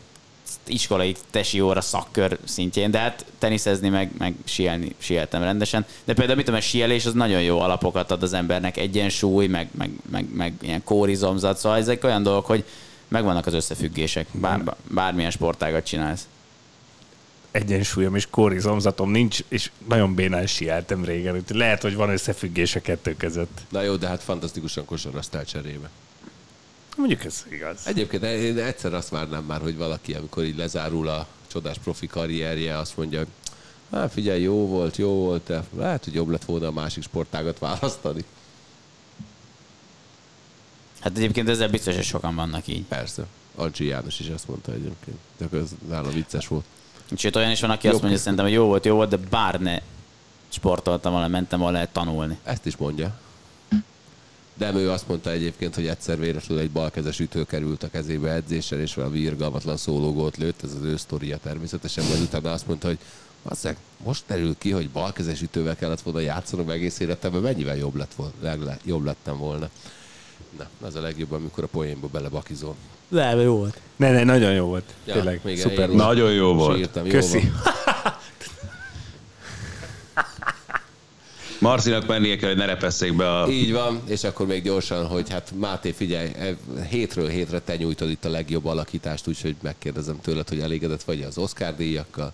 iskolai 0.66 1.14
tesi 1.30 1.60
óra 1.60 1.80
szakkör 1.80 2.38
szintjén, 2.44 2.90
de 2.90 2.98
hát 2.98 3.24
teniszezni, 3.38 3.88
meg, 3.88 4.10
meg 4.18 4.34
sielni, 4.44 4.94
sieltem 4.98 5.42
rendesen. 5.42 5.84
De 6.04 6.14
például 6.14 6.36
mit 6.36 6.44
tudom, 6.44 6.60
a 6.60 6.62
sielés 6.62 7.06
az 7.06 7.12
nagyon 7.12 7.42
jó 7.42 7.58
alapokat 7.60 8.10
ad 8.10 8.22
az 8.22 8.32
embernek, 8.32 8.76
egyensúly, 8.76 9.46
meg, 9.46 9.68
meg, 9.78 9.90
meg, 10.10 10.26
meg 10.34 10.54
ilyen 10.60 10.84
kórizomzat, 10.84 11.58
szóval 11.58 11.78
ezek 11.78 12.04
olyan 12.04 12.22
dolgok, 12.22 12.46
hogy 12.46 12.64
megvannak 13.08 13.46
az 13.46 13.54
összefüggések, 13.54 14.26
bár, 14.32 14.62
bármilyen 14.90 15.30
sportágat 15.30 15.84
csinálsz. 15.84 16.26
egyensúlyom 17.50 18.14
és 18.14 18.26
kórizomzatom 18.30 19.10
nincs, 19.10 19.38
és 19.48 19.70
nagyon 19.88 20.14
bénán 20.14 20.46
sieltem 20.46 21.04
régen, 21.04 21.36
úgyhogy 21.36 21.56
lehet, 21.56 21.82
hogy 21.82 21.94
van 21.94 22.10
összefüggés 22.10 22.74
a 22.74 22.80
kettő 22.80 23.16
között. 23.16 23.60
Na 23.68 23.82
jó, 23.82 23.96
de 23.96 24.08
hát 24.08 24.22
fantasztikusan 24.22 24.84
kosaraztál 24.84 25.44
cserébe. 25.44 25.90
Mondjuk 26.96 27.24
ez 27.24 27.44
igaz. 27.50 27.80
Egyébként 27.86 28.22
én 28.22 28.58
egyszer 28.58 28.94
azt 28.94 29.08
várnám 29.08 29.44
már, 29.44 29.60
hogy 29.60 29.76
valaki, 29.76 30.14
amikor 30.14 30.44
így 30.44 30.56
lezárul 30.56 31.08
a 31.08 31.26
csodás 31.46 31.78
profi 31.78 32.06
karrierje, 32.06 32.78
azt 32.78 32.96
mondja, 32.96 33.24
hát 33.92 34.12
figyelj, 34.12 34.42
jó 34.42 34.66
volt, 34.66 34.96
jó 34.96 35.10
volt, 35.10 35.46
de 35.46 35.64
lehet, 35.76 36.04
hogy 36.04 36.14
jobb 36.14 36.28
lett 36.28 36.44
volna 36.44 36.66
a 36.66 36.72
másik 36.72 37.02
sportágat 37.02 37.58
választani. 37.58 38.24
Hát 41.00 41.16
egyébként 41.16 41.48
ezzel 41.48 41.68
biztos, 41.68 41.94
hogy 41.94 42.04
sokan 42.04 42.34
vannak 42.34 42.66
így. 42.66 42.82
Persze. 42.82 43.26
Alcsi 43.54 43.84
János 43.84 44.20
is 44.20 44.26
ezt 44.26 44.48
mondta 44.48 44.72
egyébként. 44.72 45.16
Csak 45.38 45.52
ez 45.52 45.70
nála 45.88 46.10
vicces 46.10 46.48
volt. 46.48 46.64
Sőt, 47.16 47.36
olyan 47.36 47.50
is 47.50 47.60
van, 47.60 47.70
aki 47.70 47.88
azt 47.88 48.00
mondja, 48.00 48.18
szerintem, 48.18 48.44
hogy 48.44 48.54
jó 48.54 48.64
volt, 48.64 48.84
jó 48.84 48.94
volt, 48.94 49.08
de 49.08 49.16
bár 49.16 49.60
ne 49.60 49.78
sportoltam 50.48 51.12
volna, 51.12 51.28
mentem 51.28 51.58
volna 51.58 51.74
lehet 51.74 51.92
tanulni. 51.92 52.38
Ezt 52.42 52.66
is 52.66 52.76
mondja. 52.76 53.18
De 54.54 54.72
ő 54.74 54.90
azt 54.90 55.08
mondta 55.08 55.30
egyébként, 55.30 55.74
hogy 55.74 55.86
egyszer 55.86 56.18
véletlenül 56.18 56.62
egy 56.62 56.70
balkezes 56.70 57.20
ütő 57.20 57.44
került 57.44 57.82
a 57.82 57.90
kezébe 57.90 58.30
edzéssel, 58.30 58.80
és 58.80 58.94
valami 58.94 59.18
irgalmatlan 59.18 59.76
szólógót 59.76 60.36
lőtt, 60.36 60.62
ez 60.62 60.74
az 60.78 60.84
ő 60.84 60.96
sztoria 60.96 61.38
természetesen, 61.38 62.04
majd 62.04 62.20
utána 62.20 62.52
azt 62.52 62.66
mondta, 62.66 62.86
hogy 62.86 62.98
Basszeg, 63.48 63.76
most 64.04 64.22
derül 64.26 64.54
ki, 64.58 64.70
hogy 64.70 64.90
balkezes 64.90 65.42
ütővel 65.42 65.76
kellett 65.76 66.00
volna 66.00 66.20
játszanom 66.20 66.70
egész 66.70 67.00
életemben, 67.00 67.40
mennyivel 67.40 67.76
jobb, 67.76 67.94
lett 67.94 68.14
volna, 68.14 68.32
legle, 68.42 68.78
jobb 68.84 69.04
lettem 69.04 69.38
volna. 69.38 69.68
Na, 70.58 70.68
az 70.86 70.94
a 70.94 71.00
legjobb, 71.00 71.32
amikor 71.32 71.64
a 71.64 71.66
poénba 71.66 72.06
belebakizol. 72.06 72.74
Nem, 73.08 73.40
jó 73.40 73.56
volt. 73.56 73.80
Ne, 73.96 74.12
ne, 74.12 74.24
nagyon 74.24 74.52
jó 74.52 74.66
volt. 74.66 74.94
Ja, 75.04 75.12
Tényleg, 75.12 75.40
még 75.44 75.58
szuper 75.58 75.86
volt. 75.88 75.98
Nagyon 75.98 76.32
jó 76.32 76.54
volt. 76.54 76.76
Sírtam, 76.76 77.04
jó 77.04 77.10
Köszi. 77.12 77.38
van. 77.38 77.72
Marcinak 81.64 82.06
mennie 82.06 82.36
kell, 82.36 82.48
hogy 82.48 82.58
ne 82.58 82.64
repesszék 82.64 83.16
be 83.16 83.40
a... 83.40 83.48
Így 83.48 83.72
van, 83.72 84.00
és 84.06 84.24
akkor 84.24 84.46
még 84.46 84.62
gyorsan, 84.62 85.06
hogy 85.06 85.30
hát 85.30 85.52
Máté, 85.58 85.90
figyelj, 85.90 86.28
e, 86.38 86.56
hétről 86.88 87.28
hétre 87.28 87.60
te 87.60 87.76
nyújtod 87.76 88.10
itt 88.10 88.24
a 88.24 88.28
legjobb 88.28 88.64
alakítást, 88.64 89.28
úgyhogy 89.28 89.54
megkérdezem 89.62 90.20
tőled, 90.20 90.48
hogy 90.48 90.60
elégedett 90.60 91.02
vagy 91.02 91.22
az 91.22 91.38
Oscar 91.38 91.76
díjakkal. 91.76 92.32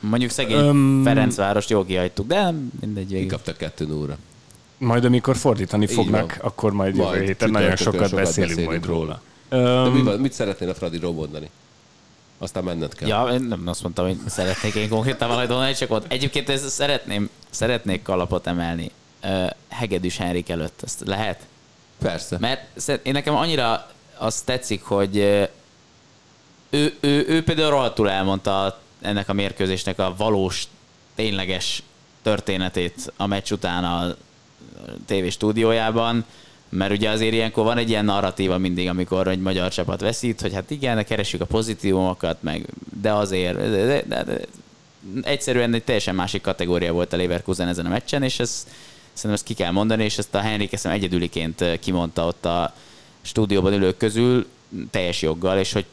Mondjuk 0.00 0.30
szegény 0.30 0.68
um, 0.68 1.02
Ferencvárost 1.04 1.70
jól 1.70 1.84
kihagytuk, 1.84 2.26
de 2.26 2.54
mindegy 2.80 3.08
végig. 3.08 3.28
kaptak 3.28 3.56
kettő 3.56 3.94
óra. 3.94 4.16
Majd 4.78 5.04
amikor 5.04 5.36
fordítani 5.36 5.86
fognak, 5.86 6.38
akkor 6.40 6.72
majd 6.72 6.96
jövő 6.96 7.22
héten 7.22 7.50
nagyon 7.50 7.76
sokat, 7.76 7.94
sokat 7.94 8.14
beszélünk, 8.14 8.54
beszélünk 8.54 8.68
majd 8.68 8.86
róla. 8.86 9.20
De 9.48 9.88
mi 9.88 10.02
van, 10.02 10.20
mit 10.20 10.32
szeretnél 10.32 10.68
a 10.68 10.74
Fradiról 10.74 11.12
mondani? 11.12 11.50
Aztán 12.38 12.64
menned 12.64 12.94
kell. 12.94 13.08
Ja, 13.08 13.34
én 13.34 13.40
nem 13.40 13.62
azt 13.66 13.82
mondtam, 13.82 14.06
hogy 14.06 14.18
szeretnék 14.26 14.74
én 14.74 14.88
konkrétan 14.88 15.28
valamit 15.28 15.48
mondani, 15.48 15.74
csak 15.74 15.90
ott 15.90 16.12
egyébként 16.12 16.48
ez 16.48 16.72
szeretném, 16.72 17.30
szeretnék 17.50 18.02
kalapot 18.02 18.46
emelni 18.46 18.90
uh, 19.24 19.46
Hegedűs 19.68 20.16
Henrik 20.16 20.48
előtt. 20.48 20.80
Ezt 20.82 21.02
lehet? 21.04 21.46
Persze. 21.98 22.36
Mert 22.40 22.88
én 23.02 23.12
nekem 23.12 23.34
annyira 23.34 23.90
azt 24.16 24.44
tetszik, 24.44 24.82
hogy 24.82 25.18
ö, 25.18 25.44
ő, 26.70 26.96
ő, 27.00 27.24
ő 27.28 27.42
például 27.42 27.70
rohadtul 27.70 28.10
elmondta 28.10 28.80
ennek 29.00 29.28
a 29.28 29.32
mérkőzésnek 29.32 29.98
a 29.98 30.14
valós, 30.16 30.66
tényleges 31.14 31.82
történetét 32.22 33.12
a 33.16 33.26
meccs 33.26 33.50
után 33.50 33.84
a 33.84 34.16
TV 35.06 35.28
stúdiójában, 35.28 36.24
mert 36.76 36.92
ugye 36.92 37.10
azért 37.10 37.32
ilyenkor 37.32 37.64
van 37.64 37.78
egy 37.78 37.88
ilyen 37.88 38.04
narratíva 38.04 38.58
mindig, 38.58 38.88
amikor 38.88 39.28
egy 39.28 39.40
magyar 39.40 39.70
csapat 39.70 40.00
veszít, 40.00 40.40
hogy 40.40 40.54
hát 40.54 40.70
igen, 40.70 41.04
keressük 41.04 41.40
a 41.40 41.44
pozitívumokat, 41.44 42.42
meg, 42.42 42.66
de 43.00 43.12
azért, 43.12 43.56
de, 43.56 43.86
de, 43.86 44.02
de, 44.06 44.24
de, 44.24 44.40
egyszerűen 45.22 45.74
egy 45.74 45.84
teljesen 45.84 46.14
másik 46.14 46.42
kategória 46.42 46.92
volt 46.92 47.12
a 47.12 47.16
Leverkusen 47.16 47.68
ezen 47.68 47.86
a 47.86 47.88
meccsen, 47.88 48.22
és 48.22 48.38
ez, 48.38 48.66
szerintem 49.12 49.32
ezt 49.32 49.44
ki 49.44 49.54
kell 49.54 49.70
mondani, 49.70 50.04
és 50.04 50.18
ezt 50.18 50.34
a 50.34 50.38
Henrik 50.38 50.72
eszem 50.72 50.92
egyedüliként 50.92 51.60
eh, 51.60 51.76
kimondta 51.76 52.26
ott 52.26 52.44
a 52.44 52.74
stúdióban 53.22 53.72
ülők 53.72 53.96
közül, 53.96 54.46
teljes 54.90 55.22
joggal, 55.22 55.58
és 55.58 55.72
hogy 55.72 55.84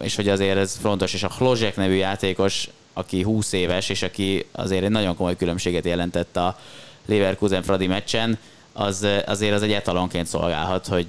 és 0.00 0.16
hogy 0.16 0.28
azért 0.28 0.56
ez 0.56 0.76
fontos, 0.80 1.14
és 1.14 1.22
a 1.22 1.32
Hlozsek 1.38 1.76
nevű 1.76 1.94
játékos, 1.94 2.68
aki 2.92 3.22
20 3.22 3.52
éves, 3.52 3.88
és 3.88 4.02
aki 4.02 4.46
azért 4.52 4.84
egy 4.84 4.90
nagyon 4.90 5.16
komoly 5.16 5.36
különbséget 5.36 5.84
jelentett 5.84 6.36
a 6.36 6.58
Leverkusen-Fradi 7.06 7.86
meccsen, 7.86 8.38
az 8.72 9.06
azért 9.26 9.54
az 9.54 9.62
egy 9.62 9.72
etalonként 9.72 10.26
szolgálhat, 10.26 10.86
hogy 10.86 11.06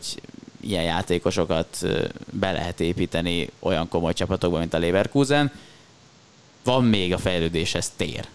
ilyen 0.61 0.83
játékosokat 0.83 1.77
be 2.31 2.51
lehet 2.51 2.79
építeni 2.79 3.49
olyan 3.59 3.87
komoly 3.87 4.13
csapatokba, 4.13 4.57
mint 4.57 4.73
a 4.73 4.79
Leverkusen. 4.79 5.51
Van 6.63 6.83
még 6.85 7.13
a 7.13 7.17
fejlődéshez 7.17 7.89
tér. 7.89 8.27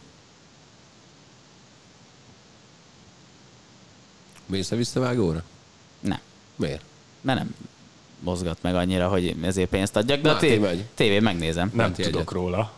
Mész 4.46 4.70
a 4.70 4.76
visszavágóra? 4.76 5.42
Nem. 6.00 6.18
Miért? 6.56 6.82
Mert 7.20 7.38
nem 7.38 7.54
mozgat 8.20 8.58
meg 8.60 8.74
annyira, 8.74 9.08
hogy 9.08 9.36
ezért 9.42 9.68
pénzt 9.68 9.96
adjak, 9.96 10.20
de 10.20 10.28
a 10.30 10.32
Máté 10.32 10.48
té- 10.48 10.60
megy. 10.60 10.84
tévén 10.94 11.22
megnézem. 11.22 11.70
nem 11.74 11.86
Hát 11.88 11.98
jegyet. 11.98 12.12
tudok 12.12 12.32
róla. 12.32 12.72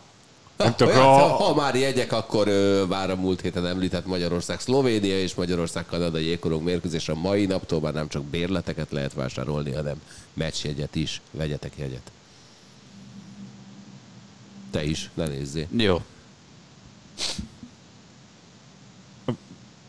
Nem 0.63 0.75
tudok 0.75 0.93
ha, 0.93 1.53
már 1.55 1.75
jegyek, 1.75 2.11
akkor 2.11 2.47
ö, 2.47 2.83
vár 2.87 3.09
a 3.09 3.15
múlt 3.15 3.41
héten 3.41 3.67
említett 3.67 4.05
Magyarország, 4.05 4.59
Szlovénia 4.59 5.19
és 5.19 5.33
Magyarország 5.35 5.85
Kanada 5.85 6.17
jégkorong 6.17 6.63
mérkőzés 6.63 7.09
a 7.09 7.15
mai 7.15 7.45
naptól 7.45 7.79
már 7.79 7.93
nem 7.93 8.07
csak 8.07 8.23
bérleteket 8.23 8.91
lehet 8.91 9.13
vásárolni, 9.13 9.71
hanem 9.73 10.01
meccsjegyet 10.33 10.95
is. 10.95 11.21
Vegyetek 11.31 11.71
jegyet. 11.75 12.11
Te 14.71 14.83
is, 14.83 15.09
ne 15.13 15.27
nézzél. 15.27 15.67
Jó. 15.77 16.01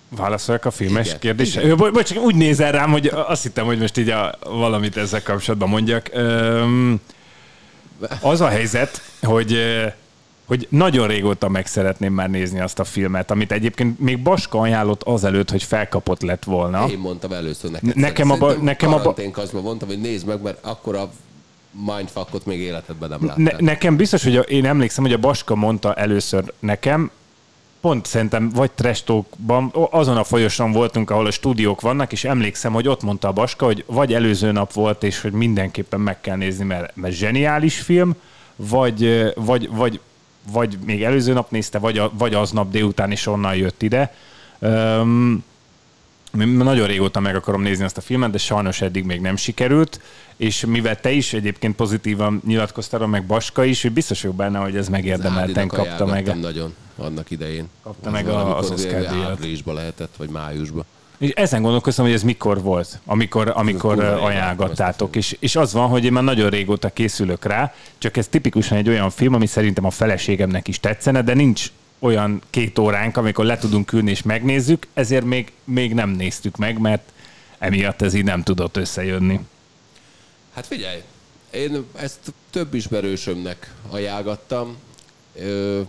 Válaszoljak 0.09 0.65
a 0.65 0.71
filmes 0.71 1.07
Igen. 1.07 1.19
kérdésre? 1.19 1.67
Jó, 1.67 1.77
Bocs, 1.77 2.13
csak 2.13 2.23
úgy 2.23 2.35
nézel 2.35 2.73
rám, 2.73 2.91
hogy 2.91 3.07
azt 3.07 3.43
hittem, 3.43 3.65
hogy 3.65 3.79
most 3.79 3.97
így 3.97 4.09
a, 4.09 4.39
valamit 4.41 4.97
ezzel 4.97 5.23
kapcsolatban 5.23 5.69
mondjak. 5.69 6.09
Öm, 6.13 7.01
az 8.21 8.41
a 8.41 8.49
helyzet, 8.49 9.03
hogy 9.21 9.53
ö, 9.53 9.87
hogy 10.51 10.67
nagyon 10.71 11.07
régóta 11.07 11.49
meg 11.49 11.67
szeretném 11.67 12.13
már 12.13 12.31
nézni 12.31 12.61
azt 12.61 12.79
a 12.79 12.85
filmet, 12.85 13.31
amit 13.31 13.53
egyébként 13.53 14.01
még 14.01 14.23
Baska 14.23 14.61
ajánlott 14.61 15.03
azelőtt, 15.03 15.51
hogy 15.51 15.63
felkapott 15.63 16.23
lett 16.23 16.45
volna. 16.45 16.87
Én 16.89 16.99
mondtam 16.99 17.33
először 17.33 17.71
neked. 17.71 17.97
Nekem 17.97 18.31
a 18.31 18.37
ba- 18.37 18.63
nekem 18.63 18.93
a 18.93 19.03
ba- 19.03 19.53
mondtam, 19.53 19.89
hogy 19.89 20.01
nézd 20.01 20.27
meg, 20.27 20.43
mert 20.43 20.65
akkor 20.65 20.97
a 20.97 21.11
mindfuckot 21.71 22.47
még 22.47 22.61
életedben 22.61 23.09
nem 23.09 23.27
láttál. 23.27 23.45
Ne, 23.45 23.53
nekem 23.59 23.97
biztos, 23.97 24.25
hogy 24.25 24.37
a, 24.37 24.41
én 24.41 24.65
emlékszem, 24.65 25.05
hogy 25.05 25.13
a 25.13 25.19
Baska 25.19 25.55
mondta 25.55 25.95
először 25.95 26.53
nekem, 26.59 27.11
pont 27.81 28.07
szerintem 28.07 28.49
vagy 28.49 28.71
Trestókban, 28.71 29.73
azon 29.91 30.17
a 30.17 30.25
folyosón 30.25 30.73
voltunk, 30.73 31.11
ahol 31.11 31.27
a 31.27 31.31
stúdiók 31.31 31.81
vannak, 31.81 32.13
és 32.13 32.25
emlékszem, 32.25 32.73
hogy 32.73 32.89
ott 32.89 33.03
mondta 33.03 33.29
a 33.29 33.33
Baska, 33.33 33.65
hogy 33.65 33.85
vagy 33.87 34.15
előző 34.15 34.53
nap 34.53 34.73
volt, 34.73 35.03
és 35.03 35.21
hogy 35.21 35.33
mindenképpen 35.33 36.01
meg 36.01 36.21
kell 36.21 36.37
nézni, 36.37 36.65
mert, 36.65 36.97
mert 36.97 37.15
zseniális 37.15 37.79
film, 37.79 38.15
vagy, 38.57 39.33
vagy, 39.35 39.69
vagy, 39.71 40.01
vagy 40.51 40.79
még 40.85 41.03
előző 41.03 41.33
nap 41.33 41.51
nézte, 41.51 41.79
vagy, 41.79 41.99
a, 41.99 42.11
vagy 42.19 42.35
aznap 42.35 42.71
délután 42.71 43.11
is 43.13 43.27
onnan 43.27 43.55
jött 43.57 43.83
ide. 43.83 44.15
Um, 44.59 45.45
nagyon 46.33 46.87
régóta 46.87 47.21
meg 47.21 47.37
akarom 47.37 47.63
nézni 47.63 47.85
azt 47.85 47.97
a 47.97 48.01
filmet, 48.01 48.31
de 48.31 48.39
sajnos 48.39 48.81
eddig 48.81 49.05
még 49.05 49.21
nem 49.21 49.37
sikerült, 49.37 50.01
és 50.37 50.65
mivel 50.65 51.01
te 51.01 51.11
is 51.11 51.33
egyébként 51.33 51.77
pozitívan 51.77 52.43
nyilatkoztál, 52.47 53.07
meg 53.07 53.25
Baska 53.27 53.65
is, 53.65 53.83
hogy 53.83 53.93
biztos 53.93 54.23
vagyok 54.23 54.37
benne, 54.37 54.59
hogy 54.59 54.77
ez 54.77 54.89
megérdemelten 54.89 55.49
Ádinak 55.69 55.69
kapta 55.69 56.07
meg. 56.07 56.39
nagyon 56.41 56.75
annak 56.97 57.31
idején. 57.31 57.69
Kapta 57.83 58.07
Az 58.07 58.13
meg 58.13 58.29
a- 58.29 58.59
az 58.59 58.71
Oscar 58.71 59.01
díjat. 59.01 59.31
Áprilisban 59.31 59.75
lehetett, 59.75 60.15
vagy 60.17 60.29
májusban. 60.29 60.85
És 61.21 61.31
ezen 61.31 61.63
gondolkoztam, 61.63 62.05
hogy 62.05 62.15
ez 62.15 62.23
mikor 62.23 62.63
volt, 62.63 62.99
amikor, 63.05 63.53
amikor 63.55 63.95
kurva 63.95 64.23
ajánlgattátok. 64.23 65.17
És, 65.17 65.37
és 65.41 65.57
az 65.57 65.73
van, 65.73 65.89
hogy 65.89 66.05
én 66.05 66.13
már 66.13 66.23
nagyon 66.23 66.51
régóta 66.51 66.89
készülök 66.89 67.45
rá, 67.45 67.75
csak 67.99 68.17
ez 68.17 68.29
tipikusan 68.29 68.79
egy 68.79 68.89
olyan 68.89 69.11
film, 69.11 69.35
ami 69.35 69.47
szerintem 69.47 69.85
a 69.85 69.91
feleségemnek 69.91 70.69
is 70.69 70.81
tetszene, 70.81 71.23
de 71.23 71.35
nincs 71.35 71.71
olyan 71.99 72.43
két 72.51 72.79
óránk, 72.79 73.17
amikor 73.17 73.45
le 73.45 73.59
tudunk 73.59 73.93
ülni 73.93 74.11
és 74.11 74.23
megnézzük, 74.23 74.87
ezért 74.95 75.25
még, 75.25 75.53
még 75.65 75.95
nem 75.95 76.11
néztük 76.11 76.57
meg, 76.57 76.79
mert 76.79 77.13
emiatt 77.59 78.03
ez 78.03 78.15
így 78.15 78.25
nem 78.25 78.43
tudott 78.43 78.77
összejönni. 78.77 79.41
Hát 80.55 80.67
figyelj, 80.67 81.03
én 81.51 81.85
ezt 81.97 82.33
több 82.51 82.75
ismerősömnek 82.75 83.75
ajánlottam. 83.91 84.77
Ö, 85.35 85.81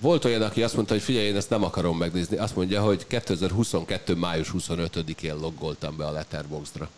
volt 0.00 0.24
olyan, 0.24 0.42
aki 0.42 0.62
azt 0.62 0.74
mondta, 0.74 0.92
hogy 0.92 1.02
figyelj, 1.02 1.26
én 1.26 1.36
ezt 1.36 1.50
nem 1.50 1.64
akarom 1.64 1.98
megnézni. 1.98 2.36
Azt 2.36 2.56
mondja, 2.56 2.82
hogy 2.82 3.06
2022. 3.06 4.14
május 4.14 4.52
25-én 4.58 5.34
loggoltam 5.36 5.96
be 5.96 6.06
a 6.06 6.10
Letterboxdra. 6.10 6.88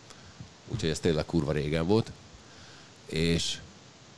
Úgyhogy 0.68 0.90
ez 0.90 0.98
tényleg 0.98 1.24
kurva 1.24 1.52
régen 1.52 1.86
volt. 1.86 2.12
És 3.06 3.58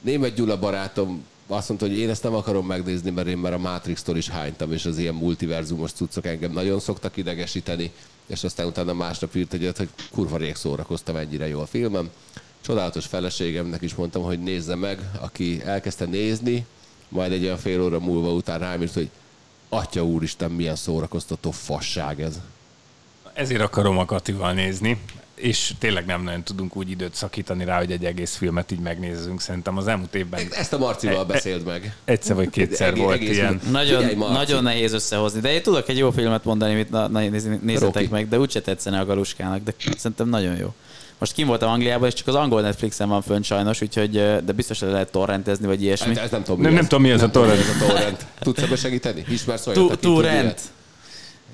német 0.01 0.35
Gyula 0.35 0.59
barátom 0.59 1.25
azt 1.47 1.69
mondta, 1.69 1.87
hogy 1.87 1.99
én 1.99 2.11
ezt 2.11 2.23
nem 2.23 2.35
akarom 2.35 2.67
megnézni, 2.67 3.11
mert 3.11 3.29
én 3.29 3.39
már 3.39 3.53
a 3.53 3.59
Matrix-tól 3.59 4.17
is 4.17 4.29
hánytam, 4.29 4.73
és 4.73 4.85
az 4.85 4.99
ilyen 4.99 5.15
multiverzumos 5.15 5.93
cuccok 5.93 6.27
engem 6.27 6.53
nagyon 6.53 6.81
szoktak 6.81 7.17
idegesíteni, 7.17 7.93
és 8.27 8.45
aztán 8.45 8.67
utána 8.67 8.93
másnap 8.93 9.35
írt 9.35 9.53
egyet, 9.53 9.77
hogy 9.77 9.89
kurva 10.11 10.37
rég 10.37 10.55
szórakoztam 10.55 11.17
ennyire 11.17 11.49
jó 11.49 11.61
a 11.61 11.67
filmem. 11.67 12.11
Csodálatos 12.61 13.07
feleségemnek 13.07 13.83
is 13.83 13.95
mondtam, 13.95 14.23
hogy 14.23 14.43
nézze 14.43 14.75
meg, 14.75 15.11
aki 15.21 15.63
elkezdte 15.65 16.05
nézni, 16.05 16.67
majd 17.13 17.33
egy 17.33 17.45
olyan 17.45 17.57
fél 17.59 17.83
óra 17.83 17.99
múlva 18.01 18.33
után 18.33 18.59
rám 18.59 18.83
írt, 18.83 18.95
hogy 18.95 19.09
Atya 19.69 20.05
úristen, 20.05 20.51
milyen 20.51 20.77
szórakoztató 20.77 21.51
fasság 21.51 22.21
ez. 22.21 22.41
Ezért 23.33 23.61
akarom 23.61 23.99
a 23.99 24.05
Katival 24.05 24.53
nézni, 24.53 25.01
és 25.35 25.73
tényleg 25.79 26.07
nem 26.07 26.23
nagyon 26.23 26.43
tudunk 26.43 26.77
úgy 26.77 26.91
időt 26.91 27.15
szakítani 27.15 27.65
rá, 27.65 27.79
hogy 27.79 27.93
egy 27.93 28.05
egész 28.05 28.37
filmet 28.37 28.71
így 28.71 28.79
megnézzünk. 28.79 29.41
Szerintem 29.41 29.77
az 29.77 29.87
elmúlt 29.87 30.15
évben 30.15 30.41
Ezt 30.51 30.73
a 30.73 30.79
Marcival 30.79 31.25
beszéld 31.25 31.65
meg. 31.65 31.97
egyszer 32.05 32.37
vagy 32.37 32.51
kétszer 32.51 32.89
Egész- 32.89 33.03
volt 33.03 33.15
egész- 33.17 33.37
ilyen. 33.37 33.61
Nagyon, 33.71 33.99
Figyelj, 34.01 34.15
Marci. 34.17 34.35
nagyon 34.35 34.63
nehéz 34.63 34.93
összehozni, 34.93 35.41
de 35.41 35.53
én 35.53 35.63
tudok 35.63 35.89
egy 35.89 35.99
jó 35.99 36.11
filmet 36.11 36.45
mondani, 36.45 36.73
amit 36.73 36.91
na, 36.91 37.09
na, 37.09 37.19
néz- 37.21 37.49
nézzetek 37.63 37.95
Rocky. 37.95 38.09
meg, 38.11 38.29
de 38.29 38.39
úgyse 38.39 38.61
tetszene 38.61 39.01
a 39.01 39.05
galuskának, 39.05 39.63
de 39.63 39.75
szerintem 39.97 40.29
nagyon 40.29 40.57
jó. 40.57 40.75
Most 41.23 41.35
kim 41.35 41.47
voltam 41.47 41.71
Angliában, 41.71 42.09
és 42.09 42.15
csak 42.15 42.27
az 42.27 42.35
angol 42.35 42.61
Netflixen 42.61 43.09
van 43.09 43.23
fönn 43.23 43.43
sajnos, 43.43 43.81
úgyhogy, 43.81 44.11
de 44.45 44.53
biztos 44.55 44.81
le 44.81 44.91
lehet 44.91 45.11
torrentezni, 45.11 45.67
vagy 45.67 45.83
ilyesmi. 45.83 46.15
Hát, 46.15 46.25
ez 46.25 46.31
nem 46.31 46.43
tudom, 46.43 46.61
Nem- 46.61 46.69
mi 46.71 46.75
nem 46.75 46.83
ez. 46.85 46.89
tudom, 46.89 47.05
mi 47.05 47.11
az 47.11 47.23
a 47.23 47.31
torrent. 47.31 47.61
tudom, 47.61 47.77
mi 47.79 47.83
Ez 47.85 47.91
a 47.91 47.93
torrent. 47.95 48.27
Tudsz 48.41 48.63
ebbe 48.63 48.77
segíteni? 48.77 49.25
Ismersz 49.29 49.67
olyat, 49.67 49.99
Torrent. 50.01 50.61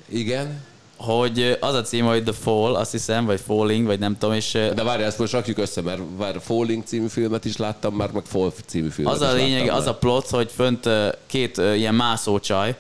Igen. 0.09 0.61
Hogy 0.97 1.57
az 1.61 1.75
a 1.75 1.83
cím, 1.83 2.05
hogy 2.05 2.23
The 2.23 2.33
Fall, 2.33 2.75
azt 2.75 2.91
hiszem, 2.91 3.25
vagy 3.25 3.41
Falling, 3.47 3.87
vagy 3.87 3.99
nem 3.99 4.19
tudom, 4.19 4.35
és 4.35 4.53
De 4.53 4.83
várj, 4.83 5.03
ezt 5.03 5.19
most 5.19 5.33
rakjuk 5.33 5.59
össze, 5.59 5.81
mert 5.83 6.01
vár, 6.17 6.37
Falling 6.41 6.83
című 6.85 7.07
filmet 7.09 7.45
is 7.45 7.57
láttam 7.57 7.95
már, 7.95 8.11
meg 8.11 8.23
Fall 8.27 8.53
című 8.67 8.89
filmet 8.89 9.15
az 9.15 9.21
a 9.21 9.33
lényeg, 9.33 9.69
az 9.71 9.85
már. 9.85 9.89
a 9.89 9.95
plot, 9.95 10.29
hogy 10.29 10.51
fönt 10.55 10.89
két 11.27 11.57
ilyen 11.57 11.95
mászócsaj, 11.95 12.77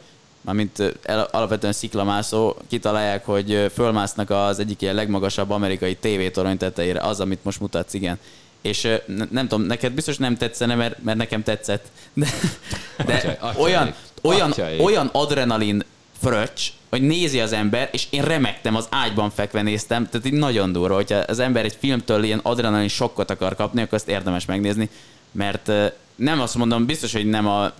mármint 0.49 0.97
alapvetően 1.31 1.73
sziklamászó, 1.73 2.57
kitalálják, 2.69 3.25
hogy 3.25 3.70
fölmásznak 3.75 4.31
az 4.31 4.59
egyik 4.59 4.83
ilyen 4.83 4.95
legmagasabb 4.95 5.51
amerikai 5.51 5.97
tévétorony 5.97 6.57
tetejére, 6.57 7.01
az, 7.01 7.20
amit 7.20 7.45
most 7.45 7.61
mutatsz, 7.61 7.95
igen. 7.95 8.19
És 8.62 8.89
nem 9.31 9.49
tudom, 9.49 9.66
neked 9.66 9.93
biztos 9.93 10.16
nem 10.16 10.37
tetszene, 10.37 10.75
mert, 10.75 11.03
mert 11.03 11.19
nekem 11.19 11.43
tetszett. 11.43 11.87
De, 12.15 12.27
de 13.07 13.39
Atya- 13.41 13.59
olyan, 13.59 13.95
olyan, 14.23 14.51
Atyaik. 14.51 14.83
olyan 14.83 15.11
adrenalin 15.12 15.85
fröccs, 16.20 16.62
hogy 16.91 17.03
nézi 17.03 17.41
az 17.41 17.53
ember, 17.53 17.89
és 17.93 18.07
én 18.11 18.23
remektem, 18.23 18.75
az 18.75 18.87
ágyban 18.91 19.31
fekve 19.31 19.62
néztem, 19.62 20.09
tehát 20.09 20.27
így 20.27 20.33
nagyon 20.33 20.73
durva, 20.73 20.95
hogyha 20.95 21.16
az 21.16 21.39
ember 21.39 21.65
egy 21.65 21.77
filmtől 21.81 22.25
ilyen 22.25 22.41
adrenalin 22.43 22.89
sokkot 22.89 23.31
akar 23.31 23.57
kapni, 23.57 23.83
akkor 23.83 23.95
azt 23.95 24.09
érdemes 24.09 24.45
megnézni, 24.45 24.89
mert 25.33 25.73
nem 26.15 26.41
azt 26.41 26.55
mondom, 26.55 26.87
biztos, 26.87 27.12
hogy 27.12 27.27
nem 27.27 27.47
a 27.47 27.73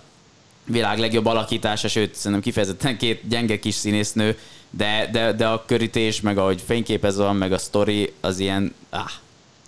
világ 0.69 0.99
legjobb 0.99 1.25
alakítása, 1.25 1.87
sőt, 1.87 2.15
szerintem 2.15 2.41
kifejezetten 2.41 2.97
két 2.97 3.27
gyenge 3.27 3.59
kis 3.59 3.73
színésznő, 3.75 4.37
de, 4.69 5.09
de, 5.11 5.33
de 5.33 5.47
a 5.47 5.63
körítés, 5.65 6.21
meg 6.21 6.37
ahogy 6.37 6.61
fényképez 6.65 7.17
van, 7.17 7.35
meg 7.35 7.51
a 7.51 7.57
sztori, 7.57 8.13
az 8.21 8.39
ilyen, 8.39 8.73
ah, 8.89 9.09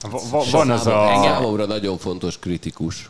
Va- 0.09 0.29
va- 0.29 0.49
van 0.49 0.69
az 0.69 0.87
a... 0.87 1.21
Számomra 1.23 1.65
nagyon 1.65 1.97
fontos 1.97 2.39
kritikus, 2.39 3.09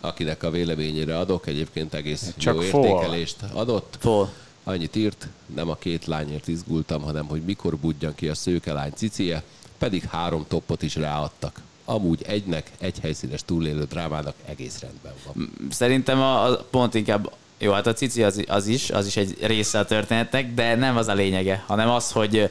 akinek 0.00 0.42
a 0.42 0.50
véleményére 0.50 1.18
adok, 1.18 1.46
egyébként 1.46 1.94
egész 1.94 2.32
Csak 2.36 2.54
jó 2.54 2.60
fol. 2.60 2.84
értékelést 2.84 3.36
adott. 3.52 3.96
Fol. 4.00 4.32
Annyit 4.64 4.96
írt, 4.96 5.28
nem 5.54 5.68
a 5.70 5.74
két 5.74 6.06
lányért 6.06 6.48
izgultam, 6.48 7.02
hanem 7.02 7.26
hogy 7.26 7.42
mikor 7.42 7.76
budjan 7.76 8.14
ki 8.14 8.28
a 8.28 8.34
szőke 8.34 8.72
lány 8.72 8.92
cicie, 8.94 9.42
pedig 9.78 10.04
három 10.04 10.44
toppot 10.48 10.82
is 10.82 10.94
ráadtak. 10.96 11.60
Amúgy 11.90 12.22
egynek, 12.26 12.70
egy 12.78 12.98
helyszínes 13.02 13.44
túlélő 13.44 13.84
drámának 13.84 14.34
egész 14.46 14.80
rendben 14.80 15.12
van. 15.26 15.52
Szerintem 15.70 16.20
a, 16.20 16.50
a 16.50 16.66
pont 16.70 16.94
inkább, 16.94 17.32
jó, 17.58 17.72
hát 17.72 17.86
a 17.86 17.92
cici 17.92 18.22
az, 18.22 18.44
az 18.48 18.66
is, 18.66 18.90
az 18.90 19.06
is 19.06 19.16
egy 19.16 19.36
része 19.40 19.78
a 19.78 19.84
történetnek, 19.84 20.54
de 20.54 20.74
nem 20.74 20.96
az 20.96 21.08
a 21.08 21.14
lényege, 21.14 21.64
hanem 21.66 21.88
az, 21.88 22.12
hogy 22.12 22.50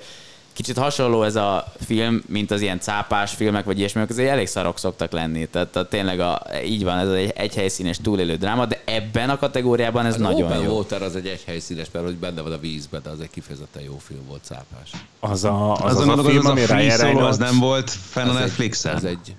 kicsit 0.60 0.78
hasonló 0.78 1.24
ez 1.24 1.36
a 1.36 1.74
film, 1.86 2.24
mint 2.28 2.52
az 2.52 2.62
ilyen 2.62 2.80
cápás 2.80 3.34
filmek, 3.34 3.66
vagy 3.66 3.78
ilyesmi, 3.78 4.02
azért 4.10 4.30
elég 4.30 4.48
szarok 4.48 4.78
szoktak 4.78 5.12
lenni. 5.12 5.48
Tehát 5.48 5.76
a, 5.76 5.88
tényleg 5.88 6.20
a, 6.20 6.42
így 6.66 6.84
van, 6.84 6.98
ez 6.98 7.10
egy, 7.10 7.34
egy 7.36 7.56
helyszínes 7.56 7.98
túlélő 7.98 8.36
dráma, 8.36 8.66
de 8.66 8.82
ebben 8.86 9.30
a 9.30 9.38
kategóriában 9.38 10.06
ez 10.06 10.14
Az 10.14 10.20
nagyon 10.20 10.52
Open 10.52 10.62
jó. 10.62 10.76
Water 10.76 11.02
az 11.02 11.16
egy 11.16 11.44
helyszínes, 11.46 11.88
mert 11.92 12.06
hogy 12.06 12.16
benne 12.16 12.42
van 12.42 12.52
a 12.52 12.60
vízben, 12.60 13.02
de 13.04 13.10
az 13.10 13.20
egy 13.20 13.30
kifejezetten 13.30 13.84
jó 13.84 13.98
film 13.98 14.26
volt, 14.28 14.42
cápás. 14.44 14.92
Az 15.20 15.44
a, 15.44 15.74
az, 15.74 15.80
az, 15.84 15.96
Azon 15.96 16.10
az 16.10 16.26
a 16.26 16.30
film, 16.30 16.38
az 16.38 16.46
a 16.46 16.50
ami 16.50 16.66
Ryan 16.66 16.80
Solo, 16.80 16.92
az 16.92 17.02
Reynolds. 17.02 17.38
nem 17.38 17.60
volt 17.60 17.90
fenn 17.90 18.28
a 18.28 18.34
Netflixen? 18.34 18.96
Ez 18.96 19.04
egy 19.04 19.36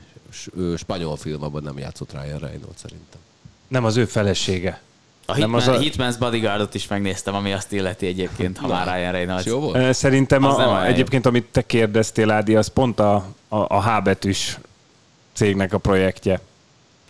spanyol 0.76 1.16
film, 1.16 1.42
abban 1.42 1.62
nem 1.62 1.78
játszott 1.78 2.12
Ryan 2.12 2.38
Reynolds 2.38 2.80
szerintem. 2.82 3.20
Nem 3.68 3.84
az 3.84 3.96
ő 3.96 4.04
felesége. 4.04 4.80
A 5.30 5.34
Hitman, 5.34 5.60
az 5.60 5.68
a- 5.68 5.78
Hitman's 5.78 6.14
Bodyguardot 6.18 6.74
is 6.74 6.86
megnéztem, 6.88 7.34
ami 7.34 7.52
azt 7.52 7.72
illeti 7.72 8.06
egyébként, 8.06 8.58
ha 8.58 8.66
már 8.66 8.86
Ryan 8.96 9.12
Reynolds. 9.12 9.44
Jó 9.44 9.58
volt? 9.60 9.94
Szerintem 9.94 10.44
Az 10.44 10.58
a, 10.58 10.72
a, 10.72 10.86
egyébként, 10.86 11.26
amit 11.26 11.44
te 11.44 11.62
kérdeztél, 11.62 12.30
Ádi, 12.30 12.56
az 12.56 12.68
pont 12.68 13.00
a, 13.00 13.14
a, 13.48 13.56
a 13.56 13.82
H 13.82 14.02
betűs 14.02 14.58
cégnek 15.32 15.72
a 15.72 15.78
projektje. 15.78 16.40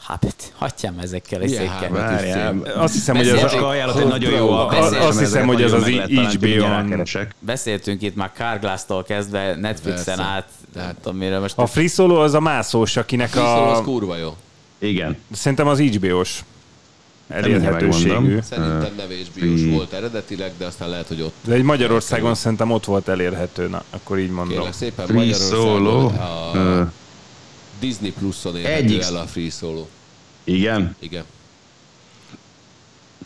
Hát, 0.06 0.52
hagyjam 0.56 0.98
ezekkel 0.98 1.40
a 1.40 1.44
Milyen 1.44 1.68
székkel. 1.80 2.72
Azt 2.76 2.92
hiszem, 2.94 3.16
hogy 3.16 3.26
ez 3.28 3.32
Ez 3.32 3.40
Beszéltünk- 3.42 3.62
a, 3.64 3.66
a 3.66 3.70
ajánlott 3.70 3.98
egy 3.98 4.06
nagyon 4.08 4.32
jó 4.32 4.50
alkalmazás, 4.50 5.06
azt 5.06 5.18
hiszem, 5.18 5.46
hogy 5.46 5.62
ez 5.62 5.72
az 5.72 5.84
mindjárt 5.84 6.42
rákeresek. 6.60 7.34
Beszéltünk 7.38 8.02
itt 8.02 8.14
már 8.16 8.30
Carglass-tól 8.34 9.02
kezdve, 9.02 9.54
Netflixen 9.54 10.20
át, 10.20 10.48
nem 10.74 10.92
tudom 11.02 11.18
mire 11.18 11.38
most. 11.38 11.58
a 11.58 11.66
Free 11.66 11.88
Solo 11.88 12.22
az 12.22 12.34
a 12.34 12.40
mászós, 12.40 12.96
akinek 12.96 13.32
Viszont 13.32 13.70
az 13.70 13.78
a... 13.78 13.82
kurva 13.82 14.16
jó. 14.16 14.36
Igen. 14.78 15.16
Szerintem 15.32 15.66
az 15.66 15.80
HBO-s 15.80 16.40
elérhetőségű. 17.30 18.38
Szerintem 18.42 18.94
nem 18.96 19.08
HBO-s 19.08 19.64
volt 19.70 19.92
eredetileg, 19.92 20.52
de 20.58 20.66
aztán 20.66 20.88
lehet, 20.88 21.06
hogy 21.08 21.20
ott 21.20 21.34
De 21.44 21.54
egy 21.54 21.62
Magyarországon 21.62 22.34
szerintem 22.34 22.70
ott 22.70 22.84
volt 22.84 23.08
elérhető, 23.08 23.68
na, 23.68 23.82
akkor 23.90 24.18
így 24.18 24.30
mondom. 24.30 24.54
Kérlek 24.56 24.72
szépen 24.72 25.06
Free 25.06 25.18
Magyarországon 25.18 25.76
Solo. 25.76 26.06
a 26.06 26.50
Ö, 26.54 26.82
Disney 27.80 28.12
Plus-on 28.12 28.56
érhető 28.56 28.74
Egyik- 28.84 29.02
el 29.02 29.16
a 29.16 29.26
Free 29.26 29.50
Solo. 29.50 29.86
Igen. 30.44 30.96
Igen. 30.98 31.24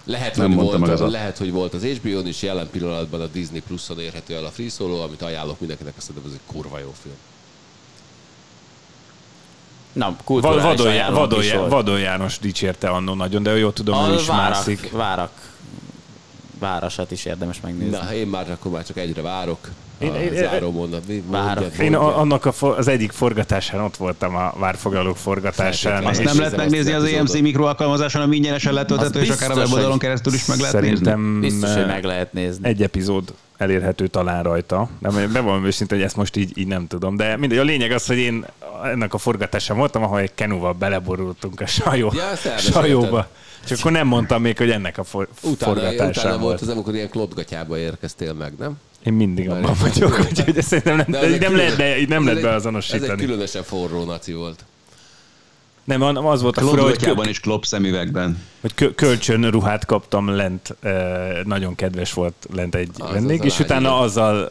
Lehet, 0.04 0.36
Nem 0.36 0.52
hogy 0.52 0.64
volt, 0.64 0.78
meg 0.78 1.00
a- 1.00 1.06
lehet, 1.08 1.38
hogy 1.38 1.50
volt 1.52 1.74
az 1.74 1.82
HBO-n 1.84 2.26
is, 2.26 2.42
jelen 2.42 2.68
pillanatban 2.70 3.20
a 3.20 3.26
Disney 3.26 3.60
Plus-on 3.60 4.00
érhető 4.00 4.34
el 4.34 4.44
a 4.44 4.50
Free 4.50 4.68
Solo, 4.68 5.00
amit 5.02 5.22
ajánlok 5.22 5.58
mindenkinek, 5.60 5.92
azt 5.96 6.08
mondom, 6.12 6.30
ez 6.30 6.36
egy 6.36 6.54
kurva 6.54 6.78
jó 6.78 6.94
film. 7.02 7.14
Na, 9.94 10.16
kulturális 10.24 10.80
is 11.38 11.52
volt. 11.52 11.70
Vadon 11.70 12.00
János 12.00 12.38
dicsérte 12.38 12.88
annó 12.88 13.14
nagyon, 13.14 13.42
de 13.42 13.56
jól 13.56 13.72
tudom, 13.72 13.94
A 13.98 14.08
is 14.14 14.26
várak, 14.26 14.48
mászik. 14.50 14.90
várak, 14.92 15.30
várasat 16.58 17.10
is 17.10 17.24
érdemes 17.24 17.60
megnézni. 17.60 17.96
Na, 17.96 18.12
én 18.14 18.26
már 18.26 18.50
akkor 18.50 18.70
már 18.70 18.84
csak 18.84 18.96
egyre 18.96 19.22
várok. 19.22 19.68
Én- 20.04 20.14
én- 20.14 20.34
záró 20.34 20.70
mondat. 20.70 21.06
Mi- 21.08 21.22
mondjad, 21.30 21.72
Én 21.80 21.90
mondjad. 21.90 22.14
annak 22.16 22.44
a, 22.44 22.52
for- 22.52 22.78
az 22.78 22.88
egyik 22.88 23.12
forgatásán 23.12 23.80
ott 23.80 23.96
voltam 23.96 24.36
a 24.36 24.54
várfogalók 24.58 25.16
forgatásán. 25.16 26.04
Azt 26.04 26.22
nem 26.24 26.38
lehet 26.38 26.56
megnézni 26.56 26.92
az 26.92 27.02
EMC 27.04 27.12
epizódot. 27.14 27.42
mikro 27.42 27.64
alkalmazáson, 27.64 28.22
ami 28.22 28.36
ingyenesen 28.36 28.72
letölthető, 28.72 29.20
Az 29.20 29.24
és 29.24 29.30
akár 29.30 29.50
a 29.50 29.54
weboldalon 29.54 29.98
keresztül 29.98 30.32
is 30.34 30.44
meg 30.46 30.58
lehet 30.58 30.72
nézni. 30.80 30.88
Szerintem 31.04 31.40
Biztos, 31.40 31.72
hogy 31.72 31.82
eh, 31.82 31.86
meg 31.88 32.04
lehet 32.04 32.32
nézni. 32.32 32.68
egy 32.68 32.82
epizód 32.82 33.34
elérhető 33.56 34.06
talán 34.06 34.42
rajta. 34.42 34.88
De 34.98 35.26
bevallom 35.26 35.64
őszintén, 35.64 35.96
hogy 35.98 36.06
ezt 36.06 36.16
most 36.16 36.36
így, 36.36 36.58
így 36.58 36.66
nem 36.66 36.86
tudom. 36.86 37.16
De 37.16 37.36
mindegy, 37.36 37.58
a 37.58 37.62
lényeg 37.62 37.90
az, 37.90 38.06
hogy 38.06 38.16
én 38.18 38.44
ennek 38.84 39.14
a 39.14 39.18
forgatásán 39.18 39.76
voltam, 39.76 40.02
ahol 40.02 40.18
egy 40.20 40.34
kenúval 40.34 40.72
beleborultunk 40.72 41.60
a 41.60 41.66
sajó, 41.66 42.12
Ja, 42.14 42.56
sajóba. 42.58 43.28
Csak 43.66 43.78
akkor 43.78 43.92
nem 43.92 44.06
mondtam 44.06 44.42
még, 44.42 44.56
hogy 44.58 44.70
ennek 44.70 44.98
a 44.98 45.04
for, 45.04 45.28
Utána, 45.42 45.72
forgatásán 45.74 46.08
utána 46.08 46.28
volt 46.30 46.42
volt. 46.42 46.60
az, 46.60 46.68
amikor 46.68 46.94
ilyen 46.94 47.08
klotgatyába 47.10 47.78
érkeztél 47.78 48.32
meg, 48.32 48.52
nem? 48.58 48.72
Én 49.04 49.12
mindig 49.12 49.48
Már 49.48 49.58
abban 49.58 49.76
vagyok, 49.80 50.18
úgyhogy 50.30 50.58
ezt 50.58 50.68
szerintem 50.68 50.96
nem, 50.96 51.06
De 51.08 51.20
egy 51.20 51.40
nem, 51.40 51.56
lehet, 51.56 51.76
be, 51.76 51.98
így 51.98 52.08
nem 52.08 52.18
ez 52.20 52.24
lehet 52.24 52.38
egy- 52.38 52.44
Ez 52.44 52.44
egy 52.44 52.50
beazonosítani. 52.50 53.24
különösen 53.24 53.62
forró 53.62 54.04
naci 54.04 54.32
volt. 54.32 54.64
Nem, 55.84 56.02
az 56.02 56.42
volt 56.42 56.56
a 56.56 56.60
fura, 56.60 56.82
hogy, 56.82 56.96
kö- 56.96 57.26
és 57.26 57.40
klop 57.40 57.64
szemüvegben. 57.64 58.42
hogy 58.60 58.74
kö- 58.74 58.94
kölcsön 58.94 59.50
ruhát 59.50 59.84
kaptam 59.84 60.28
lent, 60.28 60.74
nagyon 61.44 61.74
kedves 61.74 62.12
volt 62.12 62.34
lent 62.52 62.74
egy 62.74 62.88
Az 62.98 63.10
vendég, 63.12 63.40
az 63.40 63.46
és 63.46 63.58
utána 63.60 63.80
igen. 63.88 63.92
azzal 64.02 64.50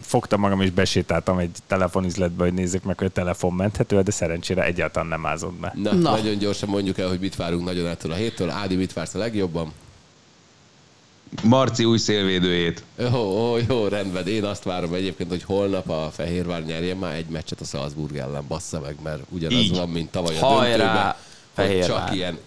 fogtam 0.00 0.40
magam 0.40 0.60
és 0.60 0.70
besétáltam 0.70 1.38
egy 1.38 1.50
telefonizletbe, 1.66 2.44
hogy 2.44 2.52
nézzük 2.54 2.82
meg, 2.82 2.98
hogy 2.98 3.06
a 3.06 3.10
telefon 3.10 3.52
menthető, 3.52 4.00
de 4.02 4.10
szerencsére 4.10 4.64
egyáltalán 4.64 5.08
nem 5.08 5.26
ázott 5.26 5.54
be. 5.60 5.72
Na, 5.82 5.92
Na. 5.94 6.10
nagyon 6.10 6.38
gyorsan 6.38 6.68
mondjuk 6.68 6.98
el, 6.98 7.08
hogy 7.08 7.20
mit 7.20 7.36
várunk 7.36 7.64
nagyon 7.64 7.86
ettől 7.86 8.12
a 8.12 8.14
héttől. 8.14 8.50
Ádi, 8.50 8.76
mit 8.76 8.92
vársz 8.92 9.14
a 9.14 9.18
legjobban? 9.18 9.72
Marci 11.42 11.84
új 11.84 11.98
szélvédőjét. 11.98 12.82
Jó, 12.98 13.50
ó, 13.52 13.56
jó, 13.68 13.86
rendben. 13.88 14.26
Én 14.26 14.44
azt 14.44 14.62
várom 14.62 14.94
egyébként, 14.94 15.28
hogy 15.30 15.42
holnap 15.42 15.90
a 15.90 16.10
Fehérvár 16.12 16.64
nyerjen 16.64 16.96
már 16.96 17.14
egy 17.14 17.26
meccset 17.26 17.60
a 17.60 17.64
Salzburg 17.64 18.16
ellen, 18.16 18.44
bassza 18.48 18.80
meg, 18.80 18.96
mert 19.02 19.22
ugyanaz 19.28 19.58
Így. 19.58 19.76
van, 19.76 19.88
mint 19.88 20.10
tavaly 20.10 20.36
a 20.36 20.46
Hajrá, 20.46 20.76
döntőben. 20.76 21.04
hogy 21.04 21.14
Fehérvár. 21.54 21.88
Csak 22.06 22.14
ilyen 22.14 22.38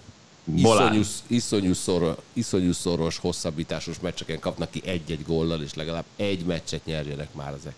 iszonyú, 0.55 1.01
iszonyú, 1.27 1.73
szor, 1.73 2.17
iszonyú 2.33 2.71
szoros, 2.71 3.17
hosszabbításos 3.17 3.99
meccseken 3.99 4.39
kapnak 4.39 4.71
ki 4.71 4.81
egy-egy 4.85 5.23
góllal, 5.27 5.61
és 5.61 5.73
legalább 5.73 6.05
egy 6.15 6.45
meccset 6.45 6.85
nyerjenek 6.85 7.33
már 7.33 7.53
ezek. 7.59 7.73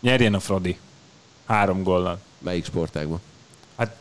Nyerjen 0.00 0.34
a 0.34 0.40
Fradi. 0.40 0.78
Három 1.46 1.82
góllal. 1.82 2.18
Melyik 2.38 2.64
sportágban? 2.64 3.20
Hát 3.76 3.96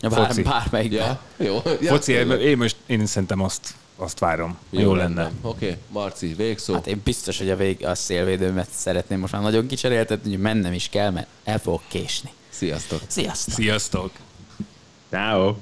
Bár, 0.00 0.26
foci. 0.26 0.42
bármelyikben. 0.42 0.98
Ja, 0.98 1.20
jó. 1.36 1.62
Ja, 1.80 1.88
foci, 1.90 2.12
tényleg. 2.12 2.40
én 2.40 2.56
most 2.56 2.76
én 2.86 3.06
szerintem 3.06 3.40
azt, 3.40 3.74
azt 3.98 4.18
várom. 4.18 4.58
Jó, 4.70 4.80
jó 4.80 4.94
lenne. 4.94 5.22
rendben. 5.22 5.50
Oké, 5.50 5.66
okay. 5.66 5.78
Marci, 5.88 6.34
végszó. 6.36 6.74
Hát 6.74 6.86
én 6.86 7.00
biztos, 7.04 7.38
hogy 7.38 7.50
a, 7.50 7.56
vég, 7.56 7.84
a 7.84 7.94
szélvédőmet 7.94 8.68
szeretném 8.70 9.18
most 9.18 9.32
már 9.32 9.42
nagyon 9.42 9.66
kicseréltetni, 9.66 10.30
hogy 10.30 10.40
mennem 10.40 10.72
is 10.72 10.88
kell, 10.88 11.10
mert 11.10 11.26
el 11.44 11.58
fogok 11.58 11.82
késni. 11.88 12.30
Sziasztok! 12.48 13.00
Sziasztok! 13.06 13.54
Sziasztok! 13.54 14.10
Ciao. 15.10 15.54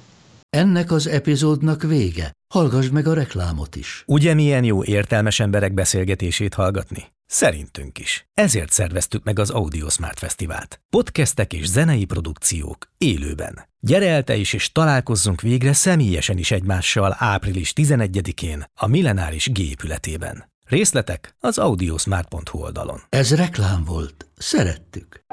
Ennek 0.51 0.93
az 0.93 1.07
epizódnak 1.07 1.83
vége. 1.83 2.31
Hallgassd 2.55 2.93
meg 2.93 3.07
a 3.07 3.15
reklámot 3.15 3.77
is. 3.77 4.03
Ugye 4.07 4.35
milyen 4.35 4.65
jó 4.65 4.85
értelmes 4.85 5.41
emberek 5.41 5.75
beszélgetését 5.75 6.55
hallgatni? 6.55 7.05
Szerintünk 7.27 7.99
is. 7.99 8.29
Ezért 8.35 8.73
szerveztük 8.73 9.25
meg 9.25 9.39
az 9.39 9.51
Audio 9.51 9.89
Smart 9.89 10.19
Fesztivált. 10.19 10.81
Podcastek 10.91 11.53
és 11.53 11.67
zenei 11.67 12.05
produkciók 12.05 12.91
élőben. 12.99 13.69
Gyere 13.81 14.09
el 14.09 14.23
te 14.23 14.37
is, 14.37 14.53
és 14.53 14.73
találkozzunk 14.73 15.41
végre 15.41 15.73
személyesen 15.73 16.39
is 16.39 16.51
egymással 16.51 17.17
április 17.19 17.73
11-én 17.77 18.65
a 18.75 18.87
Millenáris 18.87 19.51
épületében. 19.59 20.51
Részletek 20.67 21.37
az 21.41 21.59
audiosmart.hu 21.59 22.59
oldalon. 22.59 23.01
Ez 23.09 23.35
reklám 23.35 23.85
volt. 23.85 24.31
Szerettük. 24.37 25.25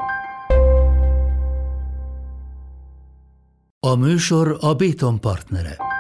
A 3.80 3.96
műsor 3.96 4.58
a 4.60 4.74
Béton 4.74 5.20
partnere. 5.20 5.93